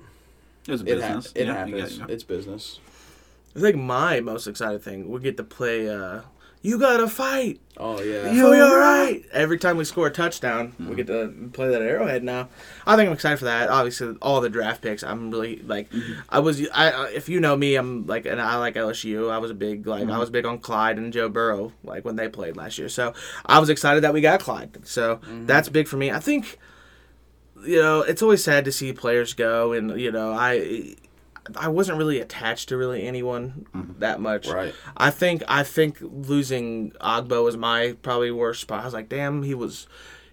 It's 0.69 0.83
it, 0.83 0.85
business. 0.85 1.27
ha- 1.27 1.33
it 1.35 1.47
Yeah, 1.47 1.55
happens. 1.55 1.75
guess, 1.83 1.99
yeah. 1.99 2.07
It's 2.09 2.25
business. 2.25 2.81
I 3.57 3.61
think 3.61 3.77
my 3.77 4.21
most 4.21 4.47
excited 4.47 4.83
thing 4.83 5.11
we 5.11 5.19
get 5.21 5.37
to 5.39 5.45
play. 5.45 5.89
uh 5.89 6.21
You 6.67 6.81
gotta 6.81 7.07
fight. 7.07 7.61
Oh 7.77 8.03
yeah. 8.03 8.33
You'll 8.33 8.51
be 8.51 8.59
all 8.59 8.77
right. 8.77 9.23
Every 9.31 9.57
time 9.57 9.77
we 9.77 9.85
score 9.85 10.09
a 10.09 10.11
touchdown, 10.11 10.75
we 10.81 10.87
hmm. 10.87 10.95
get 10.95 11.07
to 11.07 11.51
play 11.53 11.69
that 11.69 11.81
Arrowhead 11.81 12.25
now. 12.25 12.49
I 12.85 12.97
think 12.97 13.07
I'm 13.07 13.12
excited 13.12 13.39
for 13.39 13.45
that. 13.45 13.69
Obviously, 13.69 14.17
all 14.21 14.41
the 14.41 14.49
draft 14.49 14.83
picks. 14.83 15.05
I'm 15.05 15.31
really 15.31 15.59
like, 15.59 15.89
mm-hmm. 15.91 16.14
I 16.29 16.41
was. 16.41 16.69
I 16.75 16.91
I- 16.91 17.11
if 17.11 17.29
you 17.29 17.39
know 17.39 17.57
me, 17.57 17.77
I'm 17.77 18.05
like, 18.09 18.27
and 18.27 18.43
I 18.43 18.57
like 18.57 18.75
LSU. 18.75 19.31
I 19.31 19.39
was 19.39 19.53
a 19.53 19.55
big 19.55 19.87
like, 19.87 20.03
I 20.03 20.07
mm-hmm. 20.07 20.19
was 20.19 20.29
big 20.29 20.45
on 20.45 20.59
Clyde 20.59 20.99
and 20.99 21.12
Joe 21.12 21.29
Burrow 21.29 21.73
like 21.85 22.05
when 22.05 22.17
they 22.17 22.29
played 22.29 22.57
last 22.57 22.79
year. 22.79 22.89
So 22.89 23.14
I 23.45 23.61
was 23.61 23.71
excited 23.71 24.03
that 24.03 24.12
we 24.12 24.21
got 24.21 24.41
Clyde. 24.41 24.89
So 24.89 25.19
mm-hmm. 25.19 25.47
that's 25.47 25.69
big 25.69 25.87
for 25.87 25.99
me. 25.99 26.11
I 26.11 26.19
think, 26.19 26.59
you 27.64 27.81
know, 27.81 28.01
it's 28.01 28.23
always 28.23 28.43
sad 28.43 28.64
to 28.64 28.73
see 28.73 28.93
players 28.93 29.35
go, 29.35 29.73
and 29.73 30.01
you 30.01 30.11
know, 30.11 30.33
I. 30.33 30.97
I 31.55 31.68
wasn't 31.68 31.99
really 31.99 32.20
attached 32.20 32.68
to 32.70 32.76
really 32.76 33.07
anyone 33.07 33.66
mm-hmm. 33.74 34.01
that 34.01 34.20
much. 34.20 34.49
Right. 34.49 34.74
I 34.97 35.11
think 35.11 35.42
I 35.49 35.62
think 35.62 35.99
losing 36.01 36.92
Ogbah 37.01 37.44
was 37.44 37.57
my 37.57 37.97
probably 38.03 38.30
worst 38.30 38.62
spot. 38.62 38.82
I 38.82 38.84
was 38.84 38.94
like, 38.94 39.09
damn, 39.09 39.42
he 39.42 39.55
was, 39.55 39.86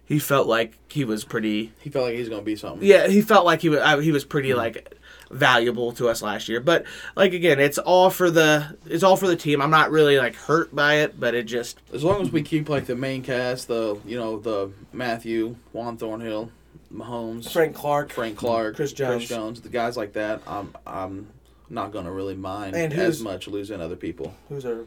he 0.04 0.18
felt 0.18 0.46
like 0.46 0.78
he 0.90 1.04
was 1.04 1.24
pretty. 1.24 1.72
He 1.80 1.90
felt 1.90 2.06
like 2.06 2.14
he's 2.14 2.28
gonna 2.28 2.42
be 2.42 2.56
something. 2.56 2.86
Yeah, 2.86 3.08
he 3.08 3.22
felt 3.22 3.44
like 3.44 3.60
he 3.60 3.68
was. 3.68 3.80
I, 3.80 4.00
he 4.00 4.12
was 4.12 4.24
pretty 4.24 4.50
mm-hmm. 4.50 4.58
like 4.58 4.98
valuable 5.30 5.92
to 5.92 6.08
us 6.08 6.22
last 6.22 6.48
year. 6.48 6.60
But 6.60 6.84
like 7.16 7.32
again, 7.32 7.60
it's 7.60 7.78
all 7.78 8.10
for 8.10 8.30
the 8.30 8.76
it's 8.86 9.02
all 9.02 9.16
for 9.16 9.26
the 9.26 9.36
team. 9.36 9.60
I'm 9.60 9.70
not 9.70 9.90
really 9.90 10.18
like 10.18 10.34
hurt 10.34 10.74
by 10.74 10.94
it, 10.96 11.18
but 11.18 11.34
it 11.34 11.44
just 11.44 11.80
As 11.92 12.04
long 12.04 12.22
as 12.22 12.30
we 12.30 12.42
keep 12.42 12.68
like 12.68 12.86
the 12.86 12.96
main 12.96 13.22
cast, 13.22 13.68
the 13.68 13.98
you 14.06 14.16
know 14.16 14.38
the 14.38 14.70
Mathieu, 14.92 15.56
Juan 15.72 15.96
Thornhill, 15.96 16.50
Mahomes, 16.94 17.50
Frank 17.52 17.74
Clark. 17.74 18.10
Frank 18.10 18.36
Clark, 18.36 18.76
Chris 18.76 18.92
Jones. 18.92 19.26
Chris 19.26 19.28
Jones, 19.28 19.60
the 19.60 19.68
guys 19.68 19.96
like 19.96 20.12
that, 20.14 20.40
I'm 20.46 20.74
I'm 20.86 21.28
not 21.68 21.92
gonna 21.92 22.12
really 22.12 22.34
mind 22.34 22.76
And 22.76 22.92
as 22.92 23.20
much 23.20 23.48
losing 23.48 23.80
other 23.80 23.96
people. 23.96 24.34
Who's 24.48 24.64
our 24.64 24.84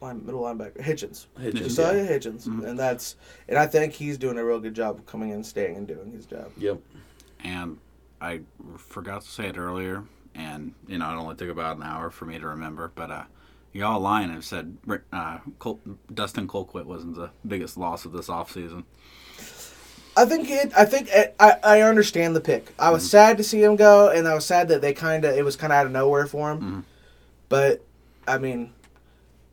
line, 0.00 0.24
middle 0.24 0.42
linebacker? 0.42 0.80
Hitchens. 0.80 1.26
Hitchens, 1.38 1.58
Josiah 1.58 2.04
yeah. 2.04 2.10
Hitchens, 2.10 2.46
and 2.46 2.78
that's 2.78 3.16
and 3.48 3.58
I 3.58 3.66
think 3.66 3.94
he's 3.94 4.18
doing 4.18 4.38
a 4.38 4.44
real 4.44 4.60
good 4.60 4.74
job 4.74 4.96
of 4.98 5.06
coming 5.06 5.30
in, 5.30 5.42
staying, 5.42 5.76
and 5.76 5.86
doing 5.86 6.12
his 6.12 6.26
job. 6.26 6.50
Yep. 6.58 6.80
And 7.40 7.78
I 8.20 8.40
forgot 8.76 9.22
to 9.22 9.28
say 9.28 9.46
it 9.46 9.56
earlier, 9.56 10.04
and 10.34 10.74
you 10.86 10.98
know 10.98 11.10
it 11.10 11.14
only 11.16 11.36
took 11.36 11.50
about 11.50 11.76
an 11.76 11.82
hour 11.82 12.10
for 12.10 12.26
me 12.26 12.38
to 12.38 12.46
remember. 12.46 12.92
But 12.94 13.10
uh, 13.10 13.24
y'all 13.72 14.00
lying 14.00 14.30
have 14.30 14.44
said 14.44 14.76
uh, 15.12 15.38
Col- 15.58 15.80
Dustin 16.12 16.48
Colquitt 16.48 16.84
wasn't 16.84 17.14
the 17.14 17.30
biggest 17.46 17.76
loss 17.76 18.04
of 18.04 18.12
this 18.12 18.28
offseason. 18.28 18.84
I 20.16 20.24
think 20.24 20.50
it. 20.50 20.72
I 20.76 20.84
think 20.86 21.08
it, 21.10 21.36
I. 21.38 21.56
I 21.62 21.80
understand 21.82 22.34
the 22.34 22.40
pick. 22.40 22.72
I 22.78 22.90
was 22.90 23.02
mm-hmm. 23.02 23.10
sad 23.10 23.36
to 23.36 23.44
see 23.44 23.62
him 23.62 23.76
go, 23.76 24.08
and 24.08 24.26
I 24.26 24.34
was 24.34 24.46
sad 24.46 24.68
that 24.68 24.80
they 24.80 24.94
kind 24.94 25.24
of. 25.24 25.36
It 25.36 25.44
was 25.44 25.56
kind 25.56 25.72
of 25.72 25.76
out 25.78 25.86
of 25.86 25.92
nowhere 25.92 26.26
for 26.26 26.52
him. 26.52 26.58
Mm-hmm. 26.58 26.80
But, 27.48 27.84
I 28.26 28.38
mean, 28.38 28.72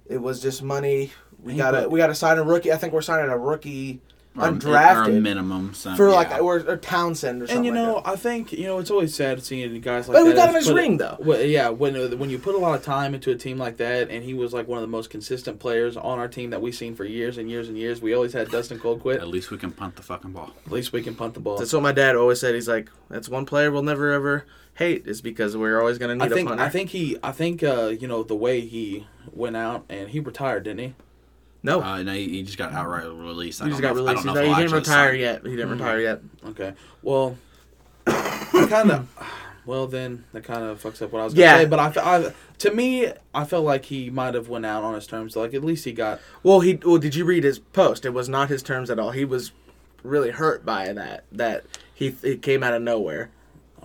it 0.07 0.21
was 0.21 0.41
just 0.41 0.63
money. 0.63 1.11
We 1.43 1.53
He 1.53 1.57
got 1.57 1.71
to 1.71 1.81
put- 1.81 1.91
we 1.91 1.99
got 1.99 2.07
to 2.07 2.15
sign 2.15 2.37
a 2.37 2.43
rookie. 2.43 2.71
I 2.71 2.77
think 2.77 2.93
we're 2.93 3.01
signing 3.01 3.29
a 3.29 3.37
rookie 3.37 4.01
undrafted 4.35 5.07
or 5.07 5.09
a 5.09 5.21
minimum 5.21 5.73
so, 5.73 5.95
for 5.95 6.09
like 6.09 6.31
or, 6.41 6.57
or 6.67 6.77
Townsend 6.77 7.41
or 7.41 7.47
something. 7.47 7.57
And 7.57 7.65
you 7.65 7.71
know, 7.71 7.95
like 7.95 8.03
that. 8.05 8.09
I 8.11 8.15
think 8.15 8.51
you 8.51 8.65
know 8.65 8.79
it's 8.79 8.89
always 8.89 9.13
sad 9.13 9.43
seeing 9.43 9.79
guys 9.81 10.07
like 10.07 10.15
But 10.15 10.23
we 10.23 10.29
that 10.29 10.35
got 10.35 10.49
him 10.49 10.55
his 10.55 10.71
ring, 10.71 10.97
though. 10.97 11.17
Well, 11.19 11.41
yeah, 11.41 11.69
when 11.69 12.17
when 12.17 12.29
you 12.29 12.39
put 12.39 12.55
a 12.55 12.57
lot 12.57 12.75
of 12.75 12.83
time 12.83 13.13
into 13.13 13.31
a 13.31 13.35
team 13.35 13.57
like 13.57 13.77
that, 13.77 14.09
and 14.09 14.23
he 14.23 14.33
was 14.33 14.53
like 14.53 14.67
one 14.67 14.77
of 14.77 14.81
the 14.81 14.87
most 14.87 15.09
consistent 15.09 15.59
players 15.59 15.95
on 15.95 16.19
our 16.19 16.27
team 16.27 16.49
that 16.49 16.61
we've 16.61 16.75
seen 16.75 16.95
for 16.95 17.05
years 17.05 17.37
and 17.37 17.49
years 17.49 17.69
and 17.69 17.77
years. 17.77 18.01
We 18.01 18.13
always 18.13 18.33
had 18.33 18.49
Dustin 18.49 18.79
Colquitt. 18.79 19.17
At 19.17 19.27
least 19.27 19.51
we 19.51 19.57
can 19.57 19.71
punt 19.71 19.95
the 19.95 20.03
fucking 20.03 20.31
ball. 20.31 20.51
At 20.65 20.71
least 20.71 20.93
we 20.93 21.03
can 21.03 21.15
punt 21.15 21.35
the 21.35 21.39
ball. 21.39 21.57
that's 21.57 21.73
what 21.73 21.83
my 21.83 21.91
dad 21.91 22.15
always 22.15 22.39
said. 22.39 22.55
He's 22.55 22.67
like, 22.67 22.89
that's 23.09 23.29
one 23.29 23.45
player 23.45 23.71
we'll 23.71 23.83
never 23.83 24.11
ever 24.11 24.45
hate 24.75 25.05
is 25.05 25.21
because 25.21 25.55
we're 25.55 25.79
always 25.79 25.97
gonna 25.97 26.15
need 26.15 26.23
I 26.23 26.29
think 26.29 26.47
a 26.47 26.51
punter. 26.51 26.63
I 26.63 26.69
think 26.69 26.89
he 26.89 27.17
I 27.21 27.31
think 27.31 27.63
uh, 27.63 27.87
you 27.87 28.07
know 28.07 28.23
the 28.23 28.35
way 28.35 28.61
he 28.61 29.07
went 29.31 29.55
out 29.55 29.85
and 29.89 30.09
he 30.09 30.19
retired, 30.19 30.63
didn't 30.63 30.79
he? 30.79 30.95
No, 31.63 31.81
Uh, 31.81 32.03
no, 32.03 32.13
he, 32.13 32.29
he 32.29 32.43
just 32.43 32.57
got 32.57 32.73
outright 32.73 33.05
released. 33.05 33.61
I 33.61 33.65
he 33.65 33.71
just 33.71 33.81
got 33.81 33.95
know 33.95 34.01
if- 34.03 34.07
I 34.07 34.11
released. 34.11 34.25
don't 34.25 34.35
know 34.35 34.41
if 34.41 34.47
he 34.57 34.61
didn't 34.63 34.75
retire 34.77 35.11
sign. 35.13 35.19
yet. 35.19 35.43
He 35.45 35.51
didn't 35.51 35.71
retire 35.71 35.99
yet. 35.99 36.19
Okay. 36.49 36.73
Well, 37.01 37.37
kind 38.05 38.91
of. 38.91 39.07
Well, 39.65 39.87
then 39.87 40.25
that 40.33 40.43
kind 40.43 40.61
of 40.65 40.83
fucks 40.83 41.01
up 41.01 41.13
what 41.13 41.21
I 41.21 41.23
was 41.23 41.33
gonna 41.33 41.45
Yeah. 41.45 41.57
say. 41.59 41.65
But 41.65 41.79
I, 41.79 42.17
I, 42.17 42.33
to 42.57 42.73
me, 42.73 43.07
I 43.33 43.45
felt 43.45 43.63
like 43.63 43.85
he 43.85 44.09
might 44.09 44.33
have 44.33 44.49
went 44.49 44.65
out 44.65 44.83
on 44.83 44.93
his 44.93 45.07
terms. 45.07 45.37
Like 45.37 45.53
at 45.53 45.63
least 45.63 45.85
he 45.85 45.93
got. 45.93 46.19
Well, 46.43 46.59
he 46.59 46.77
well. 46.83 46.97
Did 46.97 47.15
you 47.15 47.23
read 47.23 47.45
his 47.45 47.59
post? 47.59 48.03
It 48.03 48.09
was 48.09 48.27
not 48.27 48.49
his 48.49 48.61
terms 48.61 48.89
at 48.89 48.99
all. 48.99 49.11
He 49.11 49.23
was 49.23 49.53
really 50.03 50.31
hurt 50.31 50.65
by 50.65 50.91
that. 50.91 51.23
That 51.31 51.63
he 51.93 52.13
it 52.23 52.41
came 52.41 52.61
out 52.61 52.73
of 52.73 52.81
nowhere. 52.81 53.29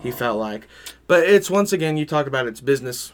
He 0.02 0.10
felt 0.10 0.40
like, 0.40 0.66
but 1.06 1.22
it's 1.22 1.48
once 1.48 1.72
again 1.72 1.96
you 1.96 2.04
talk 2.04 2.26
about 2.26 2.48
it's 2.48 2.60
business, 2.60 3.12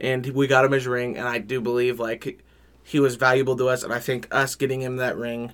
and 0.00 0.26
we 0.28 0.46
got 0.46 0.64
him 0.64 0.72
his 0.72 0.86
ring, 0.86 1.18
and 1.18 1.28
I 1.28 1.36
do 1.40 1.60
believe 1.60 2.00
like 2.00 2.42
he 2.86 3.00
was 3.00 3.16
valuable 3.16 3.56
to 3.56 3.68
us, 3.68 3.82
and 3.82 3.92
I 3.92 3.98
think 3.98 4.28
us 4.30 4.54
getting 4.54 4.80
him 4.80 4.96
that 4.96 5.16
ring 5.16 5.52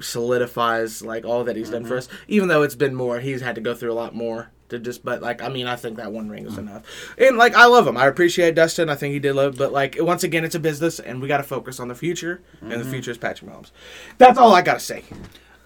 solidifies 0.00 1.02
like 1.02 1.24
all 1.24 1.42
that 1.44 1.56
he's 1.56 1.70
done 1.70 1.82
for 1.82 1.98
mm-hmm. 1.98 2.12
us. 2.12 2.20
Even 2.28 2.48
though 2.48 2.62
it's 2.62 2.76
been 2.76 2.94
more, 2.94 3.18
he's 3.18 3.42
had 3.42 3.56
to 3.56 3.60
go 3.60 3.74
through 3.74 3.92
a 3.92 3.94
lot 3.94 4.14
more 4.14 4.52
to 4.68 4.78
just. 4.78 5.04
But 5.04 5.20
like 5.20 5.42
I 5.42 5.48
mean, 5.48 5.66
I 5.66 5.74
think 5.74 5.96
that 5.96 6.12
one 6.12 6.28
ring 6.28 6.46
is 6.46 6.52
mm-hmm. 6.52 6.68
enough. 6.68 6.84
And 7.18 7.36
like 7.36 7.56
I 7.56 7.66
love 7.66 7.84
him. 7.84 7.96
I 7.96 8.06
appreciate 8.06 8.54
Dustin. 8.54 8.88
I 8.88 8.94
think 8.94 9.12
he 9.12 9.18
did 9.18 9.34
love. 9.34 9.58
But 9.58 9.72
like 9.72 9.96
once 9.98 10.22
again, 10.22 10.44
it's 10.44 10.54
a 10.54 10.60
business, 10.60 11.00
and 11.00 11.20
we 11.20 11.26
got 11.26 11.38
to 11.38 11.42
focus 11.42 11.80
on 11.80 11.88
the 11.88 11.96
future. 11.96 12.40
And 12.60 12.70
the 12.70 12.76
mm-hmm. 12.76 12.90
future 12.90 13.10
is 13.10 13.18
Patrick 13.18 13.50
Mahomes. 13.50 13.72
That's 14.18 14.38
all 14.38 14.54
I 14.54 14.62
gotta 14.62 14.80
say. 14.80 15.02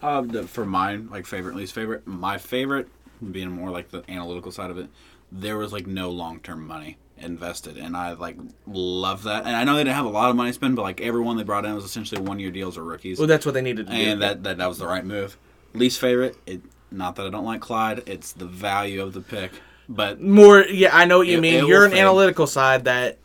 Uh, 0.00 0.22
the, 0.22 0.44
for 0.44 0.64
mine, 0.64 1.08
like 1.10 1.26
favorite, 1.26 1.56
least 1.56 1.74
favorite, 1.74 2.06
my 2.06 2.38
favorite 2.38 2.88
being 3.32 3.50
more 3.50 3.70
like 3.70 3.90
the 3.90 4.02
analytical 4.10 4.50
side 4.50 4.70
of 4.70 4.78
it, 4.78 4.88
there 5.30 5.58
was 5.58 5.74
like 5.74 5.86
no 5.86 6.10
long 6.10 6.40
term 6.40 6.66
money 6.66 6.96
invested, 7.18 7.76
and 7.76 7.96
I 7.96 8.12
like 8.12 8.36
love 8.66 9.22
that. 9.24 9.46
And 9.46 9.56
I 9.56 9.64
know 9.64 9.74
they 9.76 9.84
didn't 9.84 9.96
have 9.96 10.06
a 10.06 10.10
lot 10.10 10.30
of 10.30 10.36
money 10.36 10.52
spent, 10.52 10.74
but 10.76 10.82
like 10.82 11.00
everyone 11.00 11.36
they 11.36 11.42
brought 11.44 11.64
in 11.64 11.74
was 11.74 11.84
essentially 11.84 12.20
one 12.20 12.38
year 12.38 12.50
deals 12.50 12.76
or 12.76 12.84
rookies, 12.84 13.18
Well, 13.18 13.26
that's 13.28 13.44
what 13.46 13.54
they 13.54 13.62
needed 13.62 13.86
to 13.86 13.92
do. 13.92 13.98
and 13.98 14.22
that, 14.22 14.42
that 14.44 14.58
that 14.58 14.68
was 14.68 14.78
the 14.78 14.86
right 14.86 15.04
move. 15.04 15.36
Least 15.74 16.00
favorite, 16.00 16.36
it 16.46 16.60
not 16.90 17.16
that 17.16 17.26
I 17.26 17.30
don't 17.30 17.44
like 17.44 17.60
Clyde, 17.60 18.02
it's 18.06 18.32
the 18.32 18.46
value 18.46 19.02
of 19.02 19.12
the 19.12 19.20
pick, 19.20 19.52
but 19.88 20.20
more. 20.20 20.60
Yeah, 20.62 20.90
I 20.96 21.04
know 21.04 21.18
what 21.18 21.26
you 21.26 21.38
It- 21.38 21.40
mean. 21.40 21.54
it 21.64 21.66
You're 21.66 21.84
an 21.84 21.90
fade. 21.92 22.00
analytical 22.00 22.46
side 22.46 22.84
that. 22.84 23.18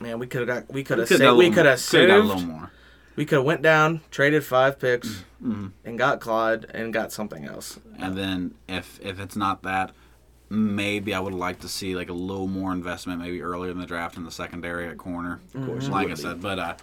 Man, 0.00 0.20
we 0.20 0.28
could 0.28 0.46
have 0.46 0.66
got. 0.66 0.72
We 0.72 0.84
could 0.84 0.98
have. 0.98 1.08
saved. 1.08 1.20
We 1.36 1.50
could 1.50 1.66
have 1.66 1.80
got 1.90 1.94
a 2.10 2.18
little 2.22 2.40
more. 2.40 2.70
We 3.16 3.24
could 3.24 3.36
have 3.38 3.44
went 3.44 3.62
down, 3.62 4.02
traded 4.12 4.44
five 4.44 4.78
picks, 4.78 5.24
Mm-hmm. 5.42 5.66
and 5.84 5.98
got 5.98 6.20
Clyde 6.20 6.66
and 6.72 6.92
got 6.92 7.10
something 7.12 7.44
else. 7.44 7.80
And 7.98 8.16
then 8.16 8.54
if 8.68 9.00
if 9.02 9.18
it's 9.18 9.34
not 9.34 9.62
that, 9.64 9.90
maybe 10.50 11.14
I 11.14 11.20
would 11.20 11.34
like 11.34 11.60
to 11.60 11.68
see 11.68 11.94
like 11.94 12.08
a 12.08 12.14
little 12.14 12.46
more 12.46 12.72
investment, 12.72 13.20
maybe 13.20 13.42
earlier 13.42 13.70
in 13.70 13.78
the 13.78 13.86
draft 13.86 14.16
in 14.16 14.24
the 14.24 14.30
secondary 14.30 14.88
at 14.88 14.98
corner. 14.98 15.40
Of 15.54 15.66
course, 15.66 15.88
like 15.88 16.10
I 16.10 16.14
said, 16.14 16.40
but 16.40 16.58
uh, 16.58 16.74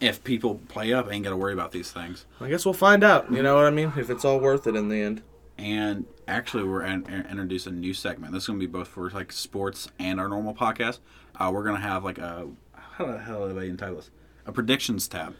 if 0.00 0.22
people 0.24 0.60
play 0.68 0.92
up, 0.92 1.06
I 1.08 1.12
ain't 1.12 1.24
got 1.24 1.30
to 1.30 1.36
worry 1.36 1.52
about 1.52 1.72
these 1.72 1.90
things. 1.90 2.24
I 2.40 2.48
guess 2.48 2.64
we'll 2.64 2.74
find 2.74 3.02
out. 3.04 3.30
You 3.32 3.42
know 3.42 3.56
what 3.56 3.64
I 3.66 3.70
mean? 3.70 3.92
If 3.96 4.10
it's 4.10 4.24
all 4.24 4.38
worth 4.40 4.66
it 4.66 4.76
in 4.76 4.88
the 4.88 5.00
end. 5.00 5.22
And 5.58 6.06
actually, 6.28 6.62
we're 6.62 6.84
in, 6.84 7.04
in- 7.08 7.26
introduce 7.26 7.66
a 7.66 7.72
new 7.72 7.92
segment. 7.92 8.32
This 8.32 8.44
is 8.44 8.46
gonna 8.46 8.60
be 8.60 8.66
both 8.66 8.86
for 8.88 9.10
like 9.10 9.32
sports 9.32 9.88
and 9.98 10.20
our 10.20 10.28
normal 10.28 10.54
podcast. 10.54 11.00
Uh, 11.34 11.50
we're 11.52 11.64
gonna 11.64 11.80
have 11.80 12.04
like 12.04 12.18
a 12.18 12.48
how 12.72 13.06
the 13.06 13.18
hell 13.18 13.48
do 13.48 13.58
I 13.58 13.64
entitle 13.64 13.96
this? 13.96 14.10
A 14.46 14.52
predictions 14.52 15.08
tab. 15.08 15.34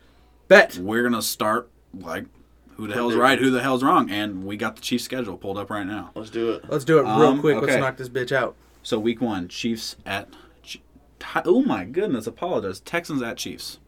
Bet. 0.49 0.77
We're 0.77 1.05
gonna 1.05 1.23
start 1.23 1.71
like 1.95 2.25
who 2.79 2.87
the 2.87 2.95
hell's 2.95 3.15
right, 3.15 3.39
who 3.39 3.51
the 3.51 3.61
hell's 3.61 3.83
wrong, 3.85 4.09
and 4.11 4.45
we 4.47 4.57
got 4.57 4.77
the 4.77 4.83
Chiefs 4.83 5.05
schedule 5.05 5.37
pulled 5.37 5.59
up 5.59 5.69
right 5.69 5.87
now. 5.87 6.11
Let's 6.15 6.31
do 6.31 6.53
it. 6.53 6.65
Let's 6.71 6.85
do 6.87 6.99
it 6.99 7.03
real 7.03 7.11
Um, 7.11 7.41
quick. 7.41 7.57
okay. 7.57 7.67
Let's 7.67 7.81
knock 7.81 7.97
this 7.99 8.09
bitch 8.09 8.33
out. 8.33 8.57
So 8.83 8.99
week 8.99 9.21
one, 9.21 9.49
Chiefs 9.49 9.97
at. 10.07 10.29
Ch- 10.63 10.81
Ti- 11.19 11.41
Oh 11.45 11.61
my 11.63 11.85
goodness! 11.85 12.27
Apologize. 12.27 12.81
Texans 12.81 13.21
at 13.21 13.37
Chiefs. 13.37 13.79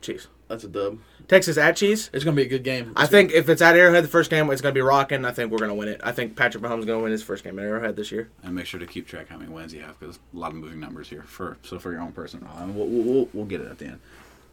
Chiefs. 0.00 0.28
That's 0.48 0.62
a 0.62 0.68
dub. 0.68 1.00
Texas 1.26 1.58
at 1.58 1.74
Chiefs. 1.76 2.08
It's 2.12 2.22
gonna 2.24 2.36
be 2.36 2.42
a 2.42 2.48
good 2.48 2.62
game. 2.62 2.92
I 2.94 3.06
think 3.06 3.32
if 3.32 3.48
it's 3.48 3.60
at 3.60 3.74
Arrowhead 3.76 4.04
the 4.04 4.08
first 4.08 4.30
game, 4.30 4.48
it's 4.50 4.60
going 4.62 4.72
to 4.72 4.78
be 4.78 4.82
rocking. 4.82 5.24
I 5.24 5.32
think 5.32 5.50
we're 5.50 5.58
going 5.58 5.70
to 5.70 5.74
win 5.74 5.88
it. 5.88 6.00
I 6.04 6.12
think 6.12 6.36
Patrick 6.36 6.62
Mahomes 6.62 6.78
is 6.80 6.84
going 6.84 7.00
to 7.00 7.02
win 7.02 7.10
his 7.10 7.24
first 7.24 7.42
game 7.42 7.58
at 7.58 7.64
Arrowhead 7.64 7.96
this 7.96 8.12
year. 8.12 8.28
And 8.44 8.54
make 8.54 8.66
sure 8.66 8.78
to 8.78 8.86
keep 8.86 9.08
track 9.08 9.28
how 9.28 9.36
many 9.38 9.50
wins 9.50 9.74
you 9.74 9.80
have 9.80 9.98
because 9.98 10.20
a 10.32 10.36
lot 10.36 10.50
of 10.52 10.54
moving 10.56 10.78
numbers 10.78 11.08
here. 11.08 11.24
For 11.24 11.56
so 11.62 11.80
for 11.80 11.90
your 11.90 12.00
own 12.00 12.12
personal, 12.12 12.48
uh, 12.56 12.64
we'll, 12.68 12.86
we'll, 12.86 13.02
we'll, 13.02 13.28
we'll 13.32 13.44
get 13.44 13.60
it 13.60 13.66
at 13.68 13.78
the 13.78 13.86
end. 13.86 13.98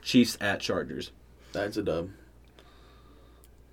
Chiefs 0.01 0.35
at 0.41 0.59
Chargers. 0.61 1.11
that's 1.51 1.77
a 1.77 1.83
dub. 1.83 2.09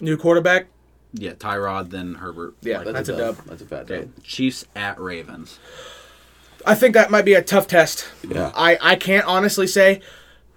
New 0.00 0.16
quarterback. 0.16 0.66
Yeah, 1.12 1.32
Tyrod 1.32 1.90
then 1.90 2.14
Herbert. 2.14 2.54
Yeah, 2.62 2.84
That's, 2.84 2.92
That's 2.92 3.08
a, 3.08 3.14
a 3.14 3.18
dub. 3.18 3.36
dub. 3.36 3.46
That's 3.46 3.62
a 3.62 3.66
fat 3.66 3.90
Okay. 3.90 4.00
dub. 4.02 4.22
Chiefs 4.22 4.64
at 4.76 5.00
Ravens. 5.00 5.58
I 6.66 6.74
think 6.74 6.94
that 6.94 7.10
might 7.10 7.24
be 7.24 7.34
a 7.34 7.42
tough 7.42 7.66
test. 7.66 8.08
Yeah. 8.28 8.52
I, 8.54 8.78
I 8.80 8.96
can't 8.96 9.26
honestly 9.26 9.66
say. 9.66 10.00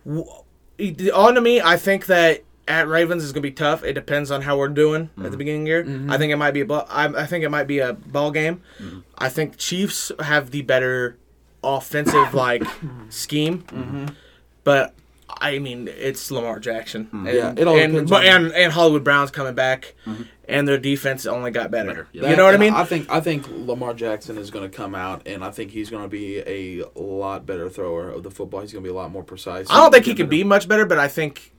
On 0.05 1.33
to 1.35 1.41
me, 1.41 1.61
I 1.61 1.77
think 1.77 2.07
that 2.07 2.43
at 2.67 2.87
Ravens 2.87 3.23
is 3.23 3.31
going 3.31 3.41
to 3.41 3.49
be 3.49 3.53
tough. 3.53 3.83
It 3.83 3.93
depends 3.93 4.31
on 4.31 4.41
how 4.41 4.57
we're 4.57 4.69
doing 4.69 5.03
at 5.03 5.15
the 5.15 5.29
mm-hmm. 5.29 5.37
beginning 5.37 5.61
of 5.61 5.65
the 5.65 5.69
year. 5.69 5.83
Mm-hmm. 5.83 6.11
I 6.11 6.17
think 6.17 6.31
it 6.31 6.37
might 6.37 6.51
be 6.51 6.61
a 6.61 6.65
ball, 6.65 6.85
I, 6.89 7.05
I 7.05 7.25
think 7.25 7.43
it 7.43 7.49
might 7.49 7.67
be 7.67 7.79
a 7.79 7.93
ball 7.93 8.31
game. 8.31 8.61
Mm-hmm. 8.79 8.99
I 9.17 9.29
think 9.29 9.57
Chiefs 9.57 10.11
have 10.19 10.51
the 10.51 10.61
better 10.61 11.17
offensive 11.63 12.33
like 12.33 12.63
scheme, 13.09 14.15
but 14.63 14.93
I 15.41 15.59
mean, 15.59 15.87
it's 15.87 16.31
Lamar 16.31 16.59
Jackson. 16.59 17.09
And, 17.11 17.27
Yeah, 17.27 17.53
it 17.55 17.67
all 17.67 17.77
and, 17.77 17.93
depends 17.93 18.11
but, 18.11 18.25
and 18.25 18.51
and 18.51 18.71
Hollywood 18.71 19.03
Brown's 19.03 19.31
coming 19.31 19.55
back, 19.55 19.95
mm-hmm. 20.05 20.23
and 20.47 20.67
their 20.67 20.77
defense 20.77 21.25
only 21.25 21.51
got 21.51 21.71
better. 21.71 21.89
Better, 21.89 22.07
yeah. 22.11 22.29
You 22.29 22.35
know 22.35 22.45
what 22.45 22.53
I 22.53 22.57
mean? 22.57 22.73
I 22.73 22.83
think 22.83 23.09
I 23.09 23.19
think 23.19 23.47
Lamar 23.49 23.93
Jackson 23.93 24.37
is 24.37 24.51
going 24.51 24.69
to 24.69 24.75
come 24.75 24.95
out, 24.95 25.23
and 25.25 25.43
I 25.43 25.51
think 25.51 25.71
he's 25.71 25.89
going 25.89 26.03
to 26.03 26.09
be 26.09 26.39
a 26.39 26.83
lot 26.99 27.45
better 27.45 27.69
thrower 27.69 28.09
of 28.09 28.23
the 28.23 28.31
football. 28.31 28.61
He's 28.61 28.71
going 28.71 28.83
to 28.83 28.87
be 28.87 28.91
a 28.91 28.95
lot 28.95 29.11
more 29.11 29.23
precise. 29.23 29.67
I 29.69 29.77
don't 29.77 29.91
think 29.91 30.05
he 30.05 30.13
can 30.13 30.25
better. 30.25 30.31
be 30.31 30.43
much 30.43 30.67
better, 30.67 30.85
but 30.85 30.99
I 30.99 31.07
think 31.07 31.53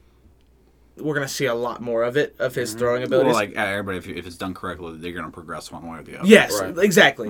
we're 0.97 1.13
gonna 1.13 1.27
see 1.27 1.45
a 1.45 1.53
lot 1.53 1.81
more 1.81 2.03
of 2.03 2.15
it 2.15 2.35
of 2.39 2.55
his 2.55 2.73
throwing 2.73 3.09
Well, 3.09 3.25
like 3.31 3.57
uh, 3.57 3.61
everybody, 3.61 3.97
if, 3.97 4.07
if 4.07 4.25
it's 4.25 4.37
done 4.37 4.53
correctly, 4.53 4.97
they're 4.97 5.11
going 5.11 5.25
to 5.25 5.31
progress 5.31 5.71
one 5.71 5.85
way 5.89 5.99
or 5.99 6.03
the 6.03 6.19
other. 6.19 6.27
Yes, 6.27 6.59
Right. 6.61 6.77
exactly. 6.77 7.29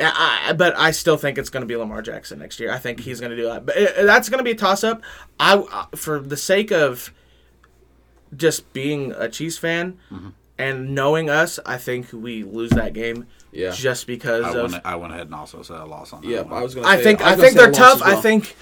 I, 0.00 0.46
I, 0.48 0.52
but 0.54 0.76
I 0.76 0.90
still 0.90 1.16
think 1.16 1.38
it's 1.38 1.48
going 1.50 1.60
to 1.62 1.66
be 1.66 1.76
Lamar 1.76 2.02
Jackson 2.02 2.40
next 2.40 2.58
year. 2.58 2.72
I 2.72 2.78
think 2.78 2.98
he's 3.00 3.20
going 3.20 3.30
to 3.30 3.36
do 3.36 3.44
that. 3.44 3.64
But 3.64 3.76
uh, 3.76 4.04
that's 4.04 4.28
going 4.28 4.38
to 4.38 4.44
be 4.44 4.50
a 4.50 4.56
toss 4.56 4.82
up. 4.82 5.02
I 5.38 5.54
uh, 5.54 5.86
for 5.96 6.18
the 6.18 6.36
sake 6.36 6.72
of 6.72 7.12
just 8.36 8.72
being 8.72 9.12
a 9.12 9.28
Chiefs 9.28 9.58
fan 9.58 9.98
and 10.58 10.94
knowing 10.94 11.30
us, 11.30 11.60
I 11.64 11.78
think 11.78 12.08
we 12.12 12.42
lose 12.42 12.70
that 12.70 12.92
game. 12.92 13.26
Yeah. 13.52 13.70
Just 13.70 14.08
because 14.08 14.44
I 14.44 14.58
of 14.58 14.72
went, 14.72 14.84
I 14.84 14.96
went 14.96 15.12
ahead 15.12 15.26
and 15.26 15.34
also 15.36 15.62
said 15.62 15.76
a 15.76 15.84
loss 15.84 16.12
on 16.12 16.22
that. 16.22 16.28
Yeah, 16.28 16.40
one. 16.42 16.54
I 16.54 16.62
was 16.62 16.74
going 16.74 16.84
to. 16.84 16.90
I 16.90 17.00
think 17.00 17.20
I, 17.20 17.36
think 17.36 17.54
they're 17.54 17.70
tough. 17.70 18.02
I 18.02 18.16
think 18.16 18.56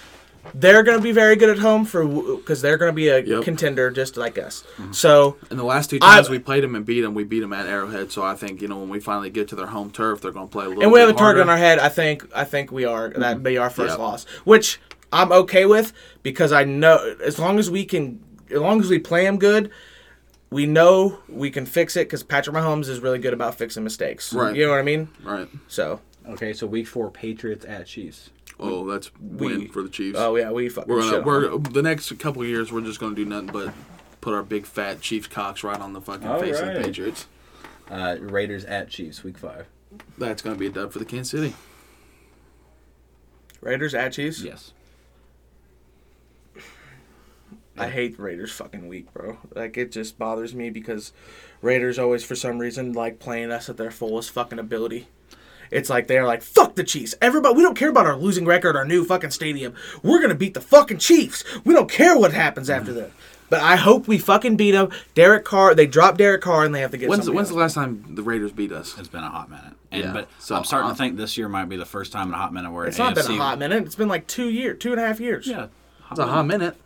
they're 0.54 0.82
going 0.82 0.98
to 0.98 1.02
be 1.02 1.12
very 1.12 1.36
good 1.36 1.48
at 1.48 1.58
home 1.58 1.84
for 1.84 2.04
because 2.36 2.60
they're 2.62 2.76
going 2.76 2.90
to 2.90 2.94
be 2.94 3.08
a 3.08 3.18
Yep. 3.18 3.26
Mm-hmm. 3.26 3.42
contender 3.42 3.90
just 3.90 4.16
like 4.16 4.38
us. 4.38 4.64
So 4.90 5.36
In 5.50 5.56
the 5.56 5.64
last 5.64 5.90
two 5.90 5.98
I- 6.02 6.16
times 6.16 6.28
we 6.28 6.38
played 6.38 6.64
them 6.64 6.74
and 6.74 6.84
beat 6.84 7.00
them, 7.02 7.14
we 7.14 7.24
beat 7.24 7.40
them 7.40 7.52
at 7.52 7.66
Arrowhead. 7.66 8.10
So 8.12 8.22
I 8.22 8.34
think 8.34 8.60
you 8.60 8.68
know 8.68 8.78
when 8.78 8.88
we 8.88 9.00
finally 9.00 9.30
get 9.30 9.48
to 9.48 9.56
their 9.56 9.66
home 9.66 9.90
turf, 9.90 10.20
they're 10.20 10.32
going 10.32 10.48
to 10.48 10.52
play 10.52 10.64
a 10.64 10.68
little. 10.68 10.82
and 10.82 10.92
we 10.92 11.00
have 11.00 11.08
a 11.08 11.12
bit 11.12 11.18
target 11.18 11.42
on 11.42 11.48
our 11.50 11.56
head. 11.56 11.78
I 11.78 11.88
think 11.88 12.28
I 12.34 12.44
think 12.44 12.72
we 12.72 12.84
are 12.84 13.10
that 13.10 13.42
be 13.42 13.56
our 13.58 13.70
first 13.70 13.96
Yeah. 13.98 14.04
loss, 14.04 14.24
which 14.44 14.80
I'm 15.12 15.30
okay 15.32 15.64
with 15.66 15.92
because 16.22 16.52
I 16.52 16.64
know 16.64 17.16
as 17.24 17.38
long 17.38 17.58
as 17.58 17.70
we 17.70 17.84
can, 17.84 18.20
as 18.50 18.58
long 18.60 18.80
as 18.80 18.88
we 18.90 18.98
play 18.98 19.24
them 19.24 19.38
good, 19.38 19.70
we 20.50 20.66
know 20.66 21.18
we 21.28 21.50
can 21.50 21.66
fix 21.66 21.96
it 21.96 22.06
because 22.08 22.22
Patrick 22.22 22.56
Mahomes 22.56 22.88
is 22.88 23.00
really 23.00 23.18
good 23.18 23.32
about 23.32 23.54
fixing 23.56 23.84
mistakes. 23.84 24.32
Right. 24.32 24.54
You 24.56 24.64
know 24.64 24.70
what 24.72 24.78
I 24.80 24.82
mean? 24.82 25.08
Right. 25.22 25.48
So, 25.68 26.00
Okay, 26.28 26.52
so 26.52 26.66
week 26.68 26.86
four, 26.86 27.10
Patriots 27.10 27.64
at 27.66 27.86
Chiefs. 27.86 28.30
Oh, 28.62 28.86
that's 28.86 29.10
win 29.20 29.68
for 29.68 29.82
the 29.82 29.88
Chiefs. 29.88 30.18
oh 30.18 30.36
yeah, 30.36 30.50
we 30.50 30.68
fucking 30.68 30.92
we're 30.92 31.00
gonna 31.00 31.10
shit 31.12 31.24
we're 31.24 31.48
them. 31.50 31.62
the 31.64 31.82
next 31.82 32.18
couple 32.18 32.42
of 32.42 32.48
years 32.48 32.72
we're 32.72 32.80
just 32.80 33.00
gonna 33.00 33.14
do 33.14 33.24
nothing 33.24 33.48
but 33.48 33.72
put 34.20 34.34
our 34.34 34.42
big 34.42 34.66
fat 34.66 35.00
Chiefs 35.00 35.26
cocks 35.26 35.64
right 35.64 35.80
on 35.80 35.92
the 35.92 36.00
fucking 36.00 36.26
All 36.26 36.40
face 36.40 36.58
of 36.60 36.66
the 36.74 36.80
Patriots. 36.80 37.26
Uh, 37.90 38.16
Raiders 38.20 38.64
at 38.64 38.88
Chiefs, 38.88 39.22
week 39.24 39.36
five. 39.36 39.66
That's 40.16 40.42
gonna 40.42 40.56
be 40.56 40.66
a 40.66 40.70
dub 40.70 40.92
for 40.92 40.98
the 40.98 41.04
Kansas 41.04 41.30
City. 41.30 41.54
Raiders 43.60 43.94
at 43.94 44.12
Chiefs. 44.12 44.42
Yes. 44.42 44.72
I 47.76 47.88
hate 47.88 48.18
Raiders 48.18 48.52
fucking 48.52 48.86
week, 48.86 49.12
bro. 49.14 49.38
Like 49.54 49.76
it 49.78 49.92
just 49.92 50.18
bothers 50.18 50.54
me 50.54 50.68
because 50.70 51.12
Raiders 51.62 51.98
always 51.98 52.22
for 52.24 52.34
some 52.34 52.58
reason 52.58 52.92
like 52.92 53.18
playing 53.18 53.50
us 53.50 53.68
at 53.68 53.76
their 53.78 53.90
fullest 53.90 54.30
fucking 54.30 54.58
ability. 54.58 55.08
It's 55.72 55.90
like 55.90 56.06
they're 56.06 56.26
like, 56.26 56.42
fuck 56.42 56.74
the 56.74 56.84
Chiefs. 56.84 57.14
Everybody 57.20 57.56
we 57.56 57.62
don't 57.62 57.76
care 57.76 57.88
about 57.88 58.06
our 58.06 58.16
losing 58.16 58.44
record, 58.44 58.76
our 58.76 58.84
new 58.84 59.04
fucking 59.04 59.30
stadium. 59.30 59.74
We're 60.02 60.20
gonna 60.20 60.34
beat 60.34 60.54
the 60.54 60.60
fucking 60.60 60.98
Chiefs. 60.98 61.44
We 61.64 61.74
don't 61.74 61.90
care 61.90 62.16
what 62.16 62.32
happens 62.32 62.70
after 62.70 62.92
mm. 62.92 62.96
that. 62.96 63.10
But 63.52 63.60
I 63.60 63.76
hope 63.76 64.08
we 64.08 64.16
fucking 64.16 64.56
beat 64.56 64.70
them. 64.70 64.90
Derek 65.14 65.44
Carr, 65.44 65.74
they 65.74 65.86
drop 65.86 66.16
Derek 66.16 66.40
Carr 66.40 66.64
and 66.64 66.74
they 66.74 66.80
have 66.80 66.90
to 66.92 66.96
get 66.96 67.10
When's 67.10 67.28
when's 67.28 67.50
the 67.50 67.54
last 67.54 67.74
time 67.74 68.02
the 68.14 68.22
Raiders 68.22 68.50
beat 68.50 68.72
us? 68.72 68.96
It's 68.98 69.08
been 69.08 69.24
a 69.24 69.28
hot 69.28 69.50
minute. 69.50 69.74
And, 69.90 70.04
Yeah, 70.04 70.12
But 70.12 70.28
so 70.38 70.56
I'm 70.56 70.64
starting 70.64 70.86
I'm- 70.86 70.96
to 70.96 71.02
uh, 71.02 71.04
think 71.04 71.16
this 71.18 71.36
year 71.36 71.50
might 71.50 71.66
be 71.66 71.76
the 71.76 71.84
first 71.84 72.12
time 72.12 72.28
in 72.28 72.34
a 72.34 72.38
hot 72.38 72.54
minute 72.54 72.70
where 72.72 72.86
It's 72.86 72.98
an 72.98 73.04
not 73.04 73.14
been 73.14 73.30
a 73.30 73.36
hot 73.36 73.58
minute. 73.58 73.84
It's 73.84 73.94
been 73.94 74.08
like 74.08 74.26
two 74.26 74.48
years, 74.48 74.78
two 74.78 74.92
and 74.92 75.00
a 75.00 75.06
half 75.06 75.20
years. 75.20 75.46
Yeah. 75.46 75.66
It's 76.10 76.18
a 76.18 76.26
hot 76.26 76.46
minute. 76.46 76.76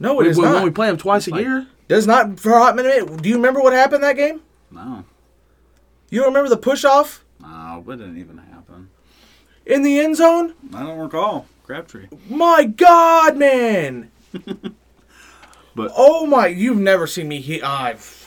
No, 0.00 0.20
it 0.20 0.26
is 0.26 0.36
when, 0.36 0.46
not. 0.46 0.54
when 0.54 0.64
we 0.64 0.70
play 0.70 0.88
them 0.88 0.96
twice 0.96 1.28
a 1.28 1.30
like- 1.30 1.42
year. 1.42 1.66
Does 1.86 2.08
not 2.08 2.40
for 2.40 2.54
a 2.54 2.58
hot 2.58 2.74
minute. 2.74 3.22
Do 3.22 3.28
you 3.28 3.36
remember 3.36 3.60
what 3.60 3.72
happened 3.72 4.02
that 4.02 4.16
game? 4.16 4.42
No. 4.70 5.04
You 6.08 6.20
don't 6.20 6.28
remember 6.28 6.48
the 6.48 6.56
push 6.56 6.84
off 6.84 7.24
No, 7.40 7.84
it 7.88 7.96
didn't 7.96 8.18
even 8.18 8.38
happen. 8.38 8.90
in 9.66 9.82
the 9.82 9.98
end 10.00 10.16
zone? 10.16 10.54
I 10.74 10.82
don't 10.82 10.98
recall. 10.98 11.46
Crabtree. 11.64 12.06
My 12.28 12.64
God, 12.64 13.36
man! 13.36 14.10
But- 15.76 15.92
oh 15.96 16.26
my, 16.26 16.48
you've 16.48 16.78
never 16.80 17.06
seen 17.06 17.28
me 17.28 17.40
hit. 17.40 17.62
I've. 17.62 18.26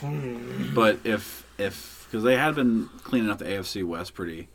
But 0.74 0.99
if 1.03 1.45
if 1.57 2.07
because 2.09 2.24
they 2.24 2.38
had 2.38 2.55
been 2.55 2.88
cleaning 3.03 3.30
up 3.30 3.39
the 3.39 3.45
AFC 3.45 3.84
West 3.84 4.14
pretty 4.14 4.47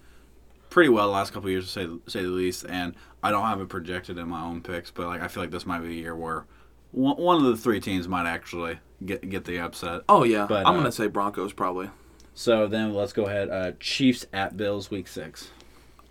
pretty 0.70 0.88
well 0.88 1.06
the 1.06 1.12
last 1.12 1.32
couple 1.32 1.48
of 1.48 1.52
years 1.52 1.66
to 1.66 1.70
say 1.70 1.86
say 2.06 2.22
the 2.22 2.28
least, 2.30 2.64
and 2.68 2.94
I 3.22 3.30
don't 3.30 3.44
have 3.44 3.60
it 3.60 3.68
projected 3.68 4.16
in 4.18 4.28
my 4.28 4.42
own 4.42 4.62
picks, 4.62 4.90
but 4.90 5.06
like 5.06 5.20
I 5.20 5.28
feel 5.28 5.42
like 5.42 5.50
this 5.50 5.66
might 5.66 5.80
be 5.80 5.88
a 5.88 5.92
year 5.92 6.16
where 6.16 6.46
one, 6.92 7.16
one 7.16 7.36
of 7.36 7.42
the 7.44 7.56
three 7.58 7.78
teams 7.78 8.08
might 8.08 8.26
actually 8.26 8.78
get 9.04 9.28
get 9.28 9.44
the 9.44 9.58
upset. 9.60 10.00
Oh 10.08 10.24
yeah, 10.24 10.46
But, 10.48 10.66
I'm 10.66 10.74
uh, 10.74 10.78
gonna 10.78 10.92
say 10.92 11.08
Broncos 11.08 11.52
probably. 11.52 11.90
So 12.38 12.68
then 12.68 12.94
let's 12.94 13.12
go 13.12 13.24
ahead. 13.26 13.50
Uh, 13.50 13.72
Chiefs 13.80 14.24
at 14.32 14.56
Bills, 14.56 14.92
week 14.92 15.08
six. 15.08 15.42
Chiefs 15.42 15.50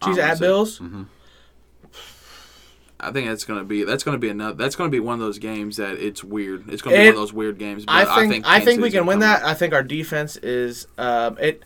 I'm 0.01 0.15
gonna 0.17 0.21
at 0.33 0.39
Bills. 0.41 0.81
I 2.99 3.11
think 3.13 3.29
that's 3.29 3.45
gonna 3.45 3.63
be 3.63 3.85
that's 3.85 4.03
gonna 4.03 4.17
be 4.17 4.27
another 4.27 4.53
that's 4.55 4.75
gonna 4.75 4.89
be 4.89 4.99
one 4.99 5.13
of 5.13 5.19
those 5.21 5.37
games 5.39 5.77
that 5.77 5.93
it's 5.99 6.25
weird. 6.25 6.69
It's 6.69 6.81
gonna 6.81 6.97
be 6.97 7.03
one 7.03 7.09
of 7.11 7.15
those 7.15 7.31
weird 7.31 7.57
games. 7.57 7.85
But 7.85 8.09
I 8.09 8.27
think 8.27 8.45
I 8.45 8.55
think, 8.59 8.81
Kansas 8.81 8.83
we 8.83 8.91
can 8.91 9.05
win 9.05 9.19
that. 9.19 9.41
out. 9.43 9.47
I 9.47 9.53
think 9.53 9.73
our 9.73 9.83
defense 9.83 10.35
is 10.35 10.85
um, 10.97 11.37
it. 11.39 11.63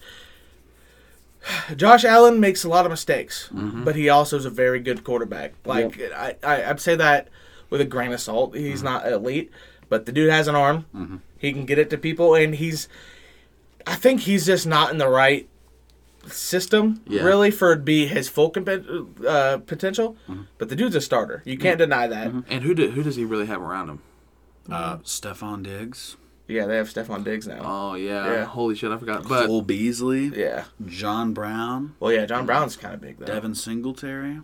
Josh 1.76 2.06
Allen 2.06 2.40
makes 2.40 2.64
a 2.64 2.70
lot 2.70 2.86
of 2.86 2.92
mistakes, 2.92 3.50
Mm-hmm. 3.52 3.84
but 3.84 3.96
he 3.96 4.10
also 4.10 4.38
is 4.38 4.46
a 4.46 4.52
very 4.52 4.80
good 4.80 5.04
quarterback. 5.04 5.54
Like 5.66 6.00
I, 6.16 6.36
I, 6.44 6.66
I'd 6.66 6.80
say 6.80 6.96
that 6.98 7.30
with 7.72 7.82
a 7.82 7.86
grain 7.86 8.12
of 8.14 8.20
salt. 8.22 8.56
He's 8.56 8.84
Mm-hmm. 8.84 8.86
not 8.86 9.12
elite, 9.12 9.52
but 9.90 10.06
the 10.06 10.12
dude 10.12 10.30
has 10.30 10.48
an 10.48 10.54
arm. 10.56 11.22
He 11.40 11.52
can 11.52 11.66
get 11.66 11.80
it 11.80 11.90
to 11.90 11.98
people, 11.98 12.36
and 12.36 12.54
he's. 12.54 12.88
I 13.88 13.96
think 13.96 14.22
he's 14.22 14.46
just 14.46 14.66
not 14.68 14.92
in 14.92 14.98
the 14.98 15.08
right 15.10 15.48
system 16.28 17.02
Yeah. 17.08 17.24
really 17.24 17.50
for 17.52 17.72
it 17.74 17.78
to 17.78 17.82
be 17.82 18.06
his 18.08 18.30
full 18.30 18.50
comp- 18.52 18.70
uh, 19.28 19.58
potential. 19.60 20.16
Mm-hmm. 20.30 20.44
But 20.58 20.70
the 20.70 20.76
dude's 20.76 20.96
a 20.96 21.02
starter. 21.02 21.42
You 21.46 21.58
can't 21.58 21.78
deny 21.80 22.08
that. 22.08 22.28
And 22.50 22.64
who 22.64 22.74
do, 22.76 22.92
who 22.92 23.02
does 23.04 23.16
he 23.16 23.26
really 23.26 23.48
have 23.48 23.62
around 23.62 23.90
him? 23.90 24.00
Uh, 24.70 24.98
Stefon 24.98 25.64
Diggs, 25.64 26.18
Yeah, 26.48 26.68
they 26.68 26.78
have 26.78 26.88
Stefon 26.88 27.24
Diggs 27.24 27.48
now. 27.48 27.62
Oh 27.64 27.96
yeah, 27.96 28.32
Yeah. 28.32 28.46
holy 28.46 28.76
shit, 28.76 28.92
I 28.92 28.98
forgot. 28.98 29.28
But 29.28 29.48
Cole 29.48 29.64
Beasley, 29.64 30.28
yeah. 30.28 30.66
John 30.86 31.34
Brown, 31.34 31.96
Well, 32.00 32.12
yeah, 32.14 32.26
John 32.28 32.46
Brown's 32.46 32.78
kind 32.78 32.94
of 32.94 33.02
big 33.02 33.18
though. 33.18 33.26
Devin 33.26 33.56
Singletary, 33.56 34.42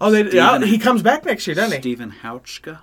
Oh, 0.00 0.10
they, 0.10 0.28
yeah, 0.30 0.58
he 0.64 0.78
comes 0.78 1.02
back 1.02 1.24
next 1.24 1.46
year, 1.46 1.54
doesn't 1.54 1.76
he? 1.76 1.80
Stephen 1.82 2.14
Hauschka. 2.22 2.80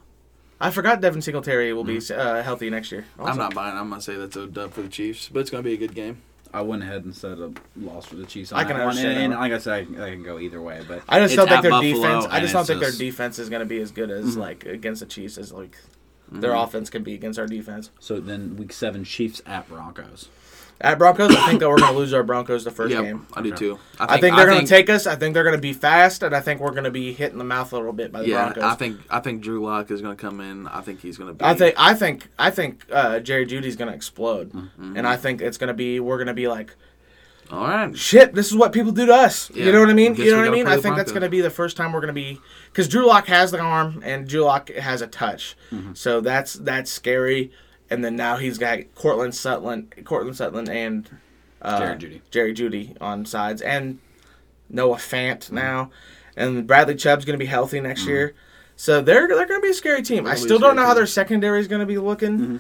I 0.62 0.72
forgot 0.72 1.02
Devin 1.02 1.22
Singletary 1.22 1.74
will 1.74 1.84
be 1.84 1.98
mm. 1.98 2.18
uh, 2.18 2.44
healthy 2.44 2.70
next 2.70 2.92
year. 2.92 3.06
I'm 3.20 3.38
not 3.38 3.54
buying. 3.54 3.76
I'm 3.78 3.90
gonna 3.90 4.02
say 4.02 4.16
that's 4.16 4.36
a 4.36 4.48
dub 4.48 4.72
for 4.74 4.82
the 4.82 4.90
Chiefs, 4.90 5.30
but 5.30 5.40
it's 5.40 5.50
gonna 5.50 5.64
be 5.64 5.74
a 5.74 5.78
good 5.78 5.96
game. 5.96 6.22
I 6.54 6.62
went 6.62 6.84
ahead 6.84 7.06
and 7.06 7.16
said 7.16 7.40
a 7.40 7.52
loss 7.78 8.08
for 8.08 8.16
the 8.16 8.26
Chiefs. 8.26 8.52
On 8.52 8.60
I 8.60 8.64
can 8.66 8.74
one. 8.74 8.82
understand 8.90 9.14
And, 9.14 9.24
and 9.24 9.34
that. 9.34 9.40
like 9.40 9.52
I 9.54 9.58
said, 9.58 9.74
I 9.74 9.86
can, 9.86 10.02
I 10.02 10.10
can 10.12 10.24
go 10.24 10.38
either 10.38 10.62
way. 10.62 10.82
But 10.86 11.02
I 11.08 11.20
just 11.20 11.34
It's 11.34 11.38
don't 11.38 11.48
think 11.48 11.58
at 11.58 11.62
their 11.62 11.72
Buffalo, 11.72 11.94
defense. 11.94 12.26
I 12.26 12.38
and 12.38 12.42
just 12.44 12.54
don't 12.54 12.60
it's 12.62 12.68
think 12.70 12.82
just- 12.82 12.98
their 12.98 13.08
defense 13.08 13.40
is 13.40 13.50
going 13.50 13.62
to 13.62 13.66
be 13.66 13.80
as 13.80 13.92
good 13.92 14.12
as 14.12 14.32
mm-hmm. 14.32 14.40
like 14.42 14.66
against 14.66 15.00
the 15.00 15.06
Chiefs 15.06 15.38
as 15.38 15.54
like 15.54 15.78
their 16.30 16.52
mm-hmm. 16.52 16.60
offense 16.60 16.90
can 16.90 17.04
be 17.04 17.14
against 17.14 17.40
our 17.40 17.48
defense. 17.48 17.90
so 18.00 18.20
then 18.20 18.58
week 18.58 18.74
seven, 18.74 19.04
Chiefs 19.06 19.42
at 19.46 19.68
Broncos. 19.70 20.28
At 20.82 20.98
Broncos, 20.98 21.30
I 21.36 21.46
think 21.48 21.60
that 21.60 21.70
we're 21.70 21.78
going 21.78 21.94
to 21.94 21.98
lose 21.98 22.12
our 22.14 22.24
Broncos 22.24 22.64
the 22.64 22.72
first 22.72 22.92
Yeah, 22.94 23.04
game. 23.04 23.28
I 23.34 23.42
do 23.42 23.50
Okay. 23.50 23.58
too. 23.58 23.80
I 24.00 24.20
think 24.20 24.36
they're 24.36 24.48
going 24.48 24.62
to 24.62 24.68
take 24.68 24.90
us. 24.90 25.06
I 25.08 25.16
think 25.16 25.34
they're 25.34 25.44
going 25.44 25.56
to 25.56 25.62
be 25.62 25.74
fast, 25.74 26.24
and 26.24 26.36
I 26.36 26.40
think 26.40 26.60
we're 26.60 26.72
going 26.72 26.86
to 26.86 26.92
be 26.92 27.14
hit 27.14 27.32
in 27.32 27.38
the 27.38 27.44
mouth 27.44 27.72
a 27.72 27.78
little 27.78 27.94
bit 27.94 28.12
by 28.12 28.22
the 28.24 28.30
Yeah, 28.30 28.46
Broncos. 28.46 28.64
I 28.64 28.76
think 28.76 28.98
I 29.10 29.20
think 29.20 29.42
Drew 29.42 29.64
Lock 29.64 29.92
is 29.92 30.02
gonna 30.02 30.16
come 30.16 30.42
in. 30.42 30.68
I 30.68 30.82
think 30.82 31.02
he's 31.02 31.18
gonna 31.18 31.34
be. 31.34 31.46
I 31.46 31.54
think 31.54 31.76
I 31.78 31.94
think 31.94 32.28
I 32.40 32.50
think 32.50 32.86
uh, 32.92 33.20
Jerry 33.20 33.46
Jeudy's 33.46 33.76
going 33.76 33.90
to 33.90 33.96
explode, 33.96 34.52
Mm-hmm. 34.52 34.98
and 34.98 35.08
I 35.08 35.18
think 35.18 35.42
it's 35.42 35.58
going 35.58 35.68
to 35.70 35.74
be 35.76 36.00
we're 36.00 36.18
going 36.18 36.28
to 36.28 36.34
be 36.34 36.48
like 36.48 36.76
All 37.52 37.64
right. 37.68 37.96
shit, 37.98 38.34
this 38.34 38.48
is 38.50 38.56
what 38.56 38.72
people 38.74 38.92
do 38.92 39.06
to 39.06 39.14
us. 39.14 39.52
Yeah. 39.52 39.66
You 39.66 39.72
know 39.74 39.82
what 39.82 39.90
I 39.90 39.94
mean? 39.94 40.14
Guess 40.14 40.26
You 40.26 40.32
know 40.32 40.40
what 40.40 40.48
I 40.48 40.52
mean? 40.52 40.68
I 40.68 40.78
think 40.78 40.96
that's 40.96 41.12
going 41.12 41.22
to 41.24 41.30
be 41.30 41.42
the 41.42 41.50
first 41.50 41.78
time 41.78 41.92
we're 41.94 42.00
going 42.02 42.08
to 42.08 42.14
be 42.14 42.40
because 42.72 42.88
Drew 42.88 43.06
Lock 43.06 43.28
has 43.28 43.52
the 43.52 43.60
arm 43.60 44.02
and 44.06 44.28
Drew 44.28 44.42
Lock 44.46 44.70
has 44.72 45.02
a 45.04 45.08
touch, 45.08 45.56
Mm-hmm. 45.72 45.94
so 45.94 46.22
that's 46.22 46.54
that's 46.54 46.90
scary. 46.92 47.52
And 47.92 48.04
then 48.04 48.16
now 48.16 48.38
he's 48.38 48.58
got 48.58 48.80
Courtland 48.96 49.36
Sutton, 49.36 49.92
Courtland 50.06 50.38
Sutton, 50.38 50.70
and 50.70 51.10
uh, 51.62 51.78
Jerry 51.80 51.98
Jeudy. 51.98 52.22
Jerry 52.32 52.54
Jeudy 52.54 52.98
on 53.02 53.26
sides, 53.26 53.62
and 53.62 54.00
Noah 54.70 54.96
Fant 54.98 55.40
Mm-hmm. 55.40 55.56
now, 55.56 55.92
and 56.38 56.66
Bradley 56.66 56.96
Chubb's 56.96 57.26
going 57.26 57.38
to 57.38 57.44
be 57.44 57.48
healthy 57.50 57.80
next 57.82 58.06
year. 58.08 58.34
So 58.78 59.02
they're 59.02 59.28
they're 59.28 59.46
going 59.46 59.60
to 59.60 59.66
be 59.66 59.70
a 59.72 59.74
scary 59.76 60.02
team. 60.02 60.26
I 60.26 60.36
They'll 60.36 60.44
still 60.46 60.60
don't 60.60 60.76
know 60.76 60.82
scary 60.82 60.88
how 60.88 60.94
their 60.96 61.06
secondary 61.06 61.60
is 61.60 61.68
going 61.68 61.82
to 61.82 61.86
be 61.86 61.98
looking, 62.00 62.40
Mm-hmm. 62.40 62.58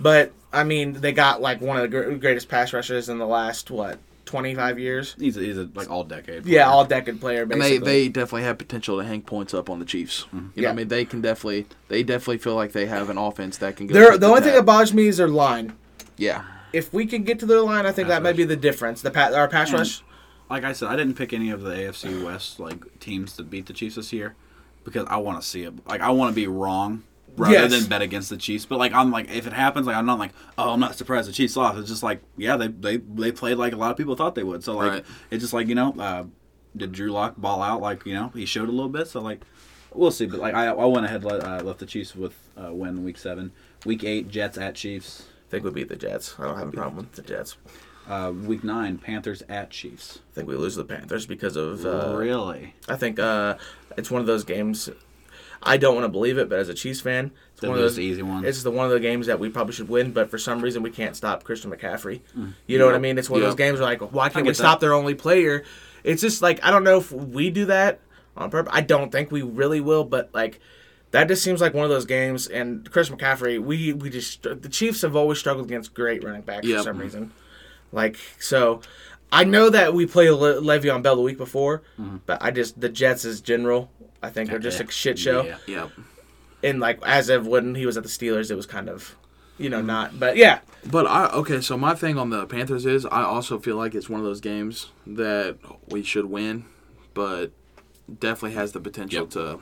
but 0.00 0.32
I 0.52 0.64
mean 0.64 0.94
they 0.94 1.12
got 1.12 1.40
like 1.40 1.60
one 1.60 1.76
of 1.76 1.82
the 1.82 1.88
gr- 1.88 2.10
greatest 2.16 2.48
pass 2.48 2.72
rushers 2.72 3.08
in 3.08 3.18
the 3.18 3.26
last 3.26 3.70
what 3.70 3.98
twenty 4.32 4.54
five 4.54 4.78
years. 4.78 5.14
He's 5.18 5.36
a, 5.36 5.40
he's 5.40 5.58
a 5.58 5.68
like 5.74 5.90
all 5.90 6.04
decade. 6.04 6.46
Yeah, 6.46 6.70
all 6.70 6.86
decade 6.86 7.20
player 7.20 7.42
And 7.42 7.60
they, 7.60 7.76
they 7.76 8.08
definitely 8.08 8.44
have 8.44 8.56
potential 8.56 8.98
to 8.98 9.04
hang 9.04 9.20
points 9.20 9.52
up 9.52 9.68
on 9.68 9.78
the 9.78 9.84
Chiefs. 9.84 10.22
Mm-hmm. 10.22 10.36
You 10.36 10.42
know, 10.42 10.50
Yeah. 10.54 10.68
what 10.68 10.72
I 10.72 10.76
mean, 10.76 10.88
they 10.88 11.04
can 11.04 11.20
definitely 11.20 11.66
they 11.88 12.02
definitely 12.02 12.38
feel 12.38 12.54
like 12.54 12.72
they 12.72 12.86
have 12.86 13.10
an 13.10 13.18
offense 13.18 13.58
that 13.58 13.76
can 13.76 13.86
go. 13.86 13.92
They're, 13.92 14.12
tit 14.12 14.20
the 14.20 14.26
for 14.26 14.30
only 14.30 14.40
thing 14.40 14.52
tat. 14.52 14.60
that 14.60 14.64
bothers 14.64 14.94
me 14.94 15.06
is 15.06 15.18
their 15.18 15.28
line. 15.28 15.74
yeah, 16.16 16.44
If 16.72 16.94
we 16.94 17.04
can 17.04 17.24
get 17.24 17.38
to 17.40 17.46
their 17.46 17.60
line, 17.60 17.84
I 17.84 17.92
think 17.92 18.08
Pass 18.08 18.16
that 18.16 18.22
might 18.22 18.36
be 18.36 18.44
the 18.44 18.56
difference. 18.56 19.02
The 19.02 19.10
pa- 19.10 19.32
our 19.34 19.48
pass 19.48 19.68
hmm. 19.68 19.76
rush. 19.76 20.02
like 20.48 20.64
I 20.64 20.72
said, 20.72 20.88
I 20.88 20.96
didn't 20.96 21.14
pick 21.14 21.34
any 21.34 21.50
of 21.50 21.60
the 21.60 21.72
AFC 21.74 22.24
West 22.24 22.58
like 22.58 22.98
teams 23.00 23.36
to 23.36 23.42
beat 23.42 23.66
the 23.66 23.74
Chiefs 23.74 23.96
this 23.96 24.14
year 24.14 24.34
because 24.82 25.06
I 25.10 25.18
want 25.18 25.42
to 25.42 25.46
see 25.46 25.64
it. 25.64 25.74
Like 25.86 26.00
I 26.00 26.08
want 26.10 26.30
to 26.30 26.34
be 26.34 26.46
wrong 26.46 27.02
rather 27.36 27.54
Yes. 27.54 27.70
than 27.70 27.86
bet 27.88 28.02
against 28.02 28.30
the 28.30 28.36
Chiefs. 28.36 28.66
But 28.66 28.78
like 28.78 28.92
I'm 28.92 29.10
like 29.10 29.30
if 29.30 29.46
it 29.46 29.52
happens, 29.52 29.86
like 29.86 29.96
I'm 29.96 30.06
not 30.06 30.18
like 30.18 30.32
oh 30.58 30.70
I'm 30.72 30.80
not 30.80 30.94
surprised 30.96 31.28
the 31.28 31.32
Chiefs 31.32 31.56
lost. 31.56 31.78
It's 31.78 31.88
just 31.88 32.02
like 32.02 32.20
yeah 32.36 32.56
they 32.56 32.68
they 32.68 32.96
they 32.98 33.32
played 33.32 33.56
like 33.58 33.72
a 33.72 33.76
lot 33.76 33.90
of 33.90 33.96
people 33.96 34.14
thought 34.16 34.34
they 34.34 34.42
would. 34.44 34.62
So 34.64 34.74
like 34.76 34.90
Right. 34.90 35.04
it's 35.30 35.42
just 35.42 35.52
like 35.52 35.68
you 35.68 35.74
know 35.74 35.94
uh, 35.98 36.24
did 36.76 36.92
Drew 36.92 37.10
Lock 37.12 37.36
ball 37.36 37.62
out 37.62 37.80
like 37.80 38.04
you 38.06 38.14
know 38.14 38.28
he 38.34 38.46
showed 38.46 38.68
a 38.68 38.72
little 38.72 38.88
bit. 38.90 39.08
So 39.08 39.20
like 39.20 39.42
we'll 39.92 40.10
see. 40.10 40.26
But 40.26 40.40
like 40.40 40.54
I 40.54 40.66
I 40.68 40.84
went 40.84 41.06
ahead 41.06 41.24
uh, 41.24 41.60
left 41.62 41.78
the 41.80 41.86
Chiefs 41.86 42.14
with 42.16 42.34
uh, 42.56 42.72
win 42.72 43.04
week 43.04 43.18
seven. 43.18 43.52
Week 43.84 44.04
eight 44.04 44.28
Jets 44.28 44.56
at 44.58 44.74
Chiefs. 44.74 45.24
I 45.48 45.50
think 45.50 45.64
we 45.64 45.70
beat 45.70 45.88
the 45.88 45.96
Jets. 45.96 46.36
I 46.38 46.44
don't 46.44 46.58
have 46.58 46.68
a 46.68 46.72
problem 46.72 46.96
with 46.96 47.12
the 47.12 47.22
Jets. 47.22 47.56
Uh, 48.08 48.32
week 48.34 48.64
nine 48.64 48.98
Panthers 48.98 49.42
at 49.48 49.70
Chiefs. 49.70 50.18
I 50.32 50.34
think 50.34 50.48
we 50.48 50.56
lose 50.56 50.74
the 50.76 50.84
Panthers 50.84 51.26
because 51.26 51.56
of. 51.56 51.84
Uh, 51.86 52.14
really? 52.16 52.74
I 52.88 52.96
think 52.96 53.18
uh, 53.18 53.56
it's 53.96 54.10
one 54.10 54.20
of 54.20 54.26
those 54.26 54.44
games. 54.44 54.88
I 55.62 55.76
don't 55.76 55.94
want 55.94 56.04
to 56.04 56.08
believe 56.08 56.38
it, 56.38 56.48
but 56.48 56.58
as 56.58 56.68
a 56.68 56.74
Chiefs 56.74 57.00
fan, 57.00 57.30
it's 57.52 57.60
That 57.60 57.68
one 57.68 57.78
of 57.78 57.82
those 57.82 57.98
easy 57.98 58.22
ones. 58.22 58.44
It's 58.46 58.62
the 58.62 58.70
one 58.70 58.86
of 58.86 58.92
the 58.92 59.00
games 59.00 59.26
that 59.28 59.38
we 59.38 59.48
probably 59.48 59.74
should 59.74 59.88
win, 59.88 60.12
but 60.12 60.30
for 60.30 60.38
some 60.38 60.60
reason 60.60 60.82
we 60.82 60.90
can't 60.90 61.14
stop 61.14 61.44
Christian 61.44 61.70
McCaffrey. 61.70 62.20
Mm. 62.36 62.54
You 62.66 62.78
know 62.78 62.86
what 62.86 62.94
I 62.94 62.98
mean? 62.98 63.18
It's 63.18 63.30
one 63.30 63.40
of 63.40 63.46
those 63.46 63.54
games 63.54 63.78
where 63.78 63.88
like, 63.88 64.00
why 64.12 64.28
can't 64.28 64.44
we 64.44 64.50
that. 64.50 64.56
stop 64.56 64.80
their 64.80 64.94
only 64.94 65.14
player? 65.14 65.64
It's 66.04 66.20
just 66.20 66.42
like 66.42 66.62
I 66.64 66.70
don't 66.70 66.84
know 66.84 66.98
if 66.98 67.12
we 67.12 67.50
do 67.50 67.66
that 67.66 68.00
on 68.36 68.50
purpose. 68.50 68.72
I 68.74 68.80
don't 68.80 69.12
think 69.12 69.30
we 69.30 69.42
really 69.42 69.80
will, 69.80 70.04
but 70.04 70.30
like 70.34 70.60
that 71.12 71.28
just 71.28 71.44
seems 71.44 71.60
like 71.60 71.74
one 71.74 71.84
of 71.84 71.90
those 71.90 72.06
games. 72.06 72.48
And 72.48 72.90
Chris 72.90 73.08
McCaffrey, 73.08 73.60
we 73.60 73.92
we 73.92 74.10
just 74.10 74.42
the 74.42 74.68
Chiefs 74.68 75.02
have 75.02 75.14
always 75.14 75.38
struggled 75.38 75.66
against 75.66 75.94
great 75.94 76.24
running 76.24 76.42
backs 76.42 76.66
Yep. 76.66 76.78
for 76.78 76.84
some 76.84 76.98
reason. 76.98 77.32
Like 77.92 78.16
so, 78.40 78.80
I 79.30 79.44
know 79.44 79.70
that 79.70 79.94
we 79.94 80.06
played 80.06 80.30
Le- 80.30 80.60
Le'Veon 80.60 81.02
Bell 81.02 81.16
the 81.16 81.22
week 81.22 81.38
before, 81.38 81.82
mm-hmm. 82.00 82.16
but 82.26 82.42
I 82.42 82.50
just 82.50 82.80
the 82.80 82.88
Jets 82.88 83.24
is 83.24 83.40
general. 83.40 83.90
I 84.22 84.30
think 84.30 84.52
are 84.52 84.58
just 84.58 84.80
a 84.80 84.90
shit 84.90 85.18
show 85.18 85.42
Yeah. 85.44 85.56
Yeah. 85.66 85.88
and 86.62 86.80
like 86.80 86.98
as 87.04 87.28
of 87.28 87.46
when 87.46 87.74
he 87.74 87.86
was 87.86 87.96
at 87.96 88.02
the 88.02 88.08
Steelers, 88.08 88.50
it 88.50 88.54
was 88.54 88.66
kind 88.66 88.88
of, 88.88 89.16
you 89.58 89.68
know, 89.68 89.82
not. 89.82 90.18
But 90.20 90.36
yeah, 90.36 90.60
But 90.90 91.06
I 91.06 91.26
okay, 91.28 91.60
so 91.60 91.76
my 91.76 91.94
thing 91.94 92.18
on 92.18 92.30
the 92.30 92.46
Panthers 92.46 92.86
is 92.86 93.04
I 93.06 93.22
also 93.22 93.58
feel 93.58 93.76
like 93.76 93.94
it's 93.94 94.08
one 94.08 94.20
of 94.20 94.26
those 94.26 94.40
games 94.40 94.90
that 95.06 95.58
we 95.88 96.02
should 96.02 96.26
win, 96.26 96.64
but 97.14 97.50
definitely 98.20 98.54
has 98.56 98.72
the 98.72 98.80
potential 98.80 99.22
Yep. 99.22 99.30
to 99.30 99.60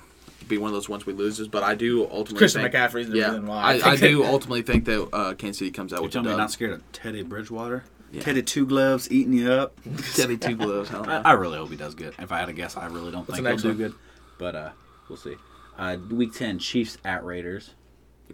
be 0.49 0.59
one 0.59 0.69
of 0.69 0.75
those 0.75 0.89
ones 0.89 1.07
we 1.07 1.13
loses. 1.13 1.49
But 1.49 1.63
I 1.63 1.75
do 1.75 2.03
ultimately 2.05 2.39
Christian 2.39 2.63
think, 2.63 2.75
McCaffrey's 2.75 3.09
the 3.09 3.19
yeah, 3.19 3.27
reason 3.29 3.47
why. 3.47 3.63
I, 3.63 3.73
I 3.75 3.81
think 3.97 4.01
do 4.01 4.23
that- 4.23 4.31
ultimately 4.31 4.63
think 4.63 4.85
that 4.87 5.09
uh, 5.15 5.35
Kansas 5.35 5.59
City 5.59 5.71
comes 5.71 5.93
out 5.93 5.97
You're 5.97 6.03
with 6.05 6.13
the 6.13 6.15
telling 6.17 6.25
me 6.27 6.31
you're 6.31 6.37
dub. 6.39 6.45
not 6.45 6.51
scared 6.53 6.73
of 6.73 6.93
Teddy 6.93 7.23
Bridgewater? 7.23 7.85
Yeah. 8.13 8.23
Teddy 8.23 8.43
Two 8.43 8.67
Gloves 8.67 9.09
eating 9.13 9.33
you 9.35 9.53
up? 9.53 9.79
Teddy 10.15 10.37
two 10.37 10.57
gloves. 10.57 10.89
hell 10.89 11.05
no. 11.05 11.13
I, 11.25 11.31
I 11.31 11.33
really 11.35 11.59
hope 11.59 11.71
he 11.71 11.77
does 11.77 11.95
good. 11.95 12.13
If 12.19 12.33
I 12.33 12.39
had 12.41 12.47
to 12.47 12.53
guess, 12.53 12.77
I 12.77 12.87
really 12.87 13.13
don't 13.13 13.29
What's 13.29 13.41
think 13.41 13.45
the 13.45 13.51
he'll 13.51 13.51
next 13.51 13.63
do 13.63 13.69
one? 13.69 13.77
good. 13.77 13.95
But 14.41 14.57
uh, 14.57 14.71
we'll 15.09 15.19
see. 15.19 15.37
Uh, 15.79 15.99
week 16.11 16.33
10, 16.33 16.59
Chiefs 16.59 16.99
at 17.05 17.25
Raiders. 17.25 17.75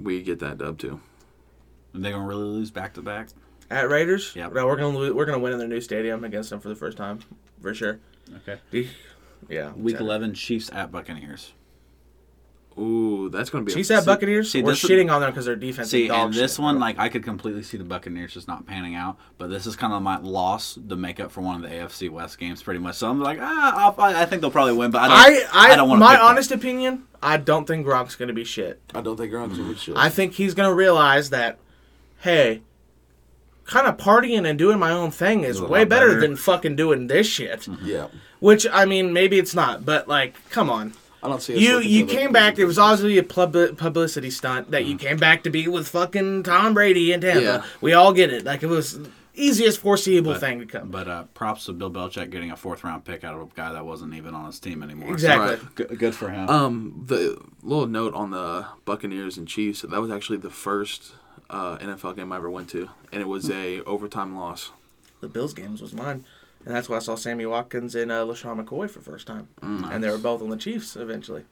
we 0.00 0.22
get 0.22 0.38
that 0.38 0.57
dub 0.57 0.78
too. 0.78 1.00
Are 1.94 1.98
they 1.98 2.11
going 2.11 2.22
to 2.22 2.28
really 2.28 2.44
lose 2.44 2.70
back 2.70 2.94
to 2.94 3.02
back? 3.02 3.28
at 3.70 3.88
Raiders. 3.90 4.32
Yeah. 4.34 4.48
No, 4.48 4.66
we're 4.66 4.76
gonna 4.76 4.96
lose, 4.96 5.12
we're 5.12 5.24
gonna 5.24 5.38
win 5.38 5.52
in 5.52 5.59
their 5.59 5.68
new 5.68 5.80
stadium 5.80 6.24
against 6.24 6.50
them 6.50 6.61
for 6.61 6.68
the 6.68 6.74
first 6.74 6.96
time, 6.96 7.20
for 7.61 7.74
sure. 7.74 7.98
Okay. 8.36 8.61
Yeah. 9.48 9.72
Week 9.72 9.94
exactly. 9.94 10.07
11, 10.07 10.34
Chiefs 10.34 10.70
at 10.72 10.90
Buccaneers. 10.90 11.52
Ooh, 12.78 13.30
that's 13.30 13.48
gonna 13.48 13.64
be. 13.64 13.72
Chiefs 13.72 13.88
a, 13.88 13.96
at 13.96 14.04
Buccaneers. 14.04 14.50
see, 14.50 14.62
we're 14.62 14.72
shitting 14.72 15.10
on 15.10 15.22
them 15.22 15.30
because 15.30 15.46
their 15.46 15.56
defense. 15.56 15.90
See, 15.90 16.08
and 16.08 16.32
this 16.32 16.52
shit, 16.52 16.62
one, 16.62 16.74
bro. 16.74 16.80
like, 16.80 16.98
I 16.98 17.08
could 17.08 17.24
completely 17.24 17.62
see 17.62 17.78
the 17.78 17.84
Buccaneers 17.84 18.34
just 18.34 18.48
not 18.48 18.66
panning 18.66 18.94
out. 18.94 19.16
But 19.38 19.48
this 19.48 19.66
is 19.66 19.76
kind 19.76 19.94
of 19.94 20.02
my 20.02 20.18
loss 20.18 20.78
the 20.80 20.96
makeup 20.96 21.30
for 21.30 21.40
one 21.40 21.56
of 21.56 21.62
the 21.62 21.74
AFC 21.74 22.10
West 22.10 22.38
games, 22.38 22.62
pretty 22.62 22.80
much. 22.80 22.96
So 22.96 23.08
I'm 23.08 23.20
like, 23.20 23.38
ah, 23.40 23.94
I'll, 23.98 24.14
I 24.14 24.26
think 24.26 24.42
they'll 24.42 24.50
probably 24.50 24.74
win, 24.74 24.90
but 24.90 25.02
I 25.02 25.30
don't. 25.30 25.54
I, 25.54 25.72
I, 25.72 25.76
don't 25.76 25.88
want 25.88 26.00
to. 26.00 26.04
my 26.04 26.18
honest 26.18 26.52
opinion, 26.52 27.04
I 27.22 27.38
don't 27.38 27.66
think 27.66 27.86
Gronk's 27.86 28.14
gonna 28.14 28.34
be 28.34 28.44
shit. 28.44 28.80
I 28.94 29.00
don't 29.00 29.16
think 29.16 29.32
Gronk's 29.32 29.56
gonna 29.56 29.72
be 29.72 29.78
shit. 29.78 29.96
I 29.96 30.10
think 30.10 30.34
he's 30.34 30.52
gonna 30.52 30.74
realize 30.74 31.30
that, 31.30 31.58
hey, 32.20 32.60
kind 33.64 33.86
of 33.86 33.96
partying 33.96 34.48
and 34.48 34.58
doing 34.58 34.78
my 34.78 34.90
own 34.90 35.10
thing 35.10 35.44
is 35.44 35.56
Is 35.56 35.62
way 35.62 35.84
better, 35.84 36.08
better. 36.08 36.20
than 36.20 36.36
fucking 36.36 36.76
doing 36.76 37.06
this 37.06 37.26
shit. 37.26 37.66
yeah, 37.82 38.08
Which 38.38 38.66
I 38.70 38.84
mean, 38.84 39.14
maybe 39.14 39.38
it's 39.38 39.54
not, 39.54 39.86
but 39.86 40.08
like, 40.08 40.34
come 40.50 40.68
on. 40.68 40.92
I 41.26 41.28
don't 41.28 41.42
see. 41.42 41.54
us 41.54 41.60
You 41.60 41.80
you 41.80 42.06
came 42.06 42.32
back. 42.32 42.58
It 42.58 42.64
was 42.64 42.78
obviously 42.78 43.18
a 43.18 43.22
pub- 43.22 43.76
publicity 43.76 44.30
stunt 44.30 44.70
that 44.70 44.84
you 44.86 44.96
came 44.96 45.16
back 45.16 45.42
to 45.44 45.50
be 45.50 45.68
with 45.68 45.88
fucking 45.88 46.44
Tom 46.44 46.72
Brady 46.74 47.12
in 47.12 47.20
Tampa. 47.20 47.42
Yeah. 47.42 47.64
We 47.80 47.92
all 47.92 48.12
get 48.12 48.32
it. 48.32 48.44
Like 48.44 48.62
it 48.62 48.68
was 48.68 48.98
easiest 49.34 49.80
foreseeable 49.80 50.32
But- 50.32 50.40
thing 50.40 50.60
to 50.60 50.66
come. 50.66 50.90
But 50.90 51.08
uh, 51.08 51.24
props 51.34 51.66
to 51.66 51.72
Bill 51.74 51.90
Belichick 51.90 52.30
getting 52.30 52.50
a 52.52 52.56
fourth 52.56 52.84
round 52.84 53.04
pick 53.04 53.22
out 53.24 53.34
of 53.34 53.42
a 53.42 53.46
guy 53.54 53.72
that 53.72 53.84
wasn't 53.84 54.14
even 54.14 54.34
on 54.34 54.46
his 54.46 54.58
team 54.60 54.82
anymore. 54.82 55.12
Exactly. 55.12 55.48
Right. 55.56 55.74
Good, 55.74 55.98
good 55.98 56.14
for 56.14 56.30
him. 56.30 56.48
Um, 56.48 57.04
the 57.06 57.38
little 57.62 57.86
note 57.86 58.14
on 58.14 58.30
the 58.30 58.66
Buccaneers 58.86 59.36
and 59.36 59.46
Chiefs. 59.46 59.82
That 59.82 60.00
was 60.00 60.10
actually 60.10 60.38
the 60.38 60.48
first 60.50 61.12
uh, 61.50 61.76
NFL 61.78 62.16
game 62.16 62.32
I 62.32 62.36
ever 62.36 62.48
went 62.50 62.70
to, 62.70 62.88
and 63.12 63.20
it 63.20 63.28
was 63.28 63.50
a 63.50 63.82
overtime 63.82 64.34
loss. 64.36 64.70
The 65.20 65.28
Bills 65.28 65.54
games 65.54 65.80
was 65.82 65.92
mine, 65.92 66.24
and 66.66 66.74
that's 66.74 66.88
why 66.90 66.96
I 66.96 67.00
saw 67.00 67.14
Sammy 67.14 67.46
Watkins 67.46 67.94
and 67.94 68.12
uh, 68.12 68.24
LeSean 68.26 68.62
McCoy 68.62 68.90
for 68.90 68.98
the 68.98 69.04
first 69.04 69.26
time, 69.26 69.48
Mm, 69.62 69.90
and 69.94 70.04
they 70.04 70.10
were 70.10 70.18
both 70.18 70.42
on 70.42 70.50
the 70.50 70.56
Chiefs 70.58 70.96
eventually. 70.96 71.44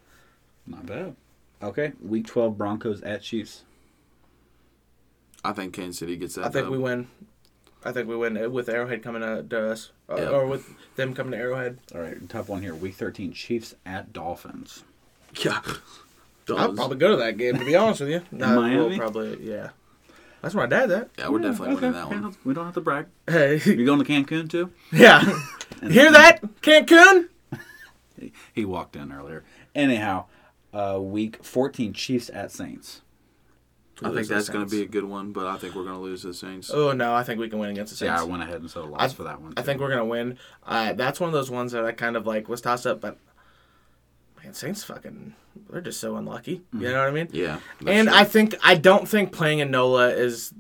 Not 0.67 0.85
bad. 0.85 1.17
Okay, 1.63 1.93
week 2.03 2.27
12, 2.27 2.59
Broncos 2.59 3.01
at 3.03 3.23
Chiefs. 3.23 3.63
I 5.45 5.53
think 5.53 5.73
Kansas 5.73 5.99
City 5.99 6.17
gets 6.17 6.35
that. 6.35 6.45
I 6.47 6.49
think 6.51 6.65
dub. 6.67 6.73
we 6.73 6.79
win. 6.79 7.09
I 7.85 7.93
think 7.93 8.09
we 8.09 8.17
win 8.17 8.37
uh, 8.43 8.49
with 8.49 8.69
Arrowhead 8.69 9.03
coming 9.03 9.21
to, 9.23 9.43
to 9.43 9.71
us, 9.73 9.91
uh, 10.09 10.17
Yeah. 10.17 10.29
or 10.31 10.47
with 10.47 10.67
them 10.97 11.15
coming 11.15 11.33
to 11.33 11.39
Arrowhead. 11.39 11.79
All 11.95 12.01
right, 12.01 12.29
top 12.29 12.49
one 12.49 12.63
here. 12.63 12.75
Week 12.75 12.95
13, 12.95 13.33
Chiefs 13.33 13.75
at 13.85 14.13
Dolphins. 14.13 14.85
Yeah. 15.43 15.61
I'll 16.49 16.75
probably 16.75 16.97
go 16.99 17.09
to 17.11 17.17
that 17.17 17.37
game 17.39 17.59
to 17.59 17.65
be 17.65 17.75
honest 17.77 18.01
with 18.01 18.11
you. 18.11 18.23
No, 18.31 18.61
Miami? 18.61 18.87
we'll 18.89 18.99
probably 18.99 19.39
yeah. 19.43 19.71
That's 20.45 20.55
where 20.55 20.67
my 20.67 20.69
dad's 20.69 20.93
at. 20.93 21.09
Yeah, 21.17 21.29
we're 21.31 21.39
definitely 21.39 21.75
winning 21.77 21.93
that 21.93 22.11
one. 22.11 22.37
we 22.45 22.53
don't 22.53 22.67
have 22.67 22.75
to 22.75 22.83
brag. 22.83 23.07
Hey, 23.27 23.59
You 23.65 23.87
going 23.87 23.99
to 23.99 24.05
Cancun 24.05 24.51
too? 24.51 24.71
yeah. 24.93 25.21
Hear 25.81 26.13
that, 26.13 26.43
Cancun? 26.61 27.29
He 28.53 28.67
walked 28.67 28.95
in 28.95 29.11
earlier. 29.11 29.43
Anyhow, 29.75 30.27
uh, 30.75 30.99
week 31.01 31.43
14, 31.43 31.95
Chiefs 31.95 32.29
at 32.29 32.53
Saints. 32.53 33.01
I 34.03 34.11
think 34.13 34.27
that's 34.29 34.51
going 34.51 34.67
to 34.67 34.71
be 34.71 34.83
a 34.83 34.87
good 34.87 35.05
one, 35.05 35.33
but 35.33 35.47
I 35.47 35.57
think 35.57 35.75
we're 35.75 35.85
going 35.85 35.97
to 35.97 36.03
lose 36.03 36.23
the 36.25 36.35
Saints. 36.35 36.71
Oh 36.71 36.93
no, 36.93 37.15
I 37.15 37.23
think 37.23 37.41
we 37.41 37.49
can 37.49 37.59
win 37.59 37.71
against 37.71 37.93
the 37.93 37.97
Saints. 37.97 38.13
Yeah, 38.15 38.21
I 38.21 38.25
went 38.25 38.43
ahead 38.43 38.57
and 38.57 38.71
said 38.71 38.83
a 38.83 38.87
loss 38.87 39.01
I- 39.01 39.15
for 39.15 39.23
that 39.25 39.41
one. 39.41 39.55
I 39.57 39.63
think 39.63 39.81
we're 39.81 39.89
gonna 39.89 40.05
win. 40.05 40.37
Uh, 40.67 40.93
that's 40.93 41.21
one 41.21 41.29
of 41.29 41.33
those 41.33 41.51
ones 41.51 41.73
that 41.73 41.87
I 41.87 41.93
kind 41.93 42.17
of 42.17 42.27
like 42.27 42.51
was 42.51 42.61
tossed 42.61 42.87
up, 42.87 43.01
but 43.01 43.17
man, 44.45 44.55
Saints 44.55 44.85
fucking 44.85 45.35
they're 45.71 45.81
just 45.81 46.01
so 46.01 46.17
unlucky. 46.17 46.63
You 46.73 46.81
mm. 46.81 46.83
know 46.83 46.99
what 46.99 47.09
I 47.09 47.11
mean? 47.11 47.29
Yeah. 47.33 47.59
and 47.87 48.09
true. 48.09 48.17
I 48.17 48.25
think 48.25 48.55
I 48.63 48.75
don't 48.75 49.09
think 49.09 49.33
playing 49.33 49.61
in 49.61 49.71
NOLA 49.71 50.11
is 50.11 50.53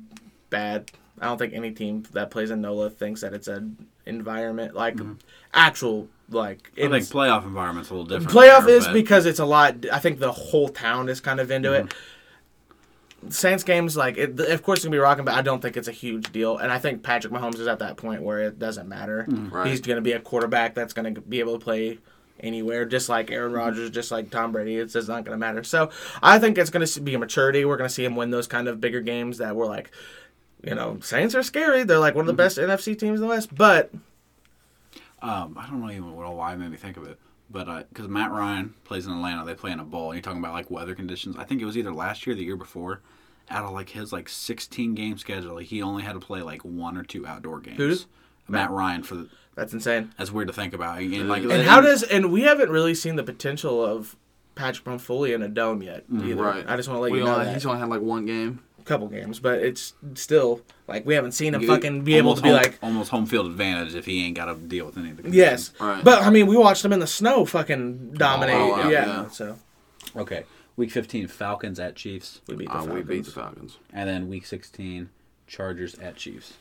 bad. 0.51 0.91
I 1.20 1.26
don't 1.26 1.39
think 1.39 1.53
any 1.53 1.70
team 1.70 2.05
that 2.12 2.30
plays 2.30 2.51
in 2.51 2.61
NOLA 2.61 2.91
thinks 2.91 3.20
that 3.20 3.32
it's 3.32 3.49
an 3.49 3.87
environment 4.07 4.74
like 4.74 4.97
mm-hmm. 4.97 5.14
actual 5.53 6.09
like 6.30 6.70
I 6.76 6.80
think 6.82 6.95
it's- 6.95 7.12
playoff 7.12 7.45
environment's 7.45 7.91
a 7.91 7.95
little 7.95 8.07
different. 8.07 8.37
playoff 8.37 8.66
there, 8.66 8.76
is 8.76 8.87
but- 8.87 8.95
because 8.95 9.26
it's 9.26 9.39
a 9.39 9.45
lot. 9.45 9.87
I 9.93 9.99
think 9.99 10.18
the 10.18 10.32
whole 10.32 10.68
town 10.68 11.09
is 11.09 11.20
kind 11.20 11.41
of 11.41 11.51
into 11.51 11.72
it. 11.72 11.87
Mm-hmm. 11.87 13.30
Saints 13.30 13.64
games, 13.64 13.97
like, 13.97 14.18
it, 14.18 14.39
of 14.39 14.62
course, 14.62 14.80
it's 14.80 14.85
gonna 14.85 14.95
be 14.95 14.99
rocking, 14.99 15.24
but 15.24 15.32
I 15.32 15.41
don't 15.41 15.62
think 15.62 15.78
it's 15.78 15.89
a 15.89 15.93
huge 15.93 16.30
deal. 16.30 16.59
And 16.59 16.70
I 16.70 16.78
think 16.78 17.03
Patrick 17.03 17.32
Mahomes 17.32 17.59
is 17.59 17.66
at 17.66 17.78
that 17.78 17.97
point 17.97 18.22
where 18.22 18.41
it 18.41 18.59
doesn't 18.59 18.87
matter. 18.87 19.24
Mm. 19.26 19.51
Right. 19.51 19.66
He's 19.66 19.80
gonna 19.80 20.03
be 20.03 20.12
a 20.12 20.20
quarterback 20.20 20.74
that's 20.74 20.93
gonna 20.93 21.12
be 21.12 21.41
able 21.41 21.59
to 21.59 21.64
play 21.64 21.99
anywhere, 22.41 22.85
just 22.85 23.09
like 23.09 23.30
Aaron 23.30 23.49
mm-hmm. 23.49 23.59
Rodgers, 23.59 23.91
just 23.91 24.11
like 24.11 24.30
Tom 24.30 24.53
Brady. 24.53 24.76
It's 24.76 24.93
just 24.93 25.09
not 25.09 25.24
gonna 25.24 25.39
matter. 25.39 25.64
So 25.64 25.91
I 26.22 26.39
think 26.39 26.59
it's 26.59 26.70
gonna 26.70 26.87
be 27.03 27.14
a 27.14 27.18
maturity. 27.18 27.64
We're 27.64 27.76
gonna 27.76 27.89
see 27.89 28.05
him 28.05 28.16
win 28.16 28.30
those 28.30 28.47
kind 28.47 28.68
of 28.68 28.80
bigger 28.80 29.01
games 29.01 29.39
that 29.39 29.57
we're 29.57 29.66
like, 29.66 29.91
you 30.62 30.74
know, 30.74 30.99
Saints 31.01 31.35
are 31.35 31.43
scary. 31.43 31.85
They're 31.85 31.99
like 31.99 32.14
one 32.14 32.28
of 32.28 32.37
the 32.37 32.43
mm-hmm. 32.43 32.47
best 32.47 32.59
NFC 32.59 32.99
teams 32.99 33.20
in 33.20 33.26
the 33.26 33.26
West, 33.26 33.55
but 33.55 33.93
Um, 35.22 35.57
I 35.59 35.66
don't 35.68 35.80
know 35.80 35.91
even 35.91 36.14
what 36.14 36.35
why 36.35 36.53
it 36.53 36.57
made 36.59 36.70
me 36.70 36.76
think 36.76 36.97
of 36.97 37.07
it, 37.07 37.18
but 37.51 37.68
uh, 37.68 37.82
because 37.89 38.09
Matt 38.09 38.30
Ryan 38.30 38.74
plays 38.85 39.07
in 39.07 39.12
Atlanta, 39.12 39.45
they 39.45 39.55
play 39.55 39.72
in 39.72 39.80
a 39.80 39.85
bowl. 39.85 40.11
And 40.11 40.16
you're 40.16 40.22
talking 40.22 40.41
about 40.41 40.53
like 40.53 40.70
weather 40.70 40.95
conditions. 40.95 41.37
I 41.39 41.45
think 41.45 41.62
it 41.62 41.64
was 41.64 41.78
either 41.78 41.93
last 41.93 42.26
year 42.26 42.35
or 42.35 42.37
the 42.37 42.45
year 42.45 42.57
before. 42.57 43.01
Out 43.51 43.66
of 43.66 43.72
like 43.72 43.91
his 43.91 44.11
like 44.11 44.30
16 44.30 44.95
game 44.95 45.18
schedule, 45.18 45.57
like, 45.57 45.66
he 45.66 45.82
only 45.82 46.03
had 46.03 46.14
to 46.14 46.18
play 46.18 46.41
like 46.41 46.64
one 46.64 46.97
or 46.97 47.03
two 47.03 47.26
outdoor 47.26 47.61
games. 47.61 47.76
Who 47.76 47.89
does? 47.89 48.07
Matt 48.49 48.70
Ryan 48.70 49.03
for 49.03 49.14
the, 49.16 49.28
that's 49.55 49.72
insane. 49.72 50.12
that's 50.18 50.30
weird 50.30 50.49
to 50.49 50.55
think 50.55 50.74
about. 50.74 50.99
And, 50.99 51.28
like, 51.28 51.42
And 51.42 51.62
how 51.62 51.80
does 51.80 52.03
and 52.03 52.32
we 52.32 52.42
haven't 52.42 52.70
really 52.70 52.95
seen 52.95 53.16
the 53.16 53.22
potential 53.22 53.84
of 53.84 54.16
Patrick 54.55 54.84
Mahomes 54.84 55.01
fully 55.01 55.32
in 55.32 55.42
a 55.42 55.49
dome 55.49 55.82
yet 55.82 56.05
either. 56.12 56.42
Right. 56.42 56.64
I 56.68 56.76
just 56.76 56.88
want 56.88 56.99
to 56.99 57.03
let 57.03 57.12
We 57.12 57.18
you 57.18 57.24
know 57.24 57.32
only, 57.34 57.47
that. 57.47 57.55
he's 57.55 57.66
only 57.66 57.78
had 57.80 57.88
like 57.88 58.01
one 58.03 58.24
game. 58.26 58.61
A 58.78 58.82
couple 58.84 59.09
games, 59.09 59.40
but 59.40 59.61
it's 59.61 59.95
still 60.14 60.61
like 60.86 61.07
we 61.07 61.14
haven't 61.14 61.32
seen 61.32 61.55
him 61.55 61.62
You- 61.62 61.68
fucking 61.68 62.03
be 62.05 62.16
able 62.16 62.28
almost 62.30 62.42
to 62.45 62.49
be 62.49 62.53
home, 62.53 62.62
like 62.62 62.78
almost 62.82 63.11
home 63.11 63.24
field 63.26 63.47
advantage 63.47 63.95
if 63.95 64.05
he 64.05 64.26
ain't 64.26 64.36
got 64.36 64.45
to 64.45 64.55
deal 64.57 64.84
with 64.84 64.99
any 64.99 65.11
of 65.11 65.22
the 65.22 65.30
yes. 65.30 65.72
Right. 65.80 66.05
But 66.05 66.22
I 66.22 66.28
mean, 66.30 66.47
we 66.47 66.57
watched 66.59 66.84
him 66.84 66.92
in 66.92 66.99
the 67.01 67.07
snow 67.07 67.47
fucking 67.47 68.12
dominate. 68.12 68.55
Oh, 68.57 68.68
wow, 68.68 68.88
yeah. 68.90 69.07
yeah. 69.07 69.28
So 69.28 69.57
Okay, 70.14 70.45
week 70.76 70.90
15 70.90 71.29
Falcons 71.29 71.80
at 71.80 71.96
Chiefs, 71.96 72.42
we 72.46 72.57
beat 72.57 72.68
the 72.68 72.75
Uh, 72.75 72.83
Falcons. 72.83 72.95
we 73.08 73.16
beat 73.16 73.25
the 73.25 73.30
Falcons. 73.30 73.79
and 73.92 74.07
then 74.08 74.29
week 74.29 74.45
16 74.45 75.08
Chargers 75.46 75.95
at 75.95 76.16
Chiefs. 76.16 76.53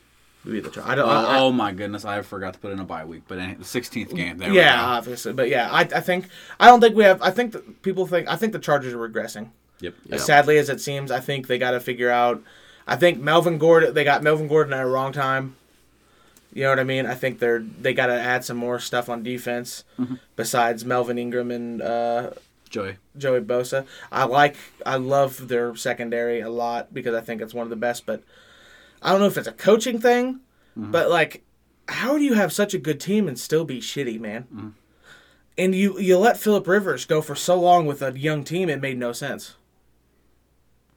We 0.45 0.53
beat 0.53 0.64
the 0.64 0.70
Char- 0.70 0.84
I 0.86 0.95
don't. 0.95 1.07
Oh, 1.07 1.11
I, 1.11 1.40
oh 1.40 1.52
my 1.52 1.72
goodness, 1.72 2.03
I 2.06 2.22
forgot 2.22 2.53
to 2.53 2.60
put 2.60 2.72
in 2.72 2.80
a 2.80 2.84
bye 2.84 3.06
week, 3.06 3.24
but 3.28 3.40
any- 3.40 3.53
the 3.53 3.64
16th 3.64 4.14
game. 4.15 4.38
There 4.38 4.52
yeah, 4.52 4.76
we 4.76 4.86
go. 4.86 4.91
obviously, 4.91 5.34
but 5.34 5.49
yeah, 5.49 5.70
I, 5.72 5.82
I 5.82 6.02
think 6.02 6.28
I 6.60 6.68
don't 6.68 6.82
think 6.82 6.95
we 6.95 7.03
have. 7.03 7.22
I 7.22 7.32
think 7.32 7.53
that 7.53 7.82
people 7.82 8.06
think 8.07 8.28
I 8.28 8.36
think 8.36 8.53
the 8.53 8.60
Chargers 8.60 8.94
are 8.94 8.98
regressing. 9.10 9.49
Yep. 9.80 9.95
Yeah. 10.06 10.15
As 10.15 10.26
sadly 10.26 10.57
as 10.57 10.70
it 10.70 10.82
seems, 10.82 11.11
I 11.11 11.20
think 11.20 11.48
they 11.48 11.57
got 11.57 11.72
to 11.72 11.80
figure 11.80 12.10
out. 12.10 12.41
I 12.86 12.95
think 12.98 13.20
Melvin 13.20 13.57
Gordon. 13.57 13.94
They 13.94 14.03
got 14.03 14.24
Melvin 14.24 14.48
Gordon 14.48 14.74
at 14.74 14.82
a 14.82 14.86
wrong 14.88 15.14
time. 15.14 15.56
You 16.53 16.64
know 16.64 16.70
what 16.70 16.80
I 16.80 16.84
mean? 16.84 17.06
I 17.06 17.15
think 17.15 17.40
they're 17.40 17.60
they 17.60 17.94
got 17.94 18.07
to 18.07 18.14
add 18.14 18.45
some 18.45 18.57
more 18.57 18.80
stuff 18.80 19.10
on 19.10 19.24
defense 19.24 19.84
besides 20.36 20.86
Melvin 20.86 21.18
Ingram 21.18 21.49
and 21.52 21.82
uh, 21.82 22.32
Joey. 22.70 22.98
Joey 23.18 23.41
Bosa. 23.41 23.86
I 24.11 24.26
like, 24.26 24.56
I 24.86 24.98
love 24.98 25.48
their 25.48 25.76
secondary 25.76 26.41
a 26.41 26.49
lot 26.49 26.94
because 26.94 27.15
I 27.15 27.22
think 27.22 27.41
it's 27.41 27.53
one 27.53 27.64
of 27.65 27.70
the 27.70 27.76
best. 27.76 28.06
But 28.06 28.22
I 29.03 29.11
don't 29.11 29.19
know 29.19 29.27
if 29.27 29.38
it's 29.38 29.47
a 29.47 29.51
coaching 29.51 29.99
thing, 29.99 30.39
but 30.75 31.09
like, 31.09 31.43
how 31.88 32.17
do 32.17 32.23
you 32.23 32.34
have 32.34 32.51
such 32.51 32.73
a 32.73 32.77
good 32.80 32.99
team 32.99 33.27
and 33.27 33.38
still 33.38 33.65
be 33.65 33.80
shitty, 33.80 34.19
man? 34.19 34.73
And 35.57 35.75
you 35.75 35.99
you 35.99 36.17
let 36.17 36.38
Philip 36.38 36.65
Rivers 36.67 37.05
go 37.05 37.21
for 37.21 37.35
so 37.35 37.59
long 37.59 37.85
with 37.85 38.01
a 38.01 38.17
young 38.17 38.43
team, 38.43 38.69
it 38.69 38.81
made 38.81 38.97
no 38.97 39.11
sense. 39.11 39.55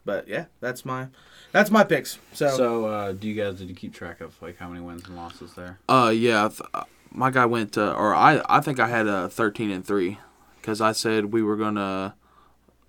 But 0.04 0.28
yeah, 0.28 0.46
that's 0.60 0.84
my 0.84 1.08
that's 1.52 1.70
my 1.70 1.84
picks. 1.84 2.18
So, 2.32 2.48
So, 2.56 2.84
uh, 2.86 3.12
do 3.12 3.26
you 3.28 3.34
guys 3.34 3.58
did 3.58 3.68
you 3.68 3.74
keep 3.74 3.92
track 3.92 4.20
of 4.20 4.40
like 4.40 4.56
how 4.58 4.68
many 4.68 4.80
wins 4.80 5.04
and 5.06 5.16
losses 5.16 5.52
there? 5.54 5.78
Uh, 5.88 6.12
yeah. 6.14 6.48
th- 6.48 6.60
uh, 6.72 6.84
my 7.10 7.30
guy 7.30 7.46
went, 7.46 7.76
uh, 7.78 7.92
or 7.94 8.14
I, 8.14 8.42
I 8.48 8.60
think 8.60 8.78
I 8.78 8.88
had 8.88 9.06
a 9.06 9.28
thirteen 9.28 9.70
and 9.70 9.84
three, 9.84 10.18
because 10.60 10.80
I 10.80 10.92
said 10.92 11.26
we 11.32 11.42
were 11.42 11.56
gonna 11.56 12.14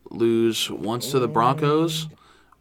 lose 0.09 0.69
once 0.69 1.11
to 1.11 1.19
the 1.19 1.27
Broncos, 1.27 2.07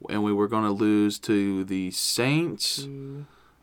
and 0.09 0.23
we 0.23 0.33
were 0.33 0.47
gonna 0.47 0.71
lose 0.71 1.19
to 1.19 1.63
the 1.63 1.91
Saints 1.91 2.87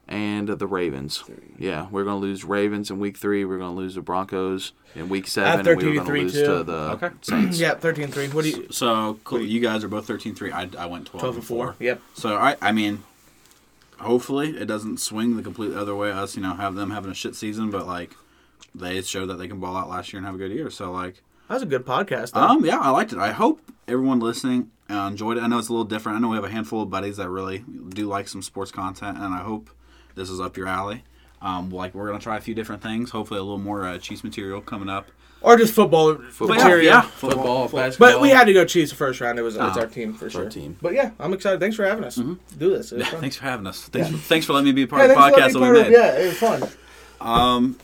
and 0.06 0.48
the 0.48 0.66
Ravens. 0.66 1.24
Yeah, 1.58 1.86
we're 1.90 2.04
gonna 2.04 2.18
lose 2.18 2.44
Ravens 2.44 2.90
in 2.90 2.98
week 2.98 3.16
three. 3.16 3.44
We're 3.44 3.58
gonna 3.58 3.74
lose 3.74 3.94
the 3.94 4.02
Broncos 4.02 4.72
in 4.94 5.08
week 5.08 5.26
seven, 5.26 5.60
and 5.60 5.68
we 5.68 5.74
13 5.74 5.84
were 5.84 5.90
and 5.90 5.96
gonna 5.98 6.06
three, 6.08 6.22
lose 6.22 6.32
too. 6.34 6.44
to 6.46 6.64
the 6.64 6.90
Okay. 6.92 7.10
Saints. 7.22 7.58
yeah, 7.60 7.74
13-3. 7.74 8.34
What 8.34 8.44
do 8.44 8.50
you? 8.50 8.66
So 8.70 9.18
cool. 9.24 9.40
You 9.40 9.60
guys 9.60 9.82
are 9.84 9.88
both 9.88 10.06
13-3. 10.06 10.52
I, 10.52 10.68
I 10.82 10.86
went 10.86 11.06
12, 11.06 11.20
12 11.20 11.34
and 11.36 11.44
4. 11.44 11.76
Yep. 11.80 12.00
So 12.14 12.36
I 12.36 12.56
I 12.60 12.72
mean, 12.72 13.02
hopefully 13.98 14.50
it 14.56 14.66
doesn't 14.66 14.98
swing 15.00 15.36
the 15.36 15.42
complete 15.42 15.74
other 15.74 15.94
way. 15.94 16.10
Us, 16.10 16.36
you 16.36 16.42
know, 16.42 16.54
have 16.54 16.74
them 16.74 16.90
having 16.90 17.10
a 17.10 17.14
shit 17.14 17.34
season, 17.34 17.70
but 17.70 17.86
like 17.86 18.14
they 18.74 19.00
showed 19.02 19.26
that 19.26 19.34
they 19.38 19.48
can 19.48 19.60
ball 19.60 19.76
out 19.76 19.88
last 19.88 20.12
year 20.12 20.18
and 20.18 20.26
have 20.26 20.34
a 20.34 20.38
good 20.38 20.50
year. 20.52 20.68
So 20.70 20.90
like, 20.92 21.22
That 21.48 21.54
was 21.54 21.62
a 21.62 21.66
good 21.66 21.84
podcast. 21.84 22.32
Though. 22.32 22.40
um, 22.40 22.64
yeah, 22.64 22.78
I 22.78 22.90
liked 22.90 23.12
it. 23.12 23.18
I 23.18 23.32
hope 23.32 23.60
everyone 23.86 24.20
listening 24.20 24.70
uh, 24.90 24.94
enjoyed 25.10 25.36
it. 25.36 25.42
I 25.42 25.46
know 25.46 25.58
it's 25.58 25.68
a 25.68 25.72
little 25.72 25.84
different. 25.84 26.16
I 26.16 26.20
know 26.20 26.28
we 26.28 26.36
have 26.36 26.44
a 26.44 26.50
handful 26.50 26.82
of 26.82 26.90
buddies 26.90 27.16
that 27.18 27.28
really 27.28 27.64
do 27.90 28.06
like 28.06 28.28
some 28.28 28.42
sports 28.42 28.70
content, 28.70 29.18
and 29.18 29.34
I 29.34 29.38
hope 29.42 29.70
this 30.14 30.30
is 30.30 30.40
up 30.40 30.56
your 30.56 30.66
alley. 30.68 31.04
Um, 31.42 31.70
like 31.70 31.94
we're 31.94 32.06
gonna 32.06 32.18
try 32.18 32.36
a 32.38 32.40
few 32.40 32.54
different 32.54 32.82
things. 32.82 33.10
Hopefully, 33.10 33.38
a 33.38 33.42
little 33.42 33.58
more 33.58 33.86
uh, 33.86 33.98
Chiefs 33.98 34.24
material 34.24 34.62
coming 34.62 34.88
up. 34.88 35.08
or 35.42 35.58
just 35.58 35.74
football, 35.74 36.14
Football. 36.30 36.56
material. 36.56 36.84
Yeah, 36.86 37.02
Football, 37.02 37.68
basketball. 37.68 38.12
But 38.12 38.20
we 38.22 38.30
had 38.30 38.44
to 38.44 38.54
go 38.54 38.64
Chiefs 38.64 38.92
the 38.92 38.96
first 38.96 39.20
round. 39.20 39.38
It 39.38 39.42
was 39.42 39.56
it's 39.56 39.76
Oh. 39.76 39.80
our 39.80 39.86
team 39.86 40.14
for 40.14 40.30
sure. 40.30 40.48
team. 40.48 40.78
But 40.80 40.94
yeah, 40.94 41.10
I'm 41.20 41.34
excited. 41.34 41.60
Thanks 41.60 41.76
for 41.76 41.84
having 41.84 42.04
us 42.04 42.14
do 42.16 42.36
this. 42.70 42.92
It 42.92 42.96
was 42.96 43.04
Yeah, 43.06 43.10
fun. 43.12 43.20
thanks 43.20 43.36
for 43.36 43.44
having 43.44 43.66
us. 43.66 43.82
Thanks, 43.88 44.08
thanks 44.26 44.46
for 44.46 44.54
letting 44.54 44.64
me 44.64 44.72
be 44.72 44.84
a 44.84 44.86
part 44.86 45.02
Yeah, 45.02 45.08
of 45.08 45.10
the 45.10 45.38
podcast 45.38 45.52
that 45.52 45.60
we 45.60 45.70
made. 45.70 45.86
of- 45.88 45.92
Yeah, 45.92 46.16
it 46.18 46.26
was 46.28 46.38
fun. 46.38 46.62
Um, 47.20 47.76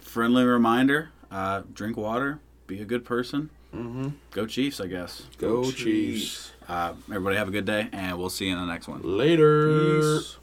friendly 0.00 0.44
reminder: 0.44 1.10
uh, 1.32 1.62
drink 1.74 1.96
water, 1.96 2.38
be 2.68 2.80
a 2.80 2.84
good 2.84 3.04
person. 3.04 3.50
Mm-hmm. 3.74 4.10
Go 4.30 4.46
Chiefs, 4.46 4.80
I 4.80 4.86
guess. 4.86 5.22
Go 5.38 5.72
Chiefs. 5.72 6.52
Uh, 6.68 6.92
everybody 7.08 7.36
have 7.36 7.48
a 7.48 7.50
good 7.50 7.64
day, 7.64 7.88
and 7.92 8.16
we'll 8.16 8.30
see 8.30 8.46
you 8.46 8.52
in 8.52 8.58
the 8.58 8.66
next 8.72 8.86
one. 8.86 9.00
Later. 9.02 10.00
Peace. 10.00 10.36